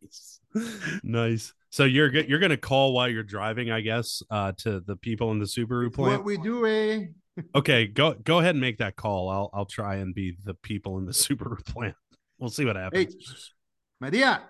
nice. 0.02 0.40
nice. 1.02 1.54
So 1.70 1.84
you're 1.84 2.12
you're 2.12 2.38
gonna 2.38 2.56
call 2.56 2.92
while 2.92 3.08
you're 3.08 3.22
driving, 3.22 3.70
I 3.70 3.80
guess, 3.80 4.22
uh, 4.30 4.52
to 4.58 4.80
the 4.80 4.96
people 4.96 5.30
in 5.32 5.38
the 5.38 5.44
Subaru 5.44 5.92
plant. 5.92 6.18
What 6.18 6.24
we 6.24 6.36
do, 6.36 6.66
eh? 6.66 7.06
okay, 7.54 7.86
go 7.86 8.14
go 8.14 8.38
ahead 8.40 8.54
and 8.54 8.60
make 8.60 8.78
that 8.78 8.96
call. 8.96 9.28
I'll 9.28 9.50
I'll 9.52 9.66
try 9.66 9.96
and 9.96 10.14
be 10.14 10.36
the 10.44 10.54
people 10.54 10.98
in 10.98 11.06
the 11.06 11.12
Subaru 11.24 11.64
plant. 11.64 11.94
We'll 12.38 12.50
see 12.50 12.64
what 12.64 12.76
happens. 12.76 13.14
Hey, 13.14 14.08
Maria, 14.08 14.42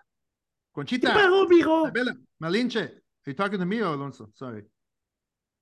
Conchita, 0.74 1.06
Bella, 1.06 2.14
Malinche. 2.42 2.88
Are 2.88 3.30
you 3.30 3.34
talking 3.34 3.58
to 3.58 3.66
me 3.66 3.80
or 3.80 3.94
Alonso? 3.94 4.28
Sorry. 4.34 4.62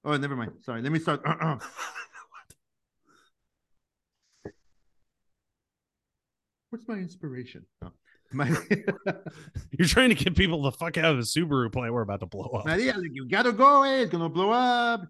Oh, 0.04 0.16
never 0.16 0.36
mind. 0.36 0.52
Sorry. 0.62 0.80
Let 0.80 0.92
me 0.92 0.98
start. 1.00 1.22
What's 6.70 6.86
my 6.86 6.96
inspiration? 6.96 7.64
Oh. 7.82 7.92
My, 8.30 8.48
You're 9.70 9.88
trying 9.88 10.10
to 10.10 10.14
get 10.14 10.36
people 10.36 10.62
the 10.62 10.72
fuck 10.72 10.98
out 10.98 11.06
of 11.06 11.16
the 11.16 11.22
Subaru 11.22 11.72
plant 11.72 11.92
we're 11.92 12.02
about 12.02 12.20
to 12.20 12.26
blow 12.26 12.44
up. 12.50 12.66
Maria, 12.66 12.94
you 13.00 13.26
gotta 13.26 13.52
go, 13.52 13.82
eh? 13.84 14.02
It's 14.02 14.12
gonna 14.12 14.28
blow 14.28 14.50
up. 14.50 15.02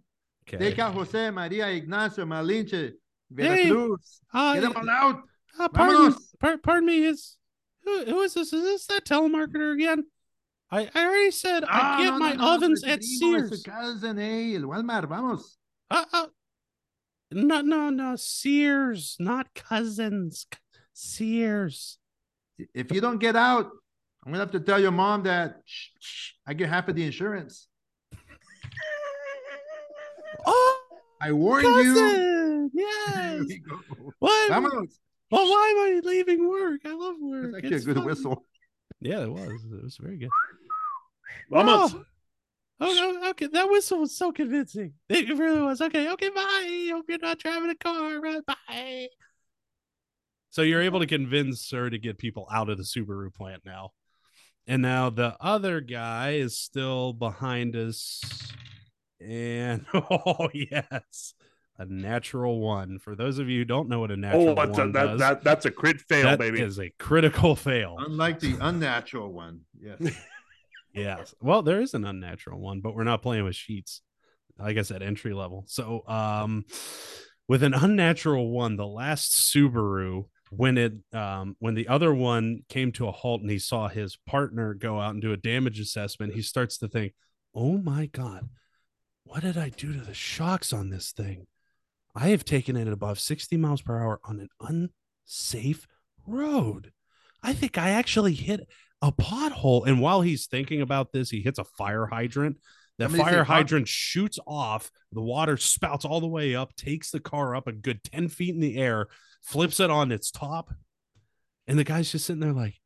Okay. 0.49 0.59
Take 0.59 0.79
out 0.79 0.95
Jose, 0.95 1.31
Maria, 1.31 1.69
Ignacio, 1.69 2.25
Malinche, 2.25 2.93
Veracruz. 3.31 4.21
Hey, 4.33 4.39
uh, 4.39 4.55
get 4.55 4.61
them 4.63 4.77
all 4.77 4.91
out. 4.91 5.23
Uh, 5.59 5.69
pardon, 5.69 6.15
par- 6.39 6.59
pardon 6.59 6.87
me, 6.87 7.05
is 7.05 7.37
who, 7.85 8.05
who 8.05 8.21
is 8.21 8.35
this? 8.35 8.53
Is 8.53 8.63
this 8.63 8.87
that 8.87 9.05
telemarketer 9.05 9.75
again? 9.75 10.05
I, 10.71 10.89
I 10.95 11.07
already 11.07 11.31
said 11.33 11.65
ah, 11.67 11.97
I 11.97 12.03
get 12.03 12.11
no, 12.11 12.19
my 12.19 12.33
no, 12.35 12.55
ovens 12.55 12.83
no, 12.85 12.93
at 12.93 13.03
Sears. 13.03 13.63
Cousin, 13.65 14.19
eh? 14.19 14.55
El 14.55 14.63
Walmart, 14.63 15.09
vamos. 15.09 15.57
Uh, 15.91 16.05
uh, 16.13 16.27
no, 17.33 17.63
no, 17.63 17.91
no. 17.91 18.15
Sears, 18.17 19.17
not 19.19 19.55
cousins. 19.55 20.47
Sears 20.93 21.99
if 22.75 22.93
you 22.93 23.01
don't 23.01 23.19
get 23.19 23.37
out, 23.37 23.67
I'm 24.25 24.33
gonna 24.33 24.43
have 24.45 24.51
to 24.53 24.61
tell 24.61 24.81
your 24.81 24.91
mom 24.91 25.23
that 25.25 25.61
shh, 25.65 25.89
shh, 26.01 26.31
I 26.47 26.55
get 26.55 26.69
half 26.69 26.89
of 26.89 26.95
the 26.97 27.05
insurance. 27.05 27.69
oh, 30.47 30.81
I 31.21 31.33
warned 31.33 31.67
you. 31.67 31.95
Cousin! 31.95 32.71
Yes. 32.75 33.45
What? 34.19 34.51
Vamos. 34.51 34.99
Well, 35.31 35.45
why 35.47 35.75
am 35.97 36.07
I 36.07 36.09
leaving 36.09 36.49
work? 36.49 36.83
I 36.85 36.93
love 36.93 37.17
work. 37.19 37.53
That's 37.53 37.57
actually 37.57 37.77
It's 37.77 37.85
a 37.85 37.89
good 37.89 37.97
fun. 37.97 38.05
whistle. 38.05 38.45
Yeah, 39.01 39.23
it 39.23 39.31
was. 39.33 39.49
It 39.65 39.83
was 39.83 39.97
very 40.01 40.19
good. 40.19 40.29
Vamos. 41.51 41.95
Oh. 41.95 42.05
Oh, 42.81 43.19
no, 43.21 43.31
okay. 43.31 43.47
That 43.47 43.69
whistle 43.71 44.01
was 44.01 44.17
so 44.17 44.31
convincing. 44.33 44.93
It 45.09 45.37
really 45.37 45.61
was. 45.61 45.81
Okay, 45.81 46.11
okay, 46.13 46.29
bye. 46.29 46.91
Hope 46.93 47.07
you're 47.09 47.19
not 47.19 47.39
driving 47.39 47.71
a 47.71 47.75
car. 47.75 48.21
Right, 48.21 48.45
Bye. 48.47 49.09
So 50.51 50.63
you're 50.63 50.83
able 50.83 51.01
to 51.01 51.07
convince 51.07 51.71
her 51.71 51.91
to 51.91 51.99
get 51.99 52.19
people 52.19 52.47
out 52.53 52.69
of 52.69 52.79
the 52.79 52.85
Subaru 52.85 53.33
plant 53.33 53.63
now. 53.65 53.91
And 54.67 54.83
now 54.83 55.11
the 55.11 55.37
other 55.41 55.81
guy 55.81 56.33
is 56.33 56.59
still 56.59 57.13
behind 57.13 57.75
us. 57.77 58.23
And 59.21 59.85
oh, 59.95 60.49
yes. 60.53 61.35
A 61.79 61.85
natural 61.87 62.61
one. 62.61 62.99
For 62.99 63.15
those 63.15 63.39
of 63.39 63.49
you 63.49 63.61
who 63.61 63.65
don't 63.65 63.89
know 63.89 64.01
what 64.01 64.11
a 64.11 64.17
natural 64.17 64.49
Oh, 64.49 64.55
that's 64.55 64.79
a, 64.79 64.91
that, 64.91 64.93
does, 64.93 65.21
that 65.21 65.45
that's 65.45 65.65
a 65.65 65.71
crit 65.71 66.01
fail, 66.01 66.25
that 66.25 66.39
baby. 66.39 66.61
is 66.61 66.81
a 66.81 66.91
critical 66.99 67.55
fail. 67.55 67.97
Unlike 67.99 68.41
the 68.41 68.57
unnatural 68.61 69.33
one. 69.33 69.61
Yes. 69.79 70.01
Yes. 70.95 71.35
Well, 71.41 71.63
there 71.63 71.81
is 71.81 71.95
an 71.95 72.05
unnatural 72.05 72.59
one, 72.59 72.81
but 72.81 72.95
we're 72.95 73.05
not 73.05 73.23
playing 73.23 73.45
with 73.45 73.55
sheets. 73.55 74.01
Like 74.59 74.79
I 74.79 74.83
said, 74.83 75.03
entry 75.03 75.33
level. 75.33 75.65
So, 75.69 76.03
um, 76.09 76.65
with 77.47 77.63
an 77.63 77.75
unnatural 77.75 78.51
one, 78.51 78.77
the 78.77 78.87
last 78.87 79.33
Subaru, 79.33 80.25
when 80.51 80.79
it, 80.79 80.95
um, 81.13 81.57
when 81.59 81.75
the 81.75 81.89
other 81.89 82.15
one 82.15 82.61
came 82.69 82.93
to 82.93 83.09
a 83.09 83.13
halt 83.13 83.43
and 83.43 83.51
he 83.51 83.59
saw 83.59 83.89
his 83.89 84.17
partner 84.27 84.75
go 84.75 85.01
out 85.01 85.13
and 85.13 85.23
do 85.23 85.33
a 85.33 85.37
damage 85.37 85.81
assessment, 85.81 86.35
he 86.35 86.43
starts 86.43 86.79
to 86.79 86.89
think, 86.89 87.15
"Oh 87.55 87.79
my 87.79 88.07
god, 88.07 88.49
what 89.25 89.43
did 89.43 89.59
I 89.59 89.69
do 89.69 89.93
to 89.93 90.01
the 90.01 90.15
shocks 90.15 90.73
on 90.73 90.91
this 90.91 91.13
thing? 91.13 91.47
I 92.15 92.29
have 92.29 92.45
taken 92.45 92.77
it 92.77 92.89
above 92.89 93.21
60 93.21 93.57
miles 93.57 93.83
per 93.83 94.03
hour 94.03 94.21
on 94.25 94.41
an 94.41 94.49
unsafe 95.27 95.87
road. 96.27 96.93
I 97.43 97.53
think 97.53 97.79
I 97.79 97.91
actually 97.91 98.35
hit 98.35 98.67
a 99.03 99.13
pothole. 99.13 99.87
And 99.87 100.01
while 100.01 100.23
he's 100.23 100.47
thinking 100.47 100.81
about 100.81 101.13
this, 101.13 101.31
he 101.31 101.43
hits 101.43 101.59
a 101.59 101.65
fire 101.65 102.07
hydrant. 102.07 102.57
That 102.99 103.13
fire 103.13 103.45
hydrant 103.45 103.87
shoots 103.87 104.41
off. 104.47 104.91
The 105.13 105.23
water 105.23 105.57
spouts 105.57 106.05
all 106.05 106.21
the 106.21 106.27
way 106.27 106.57
up, 106.57 106.75
takes 106.75 107.11
the 107.11 107.21
car 107.21 107.55
up 107.55 107.69
a 107.69 107.73
good 107.73 108.03
10 108.03 108.29
feet 108.29 108.55
in 108.55 108.61
the 108.61 108.77
air, 108.77 109.07
flips 109.43 109.81
it 109.81 109.91
on 109.91 110.13
its 110.13 110.31
top. 110.31 110.71
And 111.67 111.79
the 111.79 111.85
guy's 111.85 112.11
just 112.11 112.25
sitting 112.27 112.41
there 112.41 112.53
like, 112.53 112.81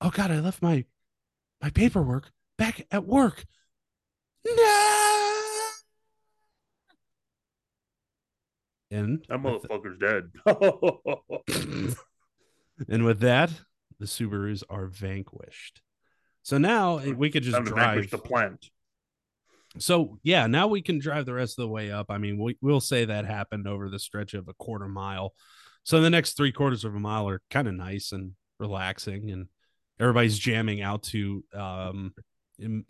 oh 0.00 0.10
God, 0.10 0.30
I 0.30 0.40
left 0.40 0.62
my 0.62 0.84
my 1.60 1.70
paperwork 1.70 2.30
back 2.58 2.86
at 2.90 3.06
work. 3.06 3.44
No. 4.44 4.92
And 8.90 9.24
that 9.28 9.38
motherfucker's 9.40 9.98
dead. 9.98 10.30
and 12.88 13.04
with 13.04 13.20
that, 13.20 13.50
the 13.98 14.06
Subarus 14.06 14.62
are 14.70 14.86
vanquished. 14.86 15.80
So 16.42 16.58
now 16.58 16.98
we 16.98 17.30
could 17.30 17.42
just 17.42 17.56
Time 17.56 17.66
to 17.66 17.74
vanquish 17.74 18.10
drive. 18.10 18.22
the 18.22 18.28
plant. 18.28 18.70
So 19.78 20.18
yeah, 20.22 20.46
now 20.46 20.68
we 20.68 20.82
can 20.82 20.98
drive 20.98 21.26
the 21.26 21.34
rest 21.34 21.58
of 21.58 21.62
the 21.62 21.68
way 21.68 21.90
up. 21.90 22.06
I 22.08 22.18
mean, 22.18 22.38
we, 22.38 22.56
we'll 22.60 22.80
say 22.80 23.04
that 23.04 23.26
happened 23.26 23.66
over 23.66 23.88
the 23.88 23.98
stretch 23.98 24.34
of 24.34 24.48
a 24.48 24.54
quarter 24.54 24.88
mile. 24.88 25.34
So 25.84 26.00
the 26.00 26.10
next 26.10 26.36
three 26.36 26.52
quarters 26.52 26.84
of 26.84 26.94
a 26.94 27.00
mile 27.00 27.28
are 27.28 27.42
kind 27.50 27.68
of 27.68 27.74
nice 27.74 28.12
and 28.12 28.32
relaxing, 28.58 29.30
and 29.30 29.46
everybody's 30.00 30.38
jamming 30.38 30.82
out 30.82 31.04
to 31.04 31.44
um, 31.54 32.12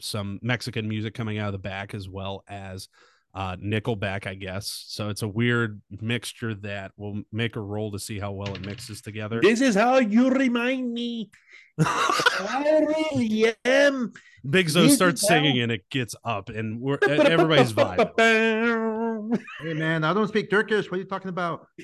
some 0.00 0.38
Mexican 0.42 0.88
music 0.88 1.14
coming 1.14 1.38
out 1.38 1.48
of 1.48 1.52
the 1.52 1.58
back 1.58 1.94
as 1.94 2.08
well 2.08 2.42
as 2.48 2.88
uh, 3.36 3.54
Nickelback, 3.56 4.26
I 4.26 4.34
guess. 4.34 4.84
So 4.88 5.10
it's 5.10 5.20
a 5.20 5.28
weird 5.28 5.82
mixture 6.00 6.54
that 6.54 6.92
will 6.96 7.22
make 7.30 7.54
a 7.54 7.60
roll 7.60 7.92
to 7.92 7.98
see 7.98 8.18
how 8.18 8.32
well 8.32 8.54
it 8.54 8.64
mixes 8.64 9.02
together. 9.02 9.40
This 9.42 9.60
is 9.60 9.74
how 9.74 9.98
you 9.98 10.30
remind 10.30 10.90
me. 10.90 11.28
I 11.78 12.82
really 12.88 13.54
am. 13.66 14.14
Big 14.48 14.70
Zo 14.70 14.84
This 14.84 14.94
starts 14.94 15.22
is 15.22 15.28
how- 15.28 15.34
singing 15.34 15.60
and 15.60 15.70
it 15.70 15.82
gets 15.90 16.14
up, 16.24 16.48
and 16.48 16.80
we're 16.80 16.98
everybody's 17.08 17.72
vibing. 17.72 18.12
Hey 19.60 19.74
man, 19.74 20.04
I 20.04 20.14
don't 20.14 20.28
speak 20.28 20.48
Turkish. 20.48 20.90
What 20.90 20.98
are 20.98 21.00
you 21.00 21.06
talking 21.06 21.28
about? 21.28 21.66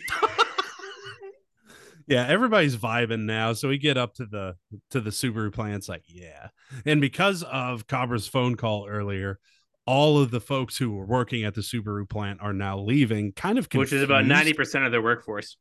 yeah 2.09 2.27
everybody's 2.27 2.77
vibing 2.77 3.21
now 3.23 3.53
so 3.53 3.69
we 3.69 3.79
get 3.79 3.97
up 3.97 4.15
to 4.15 4.27
the 4.27 4.57
to 4.91 5.01
the 5.01 5.11
subaru 5.11 5.53
plants 5.53 5.89
like 5.89 6.03
yeah 6.09 6.49
and 6.85 7.01
because 7.01 7.45
of 7.45 7.87
Cabra's 7.87 8.27
phone 8.27 8.57
call 8.57 8.89
earlier 8.89 9.39
all 9.87 10.19
of 10.19 10.31
the 10.31 10.41
folks 10.41 10.77
who 10.79 10.93
were 10.93 11.07
working 11.07 11.45
at 11.45 11.55
the 11.55 11.61
subaru 11.61 12.09
plant 12.09 12.39
are 12.41 12.53
now 12.53 12.79
leaving 12.79 13.33
kind 13.33 13.59
of 13.59 13.67
which 13.75 13.93
is 13.93 14.03
about 14.03 14.25
ninety 14.27 14.53
percent 14.53 14.85
of 14.85 14.93
their 14.93 15.03
workforce. 15.03 15.57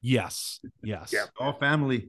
yes 0.00 0.60
yes 0.82 1.10
Yeah. 1.12 1.26
All 1.38 1.52
family. 1.52 2.08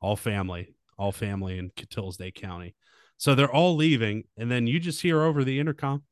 all 0.00 0.16
family 0.16 0.74
all 0.98 1.12
family 1.12 1.56
in 1.58 1.70
Tilsday 1.70 2.34
County. 2.34 2.74
So 3.16 3.34
they're 3.34 3.50
all 3.50 3.74
leaving, 3.74 4.24
and 4.36 4.50
then 4.50 4.66
you 4.66 4.78
just 4.80 5.00
hear 5.02 5.22
over 5.22 5.44
the 5.44 5.58
intercom, 5.58 6.02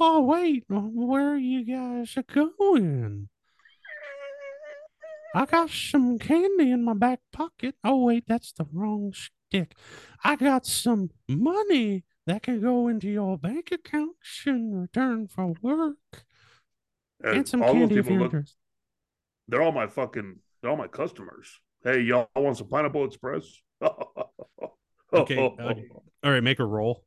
"Oh 0.00 0.20
wait, 0.22 0.64
where 0.68 1.32
are 1.32 1.36
you 1.38 1.64
guys 1.64 2.14
going? 2.34 3.28
I 5.34 5.44
got 5.46 5.70
some 5.70 6.18
candy 6.18 6.70
in 6.70 6.84
my 6.84 6.94
back 6.94 7.20
pocket. 7.32 7.74
Oh 7.84 8.04
wait, 8.04 8.24
that's 8.26 8.52
the 8.52 8.66
wrong 8.72 9.12
stick. 9.14 9.74
I 10.24 10.36
got 10.36 10.66
some 10.66 11.10
money 11.28 12.04
that 12.28 12.42
can 12.42 12.60
go 12.60 12.88
into 12.88 13.08
your 13.08 13.36
bank 13.38 13.72
account 13.72 14.12
in 14.46 14.80
return 14.80 15.26
for 15.26 15.54
work 15.62 15.96
And 17.24 17.38
and 17.38 17.48
some 17.48 17.62
all 17.62 17.72
candy 17.72 17.96
if 17.96 18.06
you're 18.08 18.20
look, 18.20 18.34
they're 19.48 19.62
all 19.62 19.72
my 19.72 19.86
fucking, 19.86 20.36
they're 20.60 20.70
all 20.70 20.76
my 20.76 20.88
customers. 20.88 21.60
Hey, 21.82 22.00
y'all 22.00 22.28
want 22.36 22.56
some 22.58 22.68
pineapple 22.68 23.04
express? 23.04 23.44
Okay, 25.10 25.38
okay. 25.38 25.88
All 26.22 26.30
right, 26.30 26.42
make 26.42 26.58
a 26.58 26.66
roll. 26.66 27.02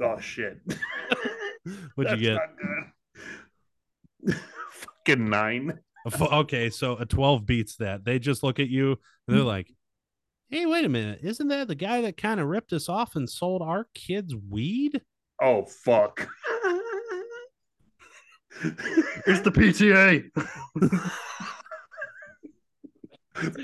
Oh 0.00 0.18
shit. 0.18 0.58
What'd 1.94 2.18
you 2.18 2.26
get? 2.26 2.40
That's 2.40 2.50
not 2.50 4.34
good. 4.34 4.34
fucking 4.70 5.30
nine. 5.30 5.78
Okay, 6.20 6.68
so 6.68 6.96
a 6.96 7.06
12 7.06 7.46
beats 7.46 7.76
that. 7.76 8.04
They 8.04 8.18
just 8.18 8.42
look 8.42 8.58
at 8.58 8.68
you 8.68 8.98
and 9.28 9.36
they're 9.36 9.42
Hmm. 9.42 9.46
like, 9.46 9.72
hey, 10.50 10.66
wait 10.66 10.84
a 10.84 10.88
minute. 10.88 11.20
Isn't 11.22 11.48
that 11.48 11.68
the 11.68 11.74
guy 11.74 12.00
that 12.02 12.16
kind 12.16 12.40
of 12.40 12.46
ripped 12.48 12.72
us 12.72 12.88
off 12.88 13.16
and 13.16 13.28
sold 13.28 13.62
our 13.62 13.86
kids 13.94 14.34
weed? 14.34 15.00
Oh 15.40 15.64
fuck. 15.64 16.28
It's 19.26 19.40
the 19.42 19.50
PTA. 19.50 20.30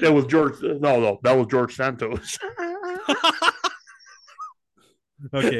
that 0.00 0.12
was 0.12 0.26
George. 0.26 0.60
No, 0.62 1.00
no, 1.00 1.18
that 1.22 1.32
was 1.32 1.46
George 1.46 1.74
Santos. 1.74 2.38
okay, 5.34 5.58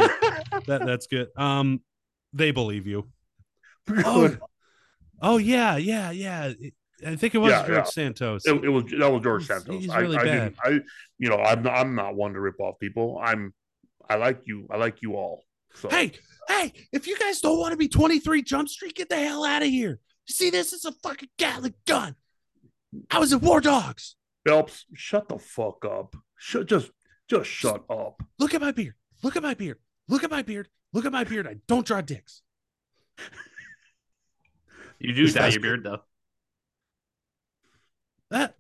that, 0.67 0.83
that's 0.85 1.07
good. 1.07 1.29
Um, 1.37 1.81
They 2.33 2.51
believe 2.51 2.87
you. 2.87 3.09
Oh, 4.05 4.37
oh 5.21 5.39
yeah, 5.39 5.77
yeah, 5.77 6.11
yeah. 6.13 6.53
I 7.07 7.17
think 7.17 7.35
it 7.35 7.39
was 7.39 7.51
Yeah, 7.51 7.67
George 7.67 7.77
yeah. 7.79 7.83
Santos. 7.85 8.47
It, 8.47 8.65
it 8.65 8.69
was 8.69 8.85
that 8.99 9.11
was 9.13 9.23
George 9.23 9.47
He's- 9.47 9.63
Santos. 9.63 9.81
he's 9.83 9.91
I, 9.91 9.99
really 10.01 10.17
I 10.19 10.25
bad. 10.25 10.55
didn't. 10.55 10.57
I 10.65 10.69
you 11.19 11.29
know 11.29 11.37
I'm 11.39 11.63
not, 11.63 11.75
I'm 11.75 11.95
not 11.95 12.15
one 12.15 12.33
to 12.35 12.41
rip 12.41 12.61
off 12.61 12.79
people. 12.79 13.21
I'm 13.23 13.53
I 14.09 14.17
like 14.17 14.43
you. 14.47 14.67
I 14.71 14.77
like 14.77 15.03
you 15.03 15.15
all. 15.17 15.45
So 15.75 15.89
Hey, 15.89 16.13
hey, 16.49 16.73
if 16.93 17.07
you 17.07 17.17
guys 17.19 17.41
don't 17.41 17.59
want 17.59 17.73
to 17.73 17.77
be 17.79 17.89
23 17.89 18.43
Jump 18.43 18.69
Street, 18.69 18.95
get 18.95 19.09
the 19.09 19.17
hell 19.17 19.45
out 19.45 19.63
of 19.63 19.69
here. 19.69 20.01
See, 20.29 20.51
this 20.51 20.73
is 20.73 20.85
a 20.85 20.93
fucking 20.93 21.31
Gatling 21.39 21.75
gun. 21.87 22.15
I 23.11 23.19
was 23.19 23.33
at 23.33 23.41
War 23.41 23.61
Dogs. 23.61 24.17
Phelps, 24.47 24.85
shut 24.95 25.29
the 25.29 25.39
fuck 25.39 25.85
up. 25.85 26.15
Shut 26.37 26.67
just 26.67 26.91
just 27.29 27.49
shut 27.49 27.85
up. 27.89 28.23
Look 28.39 28.53
at 28.55 28.61
my 28.61 28.73
beard. 28.73 28.95
Look 29.23 29.37
at 29.37 29.43
my 29.43 29.55
beard. 29.55 29.79
Look 30.09 30.25
at 30.25 30.31
my 30.31 30.43
beard. 30.43 30.69
Look 30.93 31.07
at 31.07 31.13
my 31.13 31.25
beard. 31.25 31.47
I 31.47 31.57
don't 31.69 31.87
draw 31.87 32.01
dicks. 32.03 32.43
You 34.99 35.13
do 35.15 35.25
This 35.27 35.35
dye 35.35 35.49
your 35.49 35.61
beard 35.61 35.85
though. 35.85 36.01
That. 38.33 38.55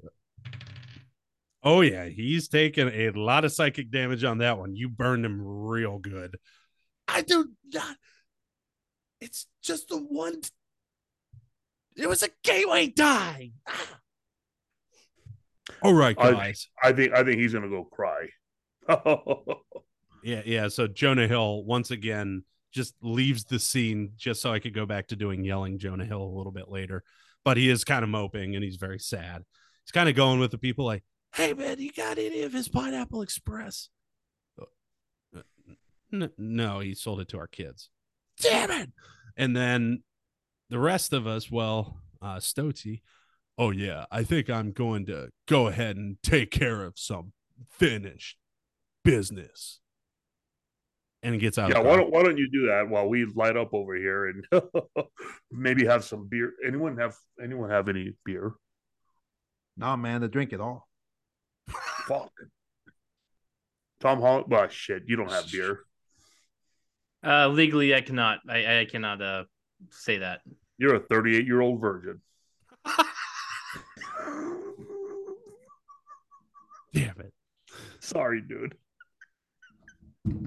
Oh 1.64 1.80
yeah, 1.80 2.06
he's 2.06 2.48
taken 2.48 2.88
a 2.88 3.10
lot 3.10 3.44
of 3.44 3.52
psychic 3.52 3.90
damage 3.90 4.22
on 4.24 4.38
that 4.38 4.58
one. 4.58 4.76
You 4.76 4.88
burned 4.88 5.24
him 5.24 5.40
real 5.42 5.98
good. 5.98 6.36
I 7.08 7.22
do 7.22 7.50
not. 7.72 7.96
It's 9.20 9.46
just 9.62 9.88
the 9.88 9.96
one. 9.96 10.40
It 11.96 12.08
was 12.08 12.22
a 12.22 12.28
gateway 12.42 12.88
die. 12.88 13.52
Ah. 13.66 13.98
All 15.82 15.94
right, 15.94 16.16
I- 16.18 16.32
guys. 16.32 16.68
I 16.82 16.92
think 16.92 17.12
I 17.14 17.24
think 17.24 17.40
he's 17.40 17.52
gonna 17.52 17.68
go 17.68 17.84
cry. 17.84 18.28
Yeah, 20.24 20.42
yeah. 20.46 20.68
So 20.68 20.86
Jonah 20.86 21.26
Hill 21.26 21.64
once 21.64 21.90
again 21.90 22.44
just 22.72 22.94
leaves 23.02 23.42
the 23.42 23.58
scene 23.58 24.12
just 24.16 24.40
so 24.40 24.52
I 24.52 24.60
could 24.60 24.72
go 24.72 24.86
back 24.86 25.08
to 25.08 25.16
doing 25.16 25.44
yelling 25.44 25.78
Jonah 25.80 26.04
Hill 26.04 26.22
a 26.22 26.36
little 26.36 26.52
bit 26.52 26.68
later. 26.68 27.02
But 27.44 27.56
he 27.56 27.68
is 27.68 27.82
kind 27.82 28.04
of 28.04 28.08
moping 28.08 28.54
and 28.54 28.62
he's 28.62 28.76
very 28.76 29.00
sad. 29.00 29.42
He's 29.84 29.92
kind 29.92 30.08
of 30.08 30.14
going 30.14 30.38
with 30.40 30.50
the 30.50 30.58
people 30.58 30.84
like, 30.84 31.04
"Hey 31.34 31.52
man, 31.52 31.78
you 31.78 31.92
got 31.92 32.18
any 32.18 32.42
of 32.42 32.52
his 32.52 32.68
Pineapple 32.68 33.22
Express?" 33.22 33.88
Uh, 35.34 36.28
no, 36.38 36.80
he 36.80 36.94
sold 36.94 37.20
it 37.20 37.28
to 37.28 37.38
our 37.38 37.46
kids. 37.46 37.90
Damn 38.40 38.70
it! 38.70 38.90
And 39.36 39.56
then 39.56 40.02
the 40.70 40.78
rest 40.78 41.12
of 41.12 41.26
us, 41.26 41.50
well, 41.50 42.02
uh, 42.20 42.36
Stoczy, 42.36 43.02
oh 43.58 43.70
yeah, 43.70 44.06
I 44.10 44.22
think 44.22 44.48
I'm 44.48 44.72
going 44.72 45.06
to 45.06 45.30
go 45.46 45.66
ahead 45.66 45.96
and 45.96 46.16
take 46.22 46.50
care 46.50 46.84
of 46.84 46.98
some 46.98 47.32
finished 47.68 48.38
business. 49.04 49.80
And 51.24 51.38
gets 51.38 51.56
out. 51.56 51.70
Yeah, 51.70 51.78
why 51.78 51.94
don't 51.94 52.10
why 52.10 52.24
don't 52.24 52.36
you 52.36 52.50
do 52.50 52.66
that 52.66 52.88
while 52.88 53.08
we 53.08 53.24
light 53.36 53.56
up 53.56 53.72
over 53.72 53.94
here 53.94 54.26
and 54.26 54.44
maybe 55.52 55.86
have 55.86 56.02
some 56.02 56.26
beer? 56.26 56.52
Anyone 56.66 56.96
have 56.96 57.14
anyone 57.40 57.70
have 57.70 57.88
any 57.88 58.14
beer? 58.24 58.54
Nah, 59.76 59.96
man, 59.96 60.20
to 60.20 60.28
drink 60.28 60.52
it 60.52 60.60
all. 60.60 60.88
Fuck. 62.06 62.32
Tom 64.00 64.20
Holland. 64.20 64.46
Well, 64.48 64.68
shit, 64.68 65.04
you 65.06 65.16
don't 65.16 65.30
have 65.30 65.50
beer. 65.50 65.80
Uh, 67.24 67.48
legally, 67.48 67.94
I 67.94 68.00
cannot. 68.00 68.40
I, 68.48 68.80
I 68.80 68.84
cannot 68.90 69.22
uh 69.22 69.44
say 69.90 70.18
that. 70.18 70.40
You're 70.78 70.96
a 70.96 71.00
38 71.00 71.46
year 71.46 71.60
old 71.60 71.80
virgin. 71.80 72.20
Damn 76.92 77.20
it. 77.20 77.32
Sorry, 78.00 78.40
dude. 78.40 78.74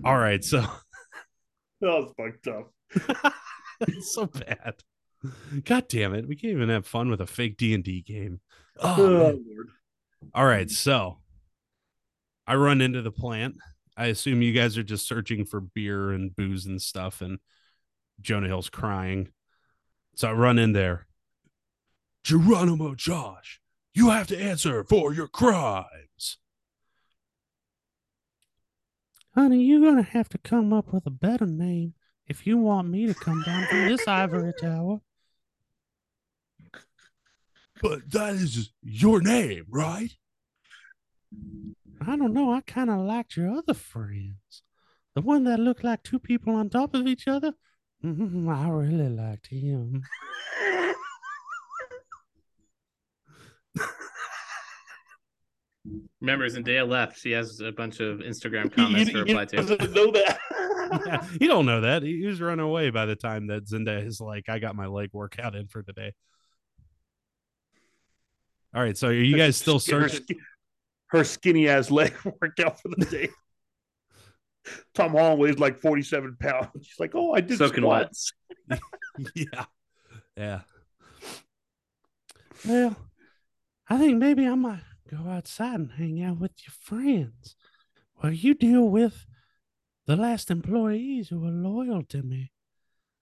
All 0.03 0.17
right, 0.17 0.43
so 0.43 0.61
that 1.81 1.87
was 1.87 2.13
fucked 2.17 2.47
up. 2.47 2.71
it's 3.81 4.13
so 4.15 4.27
bad. 4.27 4.75
God 5.63 5.87
damn 5.87 6.13
it. 6.13 6.27
We 6.27 6.35
can't 6.35 6.53
even 6.53 6.69
have 6.69 6.85
fun 6.85 7.09
with 7.09 7.19
a 7.19 7.25
fake 7.25 7.57
D&D 7.57 8.03
game. 8.03 8.41
Oh, 8.79 8.95
oh 8.97 9.39
Lord. 9.47 9.67
All 10.33 10.45
right, 10.45 10.69
so 10.69 11.19
I 12.47 12.55
run 12.55 12.81
into 12.81 13.01
the 13.01 13.11
plant. 13.11 13.55
I 13.97 14.07
assume 14.07 14.41
you 14.41 14.51
guys 14.51 14.77
are 14.77 14.83
just 14.83 15.07
searching 15.07 15.45
for 15.45 15.61
beer 15.61 16.11
and 16.11 16.35
booze 16.35 16.65
and 16.65 16.81
stuff 16.81 17.21
and 17.21 17.39
Jonah 18.21 18.47
Hill's 18.47 18.69
crying. 18.69 19.29
So 20.15 20.29
I 20.29 20.33
run 20.33 20.59
in 20.59 20.73
there. 20.73 21.07
Geronimo 22.23 22.95
Josh, 22.95 23.61
you 23.93 24.09
have 24.09 24.27
to 24.27 24.41
answer 24.41 24.83
for 24.83 25.13
your 25.13 25.27
crimes. 25.27 26.37
Honey, 29.35 29.63
you're 29.63 29.81
going 29.81 29.97
to 29.97 30.09
have 30.11 30.29
to 30.29 30.37
come 30.37 30.73
up 30.73 30.93
with 30.93 31.05
a 31.05 31.11
better 31.11 31.45
name 31.45 31.93
if 32.27 32.47
you 32.47 32.57
want 32.57 32.89
me 32.89 33.05
to 33.05 33.13
come 33.13 33.43
down 33.43 33.67
from 33.67 33.85
this 33.85 34.07
ivory 34.07 34.53
tower. 34.59 35.01
But 37.81 38.09
that 38.11 38.35
is 38.35 38.71
your 38.81 39.21
name, 39.21 39.65
right? 39.69 40.11
I 42.01 42.15
don't 42.15 42.33
know. 42.33 42.53
I 42.53 42.61
kind 42.61 42.89
of 42.89 42.99
liked 42.99 43.35
your 43.35 43.51
other 43.51 43.73
friends. 43.73 44.63
The 45.15 45.21
one 45.21 45.43
that 45.45 45.59
looked 45.59 45.83
like 45.83 46.03
two 46.03 46.19
people 46.19 46.55
on 46.55 46.69
top 46.69 46.93
of 46.93 47.07
each 47.07 47.27
other. 47.27 47.53
Mm-hmm, 48.03 48.49
I 48.49 48.69
really 48.69 49.09
liked 49.09 49.47
him. 49.47 50.03
Remember, 56.21 56.49
Zendaya 56.49 56.87
left. 56.87 57.19
She 57.19 57.31
has 57.31 57.59
a 57.59 57.71
bunch 57.71 57.99
of 57.99 58.19
Instagram 58.19 58.71
comments 58.73 59.11
to 59.11 59.19
reply 59.19 59.45
to. 59.45 59.57
Doesn't 59.57 59.93
know 59.93 60.11
that. 60.11 60.39
yeah, 61.05 61.27
you 61.39 61.47
don't 61.47 61.65
know 61.65 61.81
that. 61.81 62.03
He 62.03 62.25
was 62.25 62.41
running 62.41 62.65
away 62.65 62.89
by 62.89 63.05
the 63.05 63.15
time 63.15 63.47
that 63.47 63.67
Zendaya 63.67 64.05
is 64.05 64.19
like, 64.19 64.49
"I 64.49 64.59
got 64.59 64.75
my 64.75 64.87
leg 64.87 65.09
workout 65.13 65.55
in 65.55 65.67
for 65.67 65.83
today." 65.83 66.13
All 68.75 68.81
right, 68.81 68.97
so 68.97 69.07
are 69.07 69.13
you 69.13 69.37
guys 69.37 69.55
still 69.55 69.79
searching? 69.79 70.25
Her, 71.07 71.23
skinny 71.23 71.69
ass 71.69 71.89
leg 71.89 72.13
workout 72.41 72.81
for 72.81 72.89
the 72.89 73.05
day. 73.05 73.29
Tom 74.93 75.11
Holland 75.11 75.39
weighs 75.39 75.59
like 75.59 75.79
forty-seven 75.79 76.35
pounds. 76.41 76.69
She's 76.81 76.99
like, 76.99 77.15
"Oh, 77.15 77.33
I 77.33 77.39
did 77.39 77.57
Soaking 77.57 77.83
squats." 77.83 78.33
yeah, 79.35 79.65
yeah. 80.35 80.61
Well, 82.67 82.97
I 83.87 83.97
think 83.97 84.17
maybe 84.17 84.45
I 84.45 84.55
might 84.55 84.81
go 85.09 85.29
outside 85.29 85.75
and 85.75 85.91
hang 85.93 86.21
out 86.21 86.39
with 86.39 86.51
your 86.67 86.73
friends 86.77 87.55
while 88.15 88.33
you 88.33 88.53
deal 88.55 88.89
with 88.89 89.25
the 90.07 90.17
last 90.17 90.51
employees 90.51 91.29
who 91.29 91.45
are 91.45 91.51
loyal 91.51 92.03
to 92.09 92.23
me. 92.23 92.51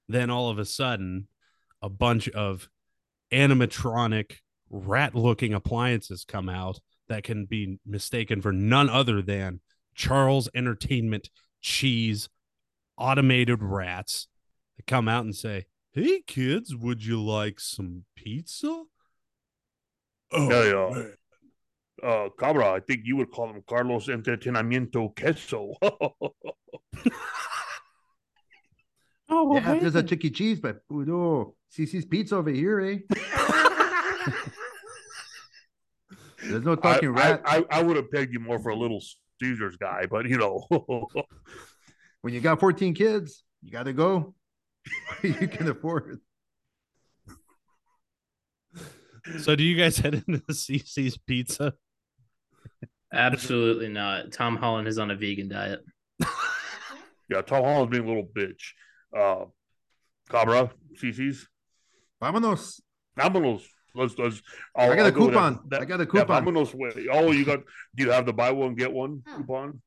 Then 0.08 0.32
all 0.32 0.50
of 0.50 0.58
a 0.58 0.66
sudden, 0.66 1.28
a 1.80 1.90
bunch 1.90 2.28
of 2.30 2.70
animatronic 3.32 4.38
rat 4.74 5.14
looking 5.14 5.54
appliances 5.54 6.26
come 6.28 6.50
out 6.50 6.80
that 7.08 7.24
can 7.24 7.46
be 7.46 7.80
mistaken 7.86 8.42
for 8.42 8.52
none 8.52 8.90
other 8.90 9.22
than 9.22 9.60
Charles 9.94 10.50
Entertainment 10.56 11.30
cheese 11.62 12.28
automated 12.98 13.62
rats 13.62 14.28
that 14.78 14.88
come 14.88 15.08
out 15.08 15.24
and 15.24 15.36
say, 15.36 15.66
Hey 15.92 16.22
kids, 16.26 16.76
would 16.76 17.06
you 17.06 17.24
like 17.24 17.60
some 17.60 18.06
pizza? 18.16 18.84
Oh, 20.32 20.50
yeah, 20.50 20.98
yeah 20.98 21.04
uh, 22.04 22.30
Cabra, 22.38 22.72
I 22.74 22.80
think 22.80 23.02
you 23.04 23.16
would 23.18 23.32
call 23.32 23.50
him 23.50 23.64
Carlos 23.68 24.08
Entretenimiento 24.08 25.16
Queso. 25.16 25.74
oh, 29.30 29.44
well, 29.46 29.62
yeah, 29.62 29.80
there's 29.80 29.96
a 29.96 30.04
Chuck 30.04 30.26
E. 30.26 30.30
Cheese, 30.30 30.60
but 30.60 30.82
oh, 30.92 31.56
CC's 31.72 32.06
Pizza 32.06 32.36
over 32.36 32.50
here, 32.50 32.82
eh? 32.82 32.98
there's 36.44 36.64
no 36.64 36.76
talking 36.76 37.10
I, 37.10 37.12
rat. 37.12 37.42
I, 37.46 37.58
I, 37.58 37.80
I 37.80 37.84
would 37.84 37.96
have 37.96 38.12
pegged 38.12 38.34
you 38.34 38.40
more 38.40 38.60
for 38.60 38.70
a 38.70 38.76
little 38.76 39.02
Caesars 39.42 39.78
guy, 39.78 40.06
but 40.10 40.28
you 40.28 40.38
know. 40.38 40.68
when 42.24 42.34
you 42.34 42.40
got 42.40 42.60
14 42.60 42.94
kids, 42.96 43.44
you 43.62 43.72
got 43.72 43.84
to 43.84 43.94
go. 43.94 44.34
you 45.22 45.48
can 45.48 45.70
afford 45.70 46.20
So, 49.40 49.56
do 49.56 49.64
you 49.64 49.78
guys 49.78 49.98
head 49.98 50.16
into 50.16 50.44
the 50.46 50.54
CC's 50.54 51.18
Pizza? 51.18 51.74
Absolutely 53.14 53.90
not. 53.90 54.32
Tom 54.32 54.58
Holland 54.58 54.88
is 54.88 54.98
on 54.98 55.12
a 55.12 55.16
vegan 55.16 55.48
diet. 55.48 55.82
yeah, 57.30 57.42
Tom 57.42 57.64
Holland's 57.64 57.92
being 57.92 58.04
a 58.04 58.08
little 58.08 58.28
bitch. 58.36 58.72
Uh, 59.16 59.46
Cabra, 60.30 60.72
CC's. 61.02 61.48
Vámonos. 62.22 62.82
Vámonos. 63.18 63.64
Let's, 63.96 64.18
let's, 64.18 64.42
I'll, 64.76 64.92
I 64.92 64.96
got 64.96 65.04
I'll 65.04 65.10
a 65.10 65.12
coupon. 65.12 65.60
That, 65.68 65.82
I 65.82 65.86
got 65.86 66.02
a 66.02 66.06
coupon. 66.06 66.46
Yeah, 66.46 66.52
vámonos. 66.52 67.08
Oh, 67.12 67.32
you 67.32 67.46
got, 67.46 67.60
do 67.96 68.04
you 68.04 68.12
have 68.12 68.26
the 68.26 68.34
buy 68.34 68.52
one, 68.52 68.76
get 68.76 68.92
one 68.92 69.22
oh. 69.28 69.38
coupon? 69.38 69.82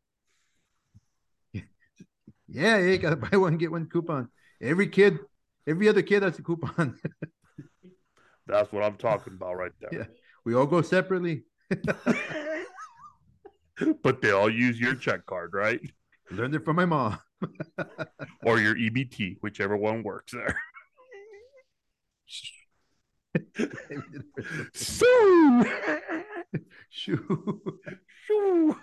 Yeah, 2.49 2.79
yeah, 2.79 2.93
you 2.93 2.99
got 2.99 3.11
to 3.11 3.17
buy 3.17 3.37
one, 3.37 3.57
get 3.57 3.73
one 3.73 3.89
coupon. 3.89 4.29
Every 4.61 4.89
kid, 4.89 5.19
every 5.67 5.89
other 5.89 6.03
kid 6.03 6.23
has 6.23 6.39
a 6.39 6.43
coupon. 6.43 6.99
That's 8.47 8.73
what 8.73 8.85
I'm 8.85 8.97
talking 8.97 9.33
about 9.35 9.57
right 9.57 9.73
there. 9.81 9.91
Yeah, 9.93 10.05
we 10.45 10.55
all 10.55 10.67
go 10.67 10.83
separately. 10.83 11.43
but 14.03 14.23
they 14.23 14.31
all 14.31 14.49
use 14.49 14.79
your 14.79 14.95
check 14.95 15.27
card, 15.27 15.51
right? 15.53 15.81
Learned 16.31 16.55
it 16.55 16.65
from 16.65 16.77
my 16.77 16.85
mom. 16.85 17.19
or 18.45 18.61
your 18.61 18.77
EBT, 18.77 19.39
whichever 19.41 19.77
one 19.77 20.03
works 20.05 20.33
there. 20.33 20.57
Shoo! 24.75 25.65
Shoo! 26.91 27.81
Shoo! 28.27 28.77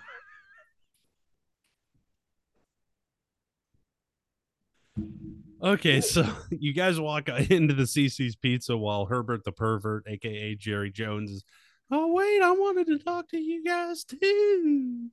Okay, 5.63 6.01
so 6.01 6.27
you 6.51 6.73
guys 6.73 6.99
walk 6.99 7.29
into 7.49 7.73
the 7.73 7.83
CC's 7.83 8.35
Pizza 8.35 8.75
while 8.75 9.05
Herbert 9.05 9.43
the 9.45 9.51
pervert, 9.51 10.05
aka 10.07 10.55
Jerry 10.55 10.91
Jones, 10.91 11.31
is 11.31 11.43
oh 11.89 12.11
wait, 12.13 12.41
I 12.41 12.51
wanted 12.51 12.87
to 12.87 12.99
talk 12.99 13.29
to 13.29 13.37
you 13.37 13.63
guys 13.63 14.03
too. 14.03 15.09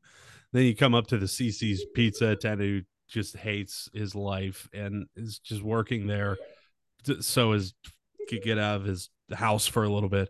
Then 0.52 0.64
you 0.64 0.74
come 0.74 0.94
up 0.94 1.06
to 1.08 1.18
the 1.18 1.26
CC's 1.26 1.84
Pizza 1.94 2.30
attendant 2.30 2.68
who 2.68 2.80
just 3.08 3.36
hates 3.36 3.88
his 3.94 4.14
life 4.16 4.68
and 4.74 5.06
is 5.14 5.38
just 5.38 5.62
working 5.62 6.08
there, 6.08 6.36
so 7.20 7.52
as 7.52 7.72
could 8.28 8.42
get 8.42 8.58
out 8.58 8.76
of 8.76 8.84
his 8.84 9.08
house 9.36 9.66
for 9.66 9.85
a 9.85 9.89
little 9.89 10.09
bit. 10.09 10.28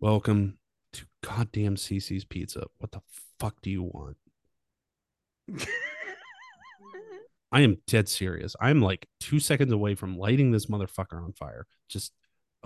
Welcome 0.00 0.58
to 0.92 1.06
goddamn 1.22 1.76
CC's 1.76 2.24
Pizza. 2.24 2.66
What 2.78 2.92
the 2.92 3.00
fuck 3.38 3.60
do 3.62 3.70
you 3.70 3.82
want? 3.82 4.16
I 7.52 7.60
am 7.60 7.78
dead 7.86 8.08
serious. 8.08 8.56
I'm 8.60 8.80
like 8.82 9.06
two 9.20 9.38
seconds 9.38 9.72
away 9.72 9.94
from 9.94 10.18
lighting 10.18 10.50
this 10.50 10.66
motherfucker 10.66 11.22
on 11.22 11.32
fire. 11.32 11.66
Just, 11.88 12.12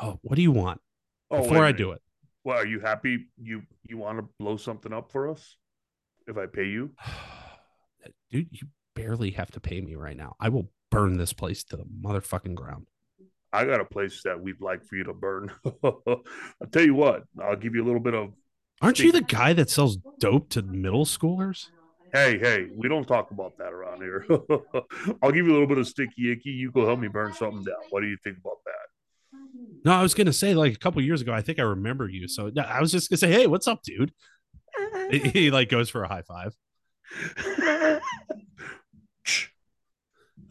oh, 0.00 0.18
what 0.22 0.36
do 0.36 0.42
you 0.42 0.52
want? 0.52 0.80
Oh, 1.30 1.42
Before 1.42 1.64
I 1.64 1.72
do 1.72 1.92
it. 1.92 2.00
Well, 2.44 2.56
are 2.56 2.66
you 2.66 2.80
happy? 2.80 3.26
You 3.36 3.62
you 3.86 3.98
want 3.98 4.18
to 4.18 4.28
blow 4.38 4.56
something 4.56 4.92
up 4.92 5.12
for 5.12 5.28
us? 5.28 5.56
If 6.26 6.38
I 6.38 6.46
pay 6.46 6.64
you, 6.64 6.92
dude, 8.30 8.48
you 8.50 8.68
barely 8.94 9.32
have 9.32 9.50
to 9.50 9.60
pay 9.60 9.80
me 9.82 9.94
right 9.94 10.16
now. 10.16 10.34
I 10.40 10.48
will 10.48 10.70
burn 10.90 11.18
this 11.18 11.34
place 11.34 11.64
to 11.64 11.76
the 11.76 11.84
motherfucking 11.84 12.54
ground. 12.54 12.86
I 13.52 13.64
got 13.64 13.80
a 13.80 13.84
place 13.84 14.22
that 14.24 14.40
we'd 14.40 14.60
like 14.60 14.84
for 14.84 14.96
you 14.96 15.04
to 15.04 15.14
burn. 15.14 15.50
I'll 15.84 16.22
tell 16.70 16.84
you 16.84 16.94
what. 16.94 17.24
I'll 17.42 17.56
give 17.56 17.74
you 17.74 17.82
a 17.82 17.86
little 17.86 18.00
bit 18.00 18.14
of. 18.14 18.32
Aren't 18.80 18.98
you 19.00 19.10
the 19.10 19.22
guy 19.22 19.54
that 19.54 19.70
sells 19.70 19.96
dope 20.20 20.50
to 20.50 20.62
middle 20.62 21.04
schoolers? 21.04 21.66
Hey, 22.12 22.38
hey, 22.38 22.68
we 22.74 22.88
don't 22.88 23.06
talk 23.06 23.30
about 23.30 23.58
that 23.58 23.72
around 23.72 24.00
here. 24.00 24.24
I'll 25.22 25.32
give 25.32 25.46
you 25.46 25.52
a 25.52 25.54
little 25.54 25.66
bit 25.66 25.78
of 25.78 25.86
sticky 25.86 26.32
icky. 26.32 26.50
You 26.50 26.70
go 26.70 26.86
help 26.86 27.00
me 27.00 27.08
burn 27.08 27.34
something 27.34 27.64
down. 27.64 27.76
What 27.90 28.00
do 28.00 28.06
you 28.06 28.16
think 28.22 28.38
about 28.38 28.58
that? 28.64 28.72
No, 29.84 29.92
I 29.92 30.02
was 30.02 30.14
gonna 30.14 30.32
say 30.32 30.54
like 30.54 30.74
a 30.74 30.78
couple 30.78 31.02
years 31.02 31.20
ago. 31.20 31.32
I 31.32 31.42
think 31.42 31.58
I 31.58 31.62
remember 31.62 32.08
you. 32.08 32.28
So 32.28 32.50
I 32.58 32.80
was 32.80 32.92
just 32.92 33.10
gonna 33.10 33.18
say, 33.18 33.30
hey, 33.30 33.46
what's 33.46 33.68
up, 33.68 33.82
dude? 33.82 34.12
he, 35.10 35.18
he 35.18 35.50
like 35.50 35.68
goes 35.68 35.90
for 35.90 36.02
a 36.02 36.08
high 36.08 36.22
five. 36.22 36.54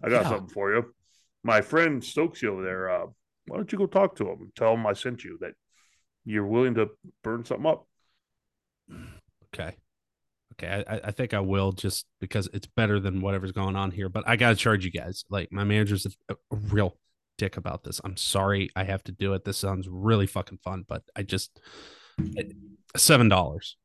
I 0.03 0.09
got 0.09 0.23
yeah. 0.23 0.29
something 0.29 0.49
for 0.49 0.73
you. 0.73 0.93
My 1.47 1.61
friend 1.61 2.01
Stoczy 2.01 2.43
over 2.43 2.61
there. 2.61 2.89
Uh, 2.89 3.05
why 3.47 3.55
don't 3.55 3.71
you 3.71 3.77
go 3.77 3.85
talk 3.85 4.17
to 4.17 4.29
him 4.29 4.41
and 4.41 4.53
tell 4.53 4.73
him 4.73 4.85
I 4.85 4.91
sent 4.91 5.23
you 5.23 5.37
that 5.39 5.53
you're 6.25 6.45
willing 6.45 6.75
to 6.75 6.89
burn 7.23 7.45
something 7.45 7.65
up? 7.65 7.87
Okay. 9.45 9.77
Okay, 10.53 10.83
I, 10.85 10.99
I 11.05 11.11
think 11.11 11.33
I 11.33 11.39
will 11.39 11.71
just 11.71 12.05
because 12.19 12.49
it's 12.51 12.67
better 12.67 12.99
than 12.99 13.21
whatever's 13.21 13.53
going 13.53 13.77
on 13.77 13.91
here. 13.91 14.09
But 14.09 14.25
I 14.27 14.35
got 14.35 14.49
to 14.49 14.55
charge 14.55 14.83
you 14.83 14.91
guys. 14.91 15.23
Like 15.29 15.49
my 15.53 15.63
manager's 15.63 16.05
a, 16.05 16.33
a 16.33 16.35
real 16.51 16.97
dick 17.37 17.55
about 17.55 17.85
this. 17.85 18.01
I'm 18.03 18.17
sorry 18.17 18.69
I 18.75 18.83
have 18.83 19.05
to 19.05 19.13
do 19.13 19.33
it. 19.33 19.45
This 19.45 19.57
sounds 19.57 19.87
really 19.87 20.27
fucking 20.27 20.59
fun, 20.65 20.83
but 20.85 21.03
I 21.15 21.23
just 21.23 21.61
seven 22.97 23.29
dollars 23.29 23.77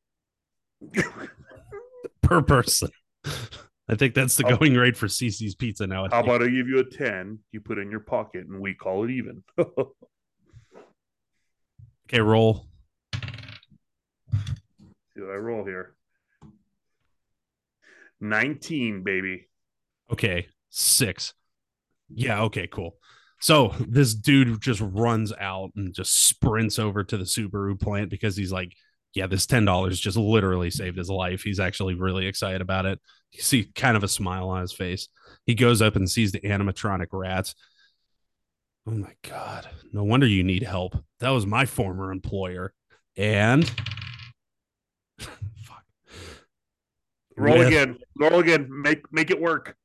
per 2.21 2.41
person. 2.41 2.89
I 3.89 3.95
think 3.95 4.13
that's 4.13 4.37
the 4.37 4.43
going 4.43 4.75
rate 4.75 4.95
for 4.95 5.07
CC's 5.07 5.55
Pizza 5.55 5.85
now. 5.85 6.07
How 6.09 6.21
about 6.21 6.41
I 6.41 6.47
give 6.47 6.69
you 6.69 6.79
a 6.79 6.85
10, 6.85 7.37
you 7.51 7.59
put 7.59 7.77
in 7.77 7.91
your 7.91 7.99
pocket, 7.99 8.47
and 8.47 8.61
we 8.61 8.73
call 8.73 9.03
it 9.03 9.11
even? 9.11 9.43
okay, 12.07 12.21
roll. 12.21 12.67
See 13.13 13.21
what 15.21 15.31
I 15.31 15.35
roll 15.35 15.65
here. 15.65 15.95
19, 18.21 19.03
baby. 19.03 19.49
Okay, 20.11 20.47
six. 20.69 21.33
Yeah, 22.09 22.43
okay, 22.43 22.67
cool. 22.67 22.95
So 23.39 23.73
this 23.79 24.13
dude 24.13 24.61
just 24.61 24.81
runs 24.81 25.33
out 25.37 25.71
and 25.75 25.93
just 25.93 26.27
sprints 26.27 26.79
over 26.79 27.03
to 27.03 27.17
the 27.17 27.25
Subaru 27.25 27.77
plant 27.77 28.09
because 28.09 28.37
he's 28.37 28.53
like, 28.53 28.73
yeah, 29.13 29.27
this 29.27 29.45
$10 29.45 29.91
just 29.99 30.17
literally 30.17 30.71
saved 30.71 30.97
his 30.97 31.09
life. 31.09 31.43
He's 31.43 31.59
actually 31.59 31.93
really 31.93 32.25
excited 32.25 32.61
about 32.61 32.85
it. 32.85 32.99
You 33.31 33.41
see 33.41 33.65
kind 33.75 33.95
of 33.95 34.03
a 34.03 34.07
smile 34.07 34.49
on 34.49 34.61
his 34.61 34.73
face. 34.73 35.07
He 35.45 35.55
goes 35.55 35.81
up 35.81 35.95
and 35.95 36.09
sees 36.09 36.31
the 36.31 36.39
animatronic 36.41 37.07
rats. 37.11 37.53
Oh 38.87 38.91
my 38.91 39.13
God. 39.27 39.67
No 39.91 40.03
wonder 40.03 40.25
you 40.25 40.43
need 40.43 40.63
help. 40.63 40.97
That 41.19 41.29
was 41.29 41.45
my 41.45 41.65
former 41.65 42.11
employer. 42.11 42.73
And 43.15 43.67
fuck. 45.19 45.83
Roll 47.37 47.59
With... 47.59 47.67
again. 47.67 47.99
Roll 48.19 48.39
again. 48.39 48.67
Make 48.69 49.11
make 49.11 49.31
it 49.31 49.39
work. 49.39 49.77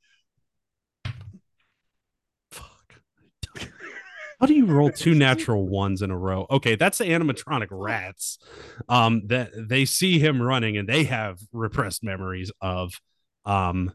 How 4.40 4.46
do 4.46 4.54
you 4.54 4.66
roll 4.66 4.90
two 4.90 5.14
natural 5.14 5.66
ones 5.66 6.00
in 6.00 6.10
a 6.10 6.18
row? 6.18 6.46
Okay, 6.48 6.76
that's 6.76 6.98
the 6.98 7.06
animatronic 7.06 7.68
rats. 7.70 8.38
Um, 8.88 9.22
that 9.26 9.50
they 9.54 9.84
see 9.84 10.18
him 10.18 10.40
running 10.40 10.76
and 10.76 10.88
they 10.88 11.04
have 11.04 11.40
repressed 11.52 12.04
memories 12.04 12.52
of 12.60 13.00
um 13.44 13.92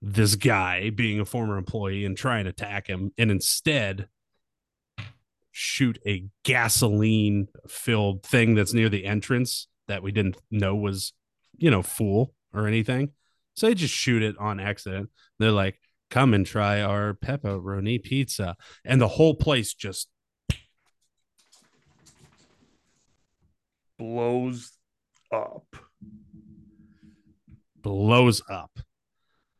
this 0.00 0.36
guy 0.36 0.90
being 0.90 1.20
a 1.20 1.24
former 1.24 1.58
employee 1.58 2.04
and 2.04 2.16
trying 2.16 2.44
to 2.44 2.50
attack 2.50 2.86
him, 2.86 3.12
and 3.18 3.30
instead 3.30 4.08
shoot 5.50 5.98
a 6.06 6.24
gasoline 6.44 7.48
filled 7.66 8.22
thing 8.22 8.54
that's 8.54 8.72
near 8.72 8.88
the 8.88 9.04
entrance 9.04 9.66
that 9.88 10.02
we 10.02 10.12
didn't 10.12 10.36
know 10.52 10.74
was, 10.74 11.12
you 11.56 11.70
know, 11.70 11.82
full 11.82 12.32
or 12.54 12.68
anything. 12.68 13.10
So 13.54 13.66
they 13.66 13.74
just 13.74 13.94
shoot 13.94 14.22
it 14.22 14.36
on 14.38 14.60
accident. 14.60 15.10
They're 15.40 15.50
like, 15.50 15.80
come 16.10 16.34
and 16.34 16.46
try 16.46 16.80
our 16.80 17.14
pepperoni 17.14 18.02
pizza. 18.02 18.56
And 18.84 19.00
the 19.00 19.08
whole 19.08 19.34
place 19.34 19.74
just 19.74 20.08
blows 23.98 24.72
up. 25.32 25.76
Blows 27.80 28.42
up. 28.50 28.78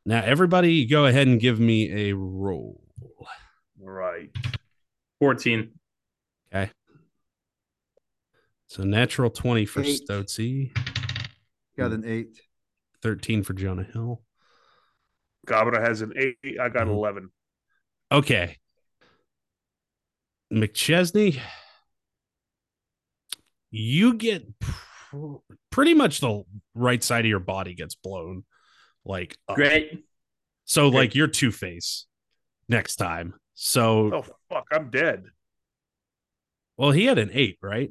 Now, 0.05 0.23
everybody, 0.25 0.87
go 0.87 1.07
ahead 1.07 1.27
and 1.27 1.41
give 1.41 1.61
me 1.61 2.09
a 2.09 2.16
roll. 2.16 2.83
Right. 3.79 4.31
14. 5.20 5.70
Okay. 6.55 6.70
So 8.69 8.85
natural 8.85 9.31
20 9.31 9.66
for 9.66 9.83
Stoczy. 9.83 10.70
Got 11.77 11.93
an 11.93 12.05
eight. 12.07 12.41
13 13.03 13.43
for 13.43 13.53
Jonah 13.53 13.85
Hill. 13.85 14.23
Cabra 15.49 15.81
has 15.81 16.03
an 16.03 16.12
eight. 16.16 16.61
I 16.61 16.69
got 16.69 16.83
mm-hmm. 16.83 16.91
11. 16.91 17.31
Okay. 18.12 18.57
McChesney, 20.53 21.41
you 23.70 24.15
get 24.15 24.47
pr- 24.61 25.37
pretty 25.70 25.95
much 25.95 26.20
the 26.20 26.43
right 26.75 27.03
side 27.03 27.25
of 27.25 27.29
your 27.29 27.41
body 27.41 27.75
gets 27.75 27.95
blown. 27.95 28.45
Like, 29.05 29.37
up. 29.49 29.57
great. 29.57 30.05
So, 30.65 30.91
great. 30.91 30.99
like, 30.99 31.15
you're 31.15 31.27
Two 31.27 31.51
Face 31.51 32.07
next 32.69 32.97
time. 32.97 33.35
So, 33.55 34.15
oh, 34.15 34.25
fuck, 34.49 34.66
I'm 34.73 34.91
dead. 34.91 35.25
Well, 36.77 36.93
he 36.93 37.07
had 37.07 37.19
an 37.19 37.31
eight, 37.33 37.59
right? 37.62 37.91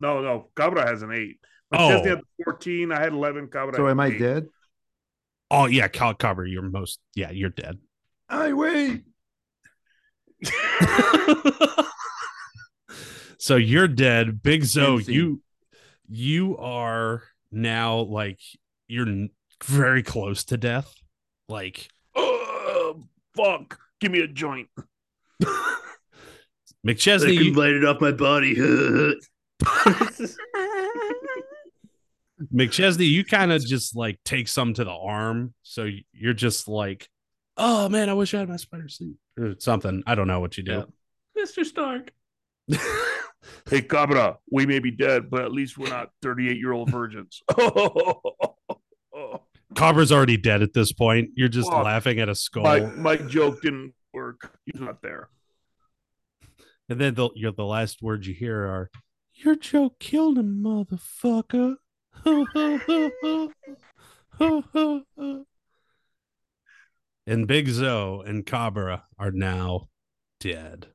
No, 0.00 0.20
no. 0.20 0.50
Cabra 0.56 0.86
has 0.86 1.02
an 1.02 1.12
eight. 1.12 1.38
McChesney 1.72 2.06
oh. 2.06 2.08
had 2.08 2.20
14. 2.44 2.92
I 2.92 3.00
had 3.00 3.12
11. 3.12 3.48
Cabra 3.48 3.76
so, 3.76 3.88
am 3.88 4.00
I 4.00 4.10
dead? 4.10 4.46
Oh 5.50 5.66
yeah, 5.66 5.88
Cal 5.88 6.14
Cover, 6.14 6.44
you're 6.44 6.62
most 6.62 7.00
yeah, 7.14 7.30
you're 7.30 7.50
dead. 7.50 7.78
I 8.28 8.52
wait. 8.52 9.04
so 13.38 13.56
you're 13.56 13.88
dead, 13.88 14.42
Big 14.42 14.64
Zo. 14.64 14.98
You 14.98 15.40
you 16.08 16.56
are 16.58 17.22
now 17.52 17.98
like 17.98 18.40
you're 18.88 19.28
very 19.64 20.02
close 20.02 20.44
to 20.44 20.56
death. 20.56 20.92
Like, 21.48 21.88
oh 22.14 23.04
fuck, 23.36 23.78
give 24.00 24.10
me 24.10 24.20
a 24.20 24.28
joint. 24.28 24.68
McChesney, 26.86 27.38
I 27.38 27.44
can 27.44 27.54
light 27.54 27.72
it 27.72 27.84
off 27.84 28.00
my 28.00 28.12
body. 28.12 28.56
McChesney, 32.52 33.08
you 33.08 33.24
kind 33.24 33.52
of 33.52 33.64
just 33.64 33.96
like 33.96 34.18
take 34.24 34.48
some 34.48 34.74
to 34.74 34.84
the 34.84 34.92
arm. 34.92 35.54
So 35.62 35.88
you're 36.12 36.34
just 36.34 36.68
like, 36.68 37.08
oh 37.56 37.88
man, 37.88 38.08
I 38.08 38.14
wish 38.14 38.34
I 38.34 38.40
had 38.40 38.48
my 38.48 38.56
spider 38.56 38.88
suit 38.88 39.16
or 39.38 39.54
something. 39.58 40.02
I 40.06 40.14
don't 40.14 40.26
know 40.26 40.40
what 40.40 40.56
you 40.58 40.64
do. 40.64 40.84
Yeah. 41.36 41.44
Mr. 41.44 41.64
Stark. 41.64 42.12
hey, 43.70 43.82
Cabra, 43.82 44.38
we 44.50 44.66
may 44.66 44.78
be 44.78 44.90
dead, 44.90 45.30
but 45.30 45.42
at 45.42 45.52
least 45.52 45.78
we're 45.78 45.88
not 45.88 46.10
38 46.22 46.56
year 46.56 46.72
old 46.72 46.90
virgins. 46.90 47.42
Cabra's 49.74 50.10
already 50.12 50.36
dead 50.36 50.62
at 50.62 50.72
this 50.72 50.92
point. 50.92 51.30
You're 51.34 51.48
just 51.48 51.70
laughing 51.70 52.18
at 52.18 52.28
a 52.28 52.34
skull. 52.34 52.62
My, 52.62 52.80
my 52.80 53.16
joke 53.16 53.60
didn't 53.62 53.94
work. 54.12 54.58
He's 54.64 54.80
not 54.80 55.02
there. 55.02 55.28
And 56.88 57.00
then 57.00 57.14
the, 57.14 57.28
the 57.56 57.64
last 57.64 58.00
words 58.00 58.26
you 58.26 58.34
hear 58.34 58.62
are, 58.62 58.90
Your 59.34 59.54
joke 59.56 59.98
killed 59.98 60.38
him, 60.38 60.62
motherfucker. 60.62 61.76
and 67.26 67.46
Big 67.46 67.68
Zo 67.68 68.22
and 68.26 68.46
Cabra 68.46 69.04
are 69.18 69.30
now 69.30 69.88
dead. 70.40 70.88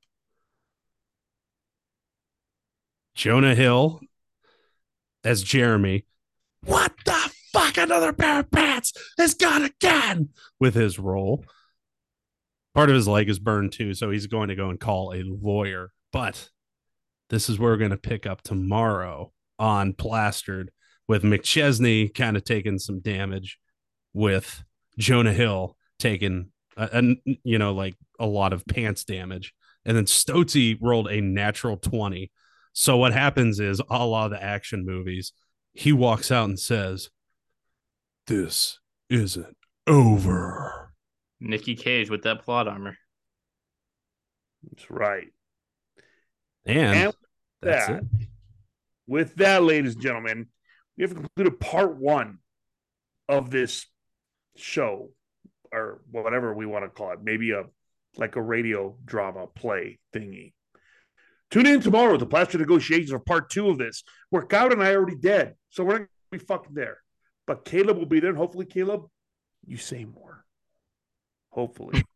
Jonah 3.16 3.56
Hill 3.56 4.02
as 5.24 5.44
Jeremy. 5.44 6.06
What 6.64 6.94
the 7.06 7.32
fuck? 7.54 7.78
Another 7.78 8.14
pair 8.14 8.40
of 8.40 8.52
pants 8.52 8.94
is 9.20 9.34
gone 9.34 9.64
again 9.64 10.30
with 10.60 10.74
his 10.76 10.98
role. 10.98 11.46
Part 12.74 12.90
of 12.90 12.96
his 12.96 13.08
leg 13.08 13.30
is 13.30 13.40
burned 13.40 13.74
too, 13.74 13.94
so 13.94 14.10
he's 14.12 14.28
going 14.28 14.48
to 14.48 14.56
go 14.56 14.70
and 14.70 14.80
call 14.80 15.14
a 15.14 15.24
lawyer. 15.24 15.92
But 16.14 16.50
this 17.30 17.50
is 17.50 17.60
where 17.60 17.72
we're 17.72 17.78
going 17.78 17.92
to 17.92 17.98
pick 17.98 18.26
up 18.26 18.42
tomorrow 18.42 19.32
on 19.60 19.94
Plastered 19.94 20.72
with 21.12 21.24
McChesney 21.24 22.16
kind 22.16 22.38
of 22.38 22.46
taking 22.46 22.80
some 22.80 23.02
damage, 23.02 23.60
with 24.14 24.64
Jonah 24.98 25.34
Hill 25.34 25.76
taking 26.00 26.54
and 26.78 27.18
you 27.26 27.60
know 27.60 27.74
like 27.74 27.96
a 28.18 28.26
lot 28.26 28.54
of 28.54 28.66
pants 28.66 29.04
damage, 29.04 29.54
and 29.84 29.98
then 29.98 30.06
Stoczy 30.06 30.78
rolled 30.80 31.10
a 31.10 31.20
natural 31.20 31.76
twenty. 31.76 32.32
So 32.72 32.96
what 32.96 33.12
happens 33.12 33.60
is, 33.60 33.82
a 33.90 34.06
la 34.06 34.30
the 34.30 34.42
action 34.42 34.86
movies, 34.86 35.34
he 35.74 35.92
walks 35.92 36.32
out 36.32 36.48
and 36.48 36.58
says, 36.58 37.10
"This 38.28 38.80
isn't 39.10 39.58
over." 39.88 40.94
Nicky 41.42 41.76
Cage 41.76 42.10
with 42.10 42.24
that 42.24 42.44
plot 42.44 42.70
armor. 42.70 42.98
That's 44.64 44.90
right. 44.90 45.28
And, 46.66 46.78
and 46.78 47.14
that's 47.62 47.88
that, 47.88 47.98
it. 47.98 48.06
With 49.08 49.36
that, 49.36 49.64
ladies 49.64 49.96
and 49.96 50.02
gentlemen, 50.02 50.48
we 50.98 51.04
have 51.04 51.16
completed 51.16 51.60
part 51.60 51.98
one 51.98 52.40
of 53.28 53.50
this 53.50 53.86
show 54.56 55.10
or 55.72 56.02
whatever 56.12 56.54
we 56.54 56.66
want 56.66 56.84
to 56.84 56.90
call 56.90 57.12
it 57.12 57.20
maybe 57.24 57.52
a 57.52 57.64
like 58.18 58.36
a 58.36 58.42
radio 58.42 58.98
drama 59.06 59.48
play 59.48 60.00
thingy 60.14 60.52
Tune 61.52 61.66
in 61.66 61.82
tomorrow 61.82 62.18
to 62.18 62.26
Plaster 62.26 62.58
Negotiations 62.58 63.12
for 63.12 63.20
part 63.20 63.50
two 63.50 63.70
of 63.70 63.78
this, 63.78 64.04
where 64.30 64.42
Cowd 64.42 64.72
and 64.72 64.82
I 64.82 64.96
already 64.96 65.18
dead. 65.18 65.56
So 65.70 65.84
we're 65.84 65.92
not 65.92 65.98
going 65.98 66.08
to 66.32 66.40
be 66.40 66.46
fucking 66.46 66.74
there. 66.74 67.00
But 67.46 67.66
Caleb 67.66 67.98
will 67.98 68.06
be 68.06 68.22
there. 68.22 68.30
And 68.30 68.38
hopefully, 68.38 68.66
Caleb, 68.66 69.08
you 69.66 69.76
say 69.76 70.06
more. 70.06 70.46
Hopefully. 71.50 72.04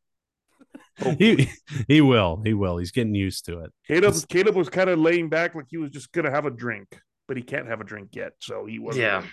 Hopefully. 0.98 1.18
He 1.18 1.50
he 1.96 2.02
will. 2.02 2.42
He 2.44 2.54
will. 2.54 2.78
He's 2.78 2.92
getting 2.92 3.16
used 3.16 3.46
to 3.46 3.60
it. 3.60 3.74
Caleb 3.86 4.16
Caleb 4.30 4.56
was 4.56 4.70
kind 4.70 4.90
of 4.90 4.98
laying 4.98 5.28
back 5.28 5.54
like 5.54 5.66
he 5.70 5.78
was 5.78 5.90
just 5.90 6.14
gonna 6.14 6.32
have 6.32 6.46
a 6.46 6.52
drink, 6.52 6.98
but 7.28 7.38
he 7.38 7.44
can't 7.44 7.68
have 7.68 7.82
a 7.82 7.86
drink 7.86 8.10
yet, 8.14 8.34
so 8.40 8.66
he 8.66 8.80
wasn't. 8.80 9.04
Yeah. 9.04 9.24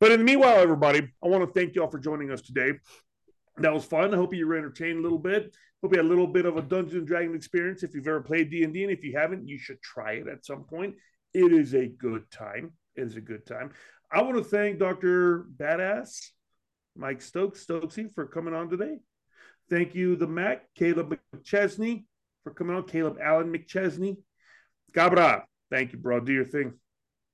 But 0.00 0.12
in 0.12 0.20
the 0.20 0.24
meanwhile, 0.24 0.58
everybody, 0.58 1.08
I 1.22 1.28
want 1.28 1.44
to 1.44 1.58
thank 1.58 1.74
you 1.74 1.82
all 1.82 1.90
for 1.90 1.98
joining 1.98 2.30
us 2.30 2.40
today. 2.40 2.72
That 3.56 3.74
was 3.74 3.84
fun. 3.84 4.14
I 4.14 4.16
hope 4.16 4.32
you 4.34 4.46
were 4.46 4.56
entertained 4.56 4.98
a 4.98 5.02
little 5.02 5.18
bit. 5.18 5.54
Hope 5.82 5.92
you 5.92 5.98
had 5.98 6.06
a 6.06 6.08
little 6.08 6.26
bit 6.26 6.46
of 6.46 6.56
a 6.56 6.62
Dungeons 6.62 6.94
and 6.94 7.06
Dragon 7.06 7.34
experience. 7.34 7.82
If 7.82 7.94
you've 7.94 8.06
ever 8.06 8.20
played 8.20 8.50
D 8.50 8.62
and 8.62 8.72
D, 8.72 8.84
and 8.84 8.92
if 8.92 9.02
you 9.02 9.16
haven't, 9.16 9.48
you 9.48 9.58
should 9.58 9.82
try 9.82 10.12
it 10.12 10.28
at 10.28 10.44
some 10.44 10.64
point. 10.64 10.94
It 11.34 11.52
is 11.52 11.74
a 11.74 11.86
good 11.86 12.30
time. 12.30 12.72
It 12.94 13.02
is 13.02 13.16
a 13.16 13.20
good 13.20 13.46
time. 13.46 13.72
I 14.10 14.22
want 14.22 14.36
to 14.36 14.44
thank 14.44 14.78
Doctor 14.78 15.46
Badass 15.56 16.30
Mike 16.96 17.20
Stokes 17.20 17.64
Stoczy 17.64 18.12
for 18.14 18.26
coming 18.26 18.54
on 18.54 18.70
today. 18.70 18.98
Thank 19.70 19.94
you, 19.94 20.16
the 20.16 20.26
Mack, 20.26 20.62
Caleb 20.74 21.18
McChesney, 21.34 22.04
for 22.42 22.52
coming 22.52 22.74
on. 22.76 22.84
Caleb 22.84 23.18
Allen 23.22 23.52
McChesney. 23.52 24.16
Cabra, 24.94 25.44
thank 25.70 25.92
you, 25.92 25.98
bro. 25.98 26.20
Do 26.20 26.32
your 26.32 26.44
thing. 26.44 26.74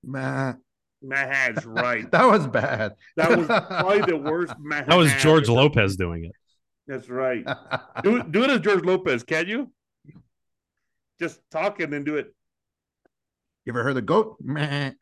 Matt. 0.03 0.59
Mahad's 1.05 1.67
right. 1.67 2.11
that 2.13 2.25
was 2.25 2.47
bad. 2.47 2.95
That 3.17 3.37
was 3.37 3.47
probably 3.47 4.01
the 4.01 4.17
worst. 4.31 4.55
Mahad 4.55 4.87
That 4.89 4.97
was 4.97 5.13
George 5.15 5.49
Lopez 5.49 5.97
doing 5.97 6.25
it. 6.25 6.33
That's 6.87 7.09
right. 7.09 7.45
do, 8.03 8.17
it, 8.17 8.33
do 8.33 8.45
it 8.45 8.51
as 8.51 8.61
George 8.61 8.85
Lopez, 8.85 9.23
can 9.23 9.49
you? 9.49 9.71
Just 11.19 11.41
talk 11.51 11.81
and 11.81 11.93
then 11.93 12.05
do 12.05 12.17
it. 12.17 12.35
You 13.65 13.73
ever 13.73 13.83
heard 13.83 13.97
the 13.97 14.03
goat? 14.03 14.37
Meh. 14.43 14.93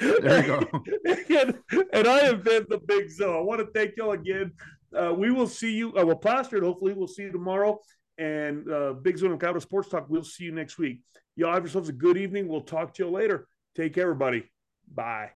There 0.00 0.40
you 0.40 0.46
go. 0.46 0.62
and, 1.06 1.58
and, 1.92 2.06
I 2.06 2.20
have 2.24 2.44
been 2.44 2.66
the 2.68 2.78
Big 2.78 3.10
Zo. 3.10 3.36
I 3.36 3.40
want 3.42 3.60
to 3.60 3.66
thank 3.72 3.96
y'all 3.96 4.12
again. 4.12 4.52
Uh, 4.96 5.12
we 5.12 5.32
will 5.32 5.48
see 5.48 5.72
you. 5.72 5.92
Uh, 5.96 6.06
well, 6.06 6.16
plastered. 6.16 6.62
Hopefully, 6.62 6.92
we'll 6.92 7.08
see 7.08 7.22
you 7.22 7.32
tomorrow. 7.32 7.80
And 8.18 8.70
uh, 8.70 8.94
Big 8.94 9.18
Zone 9.18 9.30
and 9.30 9.40
Cowboy 9.40 9.60
Sports 9.60 9.88
Talk. 9.88 10.06
We'll 10.08 10.24
see 10.24 10.44
you 10.44 10.52
next 10.52 10.78
week. 10.78 11.00
Y'all 11.36 11.54
have 11.54 11.62
yourselves 11.62 11.88
a 11.88 11.92
good 11.92 12.16
evening. 12.16 12.48
We'll 12.48 12.62
talk 12.62 12.94
to 12.94 13.04
you 13.04 13.10
later. 13.10 13.46
Take 13.76 13.94
care, 13.94 14.04
everybody. 14.04 14.44
Bye. 14.92 15.26